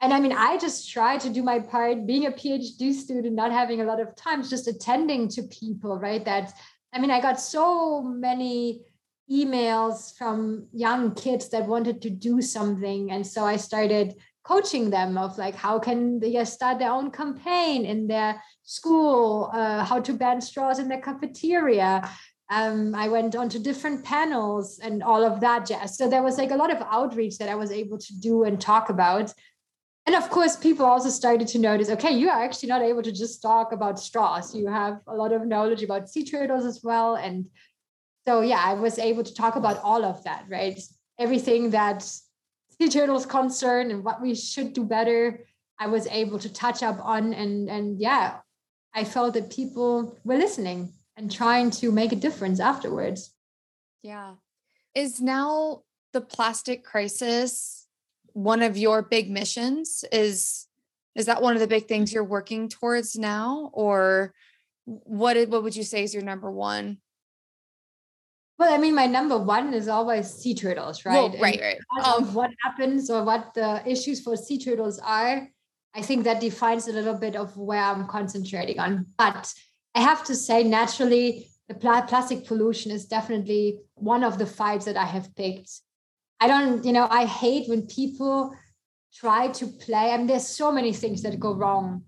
And 0.00 0.12
I 0.12 0.20
mean, 0.20 0.32
I 0.32 0.58
just 0.58 0.90
tried 0.90 1.20
to 1.20 1.30
do 1.30 1.42
my 1.42 1.58
part, 1.58 2.06
being 2.06 2.26
a 2.26 2.30
PhD 2.30 2.92
student, 2.92 3.34
not 3.34 3.50
having 3.50 3.80
a 3.80 3.84
lot 3.84 4.00
of 4.00 4.14
time, 4.14 4.42
just 4.42 4.68
attending 4.68 5.28
to 5.28 5.42
people, 5.42 5.98
right? 5.98 6.24
That, 6.24 6.52
I 6.92 7.00
mean, 7.00 7.10
I 7.10 7.20
got 7.20 7.40
so 7.40 8.02
many 8.02 8.82
emails 9.30 10.16
from 10.16 10.68
young 10.72 11.14
kids 11.14 11.48
that 11.50 11.66
wanted 11.66 12.00
to 12.02 12.10
do 12.10 12.40
something. 12.40 13.10
And 13.10 13.26
so 13.26 13.44
I 13.44 13.56
started 13.56 14.14
coaching 14.44 14.88
them 14.88 15.18
of 15.18 15.36
like, 15.36 15.54
how 15.54 15.78
can 15.78 16.20
they 16.20 16.42
start 16.44 16.78
their 16.78 16.92
own 16.92 17.10
campaign 17.10 17.84
in 17.84 18.06
their 18.06 18.42
school, 18.62 19.50
uh, 19.52 19.84
how 19.84 20.00
to 20.00 20.14
ban 20.14 20.40
straws 20.40 20.78
in 20.78 20.88
their 20.88 21.02
cafeteria, 21.02 22.08
um, 22.50 22.94
I 22.94 23.08
went 23.08 23.36
on 23.36 23.48
to 23.50 23.58
different 23.58 24.04
panels 24.04 24.78
and 24.78 25.02
all 25.02 25.24
of 25.24 25.40
that 25.40 25.66
jazz. 25.66 25.96
So 25.98 26.08
there 26.08 26.22
was 26.22 26.38
like 26.38 26.50
a 26.50 26.56
lot 26.56 26.72
of 26.72 26.82
outreach 26.90 27.38
that 27.38 27.48
I 27.48 27.54
was 27.54 27.70
able 27.70 27.98
to 27.98 28.20
do 28.20 28.44
and 28.44 28.60
talk 28.60 28.88
about. 28.88 29.32
And 30.06 30.16
of 30.16 30.30
course, 30.30 30.56
people 30.56 30.86
also 30.86 31.10
started 31.10 31.48
to 31.48 31.58
notice 31.58 31.90
okay, 31.90 32.12
you 32.12 32.30
are 32.30 32.42
actually 32.42 32.70
not 32.70 32.80
able 32.80 33.02
to 33.02 33.12
just 33.12 33.42
talk 33.42 33.72
about 33.72 34.00
straws. 34.00 34.54
You 34.54 34.68
have 34.68 35.00
a 35.06 35.14
lot 35.14 35.32
of 35.32 35.46
knowledge 35.46 35.82
about 35.82 36.08
sea 36.08 36.24
turtles 36.24 36.64
as 36.64 36.80
well. 36.82 37.16
And 37.16 37.46
so, 38.26 38.40
yeah, 38.40 38.62
I 38.64 38.74
was 38.74 38.98
able 38.98 39.24
to 39.24 39.34
talk 39.34 39.56
about 39.56 39.82
all 39.82 40.04
of 40.04 40.24
that, 40.24 40.46
right? 40.48 40.80
Everything 41.18 41.70
that 41.70 42.02
sea 42.02 42.88
turtles 42.88 43.26
concern 43.26 43.90
and 43.90 44.02
what 44.02 44.22
we 44.22 44.34
should 44.34 44.72
do 44.72 44.84
better. 44.84 45.44
I 45.78 45.86
was 45.88 46.06
able 46.06 46.38
to 46.38 46.52
touch 46.52 46.82
up 46.82 46.98
on 47.02 47.34
and 47.34 47.68
and 47.68 48.00
yeah, 48.00 48.38
I 48.94 49.04
felt 49.04 49.34
that 49.34 49.50
people 49.50 50.18
were 50.24 50.38
listening 50.38 50.94
and 51.18 51.30
trying 51.30 51.70
to 51.72 51.90
make 51.90 52.12
a 52.12 52.16
difference 52.16 52.60
afterwards. 52.60 53.34
Yeah. 54.02 54.34
Is 54.94 55.20
now 55.20 55.82
the 56.12 56.20
plastic 56.20 56.84
crisis 56.84 57.86
one 58.32 58.62
of 58.62 58.78
your 58.78 59.02
big 59.02 59.28
missions? 59.28 60.04
Is 60.12 60.66
is 61.16 61.26
that 61.26 61.42
one 61.42 61.54
of 61.54 61.60
the 61.60 61.66
big 61.66 61.88
things 61.88 62.12
you're 62.12 62.24
working 62.24 62.68
towards 62.68 63.16
now 63.16 63.70
or 63.74 64.32
what 64.84 65.36
what 65.48 65.62
would 65.64 65.76
you 65.76 65.82
say 65.82 66.04
is 66.04 66.14
your 66.14 66.22
number 66.22 66.50
one 66.50 66.98
well, 68.58 68.74
I 68.74 68.78
mean, 68.78 68.96
my 68.96 69.06
number 69.06 69.38
one 69.38 69.72
is 69.72 69.86
always 69.86 70.28
sea 70.28 70.52
turtles, 70.52 71.04
right? 71.04 71.14
Well, 71.14 71.40
right, 71.40 71.60
right. 71.60 71.78
Um, 72.04 72.34
what 72.34 72.50
happens 72.64 73.08
or 73.08 73.22
what 73.22 73.54
the 73.54 73.80
issues 73.86 74.20
for 74.20 74.36
sea 74.36 74.58
turtles 74.58 74.98
are, 74.98 75.48
I 75.94 76.02
think 76.02 76.24
that 76.24 76.40
defines 76.40 76.88
a 76.88 76.92
little 76.92 77.14
bit 77.14 77.36
of 77.36 77.56
where 77.56 77.80
I'm 77.80 78.08
concentrating 78.08 78.80
on. 78.80 79.06
But 79.16 79.54
I 79.98 80.00
have 80.00 80.24
to 80.24 80.34
say, 80.34 80.62
naturally, 80.62 81.48
the 81.68 81.74
pl- 81.74 82.02
plastic 82.02 82.46
pollution 82.46 82.90
is 82.90 83.06
definitely 83.06 83.80
one 83.94 84.24
of 84.24 84.38
the 84.38 84.46
fights 84.46 84.84
that 84.86 84.96
I 84.96 85.04
have 85.04 85.34
picked. 85.34 85.70
I 86.40 86.46
don't, 86.46 86.84
you 86.84 86.92
know, 86.92 87.06
I 87.10 87.24
hate 87.24 87.68
when 87.68 87.82
people 87.86 88.54
try 89.12 89.48
to 89.48 89.66
play. 89.66 90.12
I 90.12 90.16
mean, 90.16 90.28
there's 90.28 90.46
so 90.46 90.70
many 90.70 90.92
things 90.92 91.22
that 91.22 91.40
go 91.40 91.52
wrong 91.54 92.04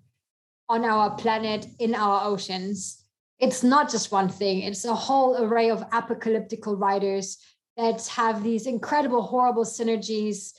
on 0.69 0.85
our 0.85 1.17
planet, 1.17 1.67
in 1.79 1.95
our 1.95 2.25
oceans 2.25 3.01
it's 3.41 3.63
not 3.63 3.91
just 3.91 4.13
one 4.13 4.29
thing, 4.29 4.61
it's 4.61 4.85
a 4.85 4.95
whole 4.95 5.43
array 5.43 5.71
of 5.71 5.83
apocalyptical 5.91 6.79
writers 6.79 7.39
that 7.77 8.07
have 8.09 8.43
these 8.43 8.67
incredible, 8.67 9.23
horrible 9.23 9.65
synergies. 9.65 10.53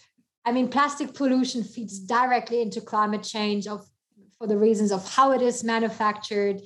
I 0.45 0.51
mean, 0.51 0.67
plastic 0.67 1.13
pollution 1.13 1.63
feeds 1.63 1.99
directly 1.99 2.61
into 2.61 2.81
climate 2.81 3.23
change 3.23 3.67
of 3.67 3.85
for 4.39 4.47
the 4.47 4.57
reasons 4.57 4.91
of 4.91 5.07
how 5.07 5.31
it 5.33 5.41
is 5.43 5.63
manufactured, 5.63 6.61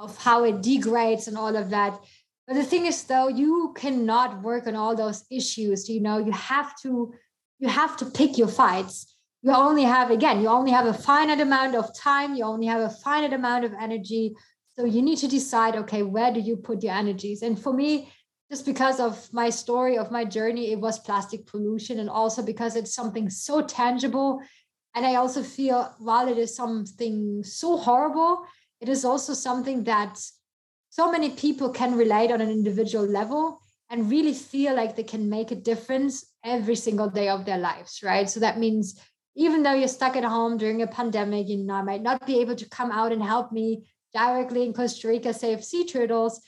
of 0.00 0.16
how 0.18 0.44
it 0.44 0.62
degrades 0.62 1.28
and 1.28 1.36
all 1.36 1.54
of 1.54 1.70
that. 1.70 2.00
But 2.46 2.54
the 2.54 2.64
thing 2.64 2.86
is 2.86 3.04
though, 3.04 3.28
you 3.28 3.72
cannot 3.76 4.42
work 4.42 4.66
on 4.66 4.74
all 4.74 4.96
those 4.96 5.24
issues. 5.30 5.88
You 5.88 6.00
know, 6.00 6.18
you 6.18 6.32
have 6.32 6.74
to 6.82 7.14
you 7.58 7.68
have 7.68 7.96
to 7.98 8.06
pick 8.06 8.38
your 8.38 8.48
fights. 8.48 9.14
You 9.42 9.52
only 9.52 9.84
have 9.84 10.10
again, 10.10 10.40
you 10.40 10.48
only 10.48 10.72
have 10.72 10.86
a 10.86 10.94
finite 10.94 11.40
amount 11.40 11.74
of 11.76 11.94
time, 11.96 12.34
you 12.34 12.44
only 12.44 12.66
have 12.66 12.80
a 12.80 12.90
finite 12.90 13.32
amount 13.32 13.64
of 13.64 13.72
energy 13.78 14.34
so 14.80 14.86
you 14.86 15.02
need 15.02 15.18
to 15.18 15.28
decide, 15.28 15.76
okay, 15.76 16.02
where 16.02 16.32
do 16.32 16.40
you 16.40 16.56
put 16.56 16.82
your 16.82 16.94
energies? 16.94 17.42
And 17.42 17.60
for 17.60 17.70
me, 17.70 18.10
just 18.50 18.64
because 18.64 18.98
of 18.98 19.30
my 19.30 19.50
story 19.50 19.98
of 19.98 20.10
my 20.10 20.24
journey, 20.24 20.72
it 20.72 20.80
was 20.80 20.98
plastic 20.98 21.46
pollution, 21.46 22.00
and 22.00 22.08
also 22.08 22.42
because 22.42 22.76
it's 22.76 22.94
something 22.94 23.28
so 23.28 23.60
tangible. 23.60 24.40
And 24.94 25.04
I 25.04 25.16
also 25.16 25.42
feel 25.42 25.94
while 25.98 26.28
it 26.28 26.38
is 26.38 26.56
something 26.56 27.44
so 27.44 27.76
horrible, 27.76 28.46
it 28.80 28.88
is 28.88 29.04
also 29.04 29.34
something 29.34 29.84
that 29.84 30.18
so 30.88 31.10
many 31.10 31.30
people 31.30 31.70
can 31.70 31.96
relate 31.96 32.30
on 32.30 32.40
an 32.40 32.50
individual 32.50 33.06
level 33.06 33.60
and 33.90 34.10
really 34.10 34.32
feel 34.32 34.74
like 34.74 34.96
they 34.96 35.02
can 35.02 35.28
make 35.28 35.50
a 35.50 35.56
difference 35.56 36.24
every 36.44 36.76
single 36.76 37.08
day 37.08 37.28
of 37.28 37.44
their 37.44 37.58
lives, 37.58 38.00
right? 38.02 38.28
So 38.28 38.40
that 38.40 38.58
means 38.58 39.00
even 39.36 39.62
though 39.62 39.74
you're 39.74 39.88
stuck 39.88 40.16
at 40.16 40.24
home 40.24 40.56
during 40.56 40.82
a 40.82 40.86
pandemic, 40.86 41.48
you 41.48 41.58
know, 41.58 41.74
I 41.74 41.82
might 41.82 42.02
not 42.02 42.26
be 42.26 42.40
able 42.40 42.56
to 42.56 42.68
come 42.68 42.90
out 42.90 43.12
and 43.12 43.22
help 43.22 43.52
me 43.52 43.86
directly 44.12 44.64
in 44.64 44.72
Costa 44.72 45.08
Rica 45.08 45.32
save 45.32 45.64
sea 45.64 45.86
turtles, 45.86 46.40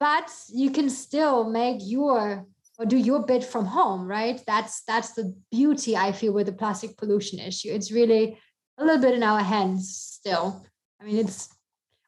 but 0.00 0.30
you 0.48 0.70
can 0.70 0.88
still 0.88 1.48
make 1.50 1.78
your 1.80 2.46
or 2.78 2.86
do 2.86 2.96
your 2.96 3.24
bit 3.24 3.44
from 3.44 3.66
home, 3.66 4.06
right? 4.06 4.42
That's 4.46 4.82
that's 4.84 5.12
the 5.12 5.34
beauty 5.50 5.96
I 5.96 6.12
feel 6.12 6.32
with 6.32 6.46
the 6.46 6.52
plastic 6.52 6.96
pollution 6.96 7.38
issue. 7.38 7.68
It's 7.68 7.92
really 7.92 8.38
a 8.78 8.84
little 8.84 9.00
bit 9.00 9.14
in 9.14 9.22
our 9.22 9.40
hands 9.40 9.94
still. 9.98 10.64
I 11.00 11.04
mean, 11.04 11.18
it's 11.18 11.48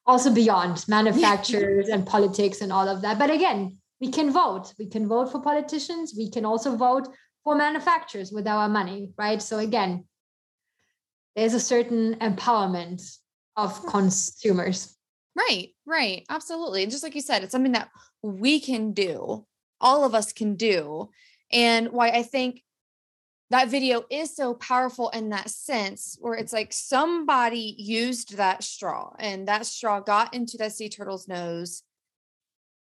also 0.07 0.33
beyond 0.33 0.85
manufacturers 0.89 1.89
and 1.93 2.07
politics 2.07 2.61
and 2.61 2.73
all 2.73 2.89
of 2.89 3.03
that. 3.03 3.19
But 3.19 3.31
again, 3.31 3.79
we 4.01 4.11
can 4.11 4.31
vote. 4.31 4.73
We 4.79 4.87
can 4.87 5.07
vote 5.07 5.31
for 5.31 5.41
politicians. 5.41 6.15
We 6.17 6.31
can 6.31 6.45
also 6.45 6.77
vote 6.77 7.09
for 7.43 7.55
manufacturers 7.55 8.33
with 8.33 8.47
our 8.47 8.69
money, 8.69 9.13
right? 9.17 9.41
So 9.41 9.59
again, 9.59 10.05
there's 11.37 11.55
a 11.55 11.61
certain 11.61 12.17
empowerment 12.17 13.19
of 13.57 13.87
consumers. 13.87 14.97
Right, 15.37 15.71
right. 15.87 16.25
Absolutely. 16.29 16.83
And 16.83 16.93
just 16.93 17.03
like 17.03 17.15
you 17.15 17.21
said, 17.21 17.43
it's 17.43 17.53
something 17.53 17.73
that 17.73 17.89
we 18.23 18.61
can 18.61 18.93
do, 18.93 19.45
all 19.81 20.05
of 20.05 20.15
us 20.15 20.33
can 20.33 20.57
do. 20.57 21.11
And 21.53 21.89
why 21.89 22.11
I 22.11 22.23
think 22.23 22.63
that 23.51 23.69
video 23.69 24.05
is 24.11 24.35
so 24.35 24.55
powerful 24.55 25.11
in 25.11 25.29
that 25.31 25.51
sense, 25.51 26.17
where 26.21 26.35
it's 26.35 26.53
like 26.53 26.73
somebody 26.73 27.75
used 27.79 28.37
that 28.37 28.65
straw 28.65 29.13
and 29.19 29.47
that 29.49 29.67
straw 29.67 30.01
got 30.01 30.35
into 30.35 30.57
that 30.59 30.73
sea 30.73 30.89
turtle's 30.89 31.29
nose 31.29 31.83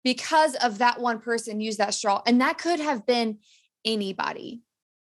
because 0.03 0.55
of 0.57 0.79
that 0.79 1.01
one 1.01 1.21
person 1.21 1.61
used 1.61 1.79
that 1.79 1.95
straw. 1.95 2.23
And 2.27 2.41
that 2.41 2.59
could 2.59 2.81
have 2.81 3.07
been 3.07 3.39
anybody. 3.85 4.63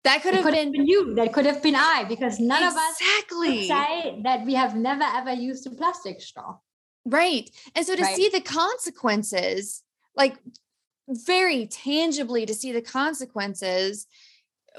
That 0.03 0.22
could, 0.22 0.34
have, 0.34 0.44
could 0.44 0.53
been, 0.53 0.68
have 0.68 0.74
been 0.74 0.88
you. 0.88 1.15
That 1.15 1.34
could 1.34 1.45
have 1.45 1.61
been 1.61 1.76
I, 1.76 2.06
because 2.07 2.40
none 2.40 2.64
exactly. 2.64 3.69
of 3.69 3.72
us 3.72 4.02
say 4.02 4.22
that 4.24 4.45
we 4.45 4.53
have 4.53 4.76
never 4.76 5.03
ever 5.03 5.34
used 5.34 5.68
a 5.68 5.72
plastic 5.72 6.22
straw. 6.22 6.57
Right. 7.06 7.49
And 7.76 7.86
so 7.86 7.95
to 7.95 8.02
right. 8.02 8.15
see 8.15 8.30
the 8.30 8.41
consequences, 8.41 9.84
like 10.15 10.38
very 11.10 11.68
tangibly 11.68 12.45
to 12.45 12.53
see 12.53 12.72
the 12.72 12.82
consequences 12.82 14.07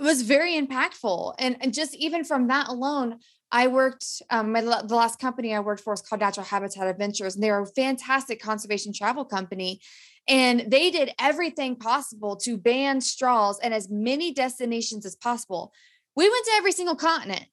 was 0.00 0.22
very 0.22 0.60
impactful. 0.60 1.34
And, 1.38 1.56
and 1.60 1.74
just 1.74 1.94
even 1.94 2.24
from 2.24 2.48
that 2.48 2.68
alone, 2.68 3.18
I 3.50 3.66
worked, 3.66 4.04
um, 4.30 4.52
my, 4.52 4.60
the 4.60 4.94
last 4.94 5.18
company 5.18 5.54
I 5.54 5.60
worked 5.60 5.82
for 5.82 5.94
is 5.94 6.02
called 6.02 6.20
Natural 6.20 6.44
Habitat 6.44 6.86
Adventures, 6.86 7.34
and 7.34 7.42
they're 7.42 7.60
a 7.60 7.66
fantastic 7.66 8.42
conservation 8.42 8.92
travel 8.92 9.24
company. 9.24 9.80
And 10.28 10.70
they 10.70 10.90
did 10.90 11.12
everything 11.18 11.76
possible 11.76 12.36
to 12.36 12.58
ban 12.58 13.00
straws 13.00 13.58
and 13.60 13.72
as 13.72 13.88
many 13.90 14.32
destinations 14.32 15.06
as 15.06 15.16
possible. 15.16 15.72
We 16.14 16.28
went 16.28 16.44
to 16.44 16.52
every 16.56 16.72
single 16.72 16.96
continent. 16.96 17.46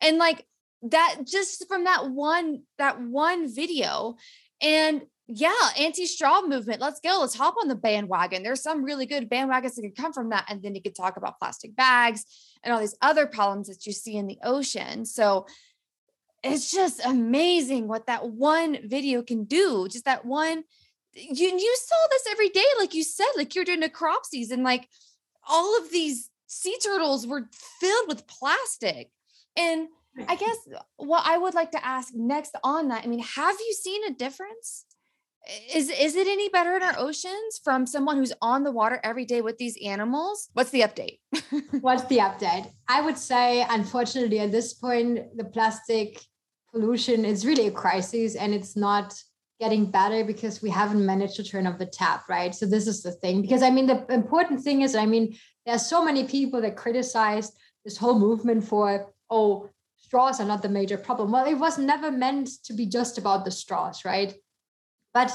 And 0.00 0.16
like 0.16 0.46
that 0.82 1.16
just 1.26 1.66
from 1.68 1.84
that 1.84 2.10
one 2.10 2.62
that 2.78 3.00
one 3.00 3.52
video 3.52 4.16
and 4.62 5.02
yeah, 5.28 5.70
anti-straw 5.78 6.42
movement. 6.42 6.80
Let's 6.80 7.00
go. 7.00 7.18
Let's 7.20 7.36
hop 7.36 7.56
on 7.60 7.68
the 7.68 7.74
bandwagon. 7.74 8.42
There's 8.42 8.62
some 8.62 8.84
really 8.84 9.06
good 9.06 9.28
bandwagons 9.28 9.74
that 9.74 9.82
could 9.82 9.96
come 9.96 10.12
from 10.12 10.30
that. 10.30 10.46
And 10.48 10.62
then 10.62 10.74
you 10.74 10.82
could 10.82 10.94
talk 10.94 11.16
about 11.16 11.38
plastic 11.38 11.74
bags 11.74 12.24
and 12.62 12.72
all 12.72 12.80
these 12.80 12.96
other 13.02 13.26
problems 13.26 13.68
that 13.68 13.86
you 13.86 13.92
see 13.92 14.16
in 14.16 14.26
the 14.26 14.38
ocean. 14.42 15.04
So 15.04 15.46
it's 16.44 16.70
just 16.70 17.04
amazing 17.04 17.88
what 17.88 18.06
that 18.06 18.28
one 18.28 18.88
video 18.88 19.22
can 19.22 19.44
do. 19.44 19.88
Just 19.88 20.04
that 20.04 20.24
one 20.24 20.62
you 21.16 21.58
you 21.58 21.76
saw 21.78 21.96
this 22.10 22.26
every 22.30 22.50
day, 22.50 22.64
like 22.78 22.94
you 22.94 23.02
said, 23.02 23.26
like 23.36 23.54
you're 23.54 23.64
doing 23.64 23.82
necropsies, 23.82 24.50
and 24.50 24.62
like 24.62 24.88
all 25.48 25.78
of 25.78 25.90
these 25.90 26.30
sea 26.46 26.76
turtles 26.82 27.26
were 27.26 27.48
filled 27.80 28.08
with 28.08 28.26
plastic. 28.26 29.10
And 29.56 29.88
I 30.28 30.36
guess 30.36 30.56
what 30.96 31.22
I 31.26 31.38
would 31.38 31.54
like 31.54 31.72
to 31.72 31.84
ask 31.84 32.14
next 32.14 32.54
on 32.62 32.88
that, 32.88 33.04
I 33.04 33.06
mean, 33.06 33.20
have 33.20 33.56
you 33.58 33.72
seen 33.72 34.04
a 34.04 34.14
difference? 34.14 34.85
Is 35.72 35.90
is 35.90 36.16
it 36.16 36.26
any 36.26 36.48
better 36.48 36.76
in 36.76 36.82
our 36.82 36.98
oceans 36.98 37.60
from 37.62 37.86
someone 37.86 38.16
who's 38.16 38.32
on 38.42 38.64
the 38.64 38.72
water 38.72 39.00
every 39.04 39.24
day 39.24 39.42
with 39.42 39.58
these 39.58 39.78
animals? 39.84 40.48
What's 40.54 40.70
the 40.70 40.80
update? 40.80 41.20
What's 41.80 42.04
the 42.04 42.18
update? 42.18 42.70
I 42.88 43.00
would 43.00 43.16
say, 43.16 43.64
unfortunately, 43.68 44.40
at 44.40 44.50
this 44.50 44.74
point, 44.74 45.36
the 45.36 45.44
plastic 45.44 46.20
pollution 46.72 47.24
is 47.24 47.46
really 47.46 47.68
a 47.68 47.70
crisis 47.70 48.34
and 48.34 48.52
it's 48.52 48.76
not 48.76 49.14
getting 49.60 49.90
better 49.90 50.24
because 50.24 50.60
we 50.60 50.70
haven't 50.70 51.04
managed 51.04 51.36
to 51.36 51.44
turn 51.44 51.66
off 51.66 51.78
the 51.78 51.86
tap, 51.86 52.28
right? 52.28 52.54
So 52.54 52.66
this 52.66 52.86
is 52.86 53.02
the 53.02 53.12
thing. 53.12 53.40
Because 53.40 53.62
I 53.62 53.70
mean, 53.70 53.86
the 53.86 54.04
important 54.12 54.60
thing 54.62 54.82
is, 54.82 54.94
I 54.94 55.06
mean, 55.06 55.36
there's 55.64 55.86
so 55.86 56.04
many 56.04 56.24
people 56.24 56.60
that 56.60 56.76
criticize 56.76 57.52
this 57.84 57.96
whole 57.96 58.18
movement 58.18 58.64
for, 58.64 59.12
oh, 59.30 59.70
straws 59.96 60.40
are 60.40 60.46
not 60.46 60.62
the 60.62 60.68
major 60.68 60.98
problem. 60.98 61.32
Well, 61.32 61.46
it 61.46 61.54
was 61.54 61.78
never 61.78 62.10
meant 62.10 62.48
to 62.64 62.74
be 62.74 62.86
just 62.86 63.16
about 63.16 63.44
the 63.44 63.50
straws, 63.50 64.04
right? 64.04 64.34
But 65.16 65.34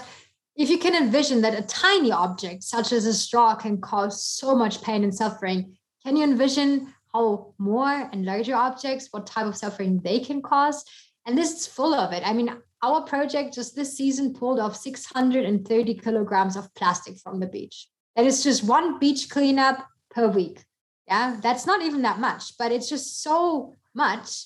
if 0.56 0.70
you 0.70 0.78
can 0.78 0.94
envision 0.94 1.42
that 1.42 1.58
a 1.58 1.64
tiny 1.64 2.12
object 2.12 2.62
such 2.62 2.92
as 2.92 3.08
a 3.08 3.16
straw 3.16 3.56
can 3.56 3.82
cause 3.82 4.24
so 4.24 4.54
much 4.54 4.84
pain 4.84 5.04
and 5.04 5.16
suffering, 5.16 5.76
can 6.06 6.16
you 6.16 6.24
envision 6.24 6.94
how 7.12 7.56
more 7.58 8.08
and 8.12 8.24
larger 8.24 8.54
objects, 8.54 9.08
what 9.10 9.26
type 9.26 9.48
of 9.48 9.58
suffering 9.58 10.00
they 10.04 10.20
can 10.20 10.44
cause? 10.44 10.86
And 11.26 11.36
this 11.36 11.52
is 11.52 11.66
full 11.66 11.96
of 11.96 12.14
it. 12.14 12.22
I 12.24 12.32
mean, 12.32 12.56
our 12.84 13.02
project 13.02 13.56
just 13.56 13.76
this 13.76 13.98
season 13.98 14.36
pulled 14.36 14.60
off 14.60 14.76
630 14.76 15.96
kilograms 15.96 16.56
of 16.56 16.72
plastic 16.76 17.18
from 17.18 17.40
the 17.40 17.48
beach. 17.48 17.88
That 18.16 18.26
is 18.26 18.44
just 18.44 18.64
one 18.64 19.00
beach 19.00 19.32
cleanup 19.32 19.88
per 20.12 20.28
week. 20.28 20.64
Yeah, 21.08 21.40
that's 21.42 21.66
not 21.66 21.82
even 21.82 22.04
that 22.04 22.20
much, 22.20 22.56
but 22.60 22.72
it's 22.72 22.88
just 22.88 23.24
so 23.24 23.74
much. 23.96 24.46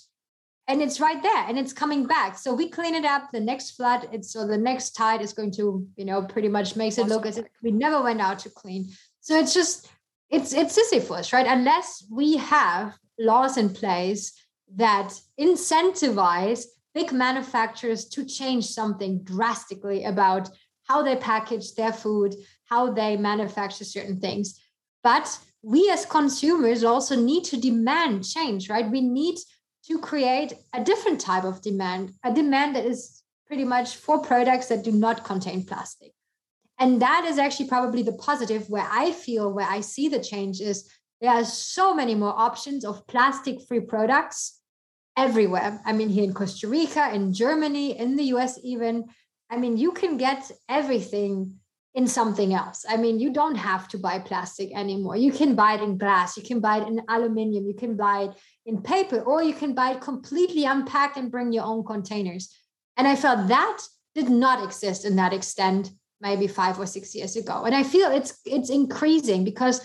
And 0.67 0.81
it's 0.81 0.99
right 0.99 1.21
there 1.21 1.45
and 1.47 1.59
it's 1.59 1.73
coming 1.73 2.07
back. 2.07 2.37
So 2.37 2.53
we 2.53 2.69
clean 2.69 2.95
it 2.95 3.05
up. 3.05 3.31
The 3.31 3.39
next 3.39 3.71
flood, 3.71 4.09
it's 4.11 4.31
so 4.33 4.47
the 4.47 4.57
next 4.57 4.91
tide 4.91 5.21
is 5.21 5.31
going 5.31 5.51
to, 5.51 5.87
you 5.95 6.05
know, 6.05 6.23
pretty 6.23 6.49
much 6.49 6.75
makes 6.75 6.97
it 6.97 7.07
look 7.07 7.25
as 7.25 7.37
if 7.37 7.45
we 7.61 7.71
never 7.71 8.01
went 8.01 8.19
out 8.19 8.39
to 8.39 8.49
clean. 8.49 8.89
So 9.21 9.37
it's 9.39 9.53
just, 9.53 9.91
it's 10.31 10.53
it's 10.53 10.73
Sisyphus, 10.73 11.31
right? 11.33 11.45
Unless 11.45 12.05
we 12.09 12.37
have 12.37 12.97
laws 13.19 13.57
in 13.57 13.69
place 13.69 14.33
that 14.75 15.13
incentivize 15.39 16.65
big 16.95 17.11
manufacturers 17.11 18.05
to 18.05 18.25
change 18.25 18.65
something 18.65 19.23
drastically 19.23 20.05
about 20.05 20.49
how 20.87 21.03
they 21.03 21.15
package 21.15 21.75
their 21.75 21.93
food, 21.93 22.33
how 22.65 22.91
they 22.91 23.17
manufacture 23.17 23.83
certain 23.83 24.19
things. 24.19 24.59
But 25.03 25.37
we 25.61 25.89
as 25.91 26.05
consumers 26.05 26.83
also 26.83 27.15
need 27.15 27.43
to 27.45 27.57
demand 27.57 28.25
change, 28.25 28.69
right? 28.69 28.89
We 28.89 29.01
need 29.01 29.37
to 29.87 29.99
create 29.99 30.53
a 30.73 30.83
different 30.83 31.19
type 31.19 31.43
of 31.43 31.61
demand, 31.61 32.13
a 32.23 32.33
demand 32.33 32.75
that 32.75 32.85
is 32.85 33.21
pretty 33.47 33.63
much 33.63 33.95
for 33.95 34.19
products 34.21 34.67
that 34.67 34.83
do 34.83 34.91
not 34.91 35.23
contain 35.23 35.63
plastic. 35.63 36.11
And 36.79 37.01
that 37.01 37.25
is 37.25 37.37
actually 37.37 37.69
probably 37.69 38.01
the 38.01 38.13
positive 38.13 38.69
where 38.69 38.87
I 38.89 39.11
feel, 39.11 39.53
where 39.53 39.67
I 39.67 39.81
see 39.81 40.09
the 40.09 40.19
change 40.19 40.59
is 40.59 40.91
there 41.21 41.31
are 41.31 41.45
so 41.45 41.93
many 41.93 42.15
more 42.15 42.33
options 42.35 42.83
of 42.83 43.07
plastic 43.07 43.61
free 43.67 43.79
products 43.79 44.59
everywhere. 45.15 45.81
I 45.85 45.93
mean, 45.93 46.09
here 46.09 46.23
in 46.23 46.33
Costa 46.33 46.67
Rica, 46.67 47.13
in 47.13 47.33
Germany, 47.33 47.97
in 47.97 48.15
the 48.15 48.25
US, 48.35 48.59
even. 48.63 49.05
I 49.49 49.57
mean, 49.57 49.77
you 49.77 49.91
can 49.91 50.17
get 50.17 50.51
everything 50.67 51.59
in 51.95 52.05
something 52.05 52.53
else. 52.53 52.85
I 52.87 52.97
mean, 52.97 53.19
you 53.19 53.31
don't 53.31 53.55
have 53.55 53.87
to 53.87 53.97
buy 53.97 54.19
plastic 54.19 54.75
anymore. 54.75 55.15
You 55.15 55.31
can 55.31 55.55
buy 55.55 55.75
it 55.75 55.81
in 55.81 55.97
glass, 55.97 56.35
you 56.35 56.43
can 56.43 56.59
buy 56.59 56.79
it 56.81 56.87
in 56.87 57.01
aluminum, 57.07 57.65
you 57.65 57.73
can 57.73 57.95
buy 57.95 58.23
it 58.23 58.31
in 58.65 58.81
paper, 58.81 59.21
or 59.21 59.41
you 59.41 59.53
can 59.53 59.73
buy 59.73 59.91
it 59.91 60.01
completely 60.01 60.65
unpacked 60.65 61.15
and 61.15 61.31
bring 61.31 61.53
your 61.53 61.63
own 61.63 61.85
containers. 61.85 62.53
And 62.97 63.07
I 63.07 63.15
felt 63.15 63.47
that 63.47 63.81
did 64.13 64.29
not 64.29 64.63
exist 64.63 65.05
in 65.05 65.15
that 65.15 65.33
extent 65.33 65.89
maybe 66.21 66.47
five 66.47 66.79
or 66.79 66.85
six 66.85 67.15
years 67.15 67.35
ago. 67.37 67.63
And 67.63 67.73
I 67.73 67.83
feel 67.83 68.11
it's 68.11 68.39
it's 68.45 68.69
increasing 68.69 69.43
because 69.43 69.81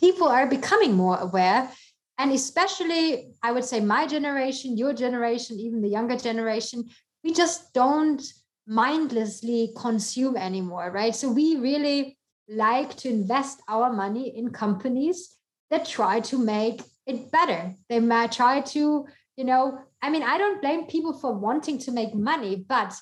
people 0.00 0.26
are 0.26 0.48
becoming 0.48 0.94
more 0.94 1.18
aware. 1.18 1.70
And 2.18 2.32
especially, 2.32 3.34
I 3.42 3.52
would 3.52 3.64
say 3.64 3.80
my 3.80 4.06
generation, 4.06 4.76
your 4.76 4.92
generation, 4.92 5.58
even 5.60 5.80
the 5.80 5.88
younger 5.88 6.16
generation, 6.16 6.88
we 7.24 7.32
just 7.32 7.72
don't 7.72 8.22
mindlessly 8.66 9.72
consume 9.76 10.36
anymore, 10.36 10.90
right? 10.90 11.14
So 11.14 11.30
we 11.30 11.56
really 11.56 12.18
like 12.48 12.96
to 12.98 13.08
invest 13.08 13.60
our 13.68 13.92
money 13.92 14.36
in 14.36 14.50
companies 14.50 15.36
that 15.70 15.86
try 15.86 16.20
to 16.20 16.38
make 16.38 16.82
it 17.06 17.32
better. 17.32 17.74
They 17.88 18.00
might 18.00 18.32
try 18.32 18.60
to, 18.60 19.06
you 19.36 19.44
know, 19.44 19.78
I 20.00 20.10
mean, 20.10 20.22
I 20.22 20.38
don't 20.38 20.60
blame 20.60 20.86
people 20.86 21.12
for 21.12 21.32
wanting 21.32 21.78
to 21.80 21.92
make 21.92 22.14
money, 22.14 22.64
but 22.68 22.94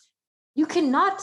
you 0.54 0.66
cannot 0.66 1.22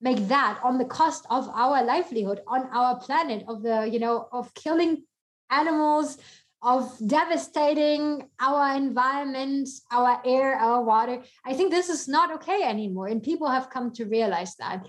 make 0.00 0.28
that 0.28 0.60
on 0.62 0.78
the 0.78 0.84
cost 0.84 1.26
of 1.30 1.48
our 1.48 1.84
livelihood, 1.84 2.40
on 2.46 2.68
our 2.72 2.98
planet, 3.00 3.44
of 3.48 3.62
the, 3.62 3.88
you 3.90 3.98
know, 3.98 4.28
of 4.32 4.52
killing 4.54 5.04
animals, 5.50 6.18
of 6.62 6.92
devastating 7.06 8.28
our 8.40 8.76
environment, 8.76 9.68
our 9.92 10.20
air, 10.24 10.56
our 10.56 10.82
water. 10.82 11.22
I 11.44 11.54
think 11.54 11.70
this 11.70 11.88
is 11.88 12.08
not 12.08 12.32
okay 12.34 12.62
anymore. 12.62 13.06
And 13.06 13.22
people 13.22 13.48
have 13.48 13.70
come 13.70 13.92
to 13.92 14.06
realize 14.06 14.56
that. 14.56 14.84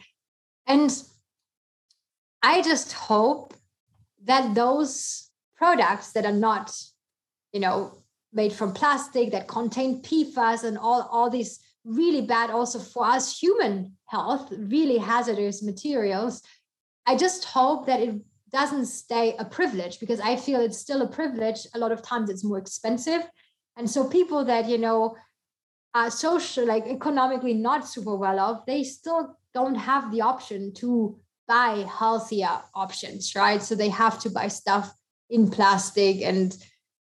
And 0.65 0.91
I 2.41 2.61
just 2.61 2.93
hope 2.93 3.53
that 4.23 4.55
those 4.55 5.29
products 5.57 6.13
that 6.13 6.25
are 6.25 6.31
not, 6.31 6.71
you 7.51 7.59
know, 7.59 8.03
made 8.33 8.53
from 8.53 8.73
plastic 8.73 9.31
that 9.31 9.47
contain 9.47 10.01
PFAS 10.01 10.63
and 10.63 10.77
all, 10.77 11.07
all 11.11 11.29
these 11.29 11.59
really 11.83 12.21
bad 12.21 12.49
also 12.49 12.79
for 12.79 13.05
us 13.05 13.39
human 13.39 13.97
health, 14.05 14.51
really 14.57 14.97
hazardous 14.97 15.63
materials. 15.63 16.41
I 17.05 17.15
just 17.15 17.45
hope 17.45 17.87
that 17.87 17.99
it 18.01 18.15
doesn't 18.51 18.85
stay 18.85 19.35
a 19.37 19.45
privilege 19.45 19.99
because 19.99 20.19
I 20.19 20.35
feel 20.35 20.61
it's 20.61 20.77
still 20.77 21.01
a 21.01 21.07
privilege. 21.07 21.67
A 21.73 21.79
lot 21.79 21.91
of 21.91 22.01
times 22.01 22.29
it's 22.29 22.43
more 22.43 22.57
expensive. 22.57 23.21
And 23.77 23.89
so 23.89 24.07
people 24.07 24.45
that, 24.45 24.67
you 24.67 24.77
know, 24.77 25.15
are 25.93 26.11
social, 26.11 26.65
like 26.65 26.85
economically 26.87 27.53
not 27.53 27.87
super 27.87 28.15
well 28.15 28.39
off, 28.39 28.65
they 28.65 28.83
still 28.83 29.37
don't 29.53 29.75
have 29.75 30.11
the 30.11 30.21
option 30.21 30.73
to 30.75 31.19
buy 31.47 31.85
healthier 31.89 32.61
options, 32.75 33.33
right? 33.35 33.61
So 33.61 33.75
they 33.75 33.89
have 33.89 34.19
to 34.19 34.29
buy 34.29 34.47
stuff 34.47 34.93
in 35.29 35.49
plastic 35.49 36.21
and 36.21 36.55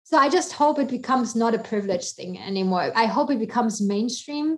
so 0.05 0.17
I 0.17 0.29
just 0.29 0.53
hope 0.53 0.79
it 0.79 0.89
becomes 0.89 1.35
not 1.35 1.55
a 1.55 1.59
privilege 1.59 2.11
thing 2.11 2.37
anymore. 2.37 2.91
I 2.95 3.05
hope 3.05 3.31
it 3.31 3.39
becomes 3.39 3.81
mainstream 3.81 4.57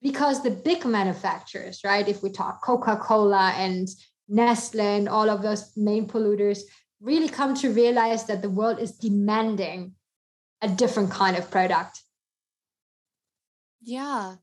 because 0.00 0.42
the 0.42 0.50
big 0.50 0.86
manufacturers, 0.86 1.80
right? 1.84 2.08
If 2.08 2.22
we 2.22 2.30
talk 2.30 2.62
Coca 2.62 2.96
Cola 2.96 3.52
and 3.56 3.88
Nestle 4.28 4.80
and 4.80 5.08
all 5.08 5.28
of 5.28 5.42
those 5.42 5.72
main 5.76 6.06
polluters, 6.06 6.60
really 7.00 7.28
come 7.28 7.54
to 7.54 7.70
realize 7.70 8.24
that 8.26 8.42
the 8.42 8.50
world 8.50 8.78
is 8.78 8.92
demanding 8.92 9.94
a 10.62 10.68
different 10.68 11.10
kind 11.10 11.36
of 11.36 11.50
product. 11.50 12.00
Yeah, 13.82 14.36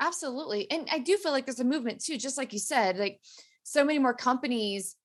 absolutely. 0.00 0.70
And 0.70 0.88
I 0.90 0.98
do 0.98 1.18
feel 1.18 1.32
like 1.32 1.44
there's 1.44 1.60
a 1.60 1.64
movement 1.64 2.02
too, 2.02 2.16
just 2.16 2.38
like 2.38 2.52
you 2.52 2.58
said, 2.58 2.96
like 2.96 3.20
so 3.62 3.84
many 3.84 3.98
more 3.98 4.14
companies 4.14 4.96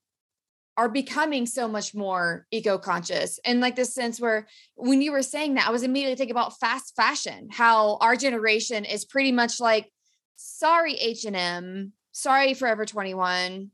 are 0.77 0.89
becoming 0.89 1.45
so 1.45 1.67
much 1.67 1.93
more 1.93 2.47
eco-conscious 2.51 3.39
and 3.43 3.59
like 3.59 3.75
this 3.75 3.93
sense 3.93 4.21
where 4.21 4.47
when 4.75 5.01
you 5.01 5.11
were 5.11 5.21
saying 5.21 5.55
that 5.55 5.67
i 5.67 5.71
was 5.71 5.83
immediately 5.83 6.15
thinking 6.15 6.31
about 6.31 6.57
fast 6.59 6.95
fashion 6.95 7.49
how 7.51 7.97
our 7.97 8.15
generation 8.15 8.85
is 8.85 9.03
pretty 9.03 9.31
much 9.31 9.59
like 9.59 9.91
sorry 10.37 10.93
h&m 10.93 11.91
sorry 12.13 12.53
forever 12.53 12.85
21 12.85 13.69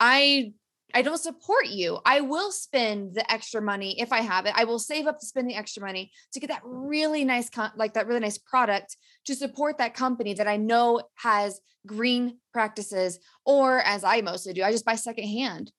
i 0.00 0.52
i 0.94 1.02
don't 1.02 1.18
support 1.18 1.66
you. 1.66 1.98
I 2.06 2.20
will 2.20 2.52
spend 2.52 3.14
the 3.14 3.30
extra 3.30 3.60
money 3.60 4.00
if 4.00 4.12
i 4.12 4.20
have 4.20 4.46
it. 4.46 4.52
I 4.56 4.64
will 4.64 4.78
save 4.78 5.06
up 5.06 5.18
to 5.20 5.26
spend 5.26 5.48
the 5.50 5.54
extra 5.54 5.82
money 5.82 6.12
to 6.32 6.40
get 6.40 6.48
that 6.48 6.62
really 6.64 7.24
nice 7.24 7.50
con- 7.50 7.72
like 7.76 7.94
that 7.94 8.06
really 8.06 8.20
nice 8.20 8.38
product 8.38 8.96
to 9.26 9.34
support 9.34 9.78
that 9.78 9.94
company 9.94 10.34
that 10.34 10.48
i 10.48 10.56
know 10.56 11.02
has 11.16 11.60
green 11.86 12.38
practices 12.52 13.18
or 13.44 13.80
as 13.80 14.04
i 14.04 14.20
mostly 14.20 14.52
do 14.52 14.62
i 14.62 14.72
just 14.72 14.84
buy 14.84 14.96
secondhand 14.96 15.70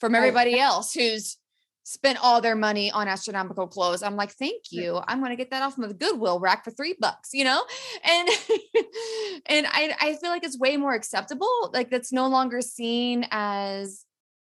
from 0.00 0.14
everybody 0.14 0.58
else 0.58 0.92
who's 0.92 1.38
spent 1.86 2.18
all 2.20 2.40
their 2.40 2.56
money 2.56 2.90
on 2.90 3.06
astronomical 3.06 3.68
clothes. 3.68 4.02
I'm 4.02 4.16
like, 4.16 4.32
thank 4.32 4.72
you. 4.72 5.00
I'm 5.06 5.20
going 5.20 5.30
to 5.30 5.36
get 5.36 5.52
that 5.52 5.62
off 5.62 5.78
of 5.78 5.86
the 5.86 5.94
Goodwill 5.94 6.40
rack 6.40 6.64
for 6.64 6.72
three 6.72 6.96
bucks, 6.98 7.30
you 7.32 7.44
know? 7.44 7.62
And, 8.02 8.28
and 9.46 9.66
I, 9.68 9.94
I 10.00 10.16
feel 10.20 10.30
like 10.30 10.42
it's 10.42 10.58
way 10.58 10.76
more 10.76 10.94
acceptable. 10.94 11.70
Like 11.72 11.88
that's 11.88 12.12
no 12.12 12.26
longer 12.26 12.60
seen 12.60 13.28
as, 13.30 14.04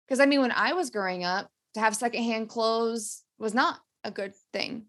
cause 0.08 0.20
I 0.20 0.26
mean, 0.26 0.40
when 0.40 0.52
I 0.52 0.74
was 0.74 0.90
growing 0.90 1.24
up 1.24 1.50
to 1.74 1.80
have 1.80 1.96
secondhand 1.96 2.48
clothes 2.48 3.24
was 3.40 3.54
not 3.54 3.80
a 4.04 4.12
good 4.12 4.32
thing. 4.52 4.84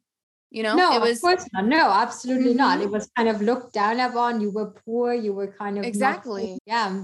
You 0.51 0.61
know, 0.61 0.75
no, 0.75 0.95
it 0.95 1.01
was, 1.01 1.17
of 1.17 1.21
course 1.21 1.45
not. 1.53 1.65
No, 1.65 1.89
absolutely 1.89 2.49
mm-hmm. 2.49 2.57
not. 2.57 2.81
It 2.81 2.91
was 2.91 3.09
kind 3.17 3.29
of 3.29 3.41
looked 3.41 3.73
down 3.73 3.99
upon. 3.99 4.41
You 4.41 4.51
were 4.51 4.75
poor. 4.85 5.11
You 5.11 5.33
were 5.33 5.47
kind 5.47 5.79
of 5.79 5.85
exactly. 5.85 6.51
Not, 6.51 6.59
yeah 6.67 7.03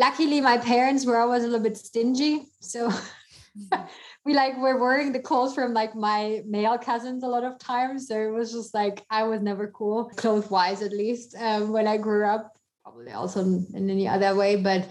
luckily 0.00 0.40
my 0.40 0.56
parents 0.56 1.04
were 1.04 1.16
always 1.16 1.42
a 1.42 1.46
little 1.46 1.58
bit 1.58 1.76
stingy 1.76 2.42
so. 2.60 2.92
we 4.24 4.34
like 4.34 4.56
were 4.58 4.78
wearing 4.78 5.12
the 5.12 5.18
clothes 5.18 5.54
from 5.54 5.72
like 5.72 5.94
my 5.94 6.42
male 6.46 6.78
cousins 6.78 7.22
a 7.22 7.26
lot 7.26 7.44
of 7.44 7.58
times 7.58 8.08
so 8.08 8.20
it 8.20 8.30
was 8.30 8.52
just 8.52 8.74
like 8.74 9.04
i 9.10 9.22
was 9.22 9.40
never 9.40 9.68
cool 9.68 10.04
clothes 10.16 10.50
wise 10.50 10.82
at 10.82 10.92
least 10.92 11.34
um, 11.38 11.70
when 11.70 11.86
i 11.86 11.96
grew 11.96 12.26
up 12.26 12.56
probably 12.82 13.12
also 13.12 13.40
in, 13.40 13.66
any 13.74 14.08
other 14.08 14.34
way 14.34 14.56
but 14.56 14.88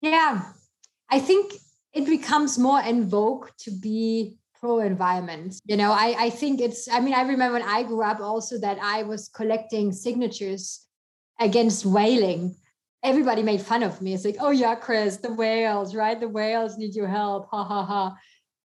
yeah 0.00 0.42
i 1.10 1.18
think 1.18 1.52
it 1.92 2.06
becomes 2.06 2.58
more 2.58 2.80
in 2.82 3.08
vogue 3.08 3.48
to 3.58 3.70
be 3.70 4.36
pro 4.58 4.80
environment 4.80 5.54
you 5.64 5.76
know? 5.76 5.92
I, 5.92 6.14
I 6.18 6.30
think 6.30 6.60
it's 6.60 6.88
i 6.88 7.00
mean 7.00 7.14
i 7.14 7.22
remember 7.22 7.54
when 7.58 7.68
i 7.68 7.82
grew 7.82 8.02
up 8.02 8.20
also 8.20 8.58
that 8.58 8.78
i 8.82 9.02
was 9.02 9.28
collecting 9.28 9.92
signatures 9.92 10.86
against 11.38 11.84
whaling 11.84 12.56
everybody 13.06 13.42
made 13.42 13.62
fun 13.62 13.82
of 13.84 14.02
me. 14.02 14.14
It's 14.14 14.24
like, 14.24 14.36
oh 14.40 14.50
yeah, 14.50 14.74
Chris, 14.74 15.18
the 15.18 15.32
whales, 15.32 15.94
right? 15.94 16.18
The 16.18 16.28
whales 16.28 16.76
need 16.76 16.94
your 16.94 17.06
help. 17.06 17.48
Ha 17.50 17.64
ha 17.64 17.84
ha. 17.84 18.16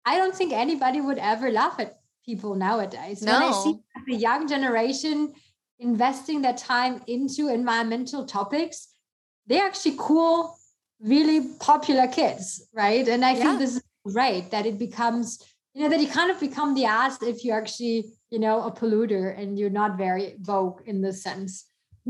I 0.06 0.18
don't 0.18 0.34
think 0.34 0.54
anybody 0.54 1.02
would 1.02 1.18
ever 1.18 1.52
laugh 1.52 1.76
at 1.80 2.00
people 2.26 2.56
nowadays. 2.56 3.22
No. 3.22 3.34
When 3.34 3.44
I 3.44 3.52
see 3.52 3.80
the 4.08 4.16
young 4.16 4.48
generation 4.48 5.34
investing 5.80 6.42
their 6.42 6.54
time 6.54 7.02
into 7.08 7.50
environmental 7.50 8.26
topics, 8.26 8.88
they're 9.48 9.66
actually 9.66 9.96
cool, 10.00 10.56
really 11.02 11.50
popular 11.60 12.08
kids, 12.08 12.68
right? 12.74 13.06
And 13.08 13.26
I 13.26 13.34
yeah. 13.34 13.44
think 13.44 13.60
this 13.60 13.76
is 13.76 13.84
great 14.06 14.50
that 14.52 14.66
it 14.66 14.80
becomes, 14.80 15.44
you 15.74 15.84
know, 15.84 15.90
that 15.90 16.00
you 16.00 16.08
kind 16.08 16.32
of 16.32 16.40
become 16.40 16.74
the 16.74 16.86
ass 16.86 17.22
if 17.22 17.44
you're 17.44 17.58
actually, 17.58 18.06
you 18.30 18.40
know, 18.40 18.64
a 18.64 18.72
polluter 18.72 19.38
and 19.38 19.60
you're 19.60 19.78
not 19.82 19.98
very 19.98 20.36
vogue 20.40 20.82
in 20.86 21.02
this 21.02 21.22
sense. 21.22 21.66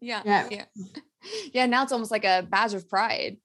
yeah. 0.00 0.22
Yeah. 0.24 0.46
Yeah 0.50 0.64
yeah, 1.52 1.66
now 1.66 1.82
it's 1.82 1.92
almost 1.92 2.10
like 2.10 2.24
a 2.24 2.46
badge 2.48 2.74
of 2.74 2.88
pride 2.88 3.36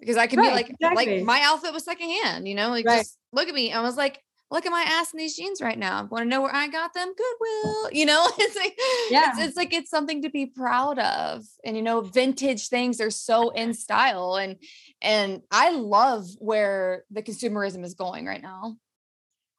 because 0.00 0.16
I 0.16 0.26
can 0.26 0.38
right, 0.38 0.50
be 0.50 0.54
like, 0.54 0.70
exactly. 0.70 1.16
like 1.16 1.24
my 1.24 1.40
outfit 1.42 1.72
was 1.72 1.84
secondhand, 1.84 2.46
you 2.46 2.54
know, 2.54 2.70
like 2.70 2.86
right. 2.86 2.98
just 2.98 3.18
look 3.32 3.48
at 3.48 3.54
me. 3.54 3.72
I 3.72 3.80
was 3.80 3.96
like, 3.96 4.22
look 4.50 4.64
at 4.64 4.72
my 4.72 4.84
ass 4.86 5.12
in 5.12 5.18
these 5.18 5.36
jeans 5.36 5.60
right 5.60 5.78
now. 5.78 6.04
Want 6.10 6.24
to 6.24 6.28
know 6.28 6.40
where 6.40 6.54
I 6.54 6.68
got 6.68 6.94
them? 6.94 7.08
Goodwill, 7.08 7.90
you 7.92 8.06
know, 8.06 8.28
it's 8.38 8.56
like, 8.56 8.78
yeah, 9.10 9.30
it's, 9.30 9.40
it's, 9.40 9.56
like, 9.56 9.74
it's 9.74 9.90
something 9.90 10.22
to 10.22 10.30
be 10.30 10.46
proud 10.46 10.98
of. 10.98 11.44
And, 11.64 11.76
you 11.76 11.82
know, 11.82 12.00
vintage 12.00 12.68
things 12.68 13.00
are 13.00 13.10
so 13.10 13.50
in 13.50 13.74
style. 13.74 14.36
And, 14.36 14.56
and 15.02 15.42
I 15.50 15.70
love 15.70 16.26
where 16.38 17.04
the 17.10 17.22
consumerism 17.22 17.84
is 17.84 17.94
going 17.94 18.26
right 18.26 18.42
now. 18.42 18.76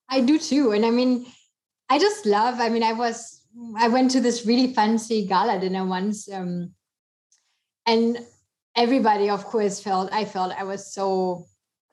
I 0.10 0.22
do 0.22 0.40
too. 0.40 0.72
And 0.72 0.86
I 0.86 0.90
mean, 0.90 1.28
I 1.90 2.00
just 2.00 2.26
love, 2.26 2.60
I 2.60 2.70
mean, 2.70 2.84
I 2.84 2.94
was, 2.94 3.44
I 3.78 3.88
went 3.88 4.12
to 4.12 4.22
this 4.22 4.46
really 4.46 4.74
fancy 4.74 5.26
gala 5.26 5.60
dinner 5.60 5.86
once, 5.86 6.32
um, 6.32 6.72
and 7.90 8.20
everybody, 8.76 9.30
of 9.30 9.44
course, 9.46 9.82
felt 9.82 10.14
I 10.14 10.24
felt 10.24 10.54
I 10.54 10.64
was 10.64 10.94
so 10.94 11.46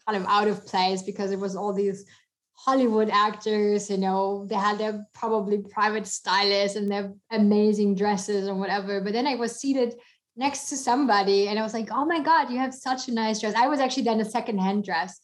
kind 0.07 0.23
of 0.23 0.29
out 0.29 0.47
of 0.49 0.67
place 0.67 1.03
because 1.03 1.31
it 1.33 1.41
was 1.41 1.57
all 1.57 1.73
these 1.73 2.05
Hollywood 2.53 3.11
actors, 3.11 3.91
you 3.91 3.99
know, 3.99 4.47
they 4.49 4.55
had 4.55 4.79
their 4.79 5.07
probably 5.15 5.59
private 5.59 6.07
stylists 6.07 6.77
and 6.77 6.91
their 6.91 7.13
amazing 7.31 7.95
dresses 7.95 8.47
and 8.47 8.59
whatever. 8.61 9.01
But 9.01 9.13
then 9.13 9.27
I 9.27 9.37
was 9.37 9.61
seated 9.61 9.95
next 10.37 10.69
to 10.69 10.77
somebody 10.77 11.49
and 11.49 11.59
I 11.59 11.63
was 11.63 11.75
like, 11.75 11.89
oh 11.91 12.05
my 12.05 12.21
God, 12.21 12.51
you 12.51 12.59
have 12.59 12.75
such 12.75 13.09
a 13.09 13.13
nice 13.13 13.41
dress. 13.41 13.55
I 13.55 13.69
was 13.69 13.81
actually 13.81 14.05
then 14.05 14.21
a 14.21 14.25
secondhand 14.25 14.85
dress. 14.85 15.19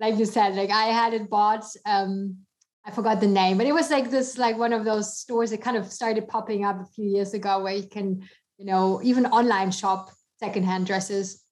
Like 0.00 0.18
you 0.18 0.24
said, 0.24 0.56
like 0.56 0.70
I 0.70 0.86
had 0.86 1.14
it 1.14 1.28
bought, 1.28 1.64
um, 1.86 2.36
I 2.84 2.90
forgot 2.90 3.20
the 3.20 3.26
name, 3.26 3.58
but 3.58 3.66
it 3.66 3.74
was 3.74 3.90
like 3.90 4.10
this, 4.10 4.38
like 4.38 4.56
one 4.58 4.72
of 4.72 4.84
those 4.84 5.18
stores 5.18 5.50
that 5.50 5.62
kind 5.62 5.76
of 5.76 5.92
started 5.92 6.28
popping 6.28 6.64
up 6.64 6.80
a 6.80 6.86
few 6.86 7.04
years 7.04 7.34
ago 7.34 7.62
where 7.62 7.74
you 7.74 7.88
can, 7.88 8.26
you 8.56 8.64
know, 8.64 9.00
even 9.02 9.26
online 9.26 9.70
shop 9.70 10.10
secondhand 10.38 10.86
dresses. 10.86 11.44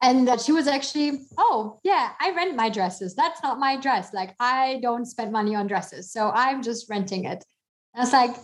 And 0.00 0.28
that 0.28 0.40
she 0.40 0.52
was 0.52 0.68
actually 0.68 1.26
oh 1.38 1.80
yeah 1.82 2.12
i 2.20 2.30
rent 2.30 2.54
my 2.54 2.70
dresses. 2.70 3.14
That's 3.16 3.42
not 3.42 3.58
my 3.58 3.76
dress. 3.76 4.14
Like 4.14 4.34
i 4.38 4.78
don't 4.80 5.06
spend 5.06 5.32
money 5.32 5.56
on 5.56 5.66
dresses 5.66 6.12
so 6.12 6.30
i'm 6.34 6.62
just 6.62 6.88
renting 6.88 7.24
it. 7.24 7.44
And 7.94 7.96
i 7.96 8.00
was 8.00 8.12
like 8.12 8.36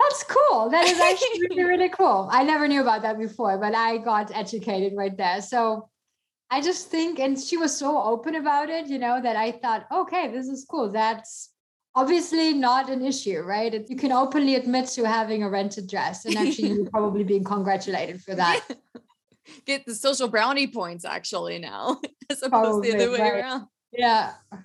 that's 0.00 0.24
cool. 0.24 0.70
That 0.70 0.86
is 0.86 0.98
actually 0.98 1.40
really 1.48 1.64
really 1.64 1.88
cool. 1.90 2.28
I 2.32 2.42
never 2.42 2.66
knew 2.68 2.80
about 2.80 3.02
that 3.02 3.18
before 3.18 3.58
but 3.58 3.74
i 3.74 3.98
got 3.98 4.34
educated 4.34 4.94
right 4.96 5.16
there. 5.16 5.42
So 5.42 5.90
i 6.50 6.60
just 6.60 6.90
think 6.90 7.18
and 7.18 7.38
she 7.38 7.56
was 7.56 7.76
so 7.76 8.00
open 8.02 8.34
about 8.34 8.68
it 8.68 8.86
you 8.86 8.98
know 8.98 9.18
that 9.20 9.34
i 9.34 9.50
thought 9.50 9.86
okay 9.92 10.30
this 10.32 10.46
is 10.46 10.66
cool. 10.70 10.90
That's 10.90 11.53
obviously 11.94 12.52
not 12.52 12.90
an 12.90 13.04
issue 13.04 13.40
right 13.40 13.88
you 13.88 13.96
can 13.96 14.12
openly 14.12 14.56
admit 14.56 14.86
to 14.86 15.04
having 15.04 15.42
a 15.42 15.48
rented 15.48 15.88
dress 15.88 16.24
and 16.24 16.36
actually 16.36 16.68
you're 16.68 16.90
probably 16.90 17.24
being 17.24 17.44
congratulated 17.44 18.20
for 18.20 18.34
that 18.34 18.64
get 19.66 19.86
the 19.86 19.94
social 19.94 20.28
brownie 20.28 20.66
points 20.66 21.04
actually 21.04 21.58
now, 21.58 22.00
as 22.30 22.42
opposed 22.42 22.84
to 22.84 22.92
the 22.92 22.96
other 22.96 23.10
way 23.12 23.20
right. 23.20 23.34
around. 23.34 23.66
Yeah. 23.92 24.32
So, 24.50 24.58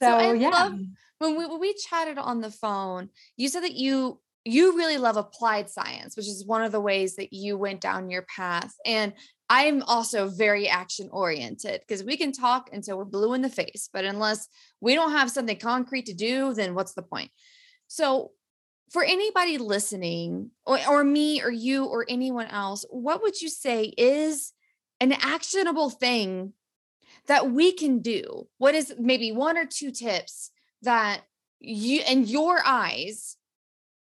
so 0.00 0.08
I 0.08 0.32
yeah. 0.34 0.48
love 0.50 0.78
when 1.18 1.36
we 1.36 1.46
when 1.46 1.60
we 1.60 1.74
chatted 1.74 2.18
on 2.18 2.40
the 2.40 2.50
phone, 2.50 3.10
you 3.36 3.48
said 3.48 3.62
that 3.62 3.74
you 3.74 4.20
you 4.46 4.76
really 4.76 4.96
love 4.96 5.16
applied 5.16 5.68
science, 5.68 6.16
which 6.16 6.28
is 6.28 6.46
one 6.46 6.62
of 6.62 6.70
the 6.70 6.80
ways 6.80 7.16
that 7.16 7.32
you 7.32 7.58
went 7.58 7.80
down 7.80 8.10
your 8.10 8.22
path. 8.22 8.72
And 8.86 9.12
I'm 9.48 9.82
also 9.82 10.28
very 10.28 10.68
action 10.68 11.08
oriented 11.10 11.80
because 11.80 12.04
we 12.04 12.16
can 12.16 12.32
talk 12.32 12.70
until 12.72 12.96
we're 12.96 13.04
blue 13.04 13.34
in 13.34 13.42
the 13.42 13.48
face, 13.48 13.88
but 13.92 14.04
unless 14.04 14.48
we 14.80 14.94
don't 14.94 15.12
have 15.12 15.30
something 15.30 15.58
concrete 15.58 16.06
to 16.06 16.14
do, 16.14 16.54
then 16.54 16.74
what's 16.74 16.94
the 16.94 17.02
point? 17.02 17.30
So, 17.88 18.32
for 18.92 19.02
anybody 19.02 19.58
listening 19.58 20.52
or, 20.64 20.78
or 20.88 21.02
me 21.02 21.42
or 21.42 21.50
you 21.50 21.84
or 21.86 22.06
anyone 22.08 22.46
else 22.46 22.84
what 22.88 23.20
would 23.20 23.40
you 23.40 23.48
say 23.48 23.92
is 23.98 24.52
an 25.00 25.10
actionable 25.10 25.90
thing 25.90 26.52
that 27.26 27.50
we 27.50 27.72
can 27.72 27.98
do 27.98 28.46
what 28.58 28.76
is 28.76 28.94
maybe 28.96 29.32
one 29.32 29.58
or 29.58 29.66
two 29.66 29.90
tips 29.90 30.52
that 30.82 31.22
you 31.58 32.00
and 32.06 32.28
your 32.28 32.60
eyes 32.64 33.36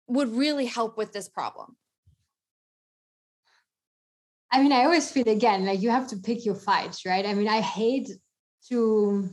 would 0.07 0.35
really 0.35 0.67
help 0.67 0.97
with 0.97 1.13
this 1.13 1.29
problem 1.29 1.77
i 4.53 4.63
mean 4.63 4.73
i 4.73 4.85
always 4.85 5.11
feel 5.11 5.29
again 5.29 5.65
like 5.65 5.81
you 5.81 5.91
have 5.91 6.07
to 6.07 6.17
pick 6.17 6.45
your 6.45 6.55
fights 6.55 7.05
right 7.05 7.27
i 7.27 7.35
mean 7.35 7.49
i 7.49 7.61
hate 7.61 8.11
to 8.69 9.29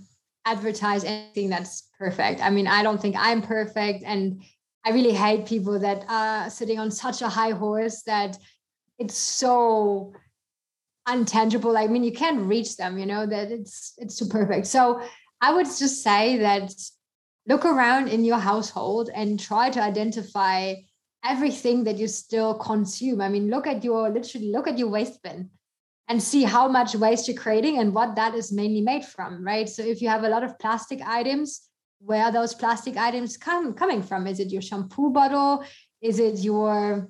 advertise 0.45 1.03
anything 1.03 1.49
that's 1.49 1.89
perfect 1.97 2.41
i 2.41 2.49
mean 2.49 2.67
i 2.67 2.81
don't 2.81 3.01
think 3.01 3.15
i'm 3.17 3.41
perfect 3.41 4.03
and 4.05 4.41
I 4.83 4.91
really 4.91 5.13
hate 5.13 5.45
people 5.45 5.79
that 5.79 6.05
are 6.09 6.49
sitting 6.49 6.79
on 6.79 6.89
such 6.91 7.21
a 7.21 7.29
high 7.29 7.51
horse 7.51 8.01
that 8.03 8.37
it's 8.97 9.17
so 9.17 10.13
untangible. 11.07 11.77
I 11.77 11.87
mean, 11.87 12.03
you 12.03 12.11
can't 12.11 12.47
reach 12.47 12.77
them, 12.77 12.97
you 12.97 13.05
know, 13.05 13.25
that 13.25 13.51
it's 13.51 13.93
it's 13.97 14.17
too 14.17 14.25
perfect. 14.25 14.67
So 14.67 15.01
I 15.39 15.53
would 15.53 15.65
just 15.65 16.03
say 16.03 16.37
that 16.37 16.73
look 17.47 17.65
around 17.65 18.07
in 18.07 18.23
your 18.23 18.37
household 18.37 19.09
and 19.13 19.39
try 19.39 19.69
to 19.69 19.81
identify 19.81 20.75
everything 21.23 21.83
that 21.83 21.97
you 21.97 22.07
still 22.07 22.55
consume. 22.55 23.21
I 23.21 23.29
mean, 23.29 23.49
look 23.49 23.67
at 23.67 23.83
your 23.83 24.09
literally 24.09 24.51
look 24.51 24.67
at 24.67 24.77
your 24.77 24.89
waste 24.89 25.21
bin 25.21 25.49
and 26.07 26.21
see 26.21 26.43
how 26.43 26.67
much 26.67 26.95
waste 26.95 27.27
you're 27.27 27.37
creating 27.37 27.77
and 27.79 27.93
what 27.93 28.15
that 28.15 28.35
is 28.35 28.51
mainly 28.51 28.81
made 28.81 29.05
from, 29.05 29.45
right? 29.45 29.69
So 29.69 29.81
if 29.83 30.01
you 30.01 30.09
have 30.09 30.23
a 30.23 30.29
lot 30.29 30.43
of 30.43 30.57
plastic 30.59 31.01
items, 31.01 31.61
where 32.03 32.31
those 32.31 32.53
plastic 32.53 32.97
items 32.97 33.37
come 33.37 33.73
coming 33.73 34.01
from? 34.01 34.27
Is 34.27 34.39
it 34.39 34.51
your 34.51 34.61
shampoo 34.61 35.11
bottle? 35.11 35.63
Is 36.01 36.19
it 36.19 36.39
your, 36.39 37.09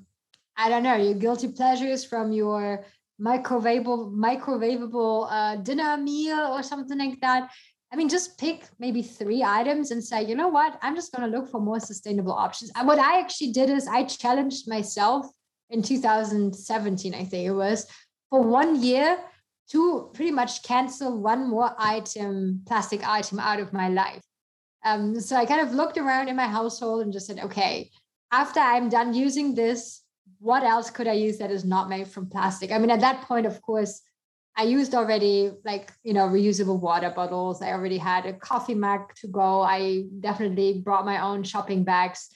I 0.57 0.69
don't 0.69 0.83
know, 0.83 0.95
your 0.95 1.15
guilty 1.15 1.47
pleasures 1.49 2.03
from 2.03 2.31
your 2.31 2.85
microwavable 3.19 4.13
microwavable 4.13 5.27
uh, 5.29 5.55
dinner 5.57 5.95
meal 5.97 6.39
or 6.39 6.63
something 6.63 6.97
like 6.97 7.19
that? 7.21 7.51
I 7.91 7.97
mean, 7.97 8.07
just 8.07 8.37
pick 8.37 8.63
maybe 8.79 9.01
three 9.01 9.43
items 9.43 9.91
and 9.91 10.01
say, 10.01 10.23
you 10.23 10.33
know 10.35 10.47
what, 10.47 10.79
I'm 10.81 10.95
just 10.95 11.11
going 11.11 11.29
to 11.29 11.37
look 11.37 11.49
for 11.49 11.59
more 11.59 11.79
sustainable 11.79 12.31
options. 12.31 12.71
And 12.75 12.87
what 12.87 12.99
I 12.99 13.19
actually 13.19 13.51
did 13.51 13.69
is 13.69 13.87
I 13.87 14.05
challenged 14.05 14.67
myself 14.67 15.27
in 15.69 15.81
2017, 15.81 17.13
I 17.13 17.25
think 17.25 17.47
it 17.47 17.51
was, 17.51 17.87
for 18.29 18.41
one 18.41 18.81
year 18.81 19.17
to 19.71 20.09
pretty 20.13 20.31
much 20.31 20.63
cancel 20.63 21.17
one 21.21 21.49
more 21.49 21.73
item, 21.77 22.61
plastic 22.65 23.07
item 23.07 23.39
out 23.39 23.59
of 23.59 23.73
my 23.73 23.89
life. 23.89 24.23
Um, 24.83 25.19
so 25.19 25.35
I 25.35 25.45
kind 25.45 25.61
of 25.61 25.73
looked 25.73 25.97
around 25.97 26.27
in 26.27 26.35
my 26.35 26.47
household 26.47 27.03
and 27.03 27.13
just 27.13 27.27
said, 27.27 27.39
okay, 27.39 27.89
after 28.31 28.59
I'm 28.59 28.89
done 28.89 29.13
using 29.13 29.53
this, 29.53 30.01
what 30.39 30.63
else 30.63 30.89
could 30.89 31.07
I 31.07 31.13
use 31.13 31.37
that 31.37 31.51
is 31.51 31.63
not 31.63 31.89
made 31.89 32.07
from 32.07 32.27
plastic? 32.27 32.71
I 32.71 32.77
mean, 32.79 32.89
at 32.89 33.01
that 33.01 33.21
point, 33.21 33.45
of 33.45 33.61
course, 33.61 34.01
I 34.57 34.63
used 34.63 34.93
already 34.93 35.51
like, 35.63 35.91
you 36.03 36.13
know, 36.13 36.27
reusable 36.27 36.79
water 36.79 37.09
bottles. 37.09 37.61
I 37.61 37.71
already 37.71 37.97
had 37.97 38.25
a 38.25 38.33
coffee 38.33 38.75
mug 38.75 39.13
to 39.21 39.27
go. 39.27 39.61
I 39.61 40.03
definitely 40.19 40.81
brought 40.83 41.05
my 41.05 41.21
own 41.21 41.43
shopping 41.43 41.83
bags, 41.83 42.29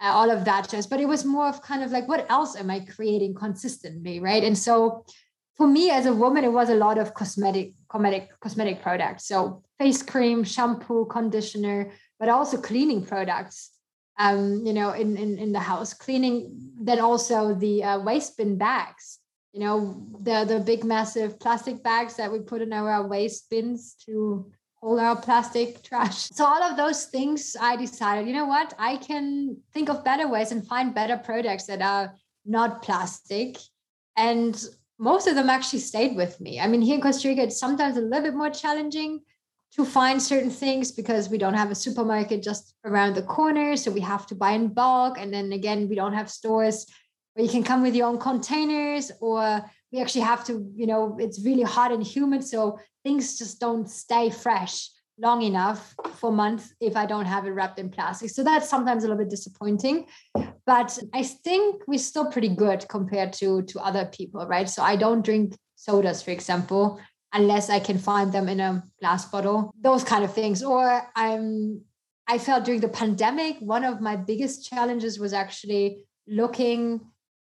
uh, 0.00 0.12
all 0.12 0.30
of 0.30 0.44
that 0.44 0.68
just, 0.68 0.90
but 0.90 1.00
it 1.00 1.08
was 1.08 1.24
more 1.24 1.48
of 1.48 1.62
kind 1.62 1.82
of 1.82 1.90
like, 1.90 2.06
what 2.08 2.30
else 2.30 2.56
am 2.56 2.70
I 2.70 2.80
creating 2.80 3.34
consistently? 3.34 4.20
Right. 4.20 4.44
And 4.44 4.56
so 4.56 5.04
for 5.56 5.66
me 5.66 5.90
as 5.90 6.06
a 6.06 6.14
woman, 6.14 6.44
it 6.44 6.52
was 6.52 6.68
a 6.70 6.74
lot 6.74 6.98
of 6.98 7.14
cosmetic, 7.14 7.74
cosmetic, 7.88 8.28
cosmetic 8.40 8.82
products. 8.82 9.26
So 9.26 9.62
face 9.78 10.02
cream, 10.02 10.44
shampoo, 10.44 11.06
conditioner, 11.06 11.92
but 12.18 12.28
also 12.28 12.58
cleaning 12.58 13.04
products. 13.04 13.70
Um, 14.18 14.66
you 14.66 14.74
know, 14.74 14.90
in, 14.90 15.16
in 15.16 15.38
in 15.38 15.52
the 15.52 15.58
house, 15.58 15.94
cleaning. 15.94 16.70
Then 16.78 17.00
also 17.00 17.54
the 17.54 17.82
uh, 17.82 18.00
waste 18.00 18.36
bin 18.36 18.58
bags. 18.58 19.18
You 19.52 19.60
know, 19.60 20.06
the 20.20 20.44
the 20.44 20.60
big 20.60 20.84
massive 20.84 21.38
plastic 21.38 21.82
bags 21.82 22.16
that 22.16 22.32
we 22.32 22.40
put 22.40 22.62
in 22.62 22.72
our 22.72 23.06
waste 23.06 23.50
bins 23.50 23.94
to 24.06 24.50
hold 24.74 24.98
our 24.98 25.16
plastic 25.16 25.82
trash. 25.88 26.28
So 26.30 26.44
all 26.44 26.62
of 26.62 26.76
those 26.76 27.06
things, 27.06 27.56
I 27.60 27.76
decided, 27.76 28.26
you 28.26 28.34
know 28.34 28.46
what, 28.46 28.74
I 28.78 28.96
can 28.96 29.56
think 29.72 29.88
of 29.88 30.04
better 30.04 30.28
ways 30.28 30.52
and 30.52 30.66
find 30.66 30.94
better 30.94 31.16
products 31.16 31.66
that 31.66 31.82
are 31.82 32.14
not 32.44 32.82
plastic 32.82 33.56
and 34.16 34.62
most 34.98 35.26
of 35.26 35.34
them 35.34 35.50
actually 35.50 35.80
stayed 35.80 36.16
with 36.16 36.40
me. 36.40 36.60
I 36.60 36.66
mean, 36.68 36.80
here 36.80 36.94
in 36.94 37.00
Costa 37.00 37.28
Rica, 37.28 37.42
it's 37.42 37.58
sometimes 37.58 37.96
a 37.96 38.00
little 38.00 38.22
bit 38.22 38.34
more 38.34 38.50
challenging 38.50 39.20
to 39.74 39.84
find 39.84 40.22
certain 40.22 40.50
things 40.50 40.92
because 40.92 41.28
we 41.28 41.38
don't 41.38 41.54
have 41.54 41.70
a 41.70 41.74
supermarket 41.74 42.42
just 42.42 42.74
around 42.84 43.14
the 43.14 43.22
corner. 43.22 43.76
So 43.76 43.90
we 43.90 44.00
have 44.00 44.26
to 44.28 44.34
buy 44.34 44.52
in 44.52 44.68
bulk. 44.68 45.18
And 45.18 45.32
then 45.32 45.52
again, 45.52 45.88
we 45.88 45.96
don't 45.96 46.12
have 46.12 46.30
stores 46.30 46.86
where 47.34 47.44
you 47.44 47.50
can 47.50 47.62
come 47.62 47.82
with 47.82 47.94
your 47.94 48.08
own 48.08 48.18
containers 48.18 49.10
or 49.20 49.64
we 49.90 50.00
actually 50.00 50.22
have 50.22 50.44
to, 50.44 50.70
you 50.74 50.86
know, 50.86 51.16
it's 51.20 51.44
really 51.44 51.62
hot 51.62 51.92
and 51.92 52.02
humid. 52.02 52.44
So 52.44 52.78
things 53.04 53.38
just 53.38 53.60
don't 53.60 53.88
stay 53.88 54.30
fresh 54.30 54.88
long 55.18 55.42
enough 55.42 55.94
for 56.14 56.32
months 56.32 56.74
if 56.80 56.96
I 56.96 57.06
don't 57.06 57.26
have 57.26 57.46
it 57.46 57.50
wrapped 57.50 57.78
in 57.78 57.90
plastic. 57.90 58.30
So 58.30 58.42
that's 58.42 58.68
sometimes 58.68 59.04
a 59.04 59.08
little 59.08 59.22
bit 59.22 59.30
disappointing. 59.30 60.06
But 60.66 60.98
I 61.12 61.22
think 61.22 61.82
we're 61.86 61.98
still 61.98 62.30
pretty 62.30 62.48
good 62.48 62.86
compared 62.88 63.32
to, 63.34 63.62
to 63.62 63.80
other 63.80 64.06
people, 64.06 64.46
right? 64.46 64.68
So 64.68 64.82
I 64.82 64.96
don't 64.96 65.24
drink 65.24 65.54
sodas, 65.76 66.22
for 66.22 66.30
example, 66.30 67.00
unless 67.32 67.70
I 67.70 67.80
can 67.80 67.98
find 67.98 68.32
them 68.32 68.48
in 68.48 68.60
a 68.60 68.82
glass 69.00 69.26
bottle, 69.26 69.72
those 69.80 70.04
kind 70.04 70.24
of 70.24 70.32
things. 70.32 70.62
Or 70.62 71.02
I'm 71.14 71.82
I 72.28 72.38
felt 72.38 72.64
during 72.64 72.80
the 72.80 72.88
pandemic, 72.88 73.58
one 73.58 73.84
of 73.84 74.00
my 74.00 74.16
biggest 74.16 74.68
challenges 74.68 75.18
was 75.18 75.32
actually 75.32 76.04
looking 76.26 77.00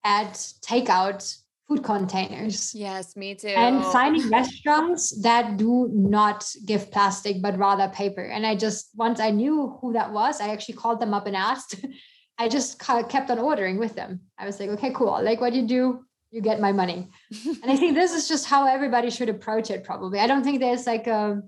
at 0.05 0.35
takeout 0.65 1.43
food 1.69 1.85
containers. 1.85 2.75
Yes, 2.75 3.17
me 3.17 3.35
too. 3.35 3.49
And 3.49 3.85
finding 3.87 4.29
restaurants 4.31 5.11
that 5.23 5.57
do 5.57 5.91
not 5.93 6.45
give 6.67 6.91
plastic, 6.91 7.41
but 7.41 7.59
rather 7.59 7.89
paper. 7.89 8.23
And 8.23 8.47
I 8.47 8.57
just, 8.57 8.91
once 8.97 9.21
I 9.21 9.31
knew 9.31 9.79
who 9.81 9.93
that 9.93 10.13
was, 10.13 10.41
I 10.41 10.49
actually 10.49 10.75
called 10.75 11.01
them 11.01 11.15
up 11.15 11.27
and 11.27 11.37
asked. 11.37 11.77
I 12.39 12.49
just 12.49 12.79
kept 12.81 13.31
on 13.31 13.39
ordering 13.39 13.79
with 13.79 13.95
them. 13.95 14.21
I 14.39 14.47
was 14.47 14.59
like, 14.59 14.71
okay, 14.71 14.93
cool. 14.93 15.23
Like 15.23 15.41
what 15.41 15.53
do 15.53 15.61
you 15.61 15.67
do. 15.67 16.05
You 16.31 16.41
get 16.41 16.61
my 16.61 16.73
money. 16.73 17.11
and 17.31 17.71
I 17.71 17.77
think 17.77 17.95
this 18.01 18.13
is 18.13 18.27
just 18.27 18.47
how 18.47 18.67
everybody 18.67 19.11
should 19.11 19.29
approach 19.29 19.71
it, 19.71 19.85
probably. 19.85 20.19
I 20.19 20.27
don't 20.27 20.43
think 20.43 20.59
there's 20.59 20.87
like 20.87 21.07
a 21.07 21.43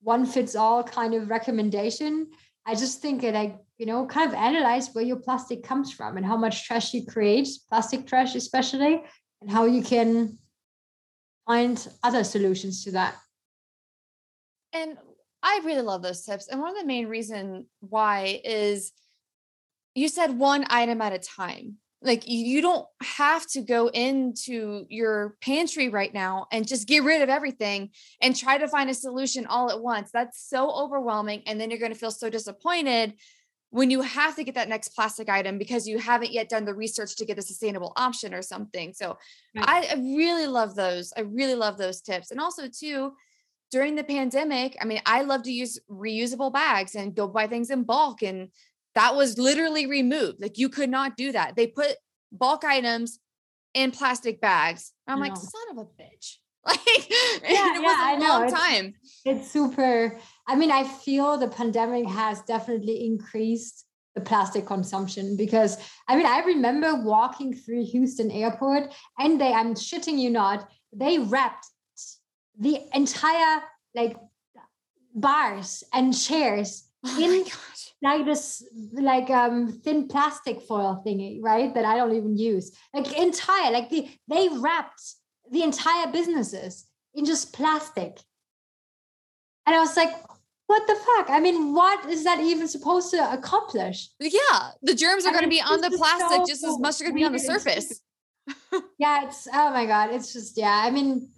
one 0.00 0.24
fits 0.24 0.54
all 0.54 0.82
kind 0.84 1.14
of 1.14 1.28
recommendation. 1.28 2.28
I 2.64 2.74
just 2.74 3.02
think 3.02 3.22
that 3.22 3.34
like, 3.34 3.56
you 3.78 3.86
know, 3.86 4.06
kind 4.06 4.28
of 4.28 4.34
analyze 4.34 4.90
where 4.92 5.04
your 5.04 5.16
plastic 5.16 5.62
comes 5.62 5.92
from 5.92 6.16
and 6.16 6.26
how 6.26 6.36
much 6.36 6.64
trash 6.66 6.92
you 6.92 7.06
create, 7.06 7.48
plastic 7.68 8.06
trash 8.06 8.34
especially, 8.34 9.02
and 9.40 9.50
how 9.50 9.64
you 9.64 9.82
can 9.82 10.36
find 11.46 11.88
other 12.02 12.24
solutions 12.24 12.84
to 12.84 12.90
that. 12.90 13.14
And 14.72 14.98
I 15.42 15.60
really 15.64 15.82
love 15.82 16.02
those 16.02 16.24
tips. 16.24 16.48
And 16.48 16.60
one 16.60 16.70
of 16.70 16.76
the 16.76 16.86
main 16.86 17.06
reason 17.06 17.66
why 17.80 18.40
is 18.44 18.92
you 19.94 20.08
said 20.08 20.38
one 20.38 20.66
item 20.68 21.00
at 21.00 21.12
a 21.12 21.18
time. 21.18 21.76
Like 22.00 22.28
you 22.28 22.60
don't 22.62 22.86
have 23.02 23.44
to 23.48 23.60
go 23.60 23.88
into 23.88 24.86
your 24.88 25.36
pantry 25.40 25.88
right 25.88 26.14
now 26.14 26.46
and 26.52 26.66
just 26.66 26.86
get 26.86 27.02
rid 27.02 27.22
of 27.22 27.28
everything 27.28 27.90
and 28.20 28.36
try 28.36 28.56
to 28.58 28.68
find 28.68 28.88
a 28.88 28.94
solution 28.94 29.46
all 29.46 29.70
at 29.70 29.80
once. 29.80 30.10
That's 30.12 30.48
so 30.48 30.70
overwhelming. 30.70 31.42
And 31.46 31.60
then 31.60 31.70
you're 31.70 31.80
going 31.80 31.92
to 31.92 31.98
feel 31.98 32.12
so 32.12 32.30
disappointed 32.30 33.14
when 33.70 33.90
you 33.90 34.00
have 34.00 34.34
to 34.36 34.44
get 34.44 34.54
that 34.54 34.68
next 34.68 34.90
plastic 34.90 35.28
item 35.28 35.58
because 35.58 35.86
you 35.86 35.98
haven't 35.98 36.32
yet 36.32 36.48
done 36.48 36.64
the 36.64 36.74
research 36.74 37.16
to 37.16 37.26
get 37.26 37.38
a 37.38 37.42
sustainable 37.42 37.92
option 37.96 38.32
or 38.32 38.40
something. 38.40 38.94
So 38.94 39.18
right. 39.54 39.68
I, 39.68 39.88
I 39.92 39.94
really 39.96 40.46
love 40.46 40.74
those. 40.74 41.12
I 41.16 41.20
really 41.20 41.54
love 41.54 41.76
those 41.76 42.00
tips. 42.00 42.30
And 42.30 42.40
also, 42.40 42.68
too, 42.68 43.12
during 43.70 43.94
the 43.94 44.04
pandemic, 44.04 44.76
I 44.80 44.86
mean, 44.86 45.00
I 45.04 45.22
love 45.22 45.42
to 45.42 45.52
use 45.52 45.78
reusable 45.90 46.52
bags 46.52 46.94
and 46.94 47.14
go 47.14 47.28
buy 47.28 47.46
things 47.46 47.70
in 47.70 47.84
bulk. 47.84 48.22
And 48.22 48.48
that 48.94 49.14
was 49.14 49.36
literally 49.38 49.86
removed. 49.86 50.40
Like 50.40 50.56
you 50.56 50.70
could 50.70 50.90
not 50.90 51.16
do 51.16 51.32
that. 51.32 51.54
They 51.54 51.66
put 51.66 51.94
bulk 52.32 52.64
items 52.64 53.18
in 53.74 53.90
plastic 53.90 54.40
bags. 54.40 54.92
I'm 55.06 55.20
like, 55.20 55.36
son 55.36 55.62
of 55.72 55.78
a 55.78 55.84
bitch. 55.84 56.36
Like 56.68 56.80
yeah, 57.08 57.46
it 57.46 57.52
yeah, 57.52 57.80
was 57.80 58.22
a 58.22 58.28
long 58.28 58.50
time. 58.50 58.94
It's 59.24 59.50
super. 59.50 60.18
I 60.46 60.54
mean, 60.54 60.70
I 60.70 60.84
feel 60.84 61.38
the 61.38 61.48
pandemic 61.48 62.06
has 62.08 62.42
definitely 62.42 63.06
increased 63.06 63.86
the 64.14 64.20
plastic 64.20 64.66
consumption 64.66 65.36
because 65.36 65.78
I 66.08 66.16
mean, 66.16 66.26
I 66.26 66.40
remember 66.40 67.02
walking 67.02 67.54
through 67.54 67.86
Houston 67.86 68.30
airport 68.30 68.94
and 69.18 69.40
they, 69.40 69.52
I'm 69.52 69.74
shitting 69.74 70.18
you 70.18 70.30
not, 70.30 70.68
they 70.92 71.18
wrapped 71.18 71.66
the 72.58 72.80
entire 72.92 73.62
like 73.94 74.16
bars 75.14 75.84
and 75.92 76.16
chairs 76.16 76.88
oh 77.04 77.20
in 77.20 77.44
like 78.02 78.24
this 78.24 78.64
like 78.92 79.30
um 79.30 79.68
thin 79.84 80.08
plastic 80.08 80.60
foil 80.62 81.02
thingy 81.06 81.38
right 81.40 81.74
that 81.74 81.84
i 81.84 81.96
don't 81.96 82.14
even 82.14 82.36
use 82.36 82.72
like 82.94 83.16
entire 83.18 83.72
like 83.72 83.88
the 83.90 84.08
they 84.28 84.48
wrapped 84.48 85.14
the 85.50 85.62
entire 85.62 86.10
businesses 86.10 86.86
in 87.14 87.24
just 87.24 87.52
plastic 87.52 88.18
and 89.66 89.74
i 89.74 89.80
was 89.80 89.96
like 89.96 90.12
what 90.66 90.86
the 90.86 90.94
fuck 90.94 91.30
i 91.30 91.40
mean 91.40 91.74
what 91.74 92.08
is 92.08 92.24
that 92.24 92.40
even 92.40 92.68
supposed 92.68 93.10
to 93.10 93.32
accomplish 93.32 94.08
yeah 94.20 94.70
the 94.82 94.94
germs 94.94 95.24
are 95.24 95.32
going 95.32 95.44
to 95.44 95.48
be 95.48 95.60
on 95.60 95.80
the 95.80 95.90
plastic 95.90 96.38
so 96.38 96.46
just 96.46 96.64
as 96.64 96.78
much 96.78 96.90
as 96.90 96.98
they're 96.98 97.08
going 97.10 97.16
to 97.16 97.20
be 97.20 97.26
on 97.26 97.32
the 97.32 97.38
surface 97.38 98.00
yeah 98.98 99.26
it's 99.26 99.46
oh 99.52 99.70
my 99.70 99.86
god 99.86 100.10
it's 100.10 100.32
just 100.32 100.56
yeah 100.56 100.82
i 100.84 100.90
mean 100.90 101.28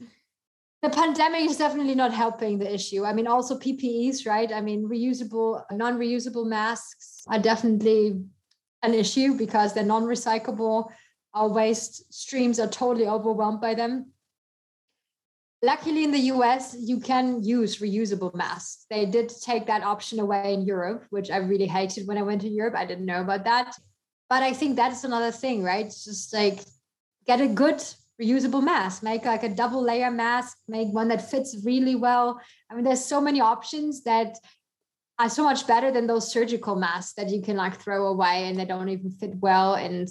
the 0.82 0.88
pandemic 0.88 1.42
is 1.42 1.58
definitely 1.58 1.94
not 1.94 2.12
helping 2.12 2.58
the 2.58 2.72
issue. 2.72 3.04
I 3.04 3.12
mean, 3.12 3.26
also 3.26 3.58
PPEs, 3.58 4.26
right? 4.26 4.50
I 4.50 4.62
mean, 4.62 4.88
reusable, 4.88 5.62
non 5.72 5.98
reusable 5.98 6.46
masks 6.46 7.22
are 7.28 7.38
definitely 7.38 8.24
an 8.82 8.94
issue 8.94 9.34
because 9.34 9.74
they're 9.74 9.84
non 9.84 10.04
recyclable. 10.04 10.90
Our 11.34 11.48
waste 11.48 12.12
streams 12.12 12.58
are 12.58 12.68
totally 12.68 13.06
overwhelmed 13.06 13.60
by 13.60 13.74
them. 13.74 14.12
Luckily, 15.62 16.04
in 16.04 16.10
the 16.10 16.30
US, 16.34 16.74
you 16.78 17.00
can 17.00 17.42
use 17.42 17.80
reusable 17.80 18.34
masks. 18.34 18.86
They 18.88 19.04
did 19.04 19.30
take 19.42 19.66
that 19.66 19.82
option 19.82 20.18
away 20.18 20.54
in 20.54 20.62
Europe, 20.62 21.04
which 21.10 21.30
I 21.30 21.36
really 21.36 21.66
hated 21.66 22.08
when 22.08 22.16
I 22.16 22.22
went 22.22 22.40
to 22.42 22.48
Europe. 22.48 22.74
I 22.74 22.86
didn't 22.86 23.04
know 23.04 23.20
about 23.20 23.44
that. 23.44 23.76
But 24.30 24.42
I 24.42 24.54
think 24.54 24.76
that's 24.76 25.04
another 25.04 25.30
thing, 25.30 25.62
right? 25.62 25.84
It's 25.84 26.04
just 26.04 26.32
like 26.32 26.60
get 27.26 27.40
a 27.40 27.48
good 27.48 27.82
reusable 28.20 28.62
mask, 28.62 29.02
make 29.02 29.24
like 29.24 29.42
a 29.42 29.48
double 29.48 29.82
layer 29.82 30.10
mask, 30.10 30.56
make 30.68 30.88
one 30.88 31.08
that 31.08 31.30
fits 31.30 31.56
really 31.64 31.94
well. 31.94 32.40
I 32.70 32.74
mean, 32.74 32.84
there's 32.84 33.04
so 33.04 33.20
many 33.20 33.40
options 33.40 34.02
that 34.04 34.36
are 35.18 35.28
so 35.28 35.44
much 35.44 35.66
better 35.66 35.90
than 35.90 36.06
those 36.06 36.32
surgical 36.32 36.76
masks 36.76 37.14
that 37.14 37.28
you 37.28 37.42
can 37.42 37.56
like 37.56 37.76
throw 37.76 38.06
away 38.06 38.48
and 38.48 38.58
they 38.58 38.64
don't 38.64 38.88
even 38.88 39.10
fit 39.10 39.34
well. 39.36 39.74
And 39.74 40.08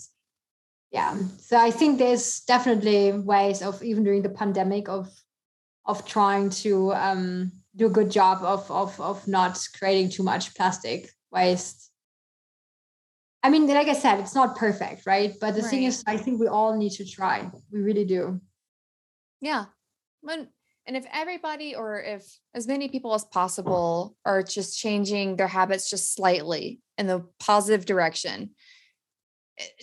yeah, 0.91 1.18
so 1.40 1.57
I 1.57 1.72
think 1.72 1.98
there's 1.98 2.41
definitely 2.41 3.11
ways 3.11 3.61
of 3.61 3.82
even 3.84 4.03
during 4.03 4.22
the 4.22 4.30
pandemic 4.30 4.90
of 4.90 5.10
of 5.86 6.06
trying 6.06 6.49
to 6.49 6.94
um, 6.94 7.52
do 7.76 7.88
a 7.88 7.90
good 7.90 8.11
job 8.11 8.44
of 8.44 8.70
of 8.72 8.99
of 8.99 9.28
not 9.28 9.60
creating 9.78 10.10
too 10.10 10.24
much 10.24 10.56
plastic 10.56 11.10
waste 11.32 11.90
I 13.41 13.49
mean, 13.49 13.68
like 13.68 13.88
I 13.88 13.94
said, 13.94 14.20
it's 14.20 14.36
not 14.36 14.57
perfect, 14.57 15.06
right? 15.06 15.34
But 15.40 15.56
the 15.56 15.61
right. 15.61 15.70
thing 15.70 15.84
is, 15.84 16.03
I 16.06 16.18
think 16.18 16.40
we 16.40 16.48
all 16.48 16.76
need 16.78 16.91
to 16.94 17.06
try. 17.06 17.49
We 17.72 17.80
really 17.80 18.06
do. 18.06 18.41
Yeah. 19.40 19.66
When, 20.22 20.49
and 20.86 20.98
if 20.98 21.06
everybody 21.14 21.76
or 21.76 22.02
if 22.02 22.24
as 22.53 22.68
many 22.68 22.90
people 22.90 23.14
as 23.14 23.24
possible 23.24 24.18
are 24.26 24.44
just 24.44 24.78
changing 24.78 25.38
their 25.38 25.48
habits 25.48 25.90
just 25.90 26.14
slightly 26.14 26.82
in 26.98 27.07
the 27.07 27.26
positive 27.40 27.86
direction, 27.86 28.52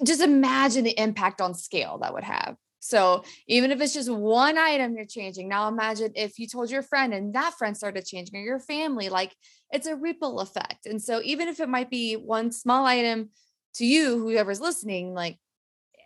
just 0.04 0.20
imagine 0.20 0.84
the 0.84 0.98
impact 0.98 1.40
on 1.40 1.54
scale 1.54 1.98
that 1.98 2.14
would 2.14 2.24
have. 2.24 2.56
So 2.80 3.24
even 3.48 3.72
if 3.72 3.80
it's 3.80 3.94
just 3.94 4.10
one 4.10 4.56
item 4.56 4.94
you're 4.94 5.06
changing, 5.06 5.48
now 5.48 5.66
imagine 5.68 6.12
if 6.14 6.38
you 6.38 6.46
told 6.46 6.70
your 6.70 6.82
friend 6.82 7.12
and 7.12 7.34
that 7.34 7.54
friend 7.54 7.76
started 7.76 8.06
changing 8.06 8.36
or 8.38 8.42
your 8.42 8.60
family, 8.60 9.08
like 9.08 9.34
it's 9.72 9.88
a 9.88 9.96
ripple 9.96 10.38
effect. 10.40 10.86
And 10.86 11.02
so 11.02 11.20
even 11.24 11.48
if 11.48 11.58
it 11.58 11.68
might 11.68 11.90
be 11.90 12.14
one 12.14 12.52
small 12.52 12.86
item 12.86 13.30
to 13.74 13.84
you, 13.84 14.18
whoever's 14.18 14.60
listening, 14.60 15.14
like 15.14 15.38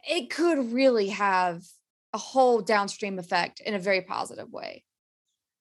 it 0.09 0.31
could 0.31 0.73
really 0.73 1.09
have 1.09 1.63
a 2.15 2.19
whole 2.19 2.63
downstream 2.63 3.19
effect 3.19 3.61
in 3.61 3.75
a 3.75 3.79
very 3.79 4.01
positive 4.01 4.51
way. 4.51 4.83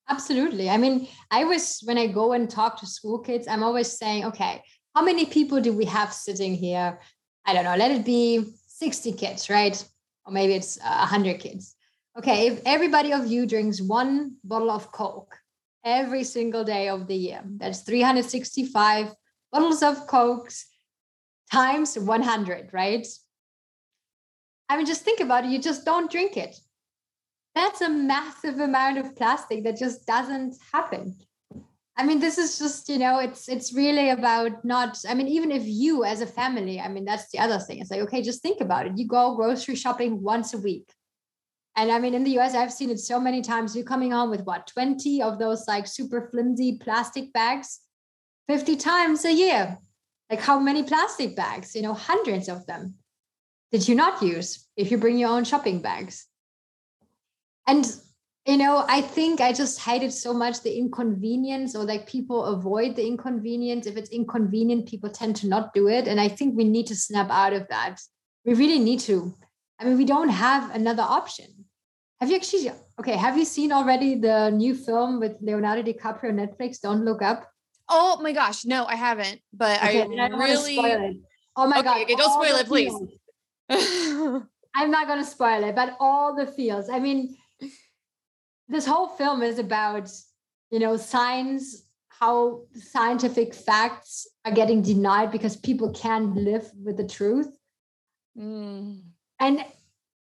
Absolutely. 0.08 0.70
I 0.70 0.78
mean, 0.78 1.08
I 1.30 1.44
was, 1.44 1.82
when 1.84 1.98
I 1.98 2.08
go 2.08 2.32
and 2.34 2.50
talk 2.50 2.80
to 2.80 2.88
school 2.88 3.20
kids, 3.20 3.48
I'm 3.48 3.62
always 3.62 3.92
saying, 3.92 4.26
okay, 4.26 4.64
how 4.96 5.04
many 5.04 5.26
people 5.26 5.62
do 5.62 5.72
we 5.74 5.86
have 5.86 6.14
sitting 6.14 6.56
here? 6.56 7.00
I 7.46 7.54
don't 7.54 7.64
know, 7.64 7.76
let 7.76 7.92
it 7.92 8.06
be 8.06 8.46
60 8.68 9.14
kids, 9.14 9.50
right? 9.50 9.84
Or 10.26 10.34
maybe 10.34 10.54
it's 10.54 10.78
100 10.80 11.40
kids. 11.40 11.76
Okay, 12.18 12.48
if 12.48 12.62
everybody 12.66 13.14
of 13.14 13.28
you 13.28 13.46
drinks 13.46 13.82
one 13.82 14.36
bottle 14.44 14.72
of 14.72 14.92
Coke 14.92 15.38
every 15.84 16.24
single 16.24 16.64
day 16.64 16.90
of 16.90 17.08
the 17.08 17.16
year, 17.16 17.42
that's 17.58 17.82
365 17.82 19.14
bottles 19.52 19.82
of 19.82 20.06
Cokes 20.08 20.68
times 21.52 21.98
100, 21.98 22.70
right? 22.74 23.08
I 24.68 24.78
mean, 24.78 24.86
just 24.86 25.04
think 25.04 25.20
about 25.20 25.46
it. 25.46 25.52
You 25.52 25.60
just 25.60 25.86
don't 25.86 26.12
drink 26.12 26.38
it. 26.38 26.60
That's 27.56 27.82
a 27.82 27.90
massive 27.90 28.60
amount 28.60 29.00
of 29.00 29.16
plastic 29.16 29.64
that 29.64 29.78
just 29.78 30.06
doesn't 30.06 30.56
happen. 30.72 31.16
I 32.00 32.04
mean, 32.06 32.20
this 32.20 32.38
is 32.38 32.58
just, 32.58 32.88
you 32.88 32.98
know, 32.98 33.20
it's 33.20 33.50
it's 33.50 33.74
really 33.74 34.10
about 34.10 34.64
not, 34.64 34.98
I 35.10 35.14
mean, 35.14 35.28
even 35.28 35.52
if 35.52 35.64
you 35.66 36.06
as 36.06 36.22
a 36.22 36.26
family, 36.26 36.80
I 36.80 36.88
mean, 36.88 37.04
that's 37.04 37.30
the 37.30 37.40
other 37.40 37.60
thing. 37.60 37.80
It's 37.80 37.92
like, 37.92 38.00
okay, 38.04 38.22
just 38.22 38.42
think 38.42 38.62
about 38.62 38.88
it. 38.88 38.98
You 38.98 39.06
go 39.06 39.36
grocery 39.36 39.76
shopping 39.76 40.24
once 40.24 40.54
a 40.54 40.60
week. 40.60 40.90
And 41.76 41.92
I 41.92 42.00
mean, 42.00 42.14
in 42.14 42.24
the 42.24 42.40
US, 42.40 42.56
I've 42.56 42.72
seen 42.72 42.90
it 42.90 43.02
so 43.02 43.20
many 43.20 43.42
times. 43.42 43.76
You're 43.76 43.84
coming 43.84 44.12
home 44.12 44.30
with 44.30 44.46
what, 44.46 44.66
20 44.68 45.22
of 45.22 45.40
those 45.40 45.68
like 45.68 45.88
super 45.88 46.30
flimsy 46.32 46.78
plastic 46.78 47.34
bags 47.34 47.82
50 48.48 48.78
times 48.78 49.26
a 49.26 49.34
year. 49.34 49.78
Like 50.30 50.40
how 50.40 50.58
many 50.58 50.84
plastic 50.84 51.36
bags? 51.36 51.76
You 51.76 51.82
know, 51.82 51.94
hundreds 51.94 52.48
of 52.48 52.66
them. 52.66 52.94
Did 53.74 53.90
you 53.90 53.96
not 53.96 54.22
use 54.22 54.66
if 54.78 54.90
you 54.90 54.98
bring 54.98 55.18
your 55.18 55.32
own 55.32 55.44
shopping 55.44 55.82
bags? 55.82 56.28
And 57.68 57.86
you 58.46 58.58
know, 58.58 58.86
I 58.88 59.02
think 59.02 59.42
I 59.42 59.54
just 59.54 59.80
hated 59.80 60.12
so 60.12 60.34
much 60.34 60.62
the 60.62 60.76
inconvenience 60.76 61.76
or 61.76 61.84
like 61.84 62.08
people 62.08 62.46
avoid 62.46 62.96
the 62.96 63.06
inconvenience. 63.06 63.86
If 63.86 63.98
it's 63.98 64.10
inconvenient, 64.10 64.88
people 64.88 65.10
tend 65.10 65.36
to 65.38 65.48
not 65.48 65.74
do 65.74 65.88
it. 65.88 66.08
And 66.08 66.20
I 66.20 66.28
think 66.28 66.56
we 66.56 66.64
need 66.64 66.88
to 66.88 66.96
snap 66.96 67.30
out 67.30 67.54
of 67.54 67.68
that. 67.70 68.00
We 68.46 68.54
really 68.54 68.80
need 68.80 69.02
to. 69.02 69.36
I 69.80 69.86
mean, 69.86 69.98
we 69.98 70.06
don't 70.06 70.30
have 70.30 70.74
another 70.74 71.04
option. 71.04 71.66
Have 72.20 72.30
you 72.30 72.36
actually, 72.36 72.72
okay, 73.00 73.16
have 73.16 73.38
you 73.38 73.46
seen 73.46 73.72
already 73.72 74.16
the 74.16 74.50
new 74.50 74.76
film 74.76 75.20
with 75.20 75.38
Leonardo 75.42 75.84
DiCaprio 75.84 76.34
Netflix, 76.34 76.82
Don't 76.82 77.06
Look 77.06 77.22
Up? 77.22 77.50
Oh 77.88 78.20
my 78.22 78.34
gosh, 78.34 78.66
no, 78.66 78.86
I 78.86 78.96
haven't. 78.96 79.40
But 79.54 79.82
okay, 79.82 80.02
I, 80.02 80.26
I 80.26 80.28
really. 80.28 81.22
Oh 81.56 81.68
my 81.68 81.80
okay, 81.80 81.84
god! 81.84 82.02
Okay, 82.02 82.16
don't 82.16 82.34
spoil 82.34 82.56
it, 82.58 82.68
please. 82.68 82.94
I'm 84.76 84.92
not 84.92 85.08
going 85.08 85.20
to 85.20 85.26
spoil 85.26 85.64
it, 85.64 85.76
but 85.76 85.96
all 86.00 86.36
the 86.36 86.46
feels. 86.46 86.90
I 86.90 87.00
mean, 87.00 87.36
this 88.70 88.86
whole 88.86 89.08
film 89.08 89.42
is 89.44 89.60
about 89.60 90.10
you 90.72 90.80
know 90.80 90.96
science, 90.96 91.84
how 92.08 92.62
scientific 92.76 93.54
facts 93.54 94.28
are 94.46 94.54
getting 94.54 94.82
denied 94.82 95.32
because 95.32 95.56
people 95.58 95.92
can't 95.92 96.36
live 96.36 96.70
with 96.84 96.98
the 96.98 97.08
truth. 97.08 97.58
Mm. 98.38 99.02
And 99.40 99.66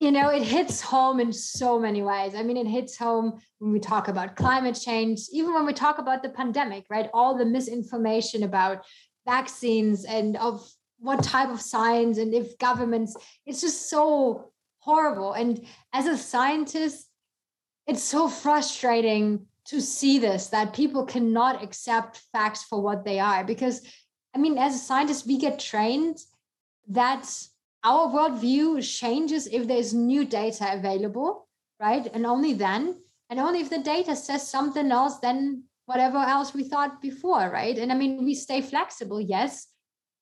you 0.01 0.10
know, 0.10 0.31
it 0.31 0.43
hits 0.43 0.81
home 0.81 1.20
in 1.20 1.32
so 1.32 1.78
many 1.78 2.02
ways. 2.02 2.35
I 2.35 2.43
mean, 2.43 2.56
it 2.56 2.66
hits 2.66 2.97
home 2.97 3.40
when 3.60 3.70
we 3.70 3.78
talk 3.78 4.09
about 4.09 4.35
climate 4.35 4.74
change, 4.74 5.20
even 5.31 5.55
when 5.55 5.64
we 5.64 5.73
talk 5.73 5.98
about 5.98 6.24
the 6.24 6.28
pandemic, 6.28 6.86
right? 6.90 7.09
All 7.14 7.39
the 7.39 7.44
misinformation 7.44 8.43
about 8.43 8.85
vaccines 9.24 10.05
and 10.05 10.36
of 10.39 10.69
what 10.98 11.23
type 11.23 11.51
of 11.51 11.60
science 11.60 12.19
and 12.19 12.35
if 12.35 12.59
governments, 12.59 13.16
it's 13.47 13.60
just 13.60 13.89
so 13.89 14.51
horrible. 14.81 15.35
And 15.35 15.64
as 15.93 16.06
a 16.06 16.19
scientist, 16.19 17.06
it's 17.86 18.02
so 18.02 18.28
frustrating 18.28 19.46
to 19.64 19.80
see 19.80 20.18
this 20.18 20.48
that 20.48 20.72
people 20.72 21.04
cannot 21.04 21.62
accept 21.62 22.22
facts 22.32 22.62
for 22.64 22.80
what 22.80 23.04
they 23.04 23.18
are 23.18 23.44
because 23.44 23.82
i 24.34 24.38
mean 24.38 24.59
as 24.59 24.74
a 24.74 24.78
scientist 24.78 25.26
we 25.26 25.38
get 25.38 25.59
trained 25.59 26.18
that 26.88 27.28
our 27.84 28.09
worldview 28.09 28.82
changes 28.82 29.46
if 29.46 29.66
there's 29.66 29.92
new 29.92 30.24
data 30.24 30.72
available 30.72 31.48
right? 31.82 32.09
And 32.14 32.24
only 32.24 32.52
then 32.52 32.96
and 33.28 33.40
only 33.40 33.60
if 33.60 33.68
the 33.70 33.78
data 33.78 34.14
says 34.14 34.48
something 34.48 34.90
else 34.90 35.18
than 35.18 35.64
whatever 35.86 36.18
else 36.18 36.54
we 36.54 36.62
thought 36.62 37.02
before 37.02 37.50
right? 37.50 37.76
And 37.76 37.90
i 37.92 37.94
mean 37.94 38.24
we 38.24 38.34
stay 38.34 38.60
flexible 38.62 39.20
yes 39.20 39.66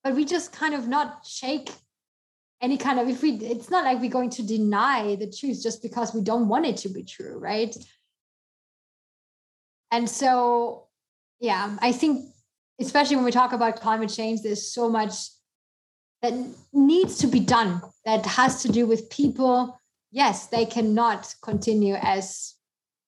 but 0.03 0.15
we 0.15 0.25
just 0.25 0.51
kind 0.51 0.73
of 0.73 0.87
not 0.87 1.25
shake 1.25 1.69
any 2.61 2.77
kind 2.77 2.99
of 2.99 3.09
if 3.09 3.21
we 3.21 3.31
it's 3.31 3.69
not 3.69 3.83
like 3.83 3.99
we're 3.99 4.09
going 4.09 4.29
to 4.29 4.43
deny 4.43 5.15
the 5.15 5.29
truth 5.29 5.61
just 5.61 5.81
because 5.81 6.13
we 6.13 6.21
don't 6.21 6.47
want 6.47 6.65
it 6.65 6.77
to 6.77 6.89
be 6.89 7.03
true 7.03 7.37
right? 7.37 7.75
And 9.91 10.09
so 10.09 10.87
yeah 11.41 11.75
i 11.81 11.91
think 11.91 12.27
especially 12.79 13.15
when 13.17 13.25
we 13.25 13.31
talk 13.31 13.51
about 13.51 13.75
climate 13.75 14.09
change 14.09 14.41
there's 14.41 14.71
so 14.71 14.87
much 14.87 15.13
that 16.21 16.33
needs 16.71 17.17
to 17.17 17.27
be 17.27 17.39
done 17.39 17.81
that 18.05 18.23
has 18.27 18.61
to 18.61 18.71
do 18.71 18.85
with 18.85 19.09
people. 19.09 19.79
Yes 20.11 20.47
they 20.47 20.65
cannot 20.65 21.33
continue 21.41 21.95
as 21.95 22.53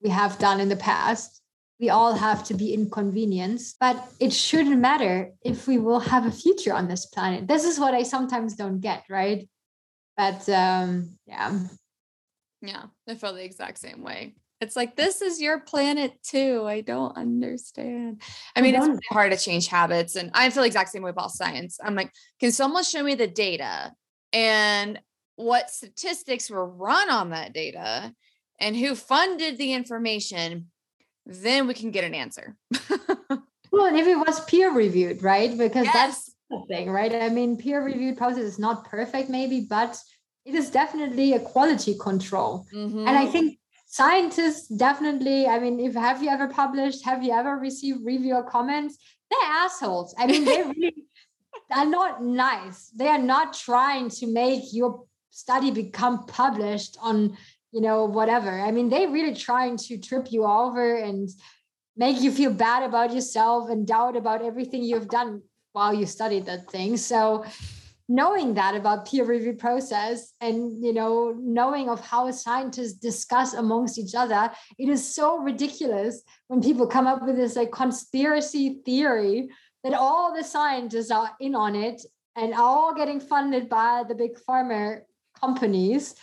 we 0.01 0.09
have 0.09 0.39
done 0.39 0.59
in 0.59 0.67
the 0.67 0.75
past 0.75 1.42
we 1.83 1.89
all 1.89 2.13
have 2.13 2.45
to 2.45 2.53
be 2.53 2.73
inconvenienced 2.73 3.75
but 3.77 3.97
it 4.21 4.31
shouldn't 4.31 4.79
matter 4.79 5.33
if 5.41 5.67
we 5.67 5.77
will 5.77 5.99
have 5.99 6.25
a 6.25 6.31
future 6.31 6.73
on 6.73 6.87
this 6.87 7.05
planet. 7.07 7.45
This 7.45 7.65
is 7.65 7.77
what 7.77 7.93
i 7.93 8.03
sometimes 8.03 8.55
don't 8.55 8.79
get 8.79 9.03
right? 9.09 9.49
But 10.15 10.47
um 10.47 11.17
yeah. 11.25 11.59
Yeah 12.61 12.83
i 13.09 13.15
feel 13.15 13.33
the 13.33 13.43
exact 13.43 13.79
same 13.79 14.01
way. 14.01 14.35
It's 14.61 14.77
like 14.77 14.95
this 14.95 15.21
is 15.21 15.41
your 15.41 15.59
planet 15.59 16.11
too. 16.23 16.63
I 16.65 16.79
don't 16.79 17.17
understand. 17.17 18.21
I 18.55 18.61
mean 18.61 18.75
it's 18.75 18.87
really 18.87 19.11
hard 19.11 19.33
to 19.33 19.37
change 19.37 19.67
habits 19.67 20.15
and 20.15 20.31
i 20.33 20.49
feel 20.49 20.63
the 20.63 20.67
exact 20.67 20.91
same 20.91 21.03
way 21.03 21.09
about 21.09 21.31
science. 21.31 21.79
I'm 21.83 21.95
like 21.95 22.11
can 22.39 22.53
someone 22.53 22.85
show 22.85 23.03
me 23.03 23.15
the 23.15 23.27
data 23.27 23.91
and 24.31 25.01
what 25.35 25.69
statistics 25.69 26.49
were 26.49 26.65
run 26.65 27.09
on 27.09 27.31
that 27.31 27.51
data 27.51 28.13
and 28.57 28.73
who 28.77 28.95
funded 28.95 29.57
the 29.57 29.73
information 29.73 30.71
then 31.25 31.67
we 31.67 31.73
can 31.73 31.91
get 31.91 32.03
an 32.03 32.13
answer. 32.13 32.55
well, 33.71 33.85
and 33.85 33.97
if 33.97 34.07
it 34.07 34.15
was 34.15 34.43
peer 34.45 34.73
reviewed, 34.73 35.23
right? 35.23 35.57
Because 35.57 35.85
yes. 35.85 35.93
that's 35.93 36.35
the 36.49 36.63
thing, 36.67 36.89
right? 36.89 37.13
I 37.13 37.29
mean, 37.29 37.57
peer 37.57 37.83
reviewed 37.83 38.17
process 38.17 38.43
is 38.43 38.59
not 38.59 38.85
perfect, 38.85 39.29
maybe, 39.29 39.61
but 39.69 39.97
it 40.45 40.55
is 40.55 40.69
definitely 40.69 41.33
a 41.33 41.39
quality 41.39 41.95
control. 41.99 42.65
Mm-hmm. 42.73 43.07
And 43.07 43.17
I 43.17 43.25
think 43.25 43.57
scientists 43.87 44.67
definitely, 44.67 45.47
I 45.47 45.59
mean, 45.59 45.79
if 45.79 45.93
have 45.93 46.21
you 46.21 46.29
ever 46.29 46.47
published, 46.47 47.05
have 47.05 47.23
you 47.23 47.31
ever 47.31 47.57
received 47.57 47.99
reviewer 48.03 48.43
comments? 48.43 48.97
They're 49.29 49.49
assholes. 49.49 50.13
I 50.17 50.27
mean, 50.27 50.45
they 50.45 50.63
really 50.63 51.05
are 51.75 51.85
not 51.85 52.23
nice. 52.23 52.89
They 52.89 53.07
are 53.07 53.21
not 53.21 53.53
trying 53.53 54.09
to 54.09 54.27
make 54.27 54.63
your 54.73 55.05
study 55.29 55.71
become 55.71 56.25
published 56.25 56.97
on 57.01 57.37
you 57.73 57.81
know, 57.81 58.05
whatever. 58.05 58.61
I 58.61 58.71
mean, 58.71 58.89
they 58.89 59.07
really 59.07 59.33
trying 59.35 59.77
to 59.77 59.97
trip 59.97 60.31
you 60.31 60.45
over 60.45 60.95
and 60.95 61.27
make 61.97 62.21
you 62.21 62.31
feel 62.31 62.53
bad 62.53 62.83
about 62.83 63.13
yourself 63.13 63.69
and 63.69 63.85
doubt 63.85 64.15
about 64.15 64.43
everything 64.43 64.83
you've 64.83 65.09
done 65.09 65.41
while 65.73 65.93
you 65.93 66.05
studied 66.05 66.45
that 66.45 66.69
thing. 66.69 66.97
So 66.97 67.43
knowing 68.07 68.53
that 68.53 68.75
about 68.75 69.07
peer 69.07 69.25
review 69.25 69.53
process 69.53 70.33
and 70.41 70.83
you 70.83 70.93
know 70.93 71.33
knowing 71.39 71.89
of 71.89 72.05
how 72.05 72.29
scientists 72.29 72.93
discuss 72.93 73.53
amongst 73.53 73.97
each 73.97 74.13
other 74.13 74.51
it 74.77 74.89
is 74.89 75.15
so 75.15 75.39
ridiculous 75.39 76.21
when 76.49 76.61
people 76.61 76.85
come 76.85 77.07
up 77.07 77.25
with 77.25 77.37
this 77.37 77.55
like 77.55 77.71
conspiracy 77.71 78.81
theory 78.85 79.47
that 79.85 79.93
all 79.93 80.35
the 80.35 80.43
scientists 80.43 81.11
are 81.11 81.31
in 81.39 81.55
on 81.55 81.75
it 81.75 82.01
and 82.35 82.53
are 82.53 82.61
all 82.61 82.93
getting 82.93 83.21
funded 83.21 83.69
by 83.69 84.03
the 84.05 84.15
big 84.15 84.37
pharma 84.47 84.99
companies 85.39 86.15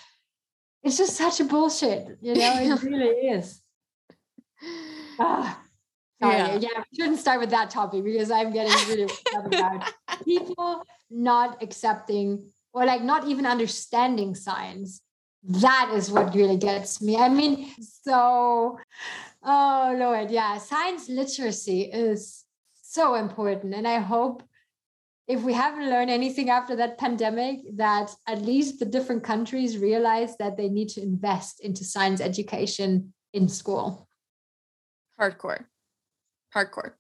it's 0.83 0.97
just 0.97 1.17
such 1.17 1.41
a 1.41 1.45
bullshit, 1.45 2.19
you 2.21 2.35
know, 2.35 2.55
it 2.61 2.83
really 2.91 3.29
is. 3.29 3.61
Ah, 5.19 5.61
sorry. 6.23 6.37
Yeah. 6.37 6.55
yeah, 6.57 6.69
we 6.79 6.97
shouldn't 6.97 7.19
start 7.19 7.41
with 7.41 7.51
that 7.51 7.71
topic 7.71 8.05
because 8.05 8.31
I'm 8.31 8.53
getting 8.53 8.73
really 8.89 9.11
about 9.35 9.93
people 10.25 10.83
not 11.11 11.63
accepting 11.63 12.51
or 12.73 12.85
like 12.85 13.03
not 13.03 13.27
even 13.29 13.47
understanding 13.47 14.35
science. 14.35 15.03
That 15.43 15.91
is 15.95 16.11
what 16.11 16.35
really 16.35 16.57
gets 16.57 17.01
me. 17.01 17.17
I 17.17 17.29
mean, 17.29 17.71
so 17.81 18.79
oh 19.43 19.97
Lord, 19.99 20.31
yeah, 20.31 20.59
science 20.59 21.09
literacy 21.09 21.83
is 21.83 22.45
so 22.83 23.15
important. 23.15 23.75
And 23.75 23.87
I 23.87 23.99
hope 23.99 24.43
if 25.31 25.45
we 25.45 25.53
haven't 25.53 25.89
learned 25.89 26.11
anything 26.11 26.51
after 26.51 26.75
that 26.75 26.99
pandemic, 26.99 27.61
that 27.77 28.11
at 28.27 28.43
least 28.43 28.81
the 28.81 28.85
different 28.85 29.23
countries 29.23 29.79
realize 29.79 30.37
that 30.39 30.57
they 30.57 30.69
need 30.69 30.89
to 30.89 31.01
invest 31.01 31.61
into 31.61 31.85
science 31.85 32.21
education 32.21 33.15
in 33.33 33.49
school. 33.49 34.09
Hardcore. 35.21 35.67
Hardcore. 36.53 36.95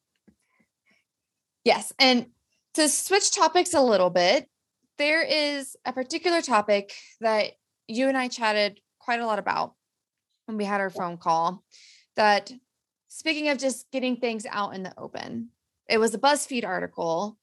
Yes. 1.64 1.92
And 1.98 2.26
to 2.74 2.88
switch 2.88 3.32
topics 3.32 3.74
a 3.74 3.82
little 3.82 4.10
bit, 4.10 4.48
there 4.96 5.24
is 5.24 5.74
a 5.84 5.92
particular 5.92 6.40
topic 6.40 6.92
that 7.20 7.54
you 7.88 8.06
and 8.06 8.16
I 8.16 8.28
chatted 8.28 8.78
quite 9.00 9.18
a 9.18 9.26
lot 9.26 9.40
about 9.40 9.74
when 10.46 10.56
we 10.56 10.64
had 10.64 10.80
our 10.80 10.90
phone 10.90 11.16
call. 11.16 11.64
That 12.14 12.52
speaking 13.08 13.48
of 13.48 13.58
just 13.58 13.90
getting 13.90 14.18
things 14.18 14.46
out 14.48 14.76
in 14.76 14.84
the 14.84 14.96
open, 14.96 15.48
it 15.88 15.98
was 15.98 16.14
a 16.14 16.18
BuzzFeed 16.18 16.64
article 16.64 17.36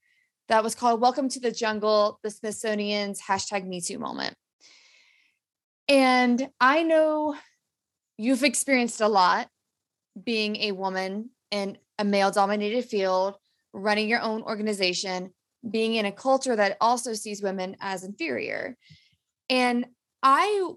that 0.48 0.64
was 0.64 0.76
called 0.76 1.02
Welcome 1.02 1.28
to 1.30 1.40
the 1.40 1.52
Jungle, 1.52 2.20
the 2.24 2.30
Smithsonian's 2.30 3.22
hashtag 3.22 3.66
Me 3.66 3.82
Too 3.82 4.00
moment. 4.00 4.34
And 5.90 6.50
I 6.60 6.84
know 6.84 7.36
you've 8.18 8.44
experienced 8.44 9.02
a 9.02 9.08
lot 9.08 9.50
being 10.24 10.56
a 10.58 10.72
woman 10.72 11.32
in 11.52 11.78
a 12.00 12.06
male 12.06 12.32
dominated 12.32 12.86
field, 12.86 13.36
running 13.74 14.08
your 14.08 14.22
own 14.22 14.42
organization, 14.42 15.34
being 15.70 15.96
in 15.96 16.06
a 16.06 16.12
culture 16.12 16.56
that 16.56 16.78
also 16.80 17.14
sees 17.14 17.42
women 17.42 17.76
as 17.82 18.04
inferior. 18.04 18.78
And 19.50 19.86
I 20.24 20.72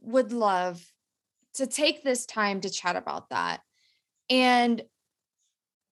would 0.00 0.32
love 0.32 0.84
to 1.54 1.66
take 1.66 2.04
this 2.04 2.24
time 2.24 2.60
to 2.60 2.70
chat 2.70 2.94
about 2.94 3.30
that 3.30 3.60
and 4.30 4.82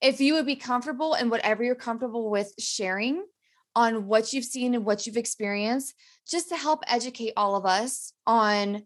if 0.05 0.21
you 0.21 0.35
would 0.35 0.45
be 0.45 0.55
comfortable 0.55 1.15
and 1.15 1.31
whatever 1.31 1.65
you're 1.65 1.75
comfortable 1.75 2.31
with 2.31 2.53
sharing 2.59 3.25
on 3.75 4.07
what 4.07 4.35
you've 4.35 4.45
seen 4.45 4.75
and 4.75 4.85
what 4.85 5.07
you've 5.07 5.17
experienced, 5.17 5.95
just 6.29 6.51
to 6.51 6.57
help 6.57 6.85
educate 6.87 7.33
all 7.39 7.57
of 7.57 7.65
us 7.65 8.13
on 8.27 8.83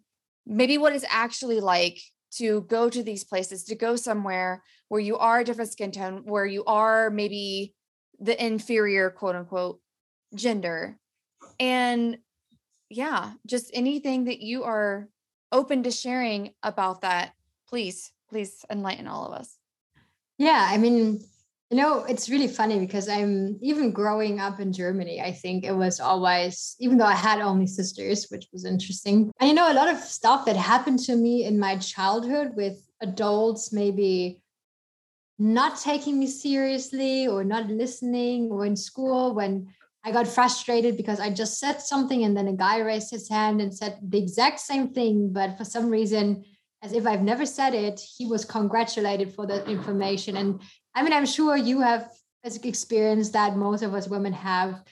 maybe 0.46 0.78
what 0.78 0.94
it's 0.94 1.04
actually 1.10 1.58
like 1.58 1.98
to 2.30 2.60
go 2.62 2.88
to 2.88 3.02
these 3.02 3.24
places, 3.24 3.64
to 3.64 3.74
go 3.74 3.96
somewhere 3.96 4.62
where 4.86 5.00
you 5.00 5.18
are 5.18 5.40
a 5.40 5.44
different 5.44 5.72
skin 5.72 5.90
tone, 5.90 6.22
where 6.24 6.46
you 6.46 6.64
are 6.66 7.10
maybe 7.10 7.74
the 8.20 8.40
inferior, 8.42 9.10
quote 9.10 9.34
unquote, 9.34 9.80
gender. 10.36 10.98
And 11.58 12.18
yeah, 12.90 13.32
just 13.44 13.72
anything 13.74 14.26
that 14.26 14.40
you 14.40 14.62
are 14.62 15.08
open 15.50 15.82
to 15.82 15.90
sharing 15.90 16.52
about 16.62 17.00
that, 17.00 17.32
please, 17.68 18.12
please 18.30 18.64
enlighten 18.70 19.08
all 19.08 19.26
of 19.26 19.32
us. 19.32 19.57
Yeah, 20.38 20.68
I 20.70 20.78
mean, 20.78 21.20
you 21.70 21.76
know, 21.76 22.04
it's 22.04 22.30
really 22.30 22.48
funny 22.48 22.78
because 22.78 23.08
I'm 23.08 23.58
even 23.60 23.90
growing 23.90 24.40
up 24.40 24.60
in 24.60 24.72
Germany. 24.72 25.20
I 25.20 25.32
think 25.32 25.64
it 25.64 25.72
was 25.72 26.00
always, 26.00 26.76
even 26.80 26.96
though 26.96 27.04
I 27.04 27.14
had 27.14 27.40
only 27.40 27.66
sisters, 27.66 28.26
which 28.30 28.46
was 28.52 28.64
interesting. 28.64 29.30
And 29.40 29.48
you 29.48 29.54
know, 29.54 29.70
a 29.70 29.74
lot 29.74 29.88
of 29.92 29.98
stuff 29.98 30.46
that 30.46 30.56
happened 30.56 31.00
to 31.00 31.16
me 31.16 31.44
in 31.44 31.58
my 31.58 31.76
childhood 31.76 32.52
with 32.54 32.78
adults 33.02 33.72
maybe 33.72 34.40
not 35.38 35.78
taking 35.78 36.18
me 36.18 36.26
seriously 36.26 37.28
or 37.28 37.44
not 37.44 37.68
listening, 37.68 38.50
or 38.50 38.64
in 38.64 38.76
school 38.76 39.34
when 39.34 39.68
I 40.04 40.12
got 40.12 40.26
frustrated 40.26 40.96
because 40.96 41.20
I 41.20 41.30
just 41.30 41.58
said 41.58 41.82
something 41.82 42.24
and 42.24 42.36
then 42.36 42.48
a 42.48 42.52
guy 42.52 42.78
raised 42.78 43.10
his 43.10 43.28
hand 43.28 43.60
and 43.60 43.74
said 43.74 43.98
the 44.02 44.18
exact 44.18 44.60
same 44.60 44.88
thing, 44.88 45.32
but 45.32 45.58
for 45.58 45.64
some 45.64 45.90
reason, 45.90 46.44
as 46.82 46.92
if 46.92 47.06
I've 47.06 47.22
never 47.22 47.44
said 47.44 47.74
it, 47.74 48.00
he 48.00 48.26
was 48.26 48.44
congratulated 48.44 49.34
for 49.34 49.46
that 49.46 49.68
information. 49.68 50.36
And 50.36 50.60
I 50.94 51.02
mean, 51.02 51.12
I'm 51.12 51.26
sure 51.26 51.56
you 51.56 51.80
have 51.80 52.10
as 52.44 52.56
experienced 52.56 53.32
that 53.32 53.56
most 53.56 53.82
of 53.82 53.94
us 53.94 54.08
women 54.08 54.32
have. 54.32 54.82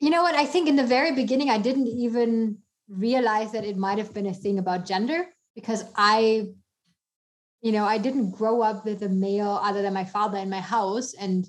You 0.00 0.10
know 0.10 0.22
what? 0.22 0.34
I 0.34 0.44
think 0.44 0.68
in 0.68 0.76
the 0.76 0.86
very 0.86 1.12
beginning, 1.12 1.48
I 1.48 1.58
didn't 1.58 1.88
even 1.88 2.58
realize 2.88 3.52
that 3.52 3.64
it 3.64 3.76
might 3.76 3.98
have 3.98 4.12
been 4.12 4.26
a 4.26 4.34
thing 4.34 4.58
about 4.58 4.86
gender 4.86 5.26
because 5.54 5.84
I, 5.96 6.48
you 7.62 7.72
know, 7.72 7.84
I 7.84 7.98
didn't 7.98 8.32
grow 8.32 8.60
up 8.62 8.84
with 8.84 9.02
a 9.02 9.08
male 9.08 9.58
other 9.62 9.80
than 9.80 9.94
my 9.94 10.04
father 10.04 10.38
in 10.38 10.50
my 10.50 10.60
house. 10.60 11.14
And 11.14 11.48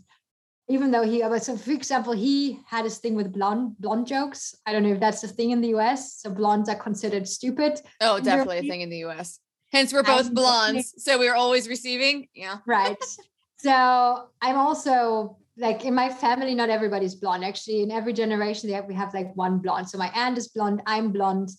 even 0.70 0.92
though 0.92 1.04
he 1.04 1.24
uh, 1.24 1.30
was, 1.30 1.46
so 1.46 1.56
for 1.56 1.72
example, 1.72 2.14
he 2.14 2.60
had 2.68 2.84
his 2.84 2.98
thing 2.98 3.16
with 3.16 3.32
blonde 3.32 3.76
blonde 3.80 4.08
jokes. 4.08 4.56
I 4.66 4.74
don't 4.74 4.84
know 4.84 4.94
if 4.94 5.00
that's 5.00 5.22
the 5.22 5.28
thing 5.28 5.52
in 5.52 5.62
the 5.62 5.70
US. 5.76 6.20
So 6.22 6.30
blondes 6.30 6.70
are 6.70 6.76
considered 6.76 7.28
stupid. 7.28 7.80
Oh, 8.02 8.20
definitely 8.20 8.60
a 8.60 8.64
thing 8.64 8.82
in 8.82 8.90
the 8.90 9.06
US. 9.06 9.40
Hence, 9.72 9.94
we're 9.94 10.04
both 10.04 10.34
blondes, 10.34 10.94
so 10.98 11.18
we 11.18 11.28
are 11.28 11.36
always 11.36 11.68
receiving. 11.68 12.28
Yeah. 12.34 12.58
Right. 12.66 12.98
so 13.58 14.30
I'm 14.42 14.58
also 14.58 15.38
like 15.58 15.86
in 15.86 15.96
my 15.96 16.10
family, 16.10 16.54
not 16.54 16.70
everybody's 16.70 17.16
blonde. 17.16 17.44
Actually, 17.44 17.84
in 17.84 17.92
every 17.92 18.14
generation, 18.14 18.70
we 18.88 18.94
have 18.94 19.14
like 19.14 19.36
one 19.36 19.60
blonde. 19.60 19.90
So 19.90 19.98
my 19.98 20.12
aunt 20.16 20.38
is 20.38 20.50
blonde. 20.50 20.82
I'm 20.86 21.12
blonde. 21.12 21.50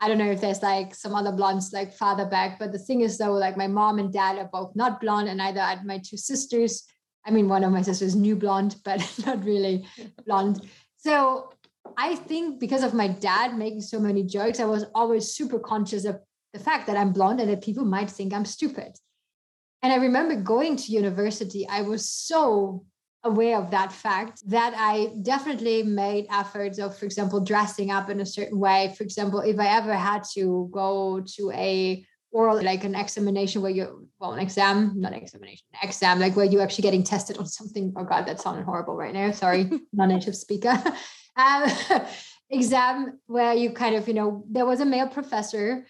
I 0.00 0.08
don't 0.08 0.18
know 0.18 0.30
if 0.30 0.40
there's 0.40 0.62
like 0.62 0.94
some 0.94 1.14
other 1.14 1.32
blondes 1.32 1.72
like 1.72 1.92
farther 1.92 2.26
back, 2.26 2.58
but 2.58 2.70
the 2.70 2.78
thing 2.78 3.00
is 3.00 3.18
though, 3.18 3.32
like 3.32 3.56
my 3.56 3.66
mom 3.66 3.98
and 3.98 4.12
dad 4.12 4.38
are 4.38 4.48
both 4.52 4.76
not 4.76 5.00
blonde, 5.00 5.28
and 5.28 5.40
either 5.40 5.82
my 5.84 5.98
two 5.98 6.18
sisters. 6.18 6.84
I 7.28 7.30
mean, 7.30 7.46
one 7.46 7.62
of 7.62 7.72
my 7.72 7.82
sisters 7.82 8.16
new 8.16 8.34
blonde, 8.34 8.76
but 8.84 8.98
not 9.26 9.44
really 9.44 9.86
blonde. 10.26 10.66
So 10.96 11.52
I 11.96 12.16
think 12.16 12.58
because 12.58 12.82
of 12.82 12.94
my 12.94 13.08
dad 13.08 13.56
making 13.56 13.82
so 13.82 14.00
many 14.00 14.22
jokes, 14.22 14.60
I 14.60 14.64
was 14.64 14.86
always 14.94 15.32
super 15.32 15.58
conscious 15.58 16.06
of 16.06 16.18
the 16.54 16.58
fact 16.58 16.86
that 16.86 16.96
I'm 16.96 17.12
blonde 17.12 17.40
and 17.40 17.50
that 17.50 17.62
people 17.62 17.84
might 17.84 18.10
think 18.10 18.32
I'm 18.32 18.46
stupid. 18.46 18.96
And 19.82 19.92
I 19.92 19.96
remember 19.96 20.36
going 20.36 20.76
to 20.76 20.92
university, 20.92 21.68
I 21.68 21.82
was 21.82 22.08
so 22.08 22.86
aware 23.24 23.58
of 23.58 23.70
that 23.72 23.92
fact 23.92 24.40
that 24.48 24.72
I 24.76 25.12
definitely 25.22 25.82
made 25.82 26.26
efforts 26.32 26.78
of, 26.78 26.96
for 26.96 27.04
example, 27.04 27.40
dressing 27.40 27.90
up 27.90 28.08
in 28.08 28.20
a 28.20 28.26
certain 28.26 28.58
way. 28.58 28.94
For 28.96 29.04
example, 29.04 29.40
if 29.40 29.60
I 29.60 29.66
ever 29.76 29.94
had 29.94 30.24
to 30.34 30.68
go 30.72 31.22
to 31.36 31.50
a 31.52 32.06
oral 32.30 32.62
like 32.62 32.84
an 32.84 32.94
examination 32.94 33.62
where 33.62 33.70
you 33.70 34.06
well 34.18 34.32
an 34.32 34.38
exam 34.38 34.92
not 34.96 35.12
examination 35.12 35.66
exam 35.82 36.18
like 36.18 36.36
where 36.36 36.44
you're 36.44 36.62
actually 36.62 36.82
getting 36.82 37.02
tested 37.02 37.38
on 37.38 37.46
something 37.46 37.92
oh 37.96 38.04
god 38.04 38.26
that 38.26 38.40
sounded 38.40 38.64
horrible 38.64 38.96
right 38.96 39.14
now 39.14 39.30
sorry 39.30 39.70
non-native 39.92 40.36
speaker 40.36 40.82
um, 41.36 41.70
exam 42.50 43.18
where 43.26 43.54
you 43.54 43.70
kind 43.70 43.94
of 43.94 44.06
you 44.08 44.14
know 44.14 44.44
there 44.50 44.66
was 44.66 44.80
a 44.80 44.84
male 44.84 45.08
professor 45.08 45.86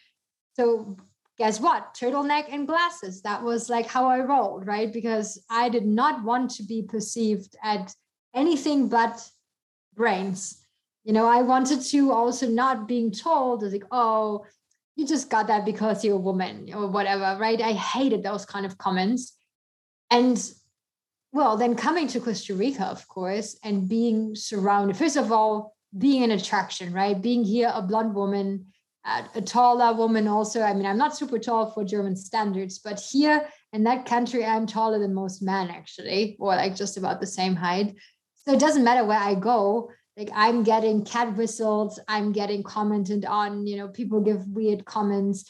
so 0.55 0.97
guess 1.39 1.61
what? 1.61 1.95
Turtleneck 1.95 2.53
and 2.53 2.67
glasses. 2.67 3.23
That 3.23 3.43
was 3.43 3.71
like 3.71 3.87
how 3.87 4.07
I 4.07 4.21
rolled, 4.21 4.67
right? 4.67 4.93
Because 4.93 5.41
I 5.49 5.69
did 5.69 5.87
not 5.87 6.25
want 6.25 6.51
to 6.53 6.65
be 6.65 6.83
perceived 6.83 7.57
at 7.63 7.95
anything 8.35 8.89
but 8.89 9.25
brains. 9.95 10.59
You 11.05 11.13
know, 11.13 11.27
I 11.27 11.43
wanted 11.43 11.81
to 11.81 12.13
also 12.13 12.49
not 12.49 12.89
being 12.89 13.13
told 13.13 13.63
like, 13.63 13.85
oh, 13.91 14.45
you 14.99 15.07
just 15.07 15.31
got 15.31 15.47
that 15.47 15.65
because 15.65 16.05
you're 16.05 16.17
a 16.17 16.19
woman 16.19 16.69
or 16.75 16.89
whatever, 16.89 17.39
right? 17.41 17.63
I 17.63 17.73
hated 17.73 18.25
those 18.25 18.45
kind 18.45 18.67
of 18.67 18.77
comments. 18.79 19.33
And 20.11 20.37
well, 21.31 21.57
then 21.57 21.77
coming 21.77 22.09
to 22.09 22.21
Costa 22.21 22.55
Rica, 22.55 22.85
of 22.85 23.07
course, 23.07 23.57
and 23.63 23.89
being 23.89 24.35
surrounded, 24.35 24.97
first 24.97 25.17
of 25.17 25.31
all, 25.31 25.77
being 25.97 26.25
an 26.25 26.33
attraction, 26.33 26.93
right? 26.93 27.21
Being 27.21 27.45
here, 27.45 27.71
a 27.73 27.81
blonde 27.81 28.13
woman, 28.13 28.67
a 29.35 29.41
taller 29.41 29.95
woman 29.95 30.29
also 30.29 30.61
i 30.61 30.75
mean 30.75 30.85
i'm 30.85 30.99
not 30.99 31.17
super 31.17 31.39
tall 31.39 31.71
for 31.71 31.83
german 31.83 32.15
standards 32.15 32.79
but 32.79 33.01
here 33.01 33.49
in 33.73 33.85
that 33.85 34.05
country 34.05 34.45
i'm 34.45 34.67
taller 34.67 34.99
than 34.99 35.15
most 35.15 35.41
men 35.41 35.71
actually 35.71 36.37
or 36.39 36.55
like 36.55 36.77
just 36.77 36.99
about 36.99 37.19
the 37.19 37.27
same 37.27 37.57
height 37.57 37.95
so 38.35 38.53
it 38.53 38.61
doesn't 38.61 38.85
matter 38.85 39.07
where 39.07 39.19
i 39.19 39.35
go 39.35 39.91
like 40.19 40.31
i'm 40.35 40.63
getting 40.65 41.05
cat 41.05 41.37
whistles 41.37 41.99
i'm 42.09 42.33
getting 42.33 42.63
commented 42.63 43.25
on 43.25 43.67
you 43.67 43.77
know 43.77 43.89
people 43.89 44.21
give 44.21 44.47
weird 44.49 44.85
comments 44.85 45.45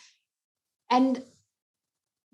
and 0.91 1.23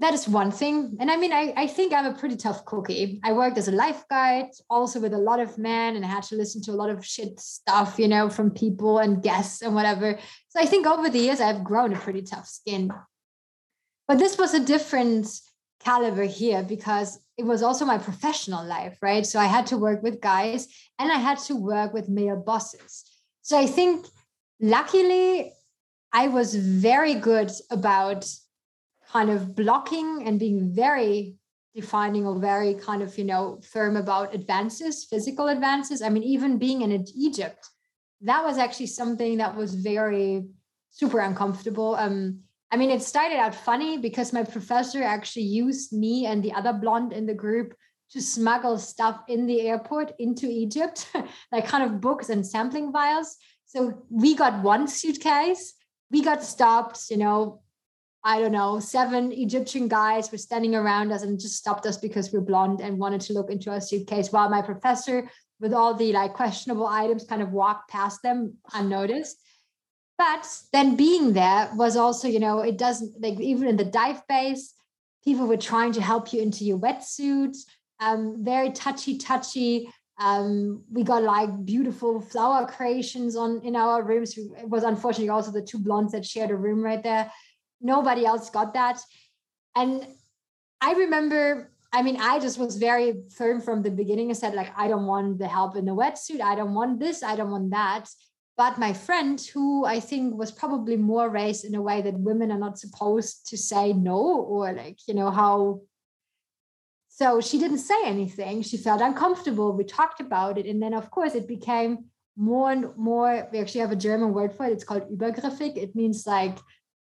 that 0.01 0.13
is 0.13 0.29
one 0.29 0.51
thing. 0.51 0.97
And 0.99 1.11
I 1.11 1.17
mean, 1.17 1.33
I, 1.33 1.55
I 1.57 1.67
think 1.69 1.93
I'm 1.93 2.07
a 2.07 2.15
pretty 2.15 2.37
tough 2.37 2.65
cookie. 2.65 3.21
I 3.23 3.33
worked 3.33 3.59
as 3.59 3.69
a 3.69 3.73
life 3.73 4.05
guide, 4.11 4.49
also 4.69 4.99
with 5.01 5.15
a 5.15 5.19
lot 5.19 5.39
of 5.39 5.57
men, 5.57 5.95
and 5.95 6.05
I 6.05 6.09
had 6.09 6.25
to 6.25 6.37
listen 6.37 6.61
to 6.63 6.73
a 6.73 6.75
lot 6.75 6.91
of 6.91 7.07
shit 7.07 7.39
stuff, 7.39 7.99
you 7.99 8.09
know, 8.09 8.29
from 8.29 8.51
people 8.51 8.99
and 8.99 9.23
guests 9.23 9.63
and 9.63 9.75
whatever. 9.75 10.19
So 10.49 10.61
I 10.61 10.67
think 10.67 10.87
over 10.87 11.09
the 11.09 11.21
years, 11.21 11.41
I've 11.41 11.63
grown 11.63 11.93
a 11.93 11.99
pretty 11.99 12.23
tough 12.23 12.49
skin. 12.49 12.91
But 14.09 14.19
this 14.19 14.37
was 14.37 14.53
a 14.53 14.61
different 14.61 15.29
caliber 15.81 16.25
here 16.25 16.63
because 16.65 17.21
it 17.37 17.45
was 17.45 17.63
also 17.63 17.85
my 17.85 17.99
professional 17.99 18.65
life, 18.65 18.97
right? 19.03 19.27
So 19.27 19.39
I 19.41 19.47
had 19.47 19.67
to 19.67 19.77
work 19.77 20.03
with 20.03 20.21
guys 20.21 20.69
and 20.99 21.11
I 21.11 21.19
had 21.19 21.39
to 21.41 21.57
work 21.57 21.93
with 21.93 22.09
male 22.09 22.37
bosses. 22.37 23.05
So 23.43 23.59
I 23.59 23.67
think 23.67 24.07
luckily 24.61 25.53
I 26.13 26.29
was 26.29 26.55
very 26.55 27.15
good 27.15 27.51
about 27.71 28.25
kind 29.11 29.31
of 29.31 29.55
blocking 29.55 30.23
and 30.27 30.39
being 30.39 30.73
very 30.75 31.37
defining 31.75 32.25
or 32.25 32.39
very 32.39 32.75
kind 32.75 33.03
of 33.03 33.19
you 33.19 33.25
know 33.25 33.61
firm 33.73 33.97
about 33.97 34.35
advances 34.35 35.05
physical 35.05 35.49
advances 35.49 36.03
i 36.03 36.09
mean 36.09 36.23
even 36.23 36.57
being 36.57 36.83
in 36.83 37.05
egypt 37.17 37.69
that 38.21 38.45
was 38.45 38.59
actually 38.59 38.87
something 38.87 39.39
that 39.39 39.57
was 39.57 39.75
very 39.75 40.47
super 40.91 41.19
uncomfortable 41.19 41.97
um 41.97 42.44
i 42.71 42.77
mean 42.77 42.91
it 42.91 43.03
started 43.03 43.39
out 43.39 43.55
funny 43.55 43.99
because 43.99 44.33
my 44.33 44.43
professor 44.43 45.03
actually 45.03 45.45
used 45.45 45.93
me 45.93 46.27
and 46.27 46.43
the 46.43 46.53
other 46.53 46.73
blonde 46.73 47.13
in 47.13 47.27
the 47.27 47.35
group 47.35 47.75
to 48.11 48.21
smuggle 48.21 48.79
stuff 48.79 49.21
in 49.29 49.47
the 49.47 49.63
airport 49.63 50.13
into 50.19 50.47
egypt 50.47 51.09
like 51.53 51.67
kind 51.67 51.85
of 51.85 52.01
books 52.01 52.29
and 52.29 52.47
sampling 52.47 52.93
vials 52.93 53.37
so 53.67 54.05
we 54.11 54.35
got 54.35 54.63
one 54.63 54.87
suitcase 54.87 55.75
we 56.11 56.23
got 56.23 56.43
stopped 56.43 57.11
you 57.11 57.17
know 57.17 57.61
I 58.27 58.41
don't 58.41 58.53
know, 58.53 58.81
seven 58.81 59.33
Egyptian 59.33 59.87
guys 59.87 60.33
were 60.33 60.39
standing 60.39 60.75
around 60.75 61.13
us 61.13 61.23
and 61.23 61.39
just 61.39 61.57
stopped 61.57 61.85
us 61.85 61.99
because 61.99 62.33
we're 62.33 62.41
blonde 62.41 62.81
and 62.81 62.99
wanted 62.99 63.21
to 63.23 63.35
look 63.35 63.51
into 63.51 63.71
our 63.71 63.83
suitcase 63.83 64.33
while 64.33 64.49
my 64.49 64.63
professor 64.63 65.29
with 65.61 65.75
all 65.75 65.93
the 65.93 66.13
like 66.13 66.33
questionable 66.33 66.87
items 66.87 67.27
kind 67.27 67.43
of 67.43 67.53
walked 67.53 67.91
past 67.91 68.23
them 68.23 68.55
unnoticed. 68.73 69.37
But 70.17 70.47
then 70.73 70.97
being 70.97 71.33
there 71.33 71.71
was 71.75 71.97
also, 71.97 72.29
you 72.29 72.39
know, 72.39 72.61
it 72.61 72.79
doesn't 72.79 73.21
like 73.21 73.41
even 73.41 73.69
in 73.69 73.77
the 73.77 73.85
dive 73.85 74.27
base, 74.29 74.75
people 75.25 75.47
were 75.47 75.57
trying 75.57 75.93
to 75.93 76.03
help 76.03 76.33
you 76.33 76.41
into 76.41 76.65
your 76.65 76.79
wetsuits, 76.79 77.59
um, 78.01 78.45
very 78.45 78.71
touchy, 78.71 79.19
touchy. 79.19 79.91
Um, 80.21 80.85
we 80.93 81.03
got 81.03 81.25
like 81.25 81.65
beautiful 81.65 82.21
flower 82.21 82.67
creations 82.67 83.35
on 83.35 83.61
in 83.65 83.75
our 83.75 84.05
rooms. 84.05 84.39
It 84.39 84.69
was 84.69 84.85
unfortunately 84.85 85.31
also 85.31 85.51
the 85.51 85.63
two 85.63 85.79
blondes 85.79 86.13
that 86.13 86.25
shared 86.25 86.51
a 86.51 86.57
room 86.57 86.81
right 86.81 87.03
there 87.03 87.33
nobody 87.85 88.27
else 88.27 88.51
got 88.51 88.75
that. 88.75 88.99
And 89.77 90.05
I 90.81 90.95
remember, 90.95 91.71
I 91.93 92.03
mean, 92.03 92.17
I 92.21 92.41
just 92.41 92.59
was 92.59 92.77
very 92.77 93.23
firm 93.37 93.61
from 93.61 93.83
the 93.83 93.91
beginning. 93.91 94.31
I 94.31 94.33
said, 94.33 94.55
like, 94.55 94.73
I 94.77 94.89
don't 94.89 95.07
want 95.07 95.39
the 95.39 95.47
help 95.47 95.77
in 95.77 95.85
the 95.85 95.95
wetsuit. 95.95 96.41
I 96.41 96.57
don't 96.57 96.75
want 96.75 96.99
this. 96.99 97.23
I 97.23 97.37
don't 97.37 97.51
want 97.51 97.71
that. 97.71 98.09
But 98.57 98.79
my 98.79 98.93
friend, 98.93 99.41
who 99.53 99.85
I 99.85 99.99
think 99.99 100.37
was 100.37 100.53
probably 100.53 100.97
more 100.97 101.29
raised 101.29 101.65
in 101.65 101.75
a 101.75 101.83
way 101.83 102.03
that 102.03 102.15
women 102.15 102.53
are 102.53 102.59
not 102.59 102.79
supposed 102.79 103.49
to 103.49 103.59
say 103.59 103.93
no, 103.93 104.17
or 104.17 104.73
like, 104.73 104.99
you 105.09 105.15
know, 105.15 105.31
how. 105.31 105.81
So 107.09 107.41
she 107.41 107.59
didn't 107.59 107.79
say 107.79 108.05
anything. 108.05 108.63
She 108.63 108.77
felt 108.77 109.01
uncomfortable. 109.01 109.73
We 109.73 109.85
talked 109.85 110.21
about 110.21 110.59
it. 110.59 110.67
And 110.67 110.83
then, 110.83 110.95
of 110.95 111.11
course, 111.11 111.35
it 111.35 111.49
became 111.49 112.07
more 112.37 112.71
and 112.71 112.97
more. 112.97 113.49
We 113.53 113.59
actually 113.61 113.83
have 113.83 113.93
a 113.93 113.97
German 113.97 114.33
word 114.33 114.53
for 114.53 114.67
it. 114.67 114.73
It's 114.73 114.85
called 114.85 115.11
übergriffig. 115.11 115.77
It 115.77 115.95
means 115.95 116.27
like 116.27 116.59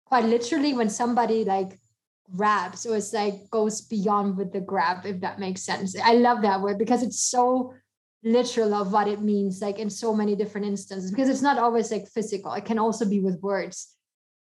quite 0.05 0.25
literally 0.25 0.75
when 0.75 0.91
somebody 0.91 1.45
like 1.45 1.79
grabs 2.37 2.87
or 2.87 2.97
it's 2.97 3.13
like 3.13 3.51
goes 3.51 3.81
beyond 3.81 4.37
with 4.37 4.53
the 4.53 4.61
grab 4.61 5.05
if 5.05 5.21
that 5.21 5.39
makes 5.39 5.63
sense 5.63 5.95
i 6.03 6.15
love 6.15 6.43
that 6.43 6.61
word 6.61 6.79
because 6.79 7.03
it's 7.03 7.23
so 7.23 7.75
literal 8.25 8.75
of 8.75 8.93
what 8.93 9.09
it 9.09 9.21
means 9.21 9.61
like 9.61 9.79
in 9.79 9.91
so 9.91 10.15
many 10.15 10.37
different 10.37 10.67
instances 10.67 11.11
because 11.11 11.29
it's 11.29 11.43
not 11.43 11.59
always 11.59 11.91
like 11.91 12.07
physical. 12.09 12.53
It 12.53 12.65
can 12.65 12.79
also 12.79 13.05
be 13.05 13.21
with 13.21 13.41
words. 13.41 13.89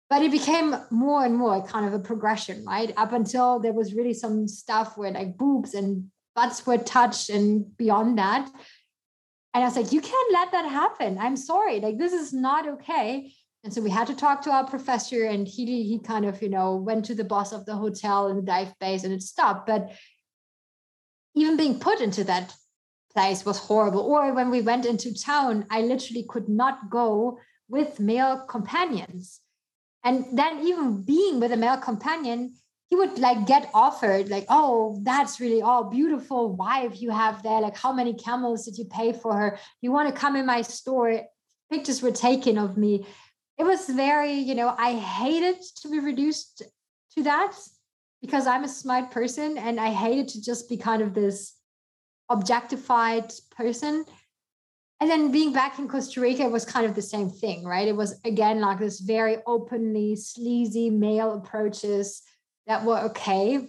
But 0.09 0.21
it 0.21 0.31
became 0.31 0.73
more 0.89 1.25
and 1.25 1.35
more 1.35 1.65
kind 1.67 1.85
of 1.85 1.93
a 1.93 1.99
progression 1.99 2.63
right? 2.65 2.93
Up 2.95 3.11
until 3.11 3.59
there 3.59 3.73
was 3.73 3.93
really 3.93 4.13
some 4.13 4.47
stuff 4.47 4.97
where 4.97 5.11
like 5.11 5.37
boobs 5.37 5.73
and 5.73 6.09
butts 6.33 6.65
were 6.65 6.77
touched 6.77 7.29
and 7.29 7.75
beyond 7.75 8.17
that. 8.17 8.49
And 9.53 9.63
i 9.63 9.67
was 9.67 9.75
like 9.75 9.91
you 9.91 10.01
can't 10.01 10.33
let 10.33 10.51
that 10.51 10.69
happen. 10.69 11.17
I'm 11.17 11.35
sorry. 11.35 11.79
Like 11.79 11.97
this 11.97 12.13
is 12.13 12.31
not 12.31 12.67
okay. 12.67 13.33
And 13.63 13.73
so 13.73 13.81
we 13.81 13.89
had 13.89 14.07
to 14.07 14.15
talk 14.15 14.43
to 14.43 14.51
our 14.51 14.65
professor, 14.65 15.25
and 15.25 15.45
he 15.45 15.83
he 15.83 15.99
kind 15.99 16.25
of 16.25 16.41
you 16.41 16.47
know 16.47 16.75
went 16.75 17.03
to 17.05 17.15
the 17.15 17.25
boss 17.25 17.51
of 17.51 17.65
the 17.65 17.75
hotel 17.75 18.27
and 18.27 18.37
the 18.37 18.43
dive 18.43 18.73
base, 18.79 19.03
and 19.03 19.13
it 19.13 19.21
stopped. 19.21 19.65
But 19.65 19.91
even 21.35 21.57
being 21.57 21.79
put 21.79 21.99
into 21.99 22.23
that 22.23 22.55
place 23.13 23.45
was 23.45 23.57
horrible. 23.57 24.01
Or 24.01 24.33
when 24.33 24.49
we 24.49 24.61
went 24.61 24.85
into 24.85 25.13
town, 25.13 25.65
I 25.69 25.81
literally 25.81 26.25
could 26.27 26.49
not 26.49 26.89
go 26.89 27.39
with 27.69 27.99
male 27.99 28.45
companions. 28.47 29.41
And 30.03 30.37
then 30.37 30.65
even 30.65 31.03
being 31.03 31.39
with 31.39 31.51
a 31.51 31.57
male 31.57 31.77
companion, 31.77 32.55
he 32.89 32.95
would 32.95 33.19
like 33.19 33.45
get 33.45 33.69
offered 33.73 34.29
like, 34.29 34.45
oh, 34.47 35.01
that's 35.03 35.41
really 35.41 35.61
all 35.61 35.85
oh, 35.85 35.89
beautiful 35.89 36.55
wife 36.55 37.01
you 37.01 37.11
have 37.11 37.43
there. 37.43 37.59
Like, 37.59 37.75
how 37.75 37.91
many 37.91 38.13
camels 38.13 38.65
did 38.65 38.77
you 38.77 38.85
pay 38.85 39.11
for 39.11 39.33
her? 39.33 39.59
You 39.81 39.91
want 39.91 40.07
to 40.07 40.19
come 40.19 40.35
in 40.35 40.45
my 40.45 40.61
store? 40.61 41.21
Pictures 41.69 42.01
were 42.01 42.11
taken 42.11 42.57
of 42.57 42.77
me 42.77 43.05
it 43.57 43.63
was 43.63 43.89
very, 43.89 44.33
you 44.33 44.55
know, 44.55 44.75
I 44.77 44.93
hated 44.93 45.55
to 45.81 45.89
be 45.89 45.99
reduced 45.99 46.61
to 47.15 47.23
that 47.23 47.53
because 48.21 48.45
I'm 48.45 48.63
a 48.63 48.69
smart 48.69 49.11
person 49.11 49.57
and 49.57 49.79
I 49.79 49.89
hated 49.89 50.27
to 50.29 50.41
just 50.41 50.69
be 50.69 50.77
kind 50.77 51.01
of 51.01 51.13
this 51.13 51.55
objectified 52.29 53.31
person. 53.51 54.05
and 54.99 55.09
then 55.09 55.31
being 55.31 55.53
back 55.53 55.77
in 55.77 55.87
Costa 55.87 56.19
Rica 56.19 56.49
was 56.49 56.65
kind 56.65 56.85
of 56.85 56.95
the 56.95 57.01
same 57.01 57.29
thing, 57.29 57.63
right? 57.63 57.87
It 57.87 57.95
was 57.95 58.19
again 58.25 58.61
like 58.61 58.79
this 58.79 58.99
very 58.99 59.37
openly 59.45 60.15
sleazy 60.15 60.89
male 60.89 61.33
approaches 61.33 62.23
that 62.65 62.83
were 62.83 62.99
okay. 63.09 63.67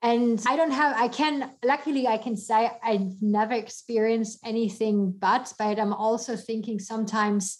And 0.00 0.40
I 0.46 0.56
don't 0.56 0.70
have, 0.70 0.96
I 0.96 1.08
can, 1.08 1.50
luckily, 1.64 2.06
I 2.06 2.18
can 2.18 2.36
say 2.36 2.70
I've 2.82 3.20
never 3.20 3.54
experienced 3.54 4.38
anything 4.44 5.12
but, 5.18 5.52
but 5.58 5.78
I'm 5.78 5.92
also 5.92 6.36
thinking 6.36 6.78
sometimes, 6.78 7.58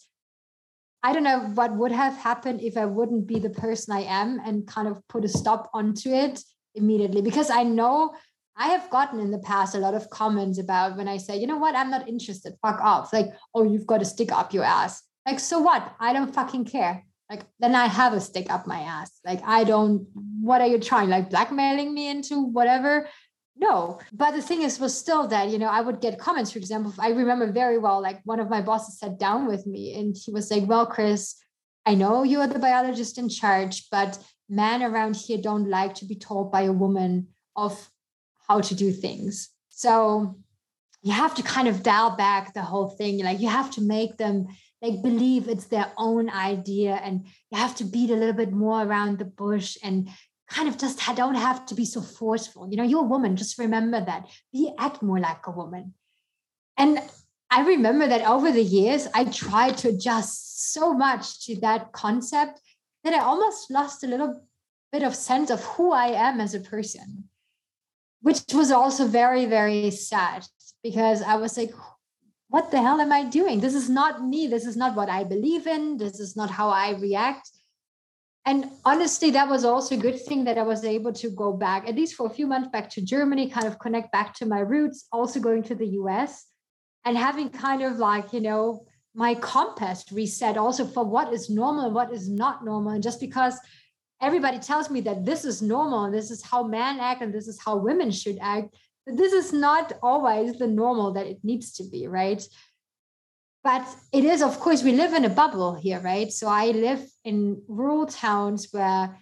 I 1.03 1.12
don't 1.12 1.24
know 1.24 1.40
what 1.55 1.77
would 1.77 1.93
have 1.93 2.16
happened 2.16 2.61
if 2.61 2.77
I 2.77 2.86
wouldn't 2.86 3.27
be 3.27 3.39
the 3.39 3.51
person 3.51 3.95
I 3.95 4.03
am 4.03 4.40
and 4.45 4.66
kind 4.66 4.89
of 4.89 5.07
put 5.09 5.24
a 5.24 5.28
stop 5.28 5.69
onto 5.74 6.11
it 6.12 6.43
immediately 6.74 7.23
because 7.23 7.51
I 7.51 7.65
know 7.65 8.15
I 8.59 8.68
have 8.68 8.90
gotten 8.90 9.20
in 9.20 9.30
the 9.30 9.39
past 9.39 9.76
a 9.76 9.78
lot 9.78 9.94
of 9.94 10.10
comments 10.10 10.59
about 10.59 10.97
when 10.97 11.06
I 11.06 11.16
say, 11.16 11.39
you 11.39 11.47
know 11.47 11.59
what, 11.59 11.76
I'm 11.76 11.90
not 11.90 12.09
interested, 12.09 12.55
fuck 12.60 12.80
off. 12.80 13.12
Like, 13.12 13.28
oh, 13.55 13.62
you've 13.62 13.86
got 13.86 13.98
to 13.98 14.05
stick 14.05 14.32
up 14.32 14.52
your 14.52 14.64
ass. 14.64 15.02
Like, 15.24 15.39
so 15.39 15.60
what? 15.60 15.94
I 16.01 16.12
don't 16.12 16.35
fucking 16.35 16.64
care. 16.64 17.05
Like, 17.30 17.43
then 17.60 17.74
I 17.76 17.86
have 17.86 18.14
a 18.14 18.20
stick 18.20 18.51
up 18.51 18.66
my 18.66 18.80
ass. 18.80 19.20
Like, 19.24 19.43
I 19.47 19.62
don't, 19.62 20.09
what 20.40 20.60
are 20.60 20.66
you 20.66 20.80
trying? 20.80 21.09
Like, 21.09 21.30
blackmailing 21.30 21.94
me 21.94 22.10
into 22.10 22.43
whatever? 22.43 23.09
No. 23.55 24.01
But 24.12 24.32
the 24.32 24.43
thing 24.43 24.62
is, 24.62 24.80
was 24.80 24.97
still 24.97 25.28
that, 25.28 25.51
you 25.51 25.59
know, 25.59 25.68
I 25.68 25.80
would 25.80 26.01
get 26.01 26.18
comments, 26.18 26.51
for 26.51 26.59
example, 26.59 26.93
I 26.98 27.10
remember 27.10 27.52
very 27.52 27.78
well, 27.78 28.01
like, 28.02 28.20
one 28.24 28.40
of 28.40 28.51
my 28.51 28.60
bosses 28.60 28.98
sat 28.98 29.18
down 29.18 29.47
with 29.47 29.66
me 29.66 29.94
and 30.01 30.16
he 30.16 30.32
was 30.32 30.51
like, 30.51 30.66
well, 30.66 30.86
Chris, 30.86 31.36
I 31.86 31.94
know 31.94 32.22
you're 32.24 32.47
the 32.48 32.59
biologist 32.59 33.18
in 33.18 33.28
charge, 33.28 33.89
but 33.90 34.18
men 34.48 34.82
around 34.82 35.14
here 35.14 35.39
don't 35.39 35.68
like 35.68 35.94
to 35.97 36.06
be 36.06 36.16
told 36.16 36.51
by 36.51 36.62
a 36.62 36.72
woman 36.72 37.28
of 37.55 37.89
how 38.48 38.60
to 38.60 38.74
do 38.74 38.92
things. 38.92 39.50
So 39.70 40.36
you 41.02 41.12
have 41.12 41.34
to 41.36 41.42
kind 41.42 41.68
of 41.68 41.82
dial 41.82 42.16
back 42.16 42.54
the 42.54 42.62
whole 42.62 42.88
thing. 42.88 43.22
Like 43.22 43.40
you 43.40 43.48
have 43.48 43.70
to 43.72 43.80
make 43.80 44.16
them 44.16 44.48
like 44.82 45.02
believe 45.02 45.48
it's 45.48 45.66
their 45.66 45.90
own 45.96 46.30
idea 46.30 46.94
and 47.02 47.26
you 47.50 47.58
have 47.58 47.74
to 47.76 47.84
beat 47.84 48.10
a 48.10 48.16
little 48.16 48.34
bit 48.34 48.52
more 48.52 48.82
around 48.82 49.18
the 49.18 49.24
bush 49.24 49.76
and 49.82 50.08
kind 50.48 50.68
of 50.68 50.78
just 50.78 51.00
don't 51.14 51.34
have 51.34 51.66
to 51.66 51.74
be 51.74 51.84
so 51.84 52.00
forceful. 52.00 52.68
You 52.70 52.76
know, 52.76 52.84
you're 52.84 53.04
a 53.04 53.08
woman, 53.08 53.36
just 53.36 53.58
remember 53.58 54.04
that. 54.04 54.28
Be 54.52 54.72
act 54.78 55.02
more 55.02 55.18
like 55.18 55.46
a 55.46 55.50
woman. 55.50 55.94
And 56.76 57.00
I 57.50 57.62
remember 57.62 58.06
that 58.06 58.26
over 58.26 58.52
the 58.52 58.62
years, 58.62 59.08
I 59.14 59.24
tried 59.24 59.78
to 59.78 59.88
adjust 59.88 60.72
so 60.72 60.94
much 60.94 61.44
to 61.46 61.60
that 61.60 61.92
concept 61.92 62.60
that 63.04 63.14
I 63.14 63.20
almost 63.20 63.70
lost 63.70 64.04
a 64.04 64.06
little 64.06 64.46
bit 64.92 65.02
of 65.02 65.14
sense 65.14 65.50
of 65.50 65.64
who 65.64 65.92
I 65.92 66.08
am 66.08 66.40
as 66.40 66.54
a 66.54 66.60
person 66.60 67.28
which 68.23 68.43
was 68.53 68.70
also 68.70 69.07
very 69.07 69.47
very 69.47 69.90
sad 69.90 70.45
because 70.82 71.23
i 71.23 71.35
was 71.35 71.57
like 71.57 71.73
what 72.51 72.70
the 72.70 72.81
hell 72.81 72.99
am 72.99 73.12
i 73.12 73.24
doing? 73.24 73.61
This 73.61 73.74
is 73.74 73.90
not 73.90 74.27
me. 74.27 74.47
This 74.47 74.65
is 74.65 74.74
not 74.74 74.97
what 74.97 75.11
i 75.11 75.23
believe 75.23 75.66
in. 75.66 75.99
This 75.99 76.19
is 76.19 76.35
not 76.35 76.51
how 76.51 76.70
i 76.70 76.93
react. 76.93 77.51
And 78.47 78.70
honestly 78.86 79.31
that 79.32 79.51
was 79.51 79.66
also 79.66 79.95
a 79.95 79.99
good 79.99 80.19
thing 80.27 80.45
that 80.45 80.57
i 80.57 80.62
was 80.62 80.82
able 80.82 81.12
to 81.12 81.28
go 81.31 81.53
back 81.53 81.86
at 81.86 81.95
least 81.95 82.15
for 82.15 82.27
a 82.27 82.31
few 82.31 82.47
months 82.47 82.70
back 82.74 82.89
to 82.90 83.03
germany 83.03 83.51
kind 83.51 83.66
of 83.66 83.78
connect 83.78 84.11
back 84.11 84.32
to 84.36 84.47
my 84.47 84.61
roots 84.61 85.07
also 85.12 85.39
going 85.39 85.62
to 85.65 85.74
the 85.74 85.86
us 85.86 86.47
and 87.05 87.19
having 87.19 87.51
kind 87.51 87.82
of 87.82 87.99
like 87.99 88.32
you 88.32 88.40
know 88.40 88.86
my 89.19 89.35
compass 89.35 90.05
reset 90.12 90.57
also 90.57 90.86
for 90.86 91.05
what 91.05 91.32
is 91.32 91.51
normal 91.51 91.86
and 91.86 91.95
what 91.95 92.12
is 92.12 92.28
not 92.28 92.65
normal. 92.65 92.93
And 92.93 93.03
just 93.03 93.20
because 93.20 93.59
everybody 94.20 94.59
tells 94.59 94.90
me 94.90 95.01
that 95.03 95.24
this 95.24 95.45
is 95.45 95.62
normal 95.62 96.05
and 96.05 96.15
this 96.15 96.31
is 96.31 96.43
how 96.43 96.62
men 96.62 96.99
act 97.01 97.23
and 97.23 97.32
this 97.32 97.49
is 97.49 97.61
how 97.61 97.77
women 97.77 98.11
should 98.11 98.39
act 98.40 98.74
but 99.07 99.16
this 99.16 99.32
is 99.32 99.53
not 99.53 99.95
always 100.03 100.59
the 100.59 100.66
normal 100.66 101.12
that 101.12 101.27
it 101.27 101.39
needs 101.43 101.73
to 101.73 101.85
be 101.85 102.07
right? 102.07 102.47
But 103.65 103.86
it 104.12 104.24
is 104.24 104.43
of 104.43 104.61
course 104.61 104.82
we 104.82 104.93
live 104.93 105.15
in 105.15 105.24
a 105.24 105.31
bubble 105.31 105.74
here 105.74 106.01
right? 106.01 106.31
So 106.32 106.49
i 106.49 106.66
live 106.66 107.03
in 107.24 107.62
rural 107.69 108.07
towns 108.07 108.69
where 108.70 109.16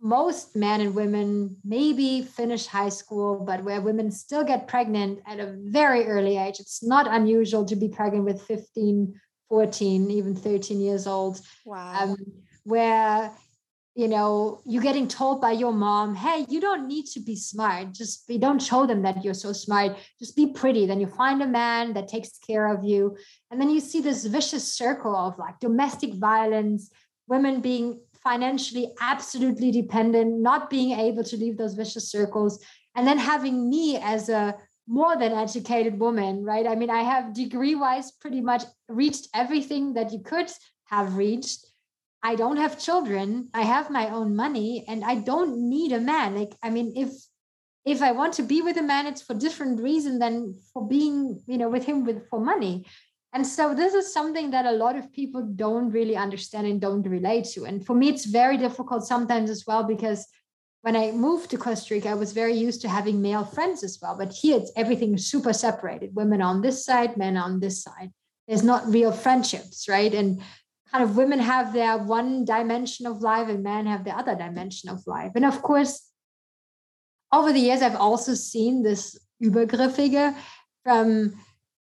most 0.00 0.56
men 0.56 0.80
and 0.80 0.94
women 0.94 1.56
maybe 1.62 2.22
finish 2.22 2.66
high 2.66 2.88
school 2.88 3.44
but 3.46 3.62
where 3.62 3.80
women 3.80 4.10
still 4.10 4.44
get 4.44 4.66
pregnant 4.66 5.20
at 5.26 5.38
a 5.38 5.54
very 5.58 6.06
early 6.06 6.38
age. 6.38 6.58
It's 6.58 6.82
not 6.82 7.06
unusual 7.06 7.64
to 7.66 7.76
be 7.76 7.88
pregnant 7.88 8.24
with 8.24 8.42
15 8.42 9.14
14 9.48 10.10
even 10.10 10.34
13 10.34 10.80
years 10.80 11.06
old. 11.06 11.38
Wow. 11.66 11.92
Um, 12.00 12.16
where 12.64 13.30
you 13.94 14.08
know 14.08 14.60
you're 14.64 14.82
getting 14.82 15.06
told 15.06 15.40
by 15.40 15.52
your 15.52 15.72
mom 15.72 16.14
hey 16.14 16.46
you 16.48 16.60
don't 16.60 16.88
need 16.88 17.04
to 17.06 17.20
be 17.20 17.36
smart. 17.36 17.92
Just 17.92 18.26
be 18.26 18.38
don't 18.38 18.60
show 18.60 18.86
them 18.86 19.02
that 19.02 19.24
you're 19.24 19.34
so 19.34 19.52
smart. 19.52 19.96
Just 20.18 20.36
be 20.36 20.52
pretty. 20.52 20.86
Then 20.86 21.00
you 21.00 21.06
find 21.06 21.42
a 21.42 21.46
man 21.46 21.92
that 21.94 22.08
takes 22.08 22.38
care 22.38 22.72
of 22.72 22.84
you. 22.84 23.16
And 23.50 23.60
then 23.60 23.70
you 23.70 23.80
see 23.80 24.00
this 24.00 24.24
vicious 24.24 24.72
circle 24.72 25.14
of 25.14 25.38
like 25.38 25.60
domestic 25.60 26.14
violence 26.14 26.90
women 27.28 27.60
being 27.60 28.00
financially 28.22 28.92
absolutely 29.00 29.70
dependent 29.70 30.40
not 30.40 30.70
being 30.70 30.98
able 30.98 31.24
to 31.24 31.36
leave 31.36 31.56
those 31.56 31.74
vicious 31.74 32.10
circles 32.10 32.64
and 32.94 33.06
then 33.06 33.18
having 33.18 33.68
me 33.68 33.96
as 33.98 34.28
a 34.28 34.54
more 34.86 35.16
than 35.16 35.32
educated 35.32 35.98
woman 35.98 36.44
right? 36.44 36.66
I 36.66 36.74
mean 36.74 36.90
i 36.90 37.02
have 37.02 37.34
degree 37.34 37.74
wise 37.74 38.12
pretty 38.12 38.40
much 38.40 38.62
reached 38.88 39.28
everything 39.34 39.94
that 39.94 40.12
you 40.12 40.20
could 40.20 40.50
have 40.86 41.16
reached 41.16 41.66
I 42.22 42.36
don't 42.36 42.56
have 42.56 42.78
children. 42.78 43.48
I 43.52 43.62
have 43.62 43.90
my 43.90 44.10
own 44.10 44.36
money 44.36 44.84
and 44.86 45.04
I 45.04 45.16
don't 45.16 45.68
need 45.68 45.92
a 45.92 46.00
man. 46.00 46.36
Like, 46.36 46.54
I 46.62 46.70
mean, 46.70 46.92
if 46.96 47.10
if 47.84 48.00
I 48.00 48.12
want 48.12 48.34
to 48.34 48.44
be 48.44 48.62
with 48.62 48.76
a 48.76 48.82
man, 48.82 49.08
it's 49.08 49.22
for 49.22 49.34
different 49.34 49.80
reason 49.80 50.20
than 50.20 50.54
for 50.72 50.86
being, 50.86 51.42
you 51.46 51.58
know, 51.58 51.68
with 51.68 51.84
him 51.84 52.04
with 52.04 52.28
for 52.28 52.40
money. 52.40 52.86
And 53.32 53.46
so 53.46 53.74
this 53.74 53.94
is 53.94 54.12
something 54.12 54.50
that 54.50 54.66
a 54.66 54.72
lot 54.72 54.96
of 54.96 55.12
people 55.12 55.42
don't 55.42 55.90
really 55.90 56.16
understand 56.16 56.66
and 56.66 56.80
don't 56.80 57.02
relate 57.02 57.46
to. 57.54 57.64
And 57.64 57.84
for 57.84 57.94
me, 57.94 58.08
it's 58.08 58.26
very 58.26 58.56
difficult 58.56 59.04
sometimes 59.04 59.50
as 59.50 59.64
well 59.66 59.82
because 59.82 60.26
when 60.82 60.96
I 60.96 61.12
moved 61.12 61.50
to 61.50 61.56
Costa 61.56 61.94
Rica, 61.94 62.10
I 62.10 62.14
was 62.14 62.32
very 62.32 62.54
used 62.54 62.82
to 62.82 62.88
having 62.88 63.22
male 63.22 63.44
friends 63.44 63.82
as 63.82 63.98
well. 64.02 64.16
But 64.16 64.32
here 64.32 64.58
it's 64.58 64.72
everything 64.76 65.16
super 65.16 65.52
separated. 65.52 66.14
Women 66.14 66.42
on 66.42 66.60
this 66.60 66.84
side, 66.84 67.16
men 67.16 67.36
on 67.36 67.58
this 67.60 67.82
side. 67.82 68.12
There's 68.46 68.64
not 68.64 68.86
real 68.86 69.12
friendships, 69.12 69.88
right? 69.88 70.12
And 70.12 70.42
kind 70.92 71.04
of 71.04 71.16
women 71.16 71.38
have 71.38 71.72
their 71.72 71.98
one 71.98 72.44
dimension 72.44 73.06
of 73.06 73.22
life 73.22 73.48
and 73.48 73.62
men 73.62 73.86
have 73.86 74.04
the 74.04 74.10
other 74.10 74.34
dimension 74.34 74.90
of 74.90 75.06
life. 75.06 75.32
And 75.34 75.44
of 75.44 75.62
course, 75.62 76.08
over 77.32 77.52
the 77.52 77.60
years, 77.60 77.80
I've 77.80 77.96
also 77.96 78.34
seen 78.34 78.82
this 78.82 79.18
übergriffige 79.42 80.36
from 80.84 81.34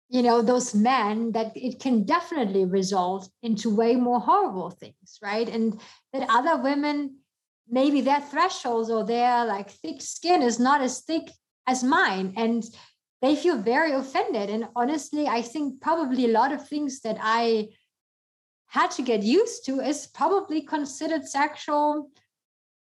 you 0.09 0.23
know 0.23 0.43
those 0.43 0.75
men 0.75 1.33
that 1.33 1.53
it 1.55 1.79
can 1.81 2.05
definitely 2.05 2.65
result 2.65 3.31
into 3.43 3.75
way 3.75 3.95
more 3.95 4.21
horrible 4.21 4.71
things 4.71 5.19
right 5.23 5.49
and 5.49 5.81
that 6.13 6.27
other 6.29 6.61
women 6.61 7.17
maybe 7.69 8.01
their 8.01 8.21
thresholds 8.21 8.91
or 8.91 9.05
their 9.05 9.45
like 9.45 9.71
thick 9.71 10.03
skin 10.03 10.43
is 10.43 10.59
not 10.59 10.81
as 10.81 11.01
thick 11.01 11.31
as 11.69 11.85
mine 11.85 12.35
and 12.37 12.65
they 13.23 13.37
feel 13.37 13.57
very 13.57 13.93
offended 13.93 14.51
and 14.51 14.69
honestly 14.75 15.29
i 15.29 15.41
think 15.41 15.81
probably 15.81 16.25
a 16.25 16.37
lot 16.41 16.53
of 16.53 16.69
things 16.69 17.01
that 17.01 17.19
i 17.21 17.69
had 18.71 18.91
to 18.93 19.03
get 19.03 19.23
used 19.25 19.65
to 19.65 19.81
is 19.81 20.07
probably 20.07 20.63
considered 20.63 21.27
sexual 21.27 22.09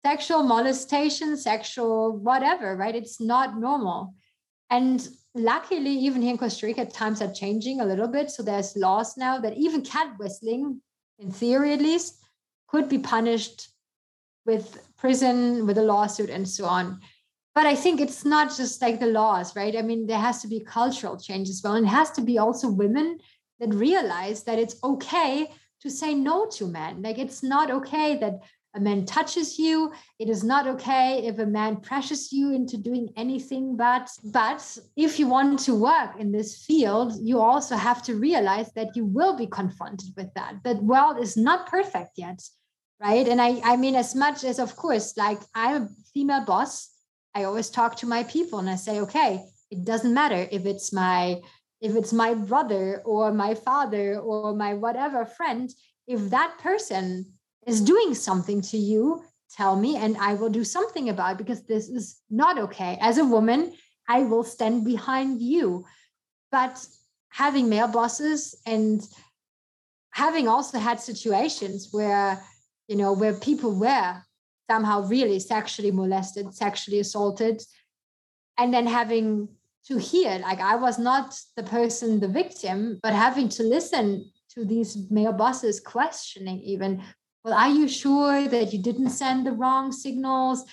sexual 0.05 0.43
molestation 0.43 1.35
sexual 1.35 2.17
whatever 2.17 2.75
right? 2.75 2.95
It's 2.95 3.19
not 3.19 3.57
normal. 3.57 4.13
And 4.69 5.07
luckily 5.33 5.91
even 5.91 6.21
here 6.21 6.31
in 6.31 6.37
costa 6.37 6.65
rica 6.65 6.85
times 6.85 7.21
are 7.21 7.33
changing 7.33 7.79
a 7.79 7.85
little 7.85 8.07
bit. 8.07 8.29
So 8.29 8.43
there's 8.43 8.75
laws 8.75 9.15
now 9.17 9.39
that 9.39 9.57
even 9.57 9.81
cat 9.81 10.13
whistling 10.19 10.81
in 11.19 11.31
theory 11.31 11.73
at 11.73 11.79
least 11.79 12.21
could 12.67 12.89
be 12.89 12.99
punished 12.99 13.69
with 14.45 14.65
prison 14.97 15.65
with 15.65 15.77
a 15.77 15.83
lawsuit 15.83 16.29
and 16.29 16.47
so 16.47 16.65
on. 16.65 16.99
But 17.55 17.65
i 17.65 17.75
think 17.75 18.01
it's 18.01 18.25
not 18.25 18.55
just 18.55 18.81
like 18.81 18.99
the 18.99 19.13
laws 19.21 19.55
right? 19.55 19.75
I 19.77 19.83
mean 19.83 20.05
there 20.05 20.19
has 20.19 20.41
to 20.41 20.49
be 20.49 20.59
cultural 20.59 21.17
change 21.17 21.47
as 21.47 21.61
well. 21.63 21.75
And 21.75 21.85
it 21.85 21.95
has 22.01 22.11
to 22.11 22.21
be 22.21 22.37
also 22.37 22.69
women 22.69 23.19
that 23.61 23.73
realize 23.73 24.43
that 24.43 24.59
it's 24.59 24.75
okay 24.83 25.49
to 25.81 25.89
say 25.89 26.13
no 26.13 26.47
to 26.47 26.67
men. 26.67 27.01
Like 27.01 27.17
it's 27.17 27.43
not 27.43 27.71
okay 27.71 28.17
that 28.17 28.41
a 28.75 28.79
man 28.79 29.05
touches 29.05 29.57
you. 29.57 29.91
It 30.19 30.29
is 30.29 30.43
not 30.43 30.67
okay 30.67 31.25
if 31.25 31.39
a 31.39 31.45
man 31.45 31.77
pressures 31.77 32.31
you 32.31 32.53
into 32.53 32.77
doing 32.77 33.09
anything 33.15 33.75
but 33.75 34.09
but 34.23 34.77
if 34.95 35.19
you 35.19 35.27
want 35.27 35.59
to 35.61 35.73
work 35.73 36.19
in 36.19 36.31
this 36.31 36.65
field, 36.65 37.13
you 37.21 37.39
also 37.39 37.75
have 37.75 38.03
to 38.03 38.15
realize 38.15 38.71
that 38.73 38.95
you 38.95 39.05
will 39.05 39.35
be 39.35 39.47
confronted 39.47 40.09
with 40.15 40.33
that. 40.35 40.57
That 40.63 40.83
world 40.83 41.17
is 41.19 41.35
not 41.35 41.67
perfect 41.67 42.11
yet. 42.17 42.41
Right. 42.99 43.27
And 43.27 43.39
I, 43.39 43.61
I 43.63 43.77
mean, 43.77 43.95
as 43.95 44.15
much 44.15 44.43
as 44.43 44.57
of 44.59 44.75
course, 44.75 45.17
like 45.17 45.39
I'm 45.53 45.83
a 45.83 45.89
female 46.13 46.45
boss, 46.45 46.89
I 47.35 47.43
always 47.43 47.69
talk 47.69 47.95
to 47.97 48.07
my 48.07 48.23
people 48.23 48.57
and 48.57 48.69
I 48.69 48.75
say, 48.75 49.01
okay, 49.01 49.43
it 49.69 49.85
doesn't 49.85 50.13
matter 50.13 50.47
if 50.51 50.65
it's 50.65 50.91
my 50.91 51.41
if 51.81 51.95
it's 51.95 52.13
my 52.13 52.33
brother 52.33 53.01
or 53.05 53.31
my 53.31 53.53
father 53.53 54.19
or 54.19 54.55
my 54.55 54.73
whatever 54.73 55.25
friend, 55.25 55.69
if 56.07 56.29
that 56.29 56.57
person 56.59 57.25
is 57.65 57.81
doing 57.81 58.13
something 58.13 58.61
to 58.61 58.77
you, 58.77 59.23
tell 59.55 59.75
me 59.75 59.95
and 59.95 60.17
I 60.17 60.33
will 60.33 60.49
do 60.49 60.63
something 60.63 61.09
about 61.09 61.33
it 61.33 61.37
because 61.37 61.63
this 61.63 61.89
is 61.89 62.21
not 62.29 62.57
okay. 62.57 62.97
As 63.01 63.17
a 63.17 63.25
woman, 63.25 63.73
I 64.07 64.21
will 64.21 64.43
stand 64.43 64.85
behind 64.85 65.41
you. 65.41 65.85
But 66.51 66.85
having 67.29 67.69
male 67.69 67.87
bosses 67.87 68.55
and 68.65 69.01
having 70.11 70.47
also 70.47 70.79
had 70.79 70.99
situations 70.99 71.89
where 71.91 72.41
you 72.87 72.95
know 72.95 73.13
where 73.13 73.33
people 73.33 73.77
were 73.77 74.21
somehow 74.69 75.01
really 75.07 75.39
sexually 75.39 75.91
molested 75.91 76.53
sexually 76.53 76.99
assaulted 76.99 77.61
and 78.57 78.73
then 78.73 78.87
having 78.87 79.47
to 79.87 79.97
hear 79.97 80.39
like 80.39 80.59
i 80.59 80.75
was 80.75 80.99
not 80.99 81.39
the 81.55 81.63
person 81.63 82.19
the 82.19 82.27
victim 82.27 82.99
but 83.01 83.13
having 83.13 83.47
to 83.47 83.63
listen 83.63 84.29
to 84.49 84.65
these 84.65 85.09
male 85.09 85.33
bosses 85.33 85.79
questioning 85.79 86.59
even 86.61 87.01
well 87.43 87.53
are 87.53 87.69
you 87.69 87.87
sure 87.87 88.47
that 88.47 88.73
you 88.73 88.81
didn't 88.81 89.09
send 89.09 89.45
the 89.45 89.51
wrong 89.51 89.91
signals? 89.91 90.65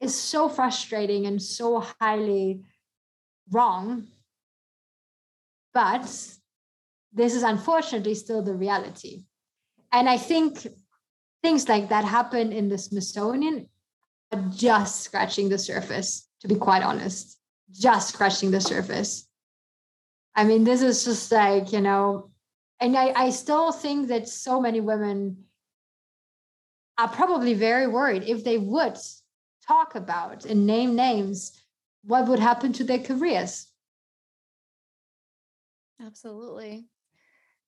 is 0.00 0.18
so 0.18 0.48
frustrating 0.48 1.26
and 1.26 1.40
so 1.40 1.84
highly 2.00 2.62
wrong. 3.50 4.06
But 5.74 6.04
this 7.12 7.34
is 7.34 7.42
unfortunately 7.42 8.14
still 8.14 8.42
the 8.42 8.54
reality. 8.54 9.24
And 9.92 10.08
i 10.08 10.16
think 10.16 10.66
things 11.42 11.68
like 11.68 11.88
that 11.88 12.04
happen 12.04 12.52
in 12.52 12.68
the 12.68 12.78
smithsonian 12.78 13.68
are 14.32 14.44
just 14.54 15.00
scratching 15.00 15.48
the 15.48 15.58
surface 15.58 16.28
to 16.40 16.46
be 16.46 16.54
quite 16.54 16.84
honest 16.84 17.39
just 17.72 18.14
scratching 18.14 18.50
the 18.50 18.60
surface. 18.60 19.26
I 20.34 20.44
mean, 20.44 20.64
this 20.64 20.82
is 20.82 21.04
just 21.04 21.30
like, 21.32 21.72
you 21.72 21.80
know, 21.80 22.30
and 22.80 22.96
I, 22.96 23.12
I 23.14 23.30
still 23.30 23.72
think 23.72 24.08
that 24.08 24.28
so 24.28 24.60
many 24.60 24.80
women 24.80 25.44
are 26.98 27.08
probably 27.08 27.54
very 27.54 27.86
worried 27.86 28.24
if 28.24 28.44
they 28.44 28.58
would 28.58 28.96
talk 29.66 29.94
about 29.94 30.44
and 30.44 30.66
name 30.66 30.94
names, 30.94 31.62
what 32.04 32.26
would 32.28 32.38
happen 32.38 32.72
to 32.74 32.84
their 32.84 32.98
careers. 32.98 33.68
Absolutely. 36.04 36.86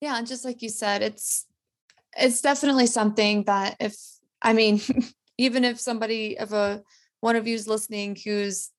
Yeah, 0.00 0.16
and 0.16 0.26
just 0.26 0.44
like 0.44 0.62
you 0.62 0.68
said, 0.68 1.02
it's 1.02 1.46
it's 2.16 2.40
definitely 2.40 2.86
something 2.86 3.44
that 3.44 3.76
if 3.78 3.94
I 4.42 4.52
mean, 4.52 4.80
even 5.38 5.64
if 5.64 5.78
somebody 5.78 6.38
of 6.38 6.52
a 6.52 6.82
one 7.20 7.36
of 7.36 7.46
you's 7.46 7.68
listening 7.68 8.16
who's 8.24 8.71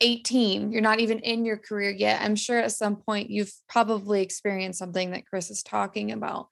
18, 0.00 0.72
you're 0.72 0.80
not 0.80 1.00
even 1.00 1.18
in 1.20 1.44
your 1.44 1.56
career 1.56 1.90
yet. 1.90 2.22
I'm 2.22 2.36
sure 2.36 2.58
at 2.58 2.72
some 2.72 2.96
point 2.96 3.30
you've 3.30 3.52
probably 3.68 4.22
experienced 4.22 4.78
something 4.78 5.10
that 5.12 5.26
Chris 5.26 5.50
is 5.50 5.62
talking 5.62 6.12
about, 6.12 6.48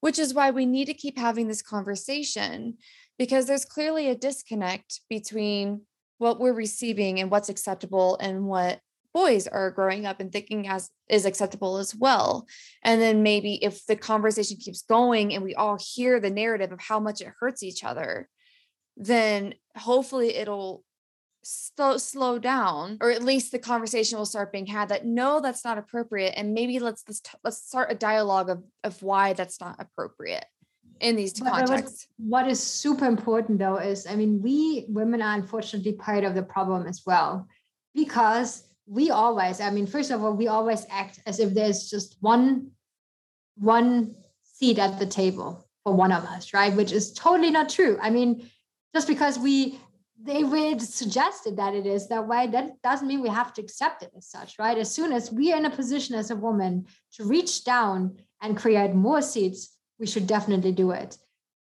which 0.00 0.18
is 0.18 0.34
why 0.34 0.50
we 0.50 0.66
need 0.66 0.86
to 0.86 0.94
keep 0.94 1.18
having 1.18 1.48
this 1.48 1.62
conversation 1.62 2.78
because 3.18 3.46
there's 3.46 3.64
clearly 3.64 4.08
a 4.08 4.14
disconnect 4.14 5.00
between 5.08 5.82
what 6.18 6.40
we're 6.40 6.52
receiving 6.52 7.20
and 7.20 7.30
what's 7.30 7.48
acceptable 7.48 8.16
and 8.20 8.46
what 8.46 8.80
boys 9.14 9.46
are 9.46 9.70
growing 9.70 10.06
up 10.06 10.20
and 10.20 10.32
thinking 10.32 10.68
as 10.68 10.90
is 11.08 11.24
acceptable 11.24 11.78
as 11.78 11.94
well. 11.94 12.46
And 12.82 13.00
then 13.00 13.22
maybe 13.22 13.62
if 13.64 13.84
the 13.86 13.96
conversation 13.96 14.58
keeps 14.58 14.82
going 14.82 15.34
and 15.34 15.42
we 15.42 15.54
all 15.54 15.78
hear 15.80 16.20
the 16.20 16.30
narrative 16.30 16.72
of 16.72 16.80
how 16.80 17.00
much 17.00 17.20
it 17.20 17.32
hurts 17.40 17.62
each 17.62 17.82
other, 17.82 18.28
then 18.96 19.54
hopefully 19.76 20.34
it'll 20.34 20.84
slow 21.48 21.96
slow 21.96 22.38
down 22.38 22.98
or 23.00 23.10
at 23.10 23.22
least 23.22 23.52
the 23.52 23.58
conversation 23.58 24.18
will 24.18 24.26
start 24.26 24.52
being 24.52 24.66
had 24.66 24.90
that 24.90 25.06
no 25.06 25.40
that's 25.40 25.64
not 25.64 25.78
appropriate 25.78 26.34
and 26.36 26.52
maybe 26.52 26.78
let's 26.78 27.02
let's, 27.08 27.22
let's 27.42 27.66
start 27.66 27.90
a 27.90 27.94
dialogue 27.94 28.50
of, 28.50 28.62
of 28.84 29.02
why 29.02 29.32
that's 29.32 29.58
not 29.58 29.76
appropriate 29.78 30.44
in 31.00 31.16
these 31.16 31.32
two 31.32 31.44
contexts. 31.44 32.08
what 32.18 32.46
is 32.46 32.62
super 32.62 33.06
important 33.06 33.58
though 33.58 33.76
is 33.76 34.06
i 34.06 34.14
mean 34.14 34.42
we 34.42 34.84
women 34.88 35.22
are 35.22 35.34
unfortunately 35.34 35.92
part 35.92 36.22
of 36.22 36.34
the 36.34 36.42
problem 36.42 36.86
as 36.86 37.02
well 37.06 37.48
because 37.94 38.64
we 38.86 39.10
always 39.10 39.58
i 39.60 39.70
mean 39.70 39.86
first 39.86 40.10
of 40.10 40.22
all 40.22 40.34
we 40.34 40.48
always 40.48 40.84
act 40.90 41.20
as 41.26 41.40
if 41.40 41.54
there's 41.54 41.88
just 41.88 42.16
one 42.20 42.70
one 43.56 44.14
seat 44.42 44.78
at 44.78 44.98
the 44.98 45.06
table 45.06 45.66
for 45.82 45.94
one 45.94 46.12
of 46.12 46.24
us 46.24 46.52
right 46.52 46.74
which 46.74 46.92
is 46.92 47.12
totally 47.12 47.50
not 47.50 47.68
true. 47.68 47.98
I 48.02 48.10
mean 48.10 48.50
just 48.94 49.06
because 49.06 49.38
we 49.38 49.78
they 50.20 50.42
would 50.42 50.82
suggested 50.82 51.56
that 51.56 51.74
it 51.74 51.86
is 51.86 52.08
that 52.08 52.26
way. 52.26 52.48
That 52.48 52.82
doesn't 52.82 53.06
mean 53.06 53.22
we 53.22 53.28
have 53.28 53.52
to 53.54 53.62
accept 53.62 54.02
it 54.02 54.10
as 54.16 54.28
such 54.28 54.58
right? 54.58 54.76
As 54.76 54.92
soon 54.92 55.12
as 55.12 55.30
we 55.30 55.52
are 55.52 55.58
in 55.58 55.66
a 55.66 55.70
position 55.70 56.14
as 56.16 56.30
a 56.30 56.36
woman 56.36 56.86
to 57.14 57.24
reach 57.24 57.64
down 57.64 58.18
and 58.42 58.56
create 58.56 58.94
more 58.94 59.22
seats 59.22 59.76
we 59.98 60.06
should 60.06 60.26
definitely 60.26 60.72
do 60.72 60.92
it. 60.92 61.16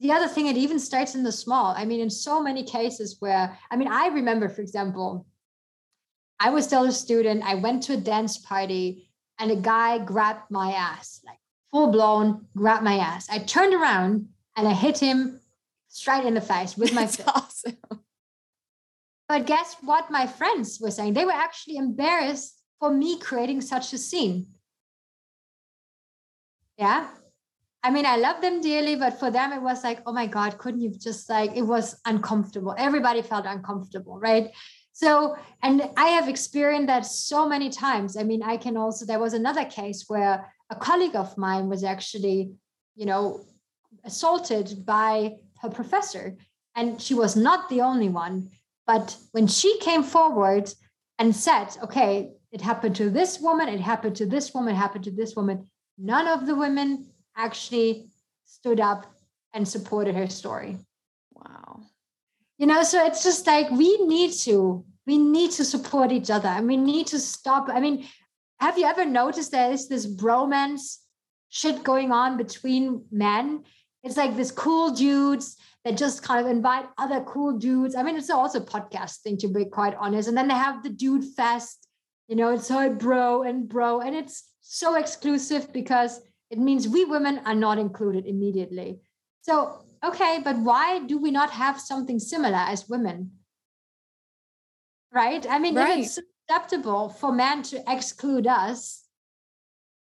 The 0.01 0.13
other 0.13 0.29
thing 0.29 0.47
it 0.47 0.57
even 0.57 0.79
starts 0.79 1.15
in 1.15 1.23
the 1.23 1.33
small 1.33 1.75
i 1.77 1.85
mean 1.87 2.01
in 2.01 2.11
so 2.11 2.43
many 2.43 2.63
cases 2.63 3.17
where 3.21 3.59
i 3.71 3.77
mean 3.77 3.89
i 3.89 4.09
remember 4.09 4.49
for 4.51 4.61
example 4.61 5.27
i 6.39 6.51
was 6.51 6.67
still 6.67 6.85
a 6.85 6.93
student 6.93 7.43
i 7.45 7.55
went 7.55 7.83
to 7.85 7.95
a 7.95 7.97
dance 7.97 8.37
party 8.37 9.09
and 9.39 9.51
a 9.51 9.57
guy 9.57 9.97
grabbed 9.99 10.51
my 10.51 10.73
ass 10.73 11.23
like 11.25 11.39
full 11.71 11.91
blown 11.91 12.47
grabbed 12.55 12.85
my 12.85 12.99
ass. 12.99 13.29
I 13.31 13.39
turned 13.39 13.73
around 13.73 14.29
and 14.55 14.69
i 14.69 14.75
hit 14.75 14.99
him 14.99 15.41
straight 15.89 16.27
in 16.27 16.35
the 16.35 16.43
face 16.43 16.77
with 16.77 16.93
my 16.93 17.07
That's 17.07 17.17
fist. 17.17 17.29
awesome 17.29 18.01
but 19.29 19.47
guess 19.47 19.77
what 19.83 20.11
my 20.11 20.27
friends 20.27 20.79
were 20.81 20.91
saying? 20.91 21.15
They 21.15 21.25
were 21.25 21.33
actually 21.33 21.77
embarrassed 21.77 22.63
for 22.79 22.91
me 22.93 23.19
creating 23.19 23.61
such 23.61 23.93
a 23.93 23.99
scene. 23.99 24.47
Yeah. 26.79 27.09
I 27.83 27.91
mean, 27.91 28.05
I 28.05 28.17
love 28.17 28.41
them 28.41 28.61
dearly, 28.61 28.97
but 28.97 29.19
for 29.19 29.31
them, 29.31 29.53
it 29.53 29.63
was 29.63 29.85
like, 29.85 30.01
oh 30.07 30.13
my 30.13 30.27
God, 30.27 30.59
couldn't 30.59 30.81
you 30.81 30.91
just 30.91 31.31
like, 31.31 31.57
it 31.57 31.63
was 31.63 32.01
uncomfortable. 32.05 32.75
Everybody 32.77 33.23
felt 33.23 33.47
uncomfortable, 33.47 34.19
right? 34.19 34.51
So, 34.93 35.37
and 35.63 35.91
I 35.97 36.07
have 36.07 36.29
experienced 36.29 36.89
that 36.89 37.07
so 37.07 37.49
many 37.49 37.71
times. 37.71 38.17
I 38.17 38.23
mean, 38.23 38.43
I 38.43 38.57
can 38.57 38.77
also, 38.77 39.07
there 39.07 39.19
was 39.21 39.35
another 39.35 39.65
case 39.65 40.05
where 40.09 40.53
a 40.71 40.75
colleague 40.75 41.15
of 41.15 41.37
mine 41.37 41.69
was 41.69 41.85
actually, 41.85 42.53
you 42.97 43.07
know, 43.07 43.45
assaulted 44.05 44.85
by 44.85 45.37
her 45.63 45.69
professor. 45.69 46.37
And 46.75 47.01
she 47.01 47.15
was 47.15 47.37
not 47.37 47.69
the 47.69 47.83
only 47.83 48.09
one. 48.09 48.51
But 48.87 49.17
when 49.33 49.47
she 49.47 49.79
came 49.81 50.03
forward 50.03 50.73
and 51.19 51.35
said, 51.35 51.69
okay, 51.83 52.33
it 52.53 52.61
happened 52.61 52.97
to 52.97 53.11
this 53.11 53.41
woman, 53.41 53.69
it 53.69 53.81
happened 53.81 54.17
to 54.17 54.27
this 54.27 54.55
woman, 54.55 54.75
it 54.75 54.79
happened 54.79 55.05
to 55.05 55.11
this 55.11 55.35
woman, 55.35 55.67
none 55.99 56.29
of 56.29 56.47
the 56.47 56.55
women 56.55 57.11
actually 57.37 58.09
stood 58.45 58.81
up 58.81 59.07
and 59.53 59.67
supported 59.67 60.15
her 60.15 60.29
story. 60.29 60.79
Wow. 61.35 61.81
You 62.59 62.67
know, 62.67 62.83
so 62.83 63.05
it's 63.05 63.25
just 63.25 63.47
like 63.47 63.71
we 63.71 63.99
need 64.07 64.33
to, 64.45 64.85
we 65.07 65.19
need 65.19 65.51
to 65.53 65.65
support 65.65 66.13
each 66.13 66.31
other 66.31 66.49
and 66.49 66.67
we 66.67 66.77
need 66.77 67.09
to 67.09 67.19
stop. 67.19 67.69
I 67.69 67.81
mean, 67.81 68.07
have 68.61 68.79
you 68.79 68.87
ever 68.87 69.05
noticed 69.05 69.51
there 69.51 69.73
is 69.73 69.89
this 69.89 70.07
bromance 70.07 70.99
shit 71.49 71.83
going 71.83 72.13
on 72.13 72.37
between 72.37 73.05
men? 73.11 73.65
It's 74.07 74.17
like 74.17 74.37
this 74.37 74.53
cool 74.53 74.93
dudes 74.93 75.57
that 75.85 75.97
just 75.97 76.23
kind 76.23 76.39
of 76.39 76.51
invite 76.51 76.87
other 76.97 77.23
cool 77.23 77.59
dudes. 77.59 77.97
I 77.97 78.05
mean, 78.05 78.17
it's 78.17 78.31
also 78.31 78.61
a 78.61 78.65
podcast 78.65 79.17
thing 79.23 79.37
to 79.39 79.49
be 79.49 79.65
quite 79.65 79.97
honest. 79.97 80.29
And 80.29 80.39
then 80.39 80.47
they 80.47 80.55
have 80.55 80.85
the 80.85 80.91
dude 80.91 81.25
fest, 81.25 81.89
you 82.29 82.37
know, 82.37 82.51
it's 82.55 82.69
so 82.69 82.89
bro 82.89 83.43
and 83.43 83.69
bro. 83.69 84.01
And 84.01 84.15
it's 84.15 84.45
so 84.61 84.95
exclusive 84.95 85.73
because 85.73 86.21
it 86.51 86.59
means 86.61 86.87
we 86.87 87.05
women 87.05 87.41
are 87.47 87.55
not 87.55 87.79
included 87.79 88.27
immediately. 88.27 89.01
So, 89.43 89.85
okay, 90.05 90.41
but 90.43 90.57
why 90.57 91.01
do 91.01 91.19
we 91.19 91.33
not 91.33 91.51
have 91.51 91.81
something 91.81 92.21
similar 92.21 92.59
as 92.59 92.89
women? 92.89 93.33
Right? 95.13 95.45
I 95.51 95.59
mean, 95.59 95.75
right. 95.75 95.99
if 95.99 96.07
it's 96.07 96.21
acceptable 96.49 97.09
for 97.09 97.33
men 97.33 97.65
to 97.65 97.83
exclude 97.89 98.47
us, 98.47 99.06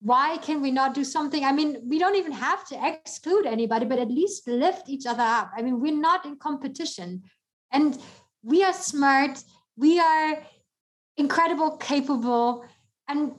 why 0.02 0.38
can 0.38 0.62
we 0.62 0.72
not 0.72 0.94
do 0.94 1.04
something? 1.04 1.44
I 1.44 1.52
mean 1.52 1.82
we 1.86 2.00
don't 2.00 2.16
even 2.16 2.32
have 2.32 2.66
to 2.70 2.88
exclude 2.88 3.46
anybody 3.46 3.86
but 3.86 4.00
at 4.00 4.10
least 4.10 4.48
lift 4.48 4.90
each 4.90 5.06
other 5.06 5.24
up. 5.24 5.52
I 5.58 5.62
mean 5.62 5.80
we're 5.80 6.00
not 6.00 6.26
in 6.26 6.38
competition. 6.38 7.24
And 7.72 7.98
we 8.42 8.64
are 8.64 8.74
smart. 8.74 9.44
We 9.76 10.00
are 10.00 10.38
incredible 11.18 11.78
capable 11.78 12.66
and 13.08 13.34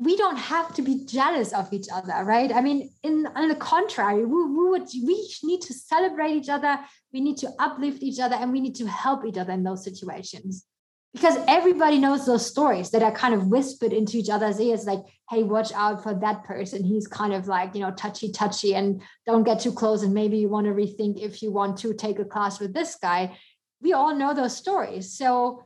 we 0.00 0.16
don't 0.16 0.36
have 0.36 0.74
to 0.74 0.82
be 0.82 1.04
jealous 1.06 1.52
of 1.52 1.72
each 1.72 1.86
other 1.92 2.22
right? 2.24 2.52
I 2.54 2.60
mean 2.60 2.90
in 3.02 3.26
on 3.34 3.48
the 3.48 3.56
contrary 3.56 4.26
we, 4.26 4.44
we 4.44 4.68
would 4.68 4.88
we 5.06 5.28
need 5.42 5.62
to 5.62 5.72
celebrate 5.72 6.32
each 6.32 6.50
other. 6.50 6.78
We 7.14 7.22
need 7.22 7.38
to 7.38 7.50
uplift 7.58 8.02
each 8.02 8.20
other 8.20 8.36
and 8.36 8.52
we 8.52 8.60
need 8.60 8.74
to 8.76 8.86
help 8.86 9.24
each 9.24 9.38
other 9.38 9.52
in 9.52 9.64
those 9.64 9.84
situations 9.84 10.66
because 11.14 11.38
everybody 11.48 11.98
knows 11.98 12.26
those 12.26 12.46
stories 12.46 12.90
that 12.90 13.02
are 13.02 13.12
kind 13.12 13.34
of 13.34 13.48
whispered 13.48 13.92
into 13.92 14.18
each 14.18 14.28
other's 14.28 14.60
ears 14.60 14.84
like 14.84 15.00
hey 15.30 15.42
watch 15.42 15.72
out 15.72 16.02
for 16.02 16.14
that 16.14 16.44
person. 16.44 16.84
He's 16.84 17.06
kind 17.06 17.32
of 17.32 17.48
like 17.48 17.74
you 17.74 17.80
know 17.80 17.90
touchy 17.92 18.30
touchy 18.30 18.74
and 18.74 19.02
don't 19.26 19.44
get 19.44 19.60
too 19.60 19.72
close 19.72 20.02
and 20.02 20.14
maybe 20.14 20.38
you 20.38 20.48
want 20.48 20.66
to 20.66 20.72
rethink 20.72 21.20
if 21.22 21.42
you 21.42 21.50
want 21.50 21.78
to 21.78 21.94
take 21.94 22.18
a 22.18 22.24
class 22.24 22.60
with 22.60 22.72
this 22.72 22.96
guy. 23.00 23.36
We 23.80 23.92
all 23.92 24.14
know 24.14 24.34
those 24.34 24.56
stories. 24.56 25.12
So 25.12 25.64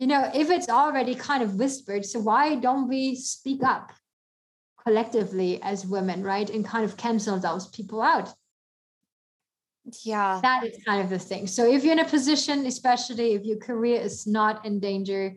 you 0.00 0.06
know 0.06 0.30
if 0.34 0.50
it's 0.50 0.68
already 0.68 1.14
kind 1.14 1.42
of 1.42 1.56
whispered 1.56 2.04
so 2.04 2.18
why 2.18 2.56
don't 2.56 2.88
we 2.88 3.14
speak 3.14 3.62
up 3.62 3.92
collectively 4.84 5.62
as 5.62 5.86
women 5.86 6.22
right 6.24 6.48
and 6.48 6.64
kind 6.64 6.84
of 6.84 6.96
cancel 6.96 7.38
those 7.38 7.68
people 7.68 8.00
out 8.00 8.32
yeah 10.04 10.38
that 10.42 10.64
is 10.64 10.76
kind 10.84 11.02
of 11.02 11.10
the 11.10 11.18
thing 11.18 11.46
so 11.46 11.66
if 11.66 11.82
you're 11.82 11.92
in 11.92 12.00
a 12.00 12.04
position 12.04 12.66
especially 12.66 13.32
if 13.32 13.44
your 13.44 13.56
career 13.56 14.00
is 14.00 14.26
not 14.26 14.64
in 14.64 14.78
danger 14.78 15.34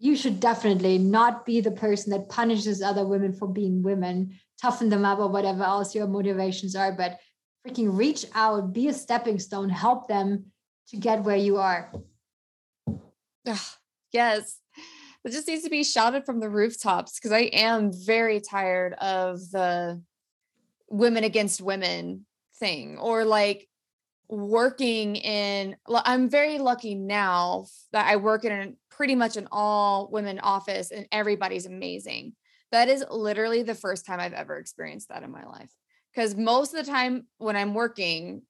you 0.00 0.16
should 0.16 0.40
definitely 0.40 0.96
not 0.96 1.44
be 1.44 1.60
the 1.60 1.70
person 1.70 2.10
that 2.10 2.30
punishes 2.30 2.80
other 2.80 3.06
women 3.06 3.34
for 3.34 3.46
being 3.46 3.82
women, 3.82 4.34
toughen 4.60 4.88
them 4.88 5.04
up 5.04 5.18
or 5.18 5.28
whatever 5.28 5.62
else 5.62 5.94
your 5.94 6.06
motivations 6.06 6.74
are, 6.74 6.90
but 6.90 7.18
freaking 7.64 7.96
reach 7.96 8.24
out, 8.34 8.72
be 8.72 8.88
a 8.88 8.94
stepping 8.94 9.38
stone, 9.38 9.68
help 9.68 10.08
them 10.08 10.46
to 10.88 10.96
get 10.96 11.22
where 11.22 11.36
you 11.36 11.58
are. 11.58 11.92
Ugh, 13.46 13.58
yes. 14.10 14.58
It 15.22 15.32
just 15.32 15.46
needs 15.46 15.64
to 15.64 15.70
be 15.70 15.84
shouted 15.84 16.24
from 16.24 16.40
the 16.40 16.48
rooftops 16.48 17.18
because 17.18 17.32
I 17.32 17.50
am 17.52 17.92
very 17.92 18.40
tired 18.40 18.94
of 18.94 19.38
the 19.50 20.00
women 20.88 21.24
against 21.24 21.60
women 21.60 22.24
thing 22.60 22.98
or 22.98 23.24
like 23.24 23.68
working 24.28 25.16
in 25.16 25.76
I'm 25.88 26.28
very 26.28 26.58
lucky 26.58 26.94
now 26.94 27.66
that 27.92 28.06
I 28.06 28.16
work 28.16 28.44
in 28.44 28.52
a, 28.52 28.72
pretty 28.94 29.16
much 29.16 29.36
an 29.36 29.48
all 29.50 30.08
women 30.12 30.38
office 30.38 30.92
and 30.92 31.06
everybody's 31.10 31.66
amazing. 31.66 32.34
That 32.70 32.88
is 32.88 33.04
literally 33.10 33.64
the 33.64 33.74
first 33.74 34.06
time 34.06 34.20
I've 34.20 34.34
ever 34.34 34.56
experienced 34.56 35.08
that 35.08 35.24
in 35.24 35.32
my 35.32 35.44
life. 35.44 35.72
Cuz 36.14 36.36
most 36.36 36.74
of 36.74 36.84
the 36.84 36.90
time 36.90 37.26
when 37.38 37.56
I'm 37.56 37.74
working 37.74 38.42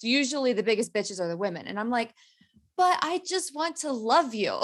usually 0.00 0.52
the 0.52 0.62
biggest 0.62 0.92
bitches 0.92 1.20
are 1.20 1.28
the 1.28 1.36
women 1.36 1.66
and 1.66 1.78
I'm 1.78 1.90
like 1.90 2.14
but 2.78 2.96
I 3.02 3.20
just 3.26 3.54
want 3.56 3.76
to 3.78 3.92
love 3.92 4.34
you. 4.34 4.52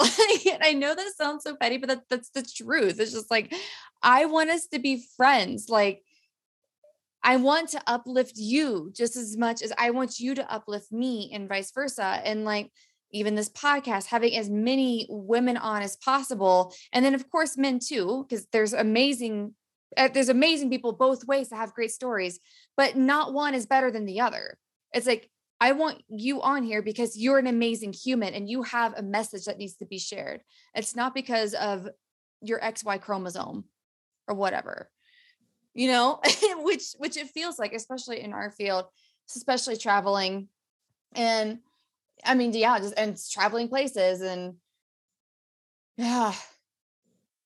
And 0.53 0.63
I 0.63 0.71
know 0.71 0.95
that 0.95 1.13
sounds 1.17 1.43
so 1.43 1.55
petty, 1.55 1.77
but 1.77 1.89
that, 1.89 2.03
that's 2.09 2.29
the 2.29 2.43
truth. 2.43 2.97
It's 2.99 3.11
just 3.11 3.29
like, 3.29 3.53
I 4.01 4.25
want 4.25 4.49
us 4.49 4.67
to 4.67 4.79
be 4.79 5.03
friends. 5.17 5.67
Like, 5.67 6.01
I 7.25 7.37
want 7.37 7.69
to 7.69 7.81
uplift 7.87 8.33
you 8.37 8.91
just 8.95 9.15
as 9.15 9.35
much 9.35 9.63
as 9.63 9.73
I 9.79 9.89
want 9.89 10.19
you 10.19 10.35
to 10.35 10.53
uplift 10.53 10.91
me 10.91 11.31
and 11.33 11.49
vice 11.49 11.71
versa. 11.71 12.21
And 12.23 12.45
like 12.45 12.71
even 13.11 13.33
this 13.33 13.49
podcast, 13.49 14.05
having 14.05 14.35
as 14.35 14.47
many 14.47 15.07
women 15.09 15.57
on 15.57 15.81
as 15.81 15.95
possible. 15.97 16.71
And 16.93 17.03
then 17.03 17.15
of 17.15 17.27
course 17.31 17.57
men 17.57 17.79
too, 17.79 18.27
because 18.29 18.45
there's 18.51 18.73
amazing, 18.73 19.55
uh, 19.97 20.09
there's 20.13 20.29
amazing 20.29 20.69
people 20.69 20.91
both 20.91 21.25
ways 21.25 21.49
to 21.49 21.55
have 21.55 21.73
great 21.73 21.91
stories, 21.91 22.39
but 22.77 22.95
not 22.95 23.33
one 23.33 23.55
is 23.55 23.65
better 23.65 23.89
than 23.89 24.05
the 24.05 24.21
other. 24.21 24.59
It's 24.93 25.07
like, 25.07 25.27
I 25.59 25.71
want 25.71 26.03
you 26.07 26.43
on 26.43 26.63
here 26.63 26.83
because 26.83 27.17
you're 27.17 27.39
an 27.39 27.47
amazing 27.47 27.93
human 27.93 28.35
and 28.35 28.47
you 28.47 28.61
have 28.63 28.93
a 28.95 29.01
message 29.01 29.45
that 29.45 29.57
needs 29.57 29.77
to 29.77 29.85
be 29.85 29.97
shared. 29.97 30.41
It's 30.75 30.95
not 30.95 31.15
because 31.15 31.55
of 31.55 31.87
your 32.41 32.59
XY 32.59 33.01
chromosome 33.01 33.63
or 34.27 34.35
whatever 34.35 34.91
you 35.75 35.87
know, 35.89 36.19
which 36.57 36.93
which 36.97 37.17
it 37.17 37.27
feels 37.29 37.59
like, 37.59 37.73
especially 37.73 38.21
in 38.21 38.33
our 38.33 38.49
field, 38.49 38.85
especially 39.35 39.77
traveling. 39.77 40.47
And 41.13 41.59
I 42.23 42.33
mean, 42.33 42.53
yeah, 42.53 42.79
just 42.79 42.95
and 42.97 43.17
traveling 43.31 43.67
places 43.67 44.21
and 44.21 44.55
yeah. 45.97 46.33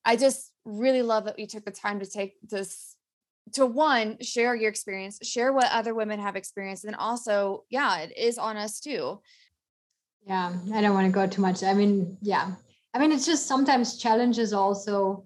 I 0.06 0.16
just 0.16 0.52
really 0.64 1.02
love 1.02 1.26
that 1.26 1.38
you 1.38 1.46
took 1.46 1.66
the 1.66 1.72
time 1.72 2.00
to 2.00 2.06
take 2.06 2.36
this 2.48 2.96
to 3.54 3.66
one 3.66 4.18
share 4.22 4.56
your 4.56 4.70
experience 4.70 5.20
share 5.24 5.52
what 5.52 5.72
other 5.72 5.96
women 5.96 6.20
have 6.20 6.36
experienced 6.36 6.86
and 6.86 6.96
also 6.96 7.64
yeah 7.70 8.00
it 8.00 8.16
is 8.16 8.38
on 8.38 8.58
us 8.58 8.80
too 8.80 9.20
yeah 10.28 10.54
i 10.74 10.82
don't 10.82 10.94
want 10.94 11.08
to 11.08 11.12
go 11.12 11.26
too 11.26 11.42
much 11.42 11.64
i 11.64 11.74
mean 11.74 12.16
yeah 12.22 12.52
i 12.94 13.00
mean 13.00 13.12
it's 13.12 13.26
just 13.26 13.48
sometimes 13.48 13.98
challenges 13.98 14.54
also 14.54 15.24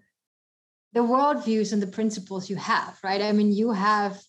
the 0.93 0.99
worldviews 0.99 1.73
and 1.73 1.81
the 1.81 1.87
principles 1.87 2.49
you 2.49 2.55
have, 2.55 2.97
right? 3.03 3.21
I 3.21 3.31
mean, 3.31 3.51
you 3.51 3.71
have, 3.71 4.21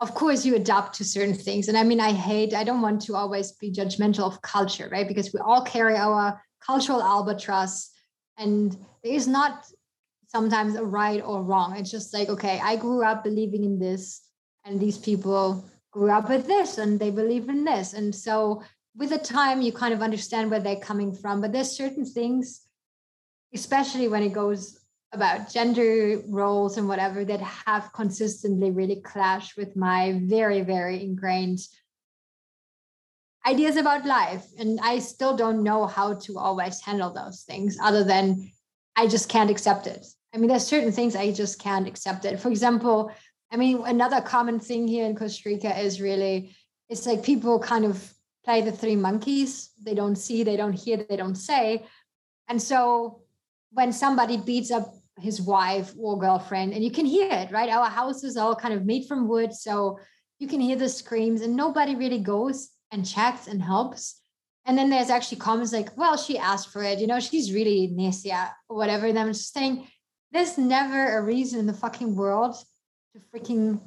of 0.00 0.14
course, 0.14 0.44
you 0.44 0.56
adapt 0.56 0.96
to 0.96 1.04
certain 1.04 1.34
things. 1.34 1.68
And 1.68 1.78
I 1.78 1.84
mean, 1.84 2.00
I 2.00 2.12
hate, 2.12 2.54
I 2.54 2.64
don't 2.64 2.82
want 2.82 3.02
to 3.02 3.14
always 3.14 3.52
be 3.52 3.70
judgmental 3.70 4.26
of 4.26 4.42
culture, 4.42 4.88
right? 4.90 5.06
Because 5.06 5.32
we 5.32 5.40
all 5.40 5.62
carry 5.62 5.96
our 5.96 6.42
cultural 6.64 7.02
albatross, 7.02 7.90
and 8.38 8.76
there 9.02 9.12
is 9.12 9.28
not 9.28 9.64
sometimes 10.26 10.74
a 10.74 10.84
right 10.84 11.22
or 11.24 11.42
wrong. 11.42 11.76
It's 11.76 11.90
just 11.90 12.12
like, 12.14 12.28
okay, 12.28 12.60
I 12.62 12.76
grew 12.76 13.04
up 13.04 13.22
believing 13.22 13.64
in 13.64 13.78
this, 13.78 14.22
and 14.64 14.80
these 14.80 14.98
people 14.98 15.64
grew 15.92 16.10
up 16.10 16.28
with 16.28 16.46
this, 16.46 16.78
and 16.78 16.98
they 16.98 17.10
believe 17.10 17.48
in 17.48 17.64
this. 17.64 17.92
And 17.92 18.14
so 18.14 18.62
with 18.96 19.10
the 19.10 19.18
time, 19.18 19.62
you 19.62 19.72
kind 19.72 19.94
of 19.94 20.02
understand 20.02 20.50
where 20.50 20.60
they're 20.60 20.76
coming 20.76 21.14
from. 21.14 21.40
But 21.40 21.52
there's 21.52 21.70
certain 21.70 22.04
things, 22.04 22.62
especially 23.54 24.08
when 24.08 24.22
it 24.22 24.32
goes 24.32 24.78
about 25.12 25.52
gender 25.52 26.22
roles 26.28 26.78
and 26.78 26.88
whatever 26.88 27.24
that 27.24 27.40
have 27.40 27.92
consistently 27.92 28.70
really 28.70 29.00
clashed 29.02 29.56
with 29.56 29.76
my 29.76 30.18
very 30.24 30.62
very 30.62 31.02
ingrained 31.02 31.58
ideas 33.46 33.76
about 33.76 34.06
life. 34.06 34.46
And 34.58 34.80
i 34.82 34.98
still 34.98 35.36
don't 35.36 35.62
know 35.62 35.86
how 35.86 36.14
to 36.14 36.38
always 36.38 36.80
handle 36.80 37.12
those 37.12 37.42
things 37.42 37.76
other 37.82 38.04
than 38.04 38.50
i 38.96 39.06
just 39.06 39.28
can't 39.28 39.50
accept 39.50 39.86
it. 39.86 40.06
I 40.34 40.38
mean 40.38 40.48
there's 40.48 40.66
certain 40.66 40.92
things 40.92 41.14
i 41.14 41.32
just 41.32 41.60
can't 41.60 41.88
accept 41.88 42.24
it. 42.24 42.40
For 42.40 42.48
example 42.48 43.12
i 43.50 43.56
mean 43.56 43.82
another 43.84 44.20
common 44.20 44.58
thing 44.58 44.88
here 44.88 45.04
in 45.04 45.14
costa 45.14 45.48
rica 45.48 45.78
is 45.78 46.00
really 46.00 46.56
it's 46.88 47.06
like 47.06 47.22
people 47.22 47.58
kind 47.58 47.84
of 47.84 48.12
play 48.44 48.60
the 48.60 48.72
three 48.72 48.96
monkeys. 48.96 49.70
They 49.80 49.94
don't 49.94 50.16
see 50.16 50.42
they 50.42 50.56
don't 50.56 50.72
hear 50.72 50.96
they 50.96 51.16
don't 51.16 51.36
say. 51.36 51.84
And 52.48 52.60
so 52.60 53.22
when 53.72 53.92
somebody 53.92 54.36
beats 54.36 54.70
up 54.70 54.94
his 55.20 55.40
wife 55.40 55.92
or 55.98 56.18
girlfriend 56.18 56.72
and 56.72 56.82
you 56.82 56.90
can 56.90 57.06
hear 57.06 57.28
it 57.30 57.50
right? 57.52 57.68
Our 57.68 57.88
house 57.88 58.24
is 58.24 58.36
all 58.36 58.54
kind 58.54 58.74
of 58.74 58.84
made 58.84 59.06
from 59.06 59.28
wood 59.28 59.52
so 59.52 59.98
you 60.38 60.48
can 60.48 60.60
hear 60.60 60.76
the 60.76 60.88
screams 60.88 61.42
and 61.42 61.54
nobody 61.54 61.94
really 61.94 62.18
goes 62.18 62.70
and 62.90 63.06
checks 63.06 63.46
and 63.46 63.62
helps. 63.62 64.20
And 64.64 64.78
then 64.78 64.90
there's 64.90 65.10
actually 65.10 65.38
comments 65.38 65.72
like 65.72 65.96
well 65.96 66.16
she 66.16 66.38
asked 66.38 66.70
for 66.70 66.82
it 66.82 67.00
you 67.00 67.06
know 67.06 67.20
she's 67.20 67.52
really 67.52 67.92
necia 67.98 68.46
uh, 68.46 68.48
or 68.68 68.76
whatever 68.76 69.06
and 69.06 69.18
i'm 69.18 69.32
just 69.32 69.52
saying 69.52 69.88
there's 70.30 70.56
never 70.56 71.18
a 71.18 71.22
reason 71.22 71.58
in 71.58 71.66
the 71.66 71.72
fucking 71.72 72.14
world 72.14 72.54
to 73.12 73.20
freaking 73.34 73.80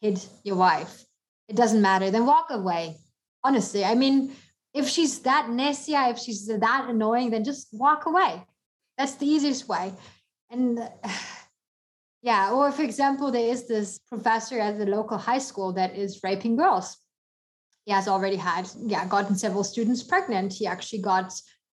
hit 0.00 0.26
your 0.42 0.56
wife. 0.56 1.04
It 1.48 1.56
doesn't 1.56 1.82
matter 1.82 2.10
then 2.10 2.26
walk 2.26 2.46
away 2.50 2.96
honestly. 3.44 3.84
I 3.84 3.94
mean 3.94 4.32
if 4.74 4.88
she's 4.88 5.20
that 5.20 5.48
necia 5.50 6.10
if 6.10 6.18
she's 6.18 6.46
that 6.46 6.86
annoying 6.88 7.30
then 7.30 7.44
just 7.44 7.68
walk 7.72 8.06
away. 8.06 8.42
That's 8.96 9.16
the 9.16 9.26
easiest 9.26 9.68
way 9.68 9.92
and 10.52 10.88
yeah, 12.22 12.52
or 12.52 12.70
for 12.70 12.82
example, 12.82 13.32
there 13.32 13.48
is 13.48 13.66
this 13.66 13.98
professor 14.08 14.60
at 14.60 14.78
the 14.78 14.86
local 14.86 15.18
high 15.18 15.38
school 15.38 15.72
that 15.72 15.96
is 15.96 16.20
raping 16.22 16.56
girls. 16.56 16.98
He 17.84 17.92
has 17.92 18.06
already 18.06 18.36
had, 18.36 18.70
yeah, 18.86 19.06
gotten 19.06 19.34
several 19.34 19.64
students 19.64 20.04
pregnant. 20.04 20.52
He 20.52 20.66
actually 20.68 21.00
got 21.00 21.32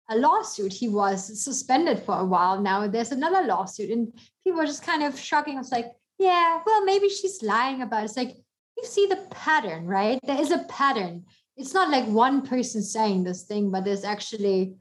a 0.10 0.18
lawsuit. 0.18 0.74
He 0.74 0.90
was 0.90 1.44
suspended 1.44 2.00
for 2.00 2.18
a 2.18 2.26
while. 2.26 2.60
Now 2.60 2.88
there's 2.88 3.12
another 3.12 3.46
lawsuit. 3.46 3.92
And 3.92 4.12
people 4.44 4.60
are 4.60 4.66
just 4.66 4.84
kind 4.84 5.04
of 5.04 5.20
shocking. 5.20 5.56
I 5.56 5.60
was 5.60 5.72
like, 5.72 5.92
yeah, 6.18 6.62
well, 6.66 6.84
maybe 6.84 7.10
she's 7.10 7.44
lying 7.44 7.84
about 7.84 8.02
it. 8.02 8.06
It's 8.06 8.18
like, 8.18 8.36
you 8.76 8.86
see 8.86 9.06
the 9.06 9.28
pattern, 9.30 9.86
right? 9.86 10.20
There 10.24 10.42
is 10.42 10.52
a 10.52 10.66
pattern. 10.70 11.26
It's 11.58 11.76
not 11.76 11.92
like 11.92 12.06
one 12.06 12.42
person 12.42 12.82
saying 12.82 13.24
this 13.24 13.44
thing, 13.44 13.70
but 13.70 13.86
there's 13.86 14.04
actually 14.04 14.76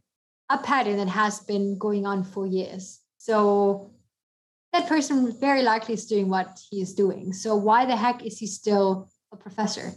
a 0.48 0.56
pattern 0.56 0.96
that 0.96 1.08
has 1.08 1.40
been 1.40 1.76
going 1.76 2.06
on 2.06 2.24
for 2.24 2.46
years. 2.46 3.00
So 3.18 3.92
that 4.72 4.88
person 4.88 5.36
very 5.38 5.62
likely 5.62 5.94
is 5.94 6.06
doing 6.06 6.28
what 6.28 6.58
he 6.70 6.80
is 6.80 6.94
doing. 6.94 7.32
So 7.32 7.56
why 7.56 7.84
the 7.84 7.96
heck 7.96 8.24
is 8.24 8.38
he 8.38 8.46
still 8.46 9.10
a 9.32 9.36
professor? 9.36 9.92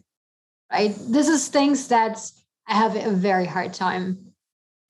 Right? 0.72 0.96
This 1.08 1.28
is 1.28 1.48
things 1.48 1.88
that 1.90 2.20
I 2.68 2.76
have 2.76 2.96
a 2.96 3.12
very 3.12 3.46
hard 3.46 3.74
time 3.74 4.34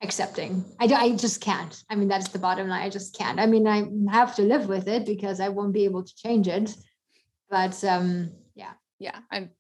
accepting. 0.02 0.66
I, 0.80 0.88
do, 0.88 0.96
I 0.96 1.16
just 1.16 1.42
can't. 1.42 1.84
I 1.90 1.96
mean, 1.96 2.08
that's 2.08 2.30
the 2.30 2.40
bottom 2.40 2.68
line. 2.68 2.82
I 2.82 2.90
just 2.90 3.18
can't. 3.18 3.40
I 3.40 3.46
mean, 3.46 3.68
I 3.68 3.86
have 4.12 4.36
to 4.36 4.44
live 4.44 4.68
with 4.68 4.88
it 4.88 5.06
because 5.06 5.40
I 5.40 5.50
won't 5.50 5.74
be 5.74 5.86
able 5.86 6.04
to 6.04 6.16
change 6.16 6.48
it. 6.48 6.76
But 7.50 7.84
um, 7.84 8.32
yeah. 8.56 8.74
Yeah. 9.00 9.18
I'm 9.32 9.52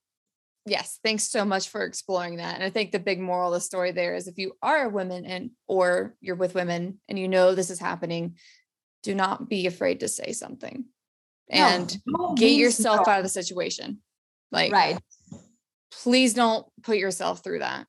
yes 0.65 0.99
thanks 1.03 1.23
so 1.23 1.43
much 1.43 1.69
for 1.69 1.83
exploring 1.83 2.37
that 2.37 2.55
and 2.55 2.63
i 2.63 2.69
think 2.69 2.91
the 2.91 2.99
big 2.99 3.19
moral 3.19 3.53
of 3.53 3.55
the 3.55 3.59
story 3.59 3.91
there 3.91 4.15
is 4.15 4.27
if 4.27 4.37
you 4.37 4.53
are 4.61 4.85
a 4.85 4.89
woman 4.89 5.25
and 5.25 5.49
or 5.67 6.15
you're 6.21 6.35
with 6.35 6.53
women 6.53 6.99
and 7.09 7.17
you 7.17 7.27
know 7.27 7.55
this 7.55 7.71
is 7.71 7.79
happening 7.79 8.35
do 9.03 9.15
not 9.15 9.49
be 9.49 9.67
afraid 9.67 9.99
to 10.01 10.07
say 10.07 10.31
something 10.31 10.85
and 11.51 11.97
no, 12.05 12.33
get 12.33 12.53
yourself 12.53 13.07
out 13.07 13.19
of 13.19 13.23
the 13.23 13.29
situation. 13.29 13.99
Like, 14.51 14.71
right. 14.71 14.99
Please 15.91 16.33
don't 16.33 16.65
put 16.83 16.97
yourself 16.97 17.43
through 17.43 17.59
that. 17.59 17.85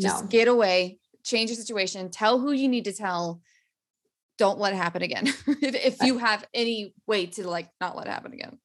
Just 0.00 0.24
no. 0.24 0.28
get 0.28 0.48
away, 0.48 0.98
change 1.22 1.50
your 1.50 1.56
situation, 1.56 2.10
tell 2.10 2.40
who 2.40 2.52
you 2.52 2.68
need 2.68 2.86
to 2.86 2.92
tell. 2.92 3.40
Don't 4.38 4.58
let 4.58 4.72
it 4.72 4.76
happen 4.76 5.02
again. 5.02 5.26
if, 5.46 5.74
if 5.74 6.02
you 6.02 6.18
have 6.18 6.44
any 6.54 6.94
way 7.06 7.26
to 7.26 7.46
like 7.46 7.68
not 7.80 7.96
let 7.96 8.06
it 8.06 8.10
happen 8.10 8.32
again. 8.32 8.58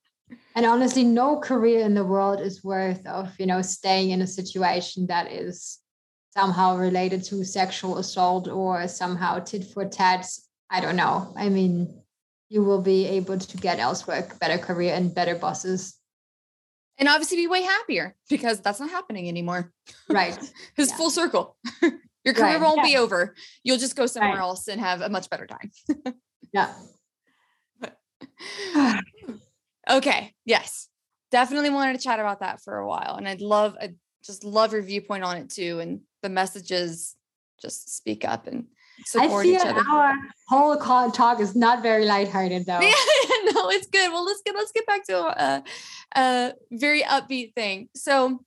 And 0.56 0.65
honestly, 0.65 1.03
no 1.03 1.40
career 1.40 1.82
in 1.82 1.94
the 1.94 2.03
world 2.03 2.41
is 2.41 2.64
worth 2.64 3.06
of, 3.06 3.32
you 3.38 3.45
know, 3.45 3.61
staying 3.61 4.11
in 4.11 4.22
a 4.22 4.28
situation 4.28 5.07
that 5.07 5.32
is 5.32 5.80
somehow 6.36 6.78
related 6.78 7.24
to 7.26 7.44
sexual 7.44 7.98
assault 7.98 8.48
or 8.48 8.88
somehow 8.88 9.40
tit 9.40 9.65
for 9.65 9.86
tat 9.86 10.26
I 10.69 10.81
don't 10.81 10.95
know. 10.95 11.34
I 11.38 11.49
mean, 11.49 12.02
you 12.49 12.64
will 12.64 12.81
be 12.81 13.06
able 13.06 13.38
to 13.38 13.57
get 13.57 13.80
elsewhere 13.80 14.27
better 14.39 14.57
career 14.57 14.94
and 14.94 15.14
better 15.14 15.35
bosses. 15.35 15.95
And 16.98 17.07
obviously 17.07 17.38
be 17.38 17.48
way 17.48 17.61
happier 17.61 18.15
because 18.30 18.60
that's 18.60 18.80
not 18.80 18.89
happening 18.89 19.27
anymore. 19.27 19.72
Right. 20.10 20.38
it's 20.77 20.91
yeah. 20.91 20.98
full 20.98 21.10
circle. 21.10 21.57
Your 22.26 22.34
career 22.34 22.53
Right, 22.53 22.61
won't 22.61 22.77
yeah. 22.77 22.84
be 22.85 22.98
over. 22.98 23.35
You'll 23.64 23.77
just 23.77 23.95
go 23.95 24.06
somewhere 24.07 24.31
Right. 24.34 24.39
else 24.39 24.68
and 24.68 24.81
have 24.81 25.02
a 25.02 25.10
much 25.10 25.30
better 25.30 25.48
time. 25.48 25.72
Yeah. 26.53 26.73
Okay. 29.89 30.34
Yes. 30.45 30.89
Definitely 31.31 31.69
wanted 31.69 31.94
to 31.94 32.03
chat 32.03 32.19
about 32.19 32.41
that 32.41 32.61
for 32.61 32.77
a 32.77 32.85
while. 32.88 33.15
And 33.15 33.27
I'd 33.27 33.39
love, 33.41 33.77
I 33.81 33.94
just 34.26 34.44
love 34.44 34.73
your 34.73 34.81
viewpoint 34.81 35.23
on 35.23 35.38
it 35.38 35.49
too. 35.49 35.80
And 35.80 36.02
the 36.23 36.30
messages 36.30 37.15
just 37.61 37.95
speak 37.95 38.26
up 38.26 38.48
and 38.48 38.65
I 38.99 39.03
support 39.06 39.45
feel 39.45 39.56
each 39.56 39.65
other. 39.65 39.84
our 39.90 40.14
whole 40.48 40.78
call 40.78 41.11
talk 41.11 41.40
is 41.40 41.56
not 41.56 41.84
very 41.84 42.06
lighthearted 42.06 42.65
though. 42.65 42.80
Yeah, 42.80 42.91
no, 43.53 43.69
it's 43.69 43.88
good. 43.88 44.11
Well, 44.11 44.26
let's 44.26 44.41
get 44.44 44.56
let's 44.56 44.72
get 44.72 44.86
back 44.86 45.06
to 45.07 45.18
a, 45.18 45.64
a 46.15 46.53
very 46.72 47.03
upbeat 47.03 47.53
thing. 47.53 47.90
So 47.95 48.40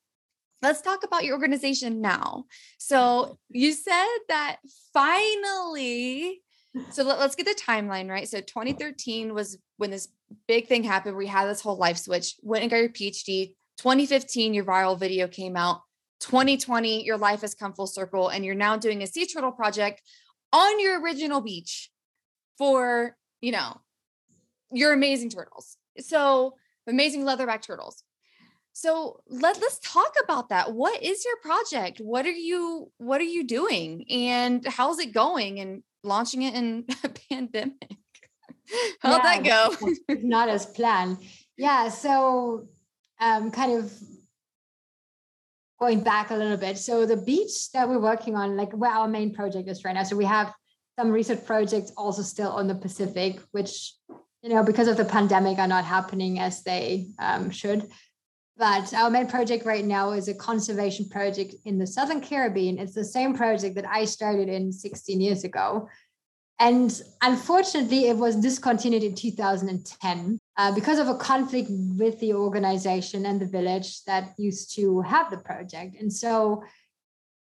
let's 0.63 0.83
talk 0.83 1.05
about 1.05 1.25
your 1.25 1.35
organization 1.35 2.01
now. 2.01 2.45
So 2.79 3.39
you 3.49 3.73
said 3.73 4.07
that 4.29 4.57
finally, 4.93 6.43
so 6.91 7.03
let, 7.03 7.19
us 7.19 7.35
get 7.35 7.47
the 7.47 7.61
timeline 7.61 8.09
right. 8.09 8.29
So 8.29 8.41
2013 8.41 9.35
was 9.35 9.59
when 9.77 9.91
this 9.91 10.09
big 10.47 10.67
thing 10.67 10.85
happened. 10.85 11.17
We 11.17 11.27
had 11.27 11.47
this 11.47 11.61
whole 11.61 11.77
life 11.77 11.99
switch, 11.99 12.37
went 12.43 12.63
and 12.63 12.71
got 12.71 12.79
your 12.79 12.89
PhD. 12.89 13.55
2015, 13.79 14.55
your 14.55 14.65
viral 14.65 14.99
video 14.99 15.27
came 15.27 15.57
out. 15.57 15.81
2020, 16.21 17.05
your 17.05 17.17
life 17.17 17.41
has 17.41 17.55
come 17.55 17.73
full 17.73 17.87
circle, 17.87 18.29
and 18.29 18.45
you're 18.45 18.55
now 18.55 18.77
doing 18.77 19.03
a 19.03 19.07
sea 19.07 19.27
turtle 19.27 19.53
project 19.53 20.03
on 20.53 20.81
your 20.81 21.01
original 21.01 21.41
beach 21.41 21.91
for, 22.59 23.17
you 23.41 23.53
know, 23.53 23.81
your 24.73 24.93
amazing 24.93 25.31
turtles. 25.31 25.77
So 25.99 26.55
amazing 26.87 27.23
leatherback 27.23 27.63
turtles. 27.63 28.03
So 28.73 29.21
let 29.29 29.61
let's 29.61 29.79
talk 29.81 30.15
about 30.23 30.49
that. 30.51 30.73
What 30.73 31.03
is 31.03 31.25
your 31.25 31.37
project? 31.43 32.01
What 32.01 32.25
are 32.25 32.31
you 32.31 32.91
what 32.99 33.21
are 33.21 33.25
you 33.25 33.47
doing? 33.47 34.05
And 34.09 34.65
how's 34.67 34.99
it 35.01 35.13
going? 35.13 35.61
And 35.61 35.83
launching 36.03 36.43
it 36.43 36.55
in 36.55 36.87
a 37.05 37.09
pandemic. 37.31 37.97
How'd 39.01 39.25
that 39.25 39.45
go? 39.45 39.75
not 40.23 40.49
as 40.49 40.67
planned. 40.67 41.19
Yeah, 41.57 41.89
so 41.89 42.69
um, 43.21 43.51
kind 43.51 43.73
of 43.73 43.93
going 45.81 46.03
back 46.03 46.31
a 46.31 46.37
little 46.37 46.57
bit. 46.57 46.79
So 46.79 47.07
the 47.07 47.17
beach 47.17 47.73
that 47.73 47.89
we're 47.89 47.99
working 47.99 48.37
on, 48.37 48.57
like 48.57 48.73
where 48.73 48.91
our 48.91 49.09
main 49.09 49.35
project 49.35 49.69
is 49.69 49.85
right 49.85 49.95
now. 49.95 50.03
So 50.03 50.17
we 50.17 50.27
have 50.27 50.53
some 50.99 51.11
research 51.11 51.45
projects 51.47 51.93
also 51.97 52.23
still 52.23 52.51
on 52.51 52.69
the 52.69 52.75
Pacific, 52.75 53.41
which 53.53 53.95
you 54.43 54.51
know 54.51 54.63
because 54.63 54.89
of 54.89 54.97
the 54.97 55.05
pandemic 55.05 55.59
are 55.59 55.69
not 55.69 55.85
happening 55.85 56.39
as 56.39 56.63
they 56.63 57.07
um, 57.19 57.51
should. 57.51 57.89
But 58.59 58.93
our 58.93 59.09
main 59.09 59.27
project 59.27 59.65
right 59.65 59.85
now 59.85 60.11
is 60.11 60.29
a 60.29 60.35
conservation 60.35 61.09
project 61.09 61.55
in 61.65 61.79
the 61.79 61.87
Southern 61.87 62.21
Caribbean. 62.21 62.79
It's 62.79 62.95
the 62.95 63.05
same 63.05 63.33
project 63.33 63.75
that 63.77 63.89
I 63.89 64.05
started 64.05 64.51
in 64.51 64.71
16 64.71 65.19
years 65.19 65.45
ago. 65.45 65.89
And 66.61 67.01
unfortunately, 67.23 68.09
it 68.09 68.19
was 68.19 68.37
discontinued 68.37 69.03
in 69.03 69.15
2010 69.15 70.39
uh, 70.59 70.75
because 70.75 70.99
of 70.99 71.09
a 71.09 71.15
conflict 71.15 71.71
with 71.71 72.21
the 72.21 72.35
organization 72.35 73.25
and 73.25 73.41
the 73.41 73.47
village 73.47 74.05
that 74.05 74.35
used 74.37 74.77
to 74.77 75.01
have 75.01 75.31
the 75.31 75.39
project. 75.39 75.97
And 75.99 76.13
so 76.13 76.63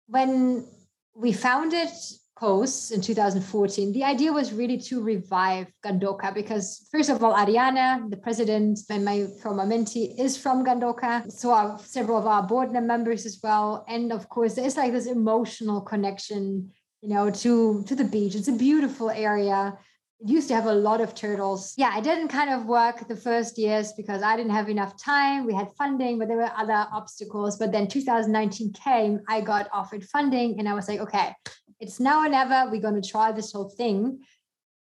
when 0.06 0.68
we 1.16 1.32
founded 1.32 1.88
COAS 2.36 2.92
in 2.92 3.00
2014, 3.00 3.92
the 3.92 4.04
idea 4.04 4.32
was 4.32 4.52
really 4.52 4.78
to 4.78 5.02
revive 5.02 5.66
Gandoca 5.84 6.32
because, 6.32 6.86
first 6.92 7.10
of 7.10 7.24
all, 7.24 7.34
Ariana, 7.34 8.08
the 8.08 8.16
president 8.16 8.78
former 8.86 9.66
mentee, 9.66 10.16
is 10.16 10.36
from 10.36 10.64
Gandoca. 10.64 11.30
So 11.30 11.50
are 11.50 11.76
several 11.80 12.18
of 12.18 12.26
our 12.28 12.44
board 12.44 12.70
members 12.72 13.26
as 13.26 13.40
well. 13.42 13.84
And 13.88 14.12
of 14.12 14.28
course, 14.28 14.54
there's 14.54 14.76
like 14.76 14.92
this 14.92 15.06
emotional 15.06 15.80
connection 15.80 16.70
you 17.02 17.08
know, 17.08 17.30
to 17.30 17.82
to 17.84 17.94
the 17.94 18.04
beach. 18.04 18.34
It's 18.34 18.48
a 18.48 18.52
beautiful 18.52 19.10
area. 19.10 19.76
It 20.20 20.28
used 20.28 20.48
to 20.48 20.54
have 20.54 20.66
a 20.66 20.72
lot 20.72 21.00
of 21.00 21.14
turtles. 21.16 21.74
Yeah, 21.76 21.90
I 21.92 22.00
didn't 22.00 22.28
kind 22.28 22.50
of 22.50 22.66
work 22.66 23.08
the 23.08 23.16
first 23.16 23.58
years 23.58 23.92
because 23.92 24.22
I 24.22 24.36
didn't 24.36 24.52
have 24.52 24.68
enough 24.68 24.96
time. 24.96 25.44
We 25.44 25.52
had 25.52 25.72
funding, 25.76 26.18
but 26.18 26.28
there 26.28 26.36
were 26.36 26.52
other 26.56 26.86
obstacles. 26.92 27.58
But 27.58 27.72
then 27.72 27.88
2019 27.88 28.72
came, 28.72 29.20
I 29.28 29.40
got 29.40 29.68
offered 29.72 30.04
funding, 30.04 30.60
and 30.60 30.68
I 30.68 30.74
was 30.74 30.88
like, 30.88 31.00
okay, 31.00 31.34
it's 31.80 31.98
now 31.98 32.24
or 32.24 32.28
never. 32.28 32.70
We're 32.70 32.80
going 32.80 33.02
to 33.02 33.08
try 33.08 33.32
this 33.32 33.52
whole 33.52 33.70
thing. 33.70 34.20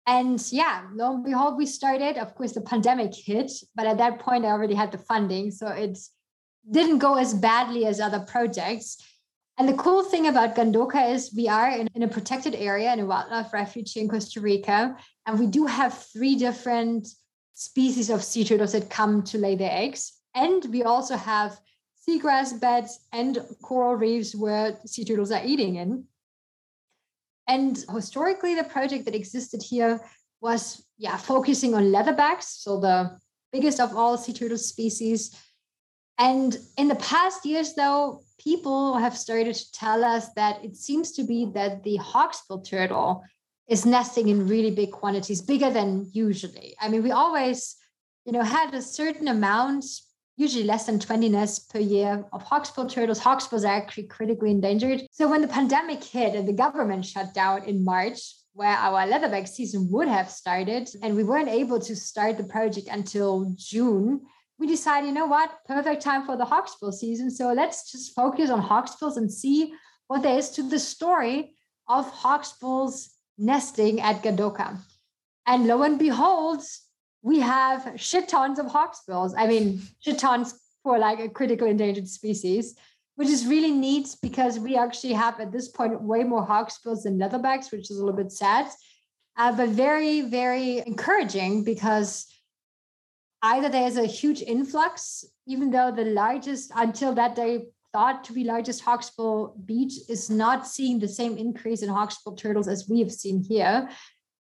And 0.07 0.41
yeah, 0.53 0.83
lo 0.93 1.15
and 1.15 1.25
behold, 1.25 1.57
we 1.57 1.65
started. 1.65 2.17
Of 2.17 2.33
course, 2.33 2.53
the 2.53 2.61
pandemic 2.61 3.13
hit, 3.13 3.51
but 3.75 3.85
at 3.85 3.97
that 3.97 4.19
point, 4.19 4.45
I 4.45 4.49
already 4.49 4.75
had 4.75 4.93
the 4.93 4.97
funding. 4.97 5.51
So 5.51 5.67
it 5.67 5.99
didn't 6.71 6.99
go 6.99 7.15
as 7.15 7.33
badly 7.33 7.85
as 7.85 7.99
other 7.99 8.21
projects. 8.21 8.97
And 9.57 9.67
the 9.67 9.73
cool 9.73 10.03
thing 10.03 10.27
about 10.27 10.55
Gandoca 10.55 11.11
is 11.11 11.33
we 11.35 11.47
are 11.47 11.69
in, 11.69 11.87
in, 11.95 12.03
a 12.03 12.07
protected 12.07 12.53
area 12.53 12.93
in 12.93 12.99
a 12.99 13.05
wildlife 13.05 13.51
refuge 13.51 13.97
in 13.97 14.07
Costa 14.07 14.39
Rica. 14.39 14.95
And 15.25 15.39
we 15.39 15.47
do 15.47 15.65
have 15.65 15.97
three 15.97 16.35
different 16.35 17.07
species 17.53 18.11
of 18.11 18.23
sea 18.23 18.43
turtles 18.43 18.73
that 18.73 18.91
come 18.91 19.23
to 19.23 19.39
lay 19.39 19.55
their 19.55 19.71
eggs. 19.71 20.13
And 20.35 20.63
we 20.65 20.83
also 20.83 21.17
have 21.17 21.59
seagrass 22.07 22.59
beds 22.59 22.99
and 23.11 23.39
coral 23.63 23.95
reefs 23.95 24.35
where 24.35 24.77
sea 24.85 25.03
turtles 25.03 25.31
are 25.31 25.43
eating 25.43 25.75
in. 25.75 26.03
And 27.47 27.83
historically, 27.91 28.53
the 28.53 28.63
project 28.63 29.05
that 29.05 29.15
existed 29.15 29.63
here 29.63 30.01
was, 30.39 30.85
yeah, 30.97 31.17
focusing 31.17 31.73
on 31.73 31.85
leatherbacks, 31.85 32.43
so 32.43 32.79
the 32.79 33.17
biggest 33.51 33.79
of 33.79 33.95
all 33.95 34.17
sea 34.17 34.33
turtle 34.33 34.57
species. 34.57 35.35
And 36.17 36.57
in 36.77 36.87
the 36.87 36.95
past 36.95 37.45
years, 37.45 37.73
though, 37.75 38.21
people 38.39 38.97
have 38.97 39.17
started 39.17 39.55
to 39.55 39.71
tell 39.71 40.03
us 40.03 40.29
that 40.33 40.63
it 40.63 40.75
seems 40.75 41.11
to 41.13 41.23
be 41.23 41.45
that 41.53 41.83
the 41.83 41.97
hawksbill 41.99 42.65
turtle 42.65 43.23
is 43.67 43.85
nesting 43.85 44.29
in 44.29 44.47
really 44.47 44.71
big 44.71 44.91
quantities, 44.91 45.41
bigger 45.41 45.69
than 45.69 46.09
usually. 46.13 46.75
I 46.79 46.89
mean, 46.89 47.03
we 47.03 47.11
always, 47.11 47.75
you 48.25 48.31
know, 48.31 48.41
had 48.41 48.73
a 48.73 48.81
certain 48.81 49.27
amount, 49.27 49.85
usually 50.37 50.63
less 50.63 50.85
than 50.85 50.99
20 50.99 51.29
nests 51.29 51.59
per 51.59 51.79
year 51.79 52.25
of 52.31 52.43
hawksbill 52.43 52.89
turtles. 52.89 53.19
Hawksbills 53.19 53.63
are 53.63 53.75
actually 53.75 54.07
critically 54.07 54.51
endangered. 54.51 55.01
So 55.11 55.27
when 55.29 55.41
the 55.41 55.47
pandemic 55.47 56.03
hit 56.03 56.35
and 56.35 56.47
the 56.47 56.53
government 56.53 57.05
shut 57.05 57.33
down 57.33 57.65
in 57.65 57.83
March, 57.83 58.19
where 58.53 58.75
our 58.75 59.05
leatherback 59.05 59.47
season 59.47 59.87
would 59.91 60.07
have 60.07 60.31
started, 60.31 60.89
and 61.03 61.15
we 61.15 61.23
weren't 61.23 61.49
able 61.49 61.79
to 61.79 61.95
start 61.95 62.37
the 62.37 62.43
project 62.43 62.87
until 62.89 63.53
June, 63.55 64.21
we 64.59 64.67
decided, 64.67 65.07
you 65.07 65.13
know 65.13 65.27
what, 65.27 65.51
perfect 65.65 66.01
time 66.01 66.25
for 66.25 66.35
the 66.35 66.45
hawksbill 66.45 66.93
season. 66.93 67.29
So 67.29 67.53
let's 67.53 67.91
just 67.91 68.15
focus 68.15 68.49
on 68.49 68.61
hawksbills 68.61 69.17
and 69.17 69.31
see 69.31 69.73
what 70.07 70.23
there 70.23 70.37
is 70.37 70.49
to 70.51 70.63
the 70.63 70.79
story 70.79 71.55
of 71.87 72.11
hawksbills 72.11 73.09
nesting 73.37 74.01
at 74.01 74.23
Gandoca. 74.23 74.79
And 75.45 75.67
lo 75.67 75.83
and 75.83 75.99
behold, 75.99 76.63
we 77.21 77.39
have 77.39 77.93
shit 77.95 78.27
tons 78.27 78.59
of 78.59 78.67
hawksbills. 78.67 79.33
I 79.37 79.47
mean, 79.47 79.81
shit 79.99 80.19
tons 80.19 80.53
for 80.83 80.97
like 80.97 81.19
a 81.19 81.29
critical 81.29 81.67
endangered 81.67 82.07
species, 82.07 82.75
which 83.15 83.29
is 83.29 83.45
really 83.45 83.71
neat 83.71 84.15
because 84.21 84.59
we 84.59 84.75
actually 84.75 85.13
have 85.13 85.39
at 85.39 85.51
this 85.51 85.67
point 85.67 86.01
way 86.01 86.23
more 86.23 86.45
hawksbills 86.45 87.03
than 87.03 87.19
leatherbacks, 87.19 87.71
which 87.71 87.91
is 87.91 87.97
a 87.97 88.03
little 88.03 88.17
bit 88.17 88.31
sad, 88.31 88.67
uh, 89.37 89.51
but 89.55 89.69
very, 89.69 90.21
very 90.21 90.79
encouraging 90.85 91.63
because 91.63 92.25
either 93.41 93.69
there's 93.69 93.97
a 93.97 94.05
huge 94.05 94.41
influx, 94.41 95.25
even 95.45 95.71
though 95.71 95.91
the 95.91 96.05
largest, 96.05 96.71
until 96.75 97.13
that 97.15 97.35
day, 97.35 97.65
thought 97.93 98.23
to 98.23 98.33
be 98.33 98.43
largest 98.43 98.83
hawksbill 98.83 99.53
beach 99.65 99.93
is 100.09 100.29
not 100.29 100.67
seeing 100.67 100.99
the 100.99 101.07
same 101.07 101.37
increase 101.37 101.81
in 101.81 101.89
hawksbill 101.89 102.37
turtles 102.37 102.67
as 102.67 102.87
we 102.89 102.99
have 102.99 103.11
seen 103.11 103.41
here. 103.41 103.89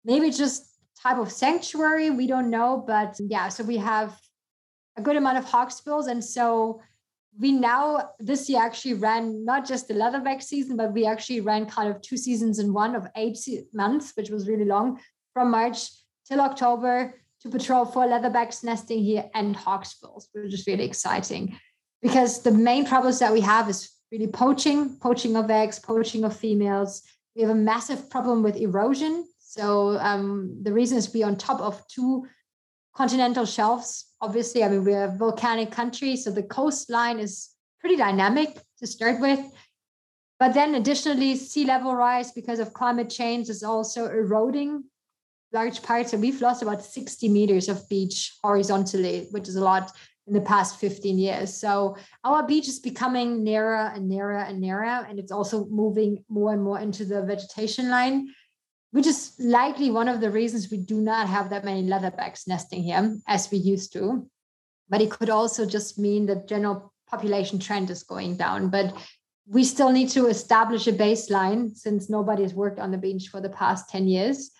Maybe 0.03 0.29
just 0.29 0.69
type 1.01 1.17
of 1.17 1.31
sanctuary, 1.31 2.09
we 2.09 2.27
don't 2.27 2.49
know. 2.49 2.83
But 2.85 3.15
yeah, 3.19 3.47
so 3.47 3.63
we 3.63 3.77
have 3.77 4.19
a 4.97 5.01
good 5.01 5.15
amount 5.15 5.37
of 5.37 5.45
hawksbills. 5.45 6.07
And 6.07 6.23
so 6.23 6.81
we 7.39 7.51
now 7.51 8.09
this 8.19 8.49
year 8.49 8.61
actually 8.61 8.95
ran 8.95 9.45
not 9.45 9.65
just 9.65 9.87
the 9.87 9.93
leatherback 9.93 10.41
season, 10.41 10.75
but 10.75 10.93
we 10.93 11.05
actually 11.05 11.41
ran 11.41 11.65
kind 11.65 11.89
of 11.89 12.01
two 12.01 12.17
seasons 12.17 12.59
in 12.59 12.73
one 12.73 12.95
of 12.95 13.07
eight 13.15 13.37
months, 13.73 14.11
which 14.15 14.29
was 14.29 14.47
really 14.47 14.65
long 14.65 14.99
from 15.33 15.51
March 15.51 15.89
till 16.27 16.41
October 16.41 17.13
to 17.41 17.49
patrol 17.49 17.85
for 17.85 18.05
leatherbacks 18.05 18.63
nesting 18.63 19.03
here 19.03 19.29
and 19.33 19.55
hawksbills, 19.55 20.25
which 20.33 20.53
is 20.53 20.67
really 20.67 20.85
exciting. 20.85 21.57
Because 22.01 22.43
the 22.43 22.51
main 22.51 22.85
problems 22.85 23.19
that 23.19 23.33
we 23.33 23.41
have 23.41 23.69
is 23.69 23.89
really 24.11 24.27
poaching, 24.27 24.97
poaching 25.01 25.35
of 25.35 25.49
eggs, 25.49 25.79
poaching 25.79 26.23
of 26.23 26.35
females. 26.35 27.03
We 27.35 27.41
have 27.43 27.51
a 27.51 27.55
massive 27.55 28.09
problem 28.09 28.43
with 28.43 28.55
erosion. 28.55 29.25
So 29.39 29.97
um, 29.99 30.57
the 30.61 30.73
reason 30.73 30.97
is 30.97 31.13
we're 31.13 31.27
on 31.27 31.37
top 31.37 31.59
of 31.61 31.81
two 31.87 32.27
continental 32.95 33.45
shelves. 33.45 34.05
Obviously, 34.21 34.63
I 34.63 34.69
mean, 34.69 34.83
we're 34.83 35.05
a 35.05 35.17
volcanic 35.17 35.71
country, 35.71 36.15
so 36.15 36.31
the 36.31 36.43
coastline 36.43 37.19
is 37.19 37.49
pretty 37.79 37.95
dynamic 37.95 38.61
to 38.79 38.87
start 38.87 39.19
with. 39.19 39.39
But 40.39 40.53
then 40.53 40.75
additionally, 40.75 41.35
sea 41.35 41.65
level 41.65 41.95
rise 41.95 42.31
because 42.31 42.59
of 42.59 42.73
climate 42.73 43.09
change 43.09 43.49
is 43.49 43.63
also 43.63 44.05
eroding 44.07 44.83
large 45.51 45.81
parts. 45.81 46.13
And 46.13 46.21
we've 46.21 46.41
lost 46.41 46.61
about 46.61 46.83
60 46.83 47.27
meters 47.29 47.69
of 47.69 47.87
beach 47.89 48.37
horizontally, 48.43 49.27
which 49.31 49.47
is 49.47 49.55
a 49.55 49.63
lot. 49.63 49.91
in 50.29 50.35
the 50.35 50.41
past 50.41 50.79
15 50.79 51.17
years. 51.17 51.53
So 51.53 51.97
our 52.23 52.45
beach 52.45 52.67
is 52.67 52.79
becoming 52.79 53.43
narrower 53.43 53.91
and 53.95 54.07
narrower 54.07 54.43
and 54.43 54.61
narrower, 54.61 55.05
and 55.09 55.17
it's 55.17 55.31
also 55.31 55.65
moving 55.65 56.23
more 56.29 56.53
and 56.53 56.61
more 56.61 56.79
into 56.79 57.03
the 57.03 57.23
vegetation 57.23 57.89
line, 57.89 58.29
which 58.91 59.07
is 59.07 59.33
likely 59.39 59.89
one 59.89 60.07
of 60.07 60.21
the 60.21 60.29
reasons 60.29 60.69
we 60.69 60.77
do 60.77 61.01
not 61.01 61.27
have 61.27 61.49
that 61.49 61.65
many 61.65 61.83
leatherbacks 61.83 62.47
nesting 62.47 62.83
here 62.83 63.17
as 63.27 63.49
we 63.49 63.57
used 63.57 63.91
to. 63.93 64.29
But 64.87 65.01
it 65.01 65.09
could 65.09 65.31
also 65.31 65.65
just 65.65 65.97
mean 65.97 66.27
that 66.27 66.47
general 66.47 66.93
population 67.07 67.57
trend 67.57 67.89
is 67.89 68.03
going 68.03 68.37
down. 68.37 68.69
But 68.69 68.95
we 69.47 69.63
still 69.63 69.91
need 69.91 70.09
to 70.09 70.27
establish 70.27 70.85
a 70.85 70.93
baseline 70.93 71.75
since 71.75 72.07
nobody 72.07 72.43
has 72.43 72.53
worked 72.53 72.79
on 72.79 72.91
the 72.91 72.97
beach 72.99 73.29
for 73.29 73.41
the 73.41 73.49
past 73.49 73.89
10 73.89 74.07
years. 74.07 74.51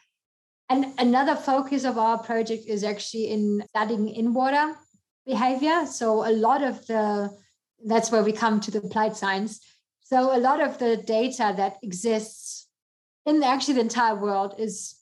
And 0.69 0.93
another 0.99 1.35
focus 1.35 1.83
of 1.83 1.97
our 1.97 2.19
project 2.19 2.65
is 2.67 2.83
actually 2.83 3.29
in 3.29 3.63
studying 3.69 4.07
in 4.09 4.33
water 4.33 4.75
behavior. 5.25 5.85
So 5.85 6.27
a 6.27 6.31
lot 6.31 6.63
of 6.63 6.85
the 6.87 7.31
that's 7.85 8.11
where 8.11 8.23
we 8.23 8.33
come 8.33 8.59
to 8.59 8.71
the 8.71 8.79
applied 8.79 9.15
science. 9.15 9.59
So 10.01 10.35
a 10.35 10.37
lot 10.37 10.61
of 10.61 10.77
the 10.79 10.97
data 10.97 11.53
that 11.55 11.77
exists 11.81 12.67
in 13.25 13.43
actually 13.43 13.75
the 13.75 13.81
entire 13.81 14.15
world 14.15 14.55
is 14.57 14.95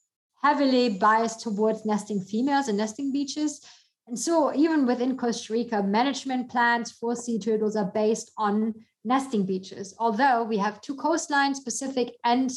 heavily 0.44 0.90
biased 0.90 1.42
towards 1.42 1.86
nesting 1.86 2.22
females 2.22 2.68
and 2.68 2.78
nesting 2.78 3.12
beaches. 3.12 3.62
And 4.08 4.18
so 4.18 4.54
even 4.56 4.86
within 4.86 5.18
Costa 5.18 5.54
Rica, 5.54 5.84
management 5.84 6.50
plans 6.50 6.92
for 6.92 7.16
sea 7.16 7.40
turtles 7.40 7.76
are 7.76 7.92
based 7.94 8.32
on 8.38 8.74
nesting 9.04 9.46
beaches. 9.46 9.96
Although 10.00 10.44
we 10.44 10.58
have 10.58 10.82
two 10.82 10.96
coastlines, 10.96 11.64
Pacific 11.64 12.16
and 12.24 12.52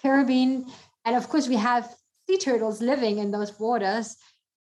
Caribbean, 0.00 0.66
and 1.04 1.14
of 1.16 1.28
course 1.28 1.48
we 1.48 1.56
have 1.56 1.94
sea 2.28 2.38
turtles 2.38 2.80
living 2.80 3.18
in 3.18 3.30
those 3.30 3.58
waters. 3.58 4.16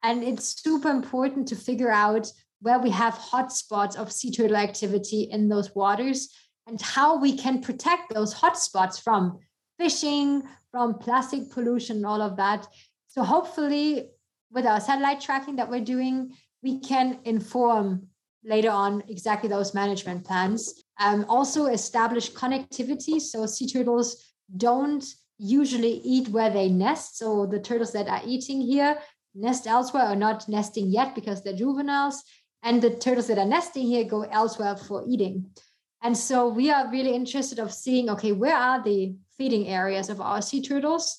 And 0.03 0.23
it's 0.25 0.63
super 0.63 0.91
important 0.91 1.49
to 1.49 1.57
figure 1.57 1.91
out 1.91 2.31
where 2.61 2.79
we 2.79 2.91
have 2.91 3.15
hotspots 3.15 3.97
of 3.97 4.13
sea 4.13 4.31
turtle 4.31 4.57
activity 4.57 5.23
in 5.31 5.49
those 5.49 5.75
waters 5.75 6.29
and 6.67 6.81
how 6.81 7.19
we 7.19 7.37
can 7.37 7.61
protect 7.61 8.13
those 8.13 8.35
hotspots 8.35 9.01
from 9.03 9.39
fishing, 9.79 10.43
from 10.71 10.99
plastic 10.99 11.51
pollution, 11.51 12.05
all 12.05 12.23
of 12.23 12.37
that. 12.37 12.67
So 13.09 13.23
hopefully, 13.23 14.11
with 14.51 14.67
our 14.67 14.81
satellite 14.81 15.21
tracking 15.21 15.57
that 15.57 15.71
we're 15.71 15.85
doing, 15.85 16.33
we 16.63 16.79
can 16.81 17.19
inform 17.25 18.09
later 18.45 18.71
on 18.71 19.03
exactly 19.09 19.49
those 19.49 19.75
management 19.75 20.25
plans. 20.25 20.85
Um, 21.01 21.27
also 21.29 21.67
establish 21.67 22.33
connectivity. 22.33 23.21
So 23.21 23.47
sea 23.47 23.69
turtles 23.69 24.33
don't 24.57 25.05
usually 25.43 26.01
eat 26.05 26.29
where 26.29 26.51
they 26.51 26.69
nest. 26.69 27.19
So 27.19 27.47
the 27.47 27.59
turtles 27.59 27.93
that 27.93 28.09
are 28.09 28.23
eating 28.25 28.61
here 28.61 28.99
nest 29.35 29.67
elsewhere 29.67 30.11
or 30.11 30.17
not 30.17 30.49
nesting 30.49 30.89
yet 30.89 31.15
because 31.15 31.43
they're 31.43 31.57
juveniles. 31.57 32.23
And 32.63 32.81
the 32.81 32.91
turtles 32.91 33.27
that 33.27 33.39
are 33.39 33.47
nesting 33.47 33.87
here 33.87 34.05
go 34.05 34.23
elsewhere 34.23 34.77
for 34.77 35.05
eating. 35.09 35.47
And 36.03 36.17
so 36.17 36.49
we 36.49 36.71
are 36.71 36.91
really 36.91 37.15
interested 37.15 37.59
of 37.59 37.73
seeing, 37.73 38.09
okay, 38.11 38.33
where 38.33 38.57
are 38.57 38.83
the 38.83 39.17
feeding 39.37 39.69
areas 39.69 40.09
of 40.09 40.21
our 40.21 40.43
sea 40.43 40.63
turtles? 40.63 41.19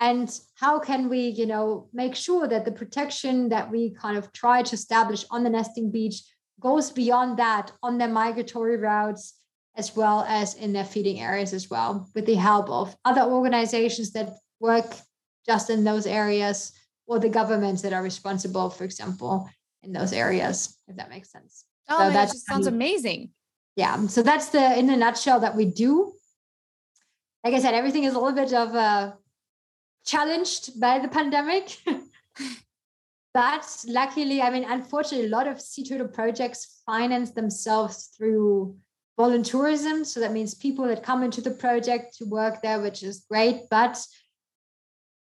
And 0.00 0.30
how 0.54 0.78
can 0.78 1.08
we, 1.08 1.28
you 1.28 1.46
know, 1.46 1.88
make 1.92 2.14
sure 2.14 2.46
that 2.46 2.64
the 2.64 2.72
protection 2.72 3.48
that 3.48 3.70
we 3.70 3.90
kind 3.90 4.16
of 4.16 4.32
try 4.32 4.62
to 4.62 4.74
establish 4.74 5.24
on 5.30 5.44
the 5.44 5.50
nesting 5.50 5.90
beach 5.90 6.22
goes 6.60 6.90
beyond 6.90 7.38
that 7.38 7.72
on 7.82 7.98
their 7.98 8.08
migratory 8.08 8.76
routes 8.76 9.37
as 9.78 9.94
well 9.94 10.26
as 10.28 10.54
in 10.54 10.72
their 10.72 10.84
feeding 10.84 11.20
areas 11.20 11.54
as 11.54 11.70
well, 11.70 12.08
with 12.14 12.26
the 12.26 12.34
help 12.34 12.68
of 12.68 12.94
other 13.04 13.22
organizations 13.22 14.10
that 14.10 14.34
work 14.58 14.92
just 15.46 15.70
in 15.70 15.84
those 15.84 16.06
areas 16.06 16.72
or 17.06 17.20
the 17.20 17.28
governments 17.28 17.80
that 17.82 17.92
are 17.92 18.02
responsible, 18.02 18.68
for 18.68 18.84
example, 18.84 19.48
in 19.84 19.92
those 19.92 20.12
areas, 20.12 20.76
if 20.88 20.96
that 20.96 21.08
makes 21.08 21.30
sense. 21.30 21.64
Oh, 21.88 21.96
so 21.96 22.12
that 22.12 22.30
sounds 22.30 22.66
amazing. 22.66 23.30
Yeah. 23.76 24.08
So 24.08 24.22
that's 24.22 24.48
the 24.48 24.76
in 24.76 24.90
a 24.90 24.96
nutshell 24.96 25.40
that 25.40 25.54
we 25.54 25.64
do. 25.64 26.12
Like 27.44 27.54
I 27.54 27.60
said, 27.60 27.74
everything 27.74 28.02
is 28.02 28.14
a 28.14 28.18
little 28.18 28.34
bit 28.34 28.52
of 28.52 28.74
uh, 28.74 29.12
challenged 30.04 30.78
by 30.80 30.98
the 30.98 31.08
pandemic. 31.08 31.78
but 33.32 33.84
luckily, 33.86 34.42
I 34.42 34.50
mean, 34.50 34.64
unfortunately, 34.64 35.28
a 35.28 35.30
lot 35.30 35.46
of 35.46 35.60
sea 35.60 35.84
turtle 35.84 36.08
projects 36.08 36.82
finance 36.84 37.30
themselves 37.30 38.10
through 38.16 38.76
volunteerism. 39.18 40.06
So 40.06 40.20
that 40.20 40.32
means 40.32 40.54
people 40.54 40.86
that 40.86 41.02
come 41.02 41.22
into 41.22 41.40
the 41.40 41.50
project 41.50 42.16
to 42.18 42.24
work 42.24 42.62
there, 42.62 42.80
which 42.80 43.02
is 43.02 43.24
great. 43.28 43.62
But 43.70 43.98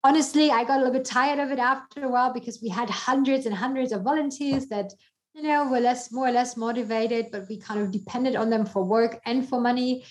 honestly, 0.04 0.52
I 0.52 0.64
got 0.64 0.78
a 0.78 0.84
little 0.84 0.94
bit 0.94 1.06
tired 1.06 1.40
of 1.40 1.52
it 1.52 1.60
after 1.60 2.06
a 2.06 2.10
while 2.10 2.34
because 2.34 2.62
we 2.62 2.70
had 2.70 2.90
hundreds 2.90 3.46
and 3.46 3.56
hundreds 3.56 3.92
of 3.92 4.04
volunteers 4.04 4.68
that, 4.68 4.94
you 5.34 5.42
know, 5.42 5.68
were 5.68 5.80
less, 5.80 6.12
more 6.12 6.28
or 6.28 6.32
less 6.32 6.56
motivated, 6.56 7.28
but 7.32 7.48
we 7.50 7.58
kind 7.58 7.82
of 7.82 7.92
depended 7.92 8.36
on 8.36 8.50
them 8.50 8.66
for 8.66 8.84
work 8.84 9.20
and 9.26 9.48
for 9.48 9.60
money. 9.60 10.04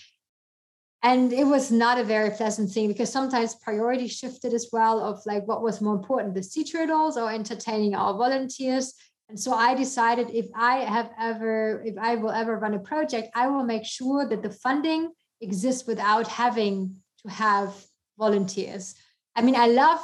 And 1.03 1.33
it 1.33 1.45
was 1.45 1.71
not 1.71 1.97
a 1.97 2.03
very 2.03 2.29
pleasant 2.29 2.71
thing 2.71 2.87
because 2.87 3.11
sometimes 3.11 3.55
priority 3.55 4.07
shifted 4.07 4.53
as 4.53 4.69
well 4.71 4.99
of 4.99 5.19
like 5.25 5.47
what 5.47 5.63
was 5.63 5.81
more 5.81 5.95
important, 5.95 6.35
the 6.35 6.43
sea 6.43 6.63
turtles 6.63 7.17
or 7.17 7.31
entertaining 7.31 7.95
our 7.95 8.13
volunteers. 8.13 8.93
And 9.31 9.39
so 9.39 9.53
I 9.53 9.73
decided 9.75 10.29
if 10.29 10.47
I 10.53 10.79
have 10.79 11.09
ever, 11.17 11.81
if 11.85 11.97
I 11.97 12.15
will 12.15 12.31
ever 12.31 12.57
run 12.57 12.73
a 12.73 12.79
project, 12.79 13.29
I 13.33 13.47
will 13.47 13.63
make 13.63 13.85
sure 13.85 14.27
that 14.27 14.43
the 14.43 14.49
funding 14.49 15.13
exists 15.39 15.87
without 15.87 16.27
having 16.27 16.97
to 17.21 17.29
have 17.29 17.73
volunteers. 18.19 18.93
I 19.33 19.41
mean, 19.41 19.55
I 19.55 19.67
love 19.67 20.01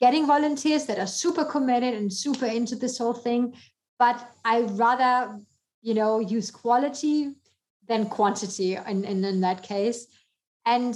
getting 0.00 0.24
volunteers 0.24 0.86
that 0.86 1.00
are 1.00 1.08
super 1.08 1.44
committed 1.44 1.94
and 1.94 2.12
super 2.12 2.46
into 2.46 2.76
this 2.76 2.96
whole 2.96 3.12
thing, 3.12 3.54
but 3.98 4.24
I 4.44 4.60
rather, 4.60 5.40
you 5.82 5.94
know, 5.94 6.20
use 6.20 6.52
quality 6.52 7.32
than 7.88 8.06
quantity 8.06 8.76
in, 8.76 9.04
in, 9.04 9.24
in 9.24 9.40
that 9.40 9.64
case. 9.64 10.06
And 10.64 10.94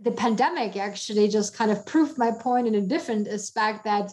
the 0.00 0.10
pandemic 0.10 0.76
actually 0.76 1.28
just 1.28 1.56
kind 1.56 1.70
of 1.70 1.86
proved 1.86 2.18
my 2.18 2.32
point 2.32 2.66
in 2.66 2.74
a 2.74 2.80
different 2.80 3.28
aspect 3.28 3.84
that 3.84 4.10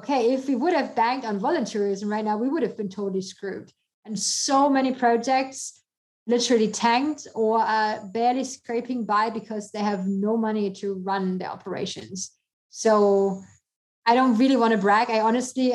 okay, 0.00 0.32
if 0.32 0.48
we 0.48 0.54
would 0.54 0.72
have 0.72 0.96
banked 0.96 1.26
on 1.26 1.38
volunteerism 1.38 2.10
right 2.10 2.24
now, 2.24 2.38
we 2.38 2.48
would 2.48 2.62
have 2.62 2.74
been 2.74 2.88
totally 2.88 3.20
screwed. 3.20 3.70
And 4.06 4.18
so 4.18 4.70
many 4.70 4.94
projects 4.94 5.78
literally 6.26 6.68
tanked 6.68 7.28
or 7.34 7.60
are 7.60 8.00
barely 8.06 8.44
scraping 8.44 9.04
by 9.04 9.28
because 9.28 9.70
they 9.70 9.80
have 9.80 10.06
no 10.06 10.38
money 10.38 10.70
to 10.80 10.94
run 10.94 11.36
their 11.36 11.50
operations. 11.50 12.30
So 12.70 13.42
I 14.06 14.14
don't 14.14 14.38
really 14.38 14.56
want 14.56 14.72
to 14.72 14.78
brag. 14.78 15.10
I 15.10 15.20
honestly, 15.20 15.74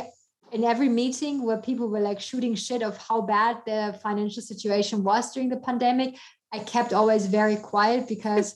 in 0.52 0.64
every 0.64 0.90
meeting 0.90 1.46
where 1.46 1.58
people 1.58 1.88
were 1.88 2.00
like 2.00 2.20
shooting 2.20 2.56
shit 2.56 2.82
of 2.82 2.98
how 2.98 3.22
bad 3.22 3.58
the 3.68 4.00
financial 4.02 4.42
situation 4.42 5.04
was 5.04 5.34
during 5.34 5.50
the 5.50 5.58
pandemic, 5.58 6.18
I 6.52 6.60
kept 6.60 6.94
always 6.94 7.28
very 7.28 7.58
quiet 7.58 8.08
because 8.08 8.56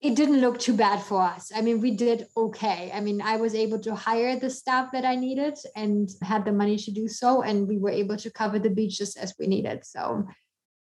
it 0.00 0.14
didn't 0.14 0.40
look 0.40 0.58
too 0.60 0.74
bad 0.74 1.02
for 1.02 1.20
us. 1.20 1.50
I 1.54 1.60
mean, 1.60 1.80
we 1.80 1.90
did 1.90 2.26
okay. 2.36 2.90
I 2.94 3.00
mean, 3.00 3.20
I 3.20 3.36
was 3.36 3.54
able 3.54 3.80
to 3.80 3.94
hire 3.94 4.38
the 4.38 4.48
staff 4.48 4.92
that 4.92 5.04
I 5.04 5.16
needed 5.16 5.58
and 5.74 6.08
had 6.22 6.44
the 6.44 6.52
money 6.52 6.76
to 6.78 6.90
do 6.92 7.08
so. 7.08 7.42
And 7.42 7.66
we 7.66 7.78
were 7.78 7.90
able 7.90 8.16
to 8.16 8.30
cover 8.30 8.60
the 8.60 8.70
beaches 8.70 9.16
as 9.16 9.34
we 9.38 9.48
needed. 9.48 9.84
So, 9.84 10.28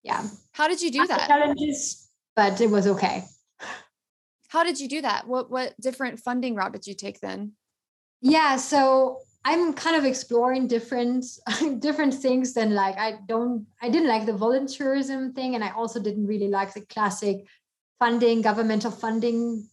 yeah. 0.04 0.24
How 0.52 0.68
did 0.68 0.80
you 0.80 0.92
do 0.92 1.06
that? 1.08 1.26
Challenges, 1.26 2.08
but 2.36 2.60
it 2.60 2.70
was 2.70 2.86
okay. 2.86 3.24
How 4.48 4.62
did 4.62 4.78
you 4.78 4.88
do 4.88 5.02
that? 5.02 5.26
What 5.26 5.50
what 5.50 5.74
different 5.80 6.20
funding 6.20 6.54
route 6.54 6.72
did 6.72 6.86
you 6.86 6.94
take 6.94 7.18
then? 7.20 7.52
Yeah, 8.20 8.56
so 8.56 9.18
I'm 9.44 9.72
kind 9.72 9.96
of 9.96 10.04
exploring 10.04 10.68
different 10.68 11.24
different 11.80 12.14
things 12.14 12.54
than 12.54 12.74
like 12.74 12.98
I 12.98 13.18
don't 13.26 13.66
I 13.80 13.88
didn't 13.88 14.08
like 14.08 14.26
the 14.26 14.32
volunteerism 14.32 15.34
thing 15.34 15.56
and 15.56 15.64
I 15.64 15.70
also 15.70 16.00
didn't 16.00 16.26
really 16.26 16.48
like 16.48 16.72
the 16.72 16.82
classic 16.82 17.46
funding, 18.02 18.42
governmental 18.42 18.90
funding, 18.90 19.64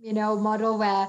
you 0.00 0.14
know, 0.14 0.34
model 0.34 0.78
where 0.78 1.08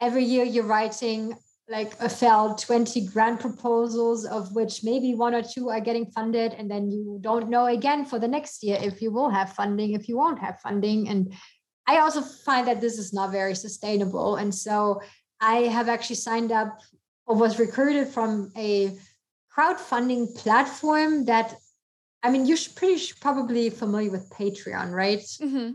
every 0.00 0.22
year 0.22 0.44
you're 0.44 0.72
writing 0.76 1.36
like 1.68 1.92
a 2.00 2.08
failed 2.08 2.56
20 2.58 3.08
grant 3.08 3.40
proposals 3.40 4.24
of 4.24 4.54
which 4.54 4.84
maybe 4.84 5.12
one 5.16 5.34
or 5.34 5.42
two 5.42 5.70
are 5.70 5.80
getting 5.80 6.06
funded 6.06 6.52
and 6.52 6.70
then 6.70 6.88
you 6.88 7.18
don't 7.20 7.48
know 7.48 7.66
again 7.66 8.04
for 8.04 8.20
the 8.20 8.28
next 8.28 8.62
year 8.62 8.78
if 8.80 9.02
you 9.02 9.10
will 9.10 9.28
have 9.28 9.54
funding 9.54 9.94
if 9.94 10.08
you 10.08 10.16
won't 10.16 10.38
have 10.38 10.60
funding. 10.60 11.08
And 11.08 11.32
i 11.88 11.98
also 11.98 12.20
find 12.20 12.64
that 12.68 12.80
this 12.80 12.96
is 12.96 13.12
not 13.12 13.32
very 13.32 13.56
sustainable. 13.56 14.36
And 14.36 14.54
so 14.54 15.02
i 15.40 15.56
have 15.76 15.88
actually 15.88 16.20
signed 16.28 16.52
up 16.52 16.78
or 17.26 17.34
was 17.34 17.58
recruited 17.58 18.06
from 18.06 18.52
a 18.56 18.96
crowdfunding 19.52 20.22
platform 20.36 21.24
that 21.24 21.56
I 22.22 22.30
mean, 22.30 22.46
you're 22.46 22.58
pretty 22.76 23.12
probably 23.20 23.70
familiar 23.70 24.10
with 24.10 24.30
Patreon, 24.30 24.92
right? 24.92 25.20
Mm-hmm. 25.20 25.72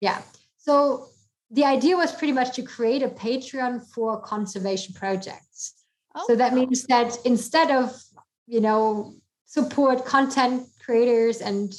Yeah. 0.00 0.22
So 0.56 1.08
the 1.50 1.64
idea 1.64 1.96
was 1.96 2.12
pretty 2.12 2.32
much 2.32 2.54
to 2.56 2.62
create 2.62 3.02
a 3.02 3.08
Patreon 3.08 3.86
for 3.92 4.20
conservation 4.20 4.94
projects. 4.94 5.74
Oh, 6.14 6.24
so 6.26 6.36
that 6.36 6.54
means 6.54 6.84
that 6.84 7.16
instead 7.24 7.70
of, 7.70 8.00
you 8.46 8.60
know, 8.60 9.14
support 9.46 10.04
content 10.04 10.66
creators 10.84 11.40
and 11.40 11.74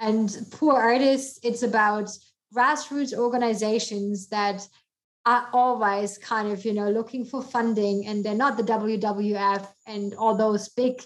and 0.00 0.36
poor 0.50 0.74
artists, 0.74 1.38
it's 1.42 1.62
about 1.62 2.10
grassroots 2.54 3.14
organizations 3.16 4.28
that 4.28 4.66
are 5.24 5.48
always 5.52 6.18
kind 6.18 6.50
of, 6.50 6.64
you 6.64 6.74
know, 6.74 6.90
looking 6.90 7.24
for 7.24 7.40
funding 7.40 8.06
and 8.06 8.24
they're 8.24 8.34
not 8.34 8.56
the 8.56 8.64
WWF 8.64 9.66
and 9.86 10.14
all 10.14 10.36
those 10.36 10.68
big 10.70 11.00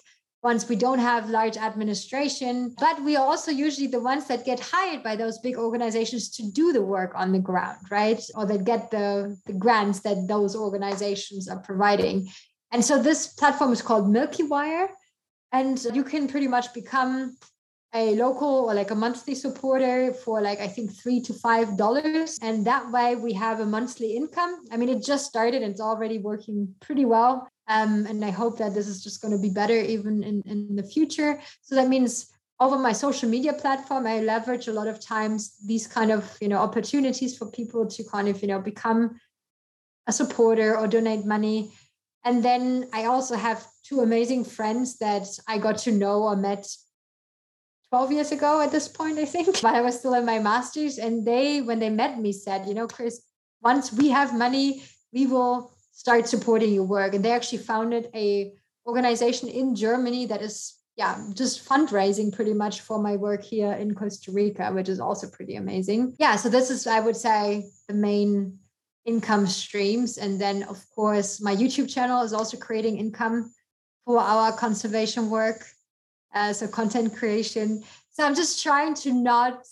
once 0.47 0.69
we 0.69 0.77
don't 0.77 1.01
have 1.01 1.29
large 1.29 1.57
administration. 1.57 2.55
But 2.79 3.03
we 3.03 3.17
are 3.17 3.27
also 3.27 3.51
usually 3.51 3.89
the 3.89 4.07
ones 4.13 4.29
that 4.29 4.45
get 4.51 4.61
hired 4.61 5.03
by 5.03 5.15
those 5.17 5.39
big 5.47 5.57
organizations 5.57 6.31
to 6.37 6.43
do 6.61 6.73
the 6.73 6.87
work 6.97 7.13
on 7.17 7.33
the 7.33 7.45
ground, 7.51 7.81
right? 7.91 8.23
Or 8.37 8.47
that 8.47 8.63
get 8.73 8.83
the, 8.93 9.37
the 9.47 9.57
grants 9.65 9.99
that 10.07 10.29
those 10.29 10.55
organizations 10.55 11.49
are 11.49 11.59
providing. 11.59 12.29
And 12.71 12.85
so 12.89 13.03
this 13.03 13.21
platform 13.41 13.73
is 13.73 13.83
called 13.83 14.07
Milkywire. 14.07 14.87
And 15.51 15.85
you 15.93 16.05
can 16.05 16.29
pretty 16.29 16.49
much 16.57 16.73
become 16.73 17.37
a 17.97 18.15
local 18.15 18.67
or 18.69 18.75
like 18.75 18.91
a 18.91 18.95
monthly 18.95 19.35
supporter 19.35 20.13
for 20.13 20.41
like 20.41 20.61
I 20.61 20.69
think 20.69 20.93
three 20.93 21.21
to 21.23 21.33
five 21.33 21.77
dollars. 21.77 22.39
And 22.43 22.65
that 22.67 22.91
way 22.93 23.17
we 23.17 23.33
have 23.33 23.61
a 23.61 23.67
monthly 23.67 24.17
income. 24.17 24.65
I 24.71 24.77
mean, 24.77 24.91
it 24.91 25.03
just 25.03 25.27
started 25.27 25.63
and 25.63 25.73
it's 25.73 25.81
already 25.81 26.19
working 26.19 26.75
pretty 26.81 27.07
well. 27.07 27.49
Um, 27.69 28.07
and 28.07 28.25
I 28.25 28.31
hope 28.31 28.59
that 28.59 28.75
this 28.75 28.87
is 28.87 29.03
just 29.03 29.23
going 29.23 29.33
to 29.33 29.41
be 29.41 29.49
better 29.49 29.75
even 29.75 30.23
in, 30.23 30.43
in 30.47 30.77
the 30.77 30.83
future. 30.83 31.41
So 31.63 31.75
that 31.75 31.89
means 31.89 32.31
over 32.61 32.79
my 32.79 32.93
social 32.93 33.29
media 33.29 33.53
platform, 33.53 34.07
I 34.07 34.21
leverage 34.21 34.69
a 34.69 34.73
lot 34.73 34.87
of 34.87 35.01
times 35.01 35.57
these 35.67 35.87
kind 35.87 36.11
of 36.11 36.37
you 36.41 36.49
know 36.49 36.59
opportunities 36.59 37.37
for 37.37 37.51
people 37.51 37.87
to 37.87 38.05
kind 38.05 38.29
of 38.29 38.41
you 38.43 38.49
know 38.49 38.61
become 38.61 39.19
a 40.07 40.13
supporter 40.13 40.77
or 40.79 40.87
donate 40.87 41.25
money. 41.25 41.73
And 42.25 42.45
then 42.45 42.89
I 42.93 43.05
also 43.05 43.37
have 43.37 43.67
two 43.85 44.01
amazing 44.01 44.45
friends 44.45 44.99
that 44.99 45.27
I 45.49 45.59
got 45.59 45.79
to 45.79 45.93
know 45.93 46.25
or 46.25 46.37
met 46.37 46.67
12 47.91 48.13
years 48.13 48.33
ago 48.33 48.61
at 48.61 48.73
this 48.73 48.89
point, 48.89 49.19
I 49.19 49.25
think, 49.25 49.59
while 49.61 49.75
I 49.75 49.81
was 49.81 49.99
still 49.99 50.15
in 50.15 50.25
my 50.25 50.39
master's. 50.39 50.99
And 50.99 51.27
they, 51.27 51.63
when 51.63 51.79
they 51.79 51.91
met 51.91 52.19
me, 52.19 52.33
said, 52.33 52.67
you 52.67 52.75
know, 52.75 52.87
Chris, 52.87 53.23
once 53.63 53.93
we 53.93 54.09
have 54.11 54.37
money, 54.37 54.83
we 55.13 55.27
will 55.27 55.73
start 55.93 56.29
supporting 56.29 56.73
your 56.73 56.85
work. 56.85 57.15
And 57.15 57.25
they 57.25 57.33
actually 57.33 57.59
founded 57.59 58.09
a 58.15 58.53
organization 58.87 59.49
in 59.49 59.75
Germany 59.75 60.27
that 60.27 60.43
is 60.43 60.77
yeah, 60.97 61.23
just 61.35 61.69
fundraising 61.69 62.33
pretty 62.33 62.55
much 62.55 62.81
for 62.81 62.99
my 62.99 63.17
work 63.17 63.45
here 63.45 63.73
in 63.73 63.95
Costa 63.95 64.33
Rica, 64.33 64.73
which 64.73 64.89
is 64.89 64.99
also 64.99 65.29
pretty 65.29 65.57
amazing. 65.57 66.17
Yeah, 66.19 66.37
so 66.37 66.49
this 66.49 66.71
is, 66.71 66.87
I 66.87 67.01
would 67.01 67.17
say, 67.17 67.67
the 67.87 67.95
main 67.95 68.59
income 69.05 69.47
streams. 69.47 70.17
And 70.17 70.41
then, 70.41 70.63
of 70.65 70.83
course, 70.95 71.41
my 71.41 71.55
YouTube 71.55 71.93
channel 71.93 72.23
is 72.23 72.33
also 72.33 72.57
creating 72.57 72.97
income 72.97 73.53
for 74.07 74.19
our 74.19 74.53
conservation 74.53 75.29
work. 75.29 75.67
Uh, 76.37 76.53
so, 76.53 76.69
content 76.69 77.17
creation. 77.17 77.83
So, 78.13 78.25
I'm 78.25 78.35
just 78.35 78.63
trying 78.63 78.95
to 78.95 79.13
not 79.13 79.65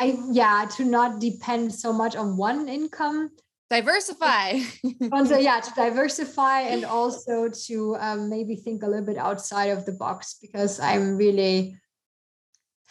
I 0.00 0.18
yeah, 0.30 0.66
to 0.76 0.84
not 0.84 1.20
depend 1.20 1.74
so 1.74 1.92
much 1.92 2.16
on 2.16 2.38
one 2.38 2.68
income, 2.68 3.30
diversify. 3.70 4.60
Also 5.12 5.38
yeah 5.38 5.60
to 5.60 5.70
diversify 5.74 6.62
and 6.62 6.84
also 6.84 7.48
to 7.48 7.96
um, 8.00 8.28
maybe 8.28 8.56
think 8.56 8.82
a 8.82 8.86
little 8.86 9.06
bit 9.06 9.16
outside 9.16 9.70
of 9.70 9.86
the 9.86 9.92
box 9.92 10.36
because 10.42 10.80
i'm 10.80 11.16
really 11.16 11.76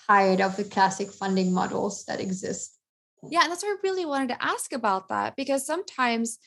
tired 0.08 0.42
of 0.42 0.56
the 0.56 0.64
classic 0.64 1.12
funding 1.12 1.54
models 1.54 2.06
that 2.06 2.20
exist. 2.20 2.78
Yeah 3.30 3.42
and 3.44 3.52
that's 3.52 3.64
what 3.64 3.78
i 3.78 3.82
really 3.84 4.06
wanted 4.06 4.30
to 4.30 4.44
ask 4.44 4.72
about 4.74 5.10
that 5.10 5.36
because 5.36 5.66
sometimes 5.66 6.40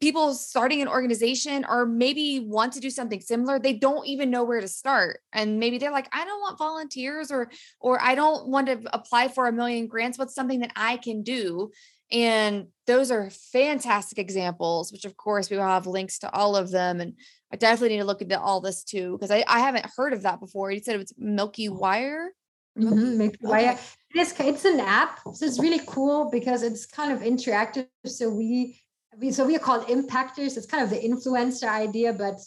people 0.00 0.34
starting 0.34 0.82
an 0.82 0.88
organization 0.88 1.64
or 1.68 1.86
maybe 1.86 2.40
want 2.40 2.72
to 2.72 2.80
do 2.80 2.90
something 2.90 3.20
similar 3.20 3.58
they 3.58 3.72
don't 3.72 4.06
even 4.06 4.30
know 4.30 4.44
where 4.44 4.60
to 4.60 4.68
start 4.68 5.20
and 5.32 5.58
maybe 5.58 5.78
they're 5.78 5.92
like 5.92 6.08
i 6.12 6.24
don't 6.24 6.40
want 6.40 6.58
volunteers 6.58 7.30
or 7.30 7.50
or 7.80 8.00
i 8.02 8.14
don't 8.14 8.48
want 8.48 8.66
to 8.66 8.80
apply 8.92 9.28
for 9.28 9.46
a 9.46 9.52
million 9.52 9.86
grants 9.86 10.18
what's 10.18 10.34
something 10.34 10.60
that 10.60 10.72
i 10.76 10.96
can 10.96 11.22
do 11.22 11.70
and 12.12 12.66
those 12.86 13.10
are 13.10 13.30
fantastic 13.30 14.18
examples, 14.18 14.90
which 14.90 15.04
of 15.04 15.16
course 15.16 15.48
we 15.48 15.56
will 15.56 15.64
have 15.64 15.86
links 15.86 16.18
to 16.20 16.32
all 16.32 16.56
of 16.56 16.70
them. 16.70 17.00
And 17.00 17.14
I 17.52 17.56
definitely 17.56 17.90
need 17.90 18.02
to 18.02 18.06
look 18.06 18.22
into 18.22 18.40
all 18.40 18.60
this 18.60 18.82
too, 18.82 19.12
because 19.12 19.30
I, 19.30 19.44
I 19.46 19.60
haven't 19.60 19.86
heard 19.96 20.12
of 20.12 20.22
that 20.22 20.40
before. 20.40 20.70
You 20.70 20.80
said 20.80 20.96
it 20.96 20.98
was 20.98 21.12
Milkywire. 21.20 22.26
Milky, 22.76 22.96
mm-hmm, 22.96 23.20
Milkywire. 23.20 23.72
Okay. 23.72 23.78
It 24.14 24.20
is, 24.20 24.34
it's 24.40 24.64
an 24.64 24.80
app. 24.80 25.20
So 25.34 25.46
it's 25.46 25.60
really 25.60 25.80
cool 25.86 26.30
because 26.32 26.62
it's 26.62 26.86
kind 26.86 27.12
of 27.12 27.20
interactive. 27.20 27.86
So 28.06 28.28
we, 28.28 28.80
we 29.18 29.32
so 29.32 29.46
we 29.46 29.56
are 29.56 29.60
called 29.60 29.86
impactors. 29.86 30.56
It's 30.56 30.66
kind 30.66 30.82
of 30.82 30.90
the 30.90 31.00
influencer 31.00 31.68
idea, 31.68 32.12
but 32.12 32.38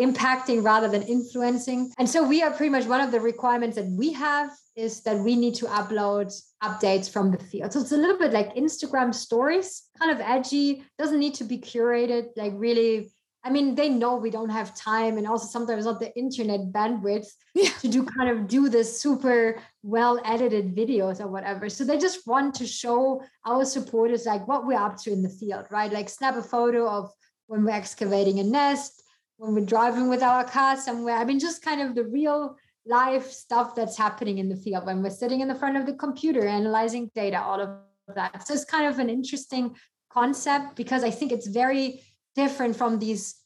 impacting 0.00 0.64
rather 0.64 0.88
than 0.88 1.02
influencing. 1.02 1.92
And 1.98 2.08
so 2.08 2.26
we 2.26 2.42
are 2.42 2.50
pretty 2.50 2.70
much 2.70 2.86
one 2.86 3.00
of 3.00 3.12
the 3.12 3.20
requirements 3.20 3.76
that 3.76 3.86
we 3.86 4.12
have 4.12 4.50
is 4.74 5.02
that 5.02 5.18
we 5.18 5.36
need 5.36 5.54
to 5.56 5.66
upload 5.66 6.32
updates 6.62 7.10
from 7.10 7.30
the 7.30 7.38
field. 7.38 7.72
So 7.72 7.80
it's 7.80 7.92
a 7.92 7.96
little 7.96 8.18
bit 8.18 8.32
like 8.32 8.56
Instagram 8.56 9.14
stories, 9.14 9.82
kind 9.98 10.10
of 10.10 10.20
edgy, 10.20 10.84
doesn't 10.98 11.18
need 11.18 11.34
to 11.34 11.44
be 11.44 11.58
curated, 11.58 12.28
like 12.36 12.52
really. 12.56 13.12
I 13.44 13.50
mean, 13.50 13.74
they 13.74 13.88
know 13.88 14.14
we 14.14 14.30
don't 14.30 14.50
have 14.50 14.72
time 14.76 15.18
and 15.18 15.26
also 15.26 15.48
sometimes 15.48 15.84
not 15.84 15.98
the 15.98 16.16
internet 16.16 16.60
bandwidth 16.70 17.26
yeah. 17.56 17.70
to 17.80 17.88
do 17.88 18.04
kind 18.04 18.30
of 18.30 18.46
do 18.46 18.68
this 18.68 19.02
super 19.02 19.60
well 19.82 20.20
edited 20.24 20.74
videos 20.74 21.20
or 21.20 21.26
whatever. 21.26 21.68
So 21.68 21.84
they 21.84 21.98
just 21.98 22.26
want 22.26 22.54
to 22.56 22.66
show 22.66 23.22
our 23.44 23.64
supporters 23.64 24.26
like 24.26 24.46
what 24.46 24.66
we're 24.66 24.78
up 24.78 24.96
to 25.02 25.12
in 25.12 25.22
the 25.22 25.28
field, 25.28 25.66
right? 25.70 25.92
Like 25.92 26.08
snap 26.08 26.36
a 26.36 26.42
photo 26.42 26.88
of 26.88 27.10
when 27.48 27.64
we're 27.64 27.72
excavating 27.72 28.38
a 28.38 28.44
nest, 28.44 29.02
when 29.38 29.54
we're 29.54 29.66
driving 29.66 30.08
with 30.08 30.22
our 30.22 30.44
car 30.44 30.76
somewhere. 30.76 31.16
I 31.16 31.24
mean, 31.24 31.40
just 31.40 31.62
kind 31.62 31.80
of 31.80 31.94
the 31.94 32.04
real 32.04 32.56
life 32.86 33.30
stuff 33.30 33.74
that's 33.74 33.96
happening 33.96 34.38
in 34.38 34.48
the 34.48 34.56
field 34.56 34.86
when 34.86 35.02
we're 35.02 35.10
sitting 35.10 35.40
in 35.40 35.48
the 35.48 35.54
front 35.54 35.76
of 35.76 35.86
the 35.86 35.94
computer 35.94 36.46
analyzing 36.46 37.10
data, 37.14 37.40
all 37.40 37.60
of 37.60 37.70
that. 38.14 38.46
So 38.46 38.54
it's 38.54 38.64
kind 38.64 38.86
of 38.86 38.98
an 38.98 39.10
interesting 39.10 39.74
concept 40.10 40.76
because 40.76 41.02
I 41.02 41.10
think 41.10 41.32
it's 41.32 41.48
very 41.48 42.02
different 42.36 42.76
from 42.76 42.98
these 42.98 43.36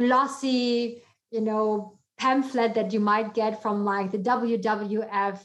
glossy, 0.00 1.02
you 1.30 1.40
know, 1.40 1.98
pamphlet 2.18 2.74
that 2.74 2.92
you 2.92 3.00
might 3.00 3.34
get 3.34 3.62
from 3.62 3.84
like 3.84 4.10
the 4.10 4.18
WWF 4.18 5.38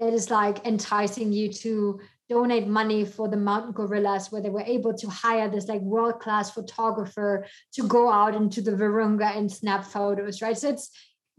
that 0.00 0.12
is 0.12 0.30
like 0.30 0.66
enticing 0.66 1.32
you 1.32 1.52
to 1.52 2.00
donate 2.28 2.66
money 2.66 3.04
for 3.04 3.28
the 3.28 3.36
mountain 3.36 3.72
gorillas 3.72 4.30
where 4.30 4.40
they 4.40 4.50
were 4.50 4.62
able 4.62 4.94
to 4.94 5.08
hire 5.08 5.48
this 5.48 5.68
like 5.68 5.80
world 5.80 6.20
class 6.20 6.50
photographer 6.50 7.44
to 7.72 7.86
go 7.86 8.10
out 8.10 8.34
into 8.34 8.62
the 8.62 8.70
virunga 8.70 9.36
and 9.36 9.50
snap 9.50 9.84
photos 9.84 10.40
right 10.40 10.56
so 10.56 10.68
it's 10.68 10.90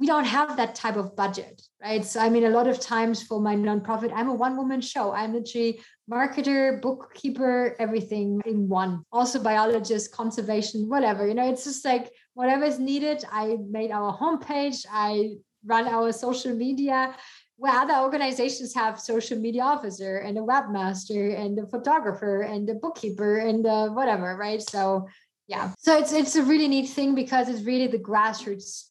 we 0.02 0.08
don't 0.08 0.26
have 0.26 0.58
that 0.58 0.74
type 0.74 0.96
of 0.96 1.16
budget, 1.16 1.62
right? 1.80 2.04
So, 2.04 2.20
I 2.20 2.28
mean, 2.28 2.46
a 2.46 2.50
lot 2.50 2.68
of 2.68 2.80
times 2.80 3.22
for 3.22 3.40
my 3.40 3.56
nonprofit, 3.56 4.12
I'm 4.16 4.30
a 4.30 4.34
one 4.34 4.58
woman 4.58 4.82
show. 4.82 5.12
I'm 5.12 5.32
literally 5.32 5.80
marketer, 6.12 6.82
bookkeeper, 6.82 7.76
everything 7.78 8.42
in 8.48 8.68
one. 8.68 9.04
Also, 9.12 9.38
biologist, 9.40 10.12
conservation, 10.12 10.90
whatever. 10.90 11.28
You 11.28 11.36
know, 11.36 11.48
it's 11.48 11.66
just 11.66 11.86
like 11.86 12.10
whatever 12.34 12.66
is 12.66 12.80
needed. 12.80 13.24
I 13.32 13.58
made 13.70 13.92
our 13.92 14.18
homepage, 14.18 14.88
I 14.92 15.36
run 15.64 15.88
our 15.88 16.12
social 16.12 16.56
media. 16.56 17.16
Where 17.62 17.86
the 17.86 18.02
organizations 18.02 18.74
have 18.74 19.00
social 19.00 19.38
media 19.38 19.62
officer 19.62 20.18
and 20.18 20.36
a 20.36 20.42
webmaster 20.42 21.38
and 21.38 21.60
a 21.60 21.68
photographer 21.68 22.42
and 22.42 22.68
a 22.68 22.74
bookkeeper 22.74 23.38
and 23.38 23.64
a 23.68 23.80
whatever, 23.98 24.36
right? 24.36 24.62
So 24.62 25.08
yeah, 25.48 25.72
so 25.78 25.96
it's 25.96 26.12
it's 26.12 26.36
a 26.36 26.44
really 26.44 26.68
neat 26.68 26.90
thing 26.90 27.14
because 27.14 27.50
it's 27.50 27.62
really 27.62 27.86
the 27.86 28.00
grassroots 28.00 28.90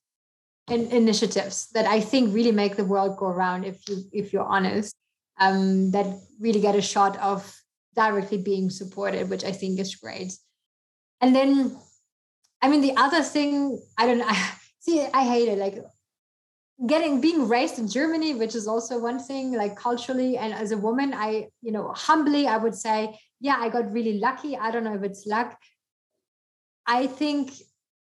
in, 0.71 0.87
initiatives 0.93 1.69
that 1.75 1.87
I 1.87 1.99
think 2.01 2.33
really 2.33 2.53
make 2.53 2.77
the 2.77 2.85
world 2.85 3.17
go 3.17 3.27
around. 3.27 3.65
If 3.65 3.89
you 3.89 4.05
if 4.13 4.33
you're 4.33 4.51
honest, 4.57 4.95
um, 5.41 5.91
that 5.91 6.07
really 6.39 6.61
get 6.61 6.77
a 6.77 6.83
shot 6.95 7.19
of 7.19 7.43
directly 7.97 8.39
being 8.39 8.71
supported, 8.71 9.29
which 9.31 9.43
I 9.43 9.51
think 9.51 9.81
is 9.81 9.97
great. 9.97 10.33
And 11.21 11.35
then, 11.35 11.77
I 12.63 12.69
mean, 12.69 12.83
the 12.83 12.97
other 12.97 13.23
thing 13.23 13.83
I 13.99 14.07
don't 14.07 14.23
I, 14.23 14.37
see. 14.79 15.05
I 15.13 15.25
hate 15.25 15.49
it. 15.49 15.59
Like 15.59 15.83
getting 16.87 17.21
being 17.21 17.49
raised 17.49 17.79
in 17.79 17.89
Germany, 17.89 18.35
which 18.35 18.55
is 18.55 18.67
also 18.67 18.99
one 18.99 19.19
thing. 19.19 19.53
Like 19.53 19.77
culturally 19.77 20.39
and 20.39 20.53
as 20.53 20.73
a 20.73 20.79
woman, 20.79 21.13
I 21.15 21.49
you 21.63 21.73
know 21.73 21.93
humbly 21.93 22.47
I 22.47 22.57
would 22.57 22.75
say, 22.75 23.19
yeah, 23.41 23.57
I 23.59 23.69
got 23.69 23.93
really 23.93 24.19
lucky. 24.19 24.57
I 24.57 24.71
don't 24.71 24.85
know 24.85 24.95
if 24.95 25.03
it's 25.03 25.27
luck. 25.27 25.59
I 26.87 27.07
think 27.07 27.53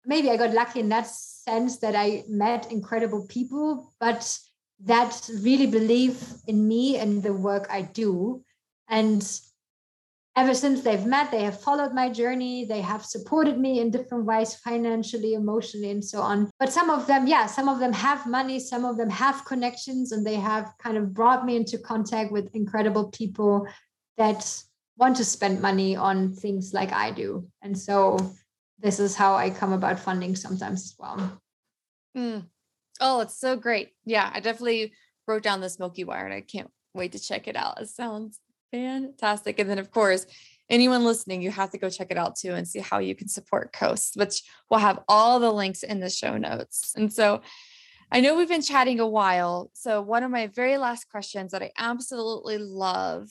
maybe 0.04 0.30
I 0.30 0.36
got 0.36 0.52
lucky 0.52 0.80
in 0.80 0.88
that 0.90 1.06
sense 1.06 1.78
that 1.78 1.96
I 1.96 2.24
met 2.28 2.70
incredible 2.70 3.26
people, 3.28 3.92
but 4.00 4.38
that 4.84 5.28
really 5.42 5.66
believe 5.66 6.22
in 6.46 6.66
me 6.66 6.98
and 6.98 7.22
the 7.22 7.32
work 7.32 7.66
I 7.70 7.82
do. 7.82 8.44
And 8.88 9.22
ever 10.38 10.54
since 10.54 10.82
they've 10.82 11.04
met, 11.04 11.32
they 11.32 11.42
have 11.42 11.60
followed 11.60 11.92
my 11.92 12.08
journey. 12.08 12.64
They 12.64 12.80
have 12.80 13.04
supported 13.04 13.58
me 13.58 13.80
in 13.80 13.90
different 13.90 14.24
ways, 14.24 14.54
financially, 14.54 15.34
emotionally, 15.34 15.90
and 15.90 16.04
so 16.04 16.20
on. 16.20 16.48
But 16.60 16.72
some 16.72 16.90
of 16.90 17.08
them, 17.08 17.26
yeah, 17.26 17.46
some 17.46 17.68
of 17.68 17.80
them 17.80 17.92
have 17.92 18.24
money, 18.24 18.60
some 18.60 18.84
of 18.84 18.96
them 18.96 19.10
have 19.10 19.44
connections, 19.44 20.12
and 20.12 20.24
they 20.24 20.36
have 20.36 20.72
kind 20.78 20.96
of 20.96 21.12
brought 21.12 21.44
me 21.44 21.56
into 21.56 21.76
contact 21.76 22.30
with 22.30 22.54
incredible 22.54 23.10
people 23.10 23.66
that 24.16 24.62
want 24.96 25.16
to 25.16 25.24
spend 25.24 25.60
money 25.60 25.96
on 25.96 26.32
things 26.32 26.72
like 26.72 26.92
I 26.92 27.10
do. 27.10 27.48
And 27.62 27.76
so 27.76 28.18
this 28.78 29.00
is 29.00 29.16
how 29.16 29.34
I 29.34 29.50
come 29.50 29.72
about 29.72 29.98
funding 29.98 30.36
sometimes 30.36 30.82
as 30.82 30.94
well. 30.98 31.40
Mm. 32.16 32.46
Oh, 33.00 33.20
it's 33.20 33.38
so 33.38 33.56
great. 33.56 33.90
Yeah, 34.04 34.30
I 34.32 34.38
definitely 34.38 34.92
wrote 35.26 35.42
down 35.42 35.60
this 35.60 35.78
Milkywire 35.78 36.24
and 36.24 36.34
I 36.34 36.40
can't 36.40 36.70
wait 36.94 37.12
to 37.12 37.18
check 37.18 37.48
it 37.48 37.56
out. 37.56 37.80
It 37.80 37.88
sounds 37.88 38.40
fantastic. 38.72 39.58
And 39.58 39.68
then, 39.68 39.78
of 39.78 39.90
course, 39.90 40.26
anyone 40.70 41.04
listening, 41.04 41.42
you 41.42 41.50
have 41.50 41.70
to 41.70 41.78
go 41.78 41.90
check 41.90 42.10
it 42.10 42.18
out 42.18 42.36
too 42.36 42.54
and 42.54 42.66
see 42.66 42.80
how 42.80 42.98
you 42.98 43.14
can 43.14 43.28
support 43.28 43.72
Coast, 43.72 44.16
which 44.16 44.42
we'll 44.70 44.80
have 44.80 45.00
all 45.08 45.40
the 45.40 45.52
links 45.52 45.82
in 45.82 46.00
the 46.00 46.10
show 46.10 46.36
notes. 46.36 46.92
And 46.96 47.12
so 47.12 47.42
I 48.10 48.20
know 48.20 48.36
we've 48.36 48.48
been 48.48 48.62
chatting 48.62 49.00
a 49.00 49.06
while. 49.06 49.70
So, 49.74 50.00
one 50.00 50.22
of 50.22 50.30
my 50.30 50.46
very 50.46 50.78
last 50.78 51.10
questions 51.10 51.52
that 51.52 51.62
I 51.62 51.72
absolutely 51.76 52.58
love 52.58 53.28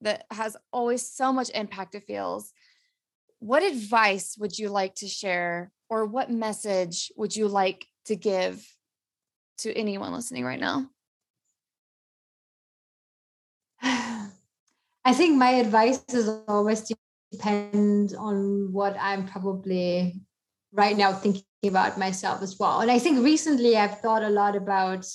that 0.00 0.24
has 0.30 0.56
always 0.72 1.08
so 1.08 1.32
much 1.32 1.50
impact, 1.50 1.94
it 1.94 2.04
feels 2.06 2.52
what 3.38 3.62
advice 3.62 4.36
would 4.38 4.58
you 4.58 4.68
like 4.68 4.94
to 4.96 5.08
share 5.08 5.70
or 5.88 6.06
what 6.06 6.30
message 6.30 7.12
would 7.16 7.36
you 7.36 7.48
like 7.48 7.86
to 8.06 8.16
give 8.16 8.66
to 9.58 9.72
anyone 9.72 10.12
listening 10.12 10.44
right 10.44 10.60
now? 10.60 10.88
I 15.06 15.12
think 15.12 15.38
my 15.38 15.50
advice 15.50 16.02
is 16.08 16.28
always 16.48 16.92
depend 17.30 18.12
on 18.18 18.72
what 18.72 18.96
I'm 18.98 19.24
probably 19.28 20.20
right 20.72 20.96
now 20.96 21.12
thinking 21.12 21.44
about 21.64 21.96
myself 21.96 22.42
as 22.42 22.58
well. 22.58 22.80
And 22.80 22.90
I 22.90 22.98
think 22.98 23.24
recently 23.24 23.76
I've 23.76 24.00
thought 24.00 24.24
a 24.24 24.28
lot 24.28 24.56
about 24.56 25.06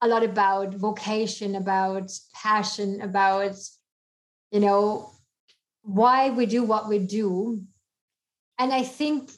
a 0.00 0.06
lot 0.06 0.22
about 0.22 0.74
vocation, 0.74 1.56
about 1.56 2.12
passion, 2.34 3.00
about 3.00 3.56
you 4.52 4.60
know 4.60 5.10
why 5.82 6.30
we 6.30 6.46
do 6.46 6.62
what 6.62 6.88
we 6.88 7.00
do. 7.00 7.64
And 8.60 8.72
I 8.72 8.84
think 8.84 9.32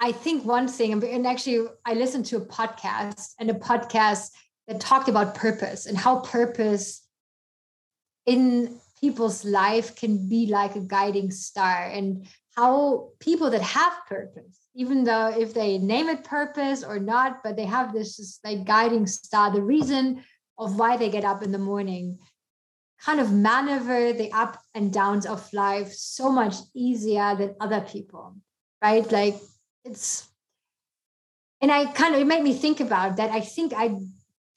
I 0.00 0.10
think 0.10 0.46
one 0.46 0.68
thing, 0.68 1.04
and 1.04 1.26
actually 1.26 1.66
I 1.84 1.92
listened 1.92 2.24
to 2.26 2.38
a 2.38 2.46
podcast 2.46 3.34
and 3.38 3.50
a 3.50 3.54
podcast 3.54 4.30
that 4.68 4.80
talked 4.80 5.10
about 5.10 5.34
purpose 5.34 5.84
and 5.84 5.98
how 5.98 6.20
purpose 6.20 7.02
in 8.28 8.78
people's 9.00 9.44
life 9.44 9.96
can 9.96 10.28
be 10.28 10.46
like 10.46 10.76
a 10.76 10.80
guiding 10.80 11.30
star. 11.30 11.90
And 11.90 12.26
how 12.56 13.10
people 13.20 13.50
that 13.50 13.62
have 13.62 13.92
purpose 14.08 14.58
even 14.74 15.04
though 15.04 15.28
if 15.28 15.54
they 15.54 15.78
name 15.78 16.08
it 16.08 16.24
purpose 16.24 16.82
or 16.82 16.98
not 16.98 17.40
but 17.44 17.54
they 17.54 17.64
have 17.64 17.92
this 17.92 18.16
just 18.16 18.44
like 18.44 18.64
guiding 18.64 19.06
star 19.06 19.52
the 19.52 19.62
reason 19.62 20.24
of 20.58 20.76
why 20.76 20.96
they 20.96 21.08
get 21.08 21.24
up 21.24 21.40
in 21.44 21.52
the 21.52 21.64
morning 21.72 22.18
kind 23.00 23.20
of 23.20 23.32
maneuver 23.32 24.12
the 24.12 24.30
up 24.32 24.60
and 24.74 24.92
downs 24.92 25.24
of 25.24 25.52
life 25.52 25.92
so 25.92 26.32
much 26.32 26.56
easier 26.74 27.36
than 27.36 27.54
other 27.60 27.80
people 27.80 28.34
right? 28.82 29.10
Like 29.10 29.36
it's 29.84 30.28
and 31.60 31.72
i 31.72 31.86
kind 31.86 32.14
of 32.14 32.20
it 32.20 32.26
made 32.26 32.42
me 32.42 32.54
think 32.54 32.80
about 32.80 33.16
that. 33.16 33.30
I 33.30 33.40
think 33.40 33.72
i 33.76 33.96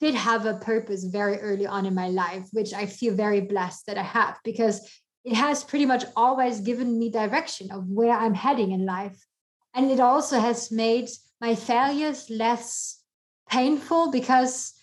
did 0.02 0.14
have 0.16 0.46
a 0.46 0.54
purpose 0.54 1.04
very 1.04 1.38
early 1.38 1.64
on 1.64 1.86
in 1.86 1.94
my 1.94 2.08
life, 2.08 2.48
which 2.50 2.74
I 2.74 2.86
feel 2.86 3.14
very 3.14 3.40
blessed 3.40 3.86
that 3.86 3.96
I 3.96 4.02
have 4.02 4.36
because 4.42 4.90
it 5.24 5.34
has 5.34 5.62
pretty 5.62 5.86
much 5.86 6.04
always 6.16 6.58
given 6.58 6.98
me 6.98 7.08
direction 7.08 7.70
of 7.70 7.88
where 7.88 8.10
I'm 8.10 8.34
heading 8.34 8.72
in 8.72 8.84
life. 8.84 9.24
And 9.74 9.92
it 9.92 10.00
also 10.00 10.40
has 10.40 10.72
made 10.72 11.08
my 11.40 11.54
failures 11.54 12.28
less 12.28 13.00
painful 13.48 14.10
because 14.10 14.74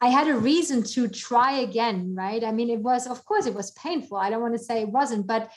I 0.00 0.06
had 0.06 0.28
a 0.28 0.36
reason 0.36 0.84
to 0.94 1.08
try 1.08 1.58
again, 1.58 2.14
right? 2.16 2.44
I 2.44 2.52
mean, 2.52 2.70
it 2.70 2.80
was, 2.80 3.08
of 3.08 3.24
course, 3.24 3.46
it 3.46 3.54
was 3.54 3.72
painful. 3.72 4.18
I 4.18 4.30
don't 4.30 4.40
want 4.40 4.54
to 4.54 4.64
say 4.64 4.82
it 4.82 4.88
wasn't, 4.88 5.26
but 5.26 5.50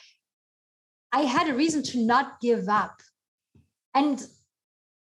I 1.12 1.20
had 1.20 1.48
a 1.48 1.54
reason 1.54 1.84
to 1.84 2.04
not 2.04 2.40
give 2.40 2.68
up. 2.68 3.00
And 3.94 4.20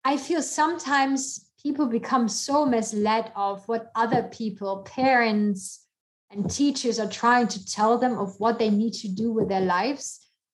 I 0.06 0.16
feel 0.16 0.42
sometimes 0.42 1.47
people 1.68 1.86
become 1.86 2.30
so 2.30 2.66
misled 2.66 3.30
of 3.36 3.68
what 3.68 3.92
other 3.94 4.24
people, 4.24 4.74
parents, 4.84 5.86
and 6.32 6.50
teachers 6.50 6.98
are 6.98 7.10
trying 7.10 7.46
to 7.46 7.66
tell 7.66 7.98
them 7.98 8.18
of 8.18 8.40
what 8.40 8.58
they 8.58 8.70
need 8.70 8.94
to 8.94 9.10
do 9.10 9.34
with 9.34 9.50
their 9.50 9.66
lives 9.78 10.06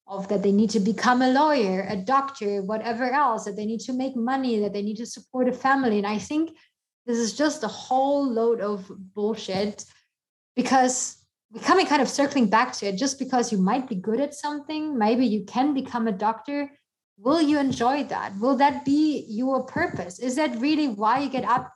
of 0.08 0.28
that 0.28 0.42
they 0.42 0.52
need 0.52 0.72
to 0.72 0.80
become 0.80 1.22
a 1.22 1.32
lawyer 1.32 1.86
a 1.90 1.96
doctor 1.96 2.62
whatever 2.64 3.06
else 3.12 3.46
that 3.46 3.56
they 3.56 3.66
need 3.66 3.80
to 3.80 3.94
make 3.94 4.16
money 4.16 4.60
that 4.60 4.74
they 4.74 4.82
need 4.82 4.98
to 4.98 5.06
support 5.06 5.48
a 5.48 5.54
family. 5.54 5.98
And 5.98 6.08
i 6.16 6.18
think 6.18 6.58
this 7.06 7.18
is 7.26 7.38
just 7.44 7.64
a 7.64 7.76
whole 7.84 8.24
load 8.40 8.60
of 8.60 8.92
bullshit 9.16 9.86
because 10.56 10.96
we're 11.52 11.70
coming 11.70 11.86
kind 11.86 12.02
of 12.02 12.10
circling 12.10 12.48
back 12.50 12.74
to 12.74 12.88
it. 12.88 12.98
Just 12.98 13.20
because 13.20 13.52
you 13.52 13.60
might 13.60 13.88
be 13.88 13.96
good 14.10 14.20
at 14.20 14.34
something 14.34 14.98
maybe 15.06 15.26
you 15.26 15.42
can 15.46 15.74
become 15.74 16.08
a 16.08 16.20
doctor 16.28 16.60
will 17.18 17.42
you 17.42 17.60
enjoy 17.60 18.04
that? 18.06 18.38
Will 18.40 18.56
that 18.58 18.86
be 18.86 19.26
your 19.30 19.64
purpose? 19.64 20.20
Is 20.20 20.36
that 20.36 20.60
really 20.60 20.88
why 20.88 21.20
you 21.20 21.30
get 21.30 21.46
up 21.46 21.74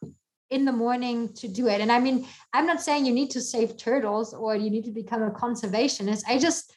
in 0.49 0.65
the 0.65 0.71
morning 0.71 1.33
to 1.33 1.47
do 1.47 1.67
it? 1.67 1.81
And 1.81 1.91
i 1.91 1.99
mean 1.99 2.25
i'm 2.53 2.65
not 2.65 2.81
saying 2.81 3.05
you 3.05 3.13
need 3.13 3.31
to 3.31 3.41
save 3.41 3.77
turtles 3.77 4.33
or 4.33 4.55
you 4.55 4.69
need 4.69 4.85
to 4.85 4.91
become 4.91 5.23
a 5.23 5.31
conservationist. 5.31 6.23
I 6.27 6.37
just 6.37 6.73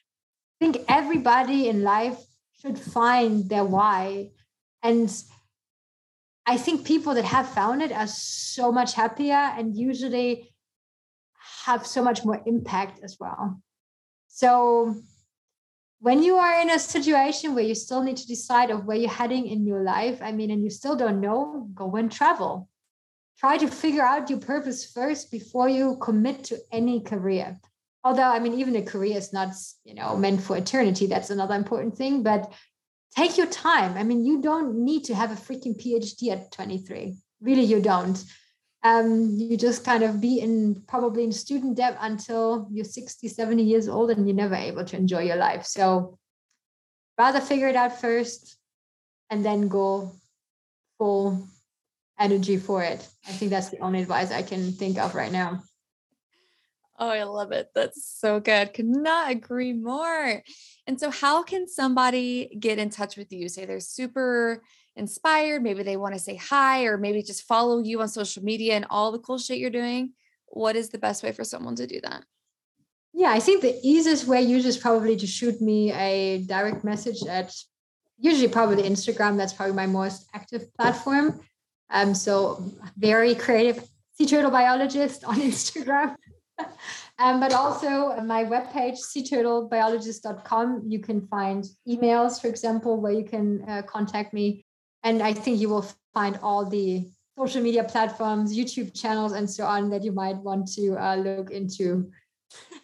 think 0.59 0.79
everybody 0.89 1.69
in 1.69 1.83
life 1.83 2.19
should 2.61 2.79
find 2.79 3.49
their 3.49 3.65
why. 3.65 4.31
And 4.83 5.11
i 6.47 6.57
think 6.57 6.87
people 6.87 7.15
that 7.15 7.25
have 7.25 7.49
found 7.49 7.83
it 7.83 7.93
are 7.93 8.07
so 8.07 8.73
much 8.73 8.95
happier 8.95 9.43
and 9.57 9.77
usually 9.77 10.51
have 11.65 11.87
so 11.87 12.03
much 12.03 12.25
more 12.25 12.41
impact 12.47 13.01
as 13.03 13.17
well. 13.21 13.61
So 14.29 14.95
when 16.01 16.23
you 16.23 16.37
are 16.37 16.61
in 16.63 16.71
a 16.71 16.79
situation 16.79 17.55
where 17.55 17.65
you 17.65 17.75
still 17.75 18.03
need 18.03 18.17
to 18.17 18.27
decide 18.27 18.71
of 18.71 18.87
where 18.87 18.97
you're 18.97 19.11
heading 19.11 19.47
in 19.47 19.67
your 19.67 19.83
life 19.83 20.19
i 20.23 20.33
mean 20.33 20.51
and 20.51 20.63
you 20.63 20.71
still 20.71 20.97
don't 20.97 21.21
know 21.21 21.69
go 21.75 21.95
and 21.97 22.11
travel. 22.11 22.69
Try 23.39 23.57
to 23.57 23.69
figure 23.69 24.03
out 24.03 24.29
your 24.29 24.39
purpose 24.39 24.93
first 24.93 25.31
before 25.31 25.67
you 25.67 25.97
commit 25.97 26.45
to 26.45 26.59
any 26.71 27.01
career. 27.01 27.59
Although 28.05 28.31
i 28.37 28.39
mean 28.39 28.55
even 28.55 28.77
a 28.77 28.83
career 28.83 29.17
is 29.17 29.33
not 29.33 29.51
you 29.85 29.95
know 29.95 30.17
meant 30.17 30.43
for 30.43 30.57
eternity 30.57 31.07
that's 31.07 31.31
another 31.31 31.55
important 31.55 31.97
thing 31.97 32.23
but 32.23 32.53
take 33.17 33.37
your 33.37 33.47
time. 33.47 33.97
I 33.97 34.03
mean 34.05 34.25
you 34.25 34.41
don't 34.41 34.85
need 34.85 35.05
to 35.05 35.15
have 35.15 35.31
a 35.33 35.43
freaking 35.47 35.77
phd 35.83 36.21
at 36.33 36.53
23 36.53 37.17
really 37.41 37.65
you 37.65 37.81
don't 37.81 38.19
um, 38.83 39.37
you 39.37 39.57
just 39.57 39.85
kind 39.85 40.03
of 40.03 40.21
be 40.21 40.41
in 40.41 40.83
probably 40.89 41.25
in 41.25 41.33
student 41.33 41.77
debt 41.77 41.99
until 42.01 42.67
you're 42.71 42.85
60 42.85 43.29
70 43.29 43.63
years 43.63 43.89
old 43.89 44.11
and 44.11 44.27
you're 44.27 44.37
never 44.37 44.55
able 44.55 44.85
to 44.85 44.97
enjoy 44.97 45.23
your 45.23 45.37
life 45.37 45.65
so 45.65 46.19
rather 47.19 47.41
figure 47.41 47.69
it 47.69 47.77
out 47.77 48.01
first 48.01 48.57
and 49.29 49.45
then 49.45 49.69
go 49.69 50.11
full 50.99 51.47
energy 52.19 52.57
for 52.57 52.83
it 52.83 53.07
i 53.29 53.33
think 53.33 53.51
that's 53.51 53.69
the 53.69 53.79
only 53.81 54.01
advice 54.01 54.33
i 54.33 54.43
can 54.43 54.73
think 54.73 54.99
of 54.99 55.15
right 55.15 55.33
now 55.33 55.63
Oh, 57.03 57.09
I 57.09 57.23
love 57.23 57.51
it. 57.51 57.71
That's 57.75 58.05
so 58.05 58.41
good. 58.41 58.75
Could 58.75 58.85
not 58.85 59.31
agree 59.31 59.73
more. 59.73 60.43
And 60.87 61.01
so, 61.01 61.11
how 61.11 61.43
can 61.43 61.67
somebody 61.67 62.55
get 62.61 62.79
in 62.79 62.91
touch 62.91 63.17
with 63.17 63.33
you? 63.33 63.49
Say 63.49 63.65
they're 63.65 63.81
super 63.81 64.63
inspired, 65.01 65.63
maybe 65.63 65.83
they 65.83 65.97
want 65.97 66.15
to 66.15 66.21
say 66.21 66.37
hi, 66.37 66.85
or 66.85 66.97
maybe 66.97 67.23
just 67.23 67.43
follow 67.43 67.81
you 67.81 68.01
on 68.01 68.09
social 68.09 68.45
media 68.45 68.75
and 68.75 68.87
all 68.91 69.11
the 69.11 69.19
cool 69.19 69.39
shit 69.39 69.59
you're 69.59 69.71
doing. 69.71 70.13
What 70.47 70.77
is 70.77 70.91
the 70.91 70.99
best 70.99 71.23
way 71.25 71.33
for 71.33 71.45
someone 71.45 71.75
to 71.77 71.87
do 71.87 72.01
that? 72.03 72.23
Yeah, 73.13 73.33
I 73.33 73.41
think 73.41 73.63
the 73.63 73.79
easiest 73.83 74.27
way 74.27 74.43
usually 74.43 74.69
is 74.69 74.79
probably 74.79 75.17
to 75.17 75.27
shoot 75.27 75.61
me 75.61 75.93
a 75.93 76.43
direct 76.47 76.85
message 76.85 77.25
at 77.27 77.53
usually 78.19 78.49
probably 78.49 78.85
Instagram. 78.85 79.37
That's 79.37 79.53
probably 79.53 79.75
my 79.75 79.87
most 79.87 80.29
active 80.35 80.73
platform. 80.75 81.41
Um, 81.91 82.15
so 82.15 82.63
very 82.97 83.35
creative 83.35 83.83
sea 84.17 84.27
turtle 84.27 84.51
biologist 84.51 85.25
on 85.25 85.37
Instagram. 85.51 86.15
um, 87.19 87.41
but 87.41 87.53
also 87.53 88.21
my 88.23 88.45
webpage, 88.45 88.99
seaturtlebiologist.com, 88.99 90.85
you 90.87 91.01
can 91.01 91.27
find 91.27 91.65
emails, 91.89 92.41
for 92.41 92.49
example, 92.49 93.01
where 93.01 93.13
you 93.13 93.25
can 93.25 93.65
uh, 93.69 93.83
contact 93.83 94.33
me. 94.33 94.65
And 95.03 95.23
I 95.23 95.33
think 95.33 95.61
you 95.61 95.69
will 95.69 95.87
find 96.13 96.39
all 96.43 96.65
the 96.65 97.09
social 97.39 97.63
media 97.63 97.85
platforms, 97.85 98.57
YouTube 98.57 98.99
channels, 98.99 99.33
and 99.33 99.49
so 99.49 99.65
on 99.65 99.91
that 99.91 100.05
you 100.05 100.13
might 100.13 100.37
want 100.37 100.71
to 100.75 100.97
uh, 100.97 101.17
look 101.17 101.51
into. 101.51 102.11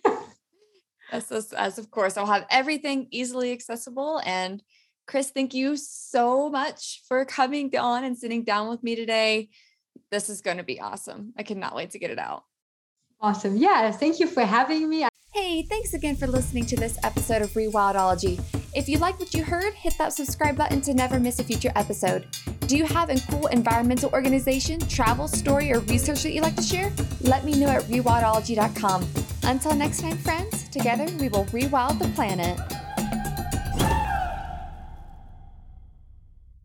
as, 1.13 1.31
as 1.53 1.79
of 1.79 1.91
course, 1.91 2.17
I'll 2.17 2.27
have 2.27 2.47
everything 2.51 3.09
easily 3.11 3.53
accessible. 3.53 4.21
And 4.25 4.63
Chris, 5.07 5.31
thank 5.31 5.55
you 5.55 5.77
so 5.77 6.49
much 6.49 7.03
for 7.07 7.25
coming 7.25 7.75
on 7.77 8.05
and 8.05 8.17
sitting 8.17 8.45
down 8.45 8.69
with 8.69 8.83
me 8.83 8.97
today. 8.97 9.51
This 10.11 10.29
is 10.29 10.41
going 10.41 10.57
to 10.57 10.63
be 10.63 10.81
awesome. 10.81 11.33
I 11.37 11.43
cannot 11.43 11.75
wait 11.75 11.91
to 11.91 11.99
get 11.99 12.11
it 12.11 12.19
out. 12.19 12.45
Awesome. 13.21 13.57
Yeah. 13.57 13.91
Thank 13.93 14.21
you 14.21 14.27
for 14.27 14.45
having 14.45 14.89
me. 14.89 15.07
Hey, 15.33 15.63
thanks 15.63 15.95
again 15.95 16.17
for 16.17 16.27
listening 16.27 16.67
to 16.67 16.77
this 16.77 16.99
episode 17.03 17.43
of 17.43 17.51
Rewildology. 17.51 18.41
If 18.77 18.90
you 18.90 18.98
like 18.98 19.19
what 19.19 19.32
you 19.32 19.43
heard, 19.43 19.73
hit 19.73 19.97
that 19.97 20.12
subscribe 20.12 20.55
button 20.55 20.82
to 20.82 20.93
never 20.93 21.19
miss 21.19 21.39
a 21.39 21.44
future 21.44 21.73
episode. 21.74 22.27
Do 22.66 22.77
you 22.77 22.85
have 22.85 23.09
a 23.09 23.19
cool 23.31 23.47
environmental 23.47 24.11
organization, 24.11 24.81
travel 24.81 25.28
story, 25.28 25.73
or 25.73 25.81
research 25.81 26.23
that 26.24 26.32
you'd 26.32 26.43
like 26.43 26.57
to 26.57 26.62
share? 26.62 26.93
Let 27.23 27.47
me 27.47 27.59
know 27.59 27.69
at 27.69 27.85
rewildology.com. 27.85 29.09
Until 29.44 29.74
next 29.74 30.03
time, 30.03 30.19
friends, 30.19 30.69
together 30.69 31.07
we 31.19 31.31
will 31.31 31.47
rewild 31.47 31.98
the 31.98 32.09
planet. 32.09 32.61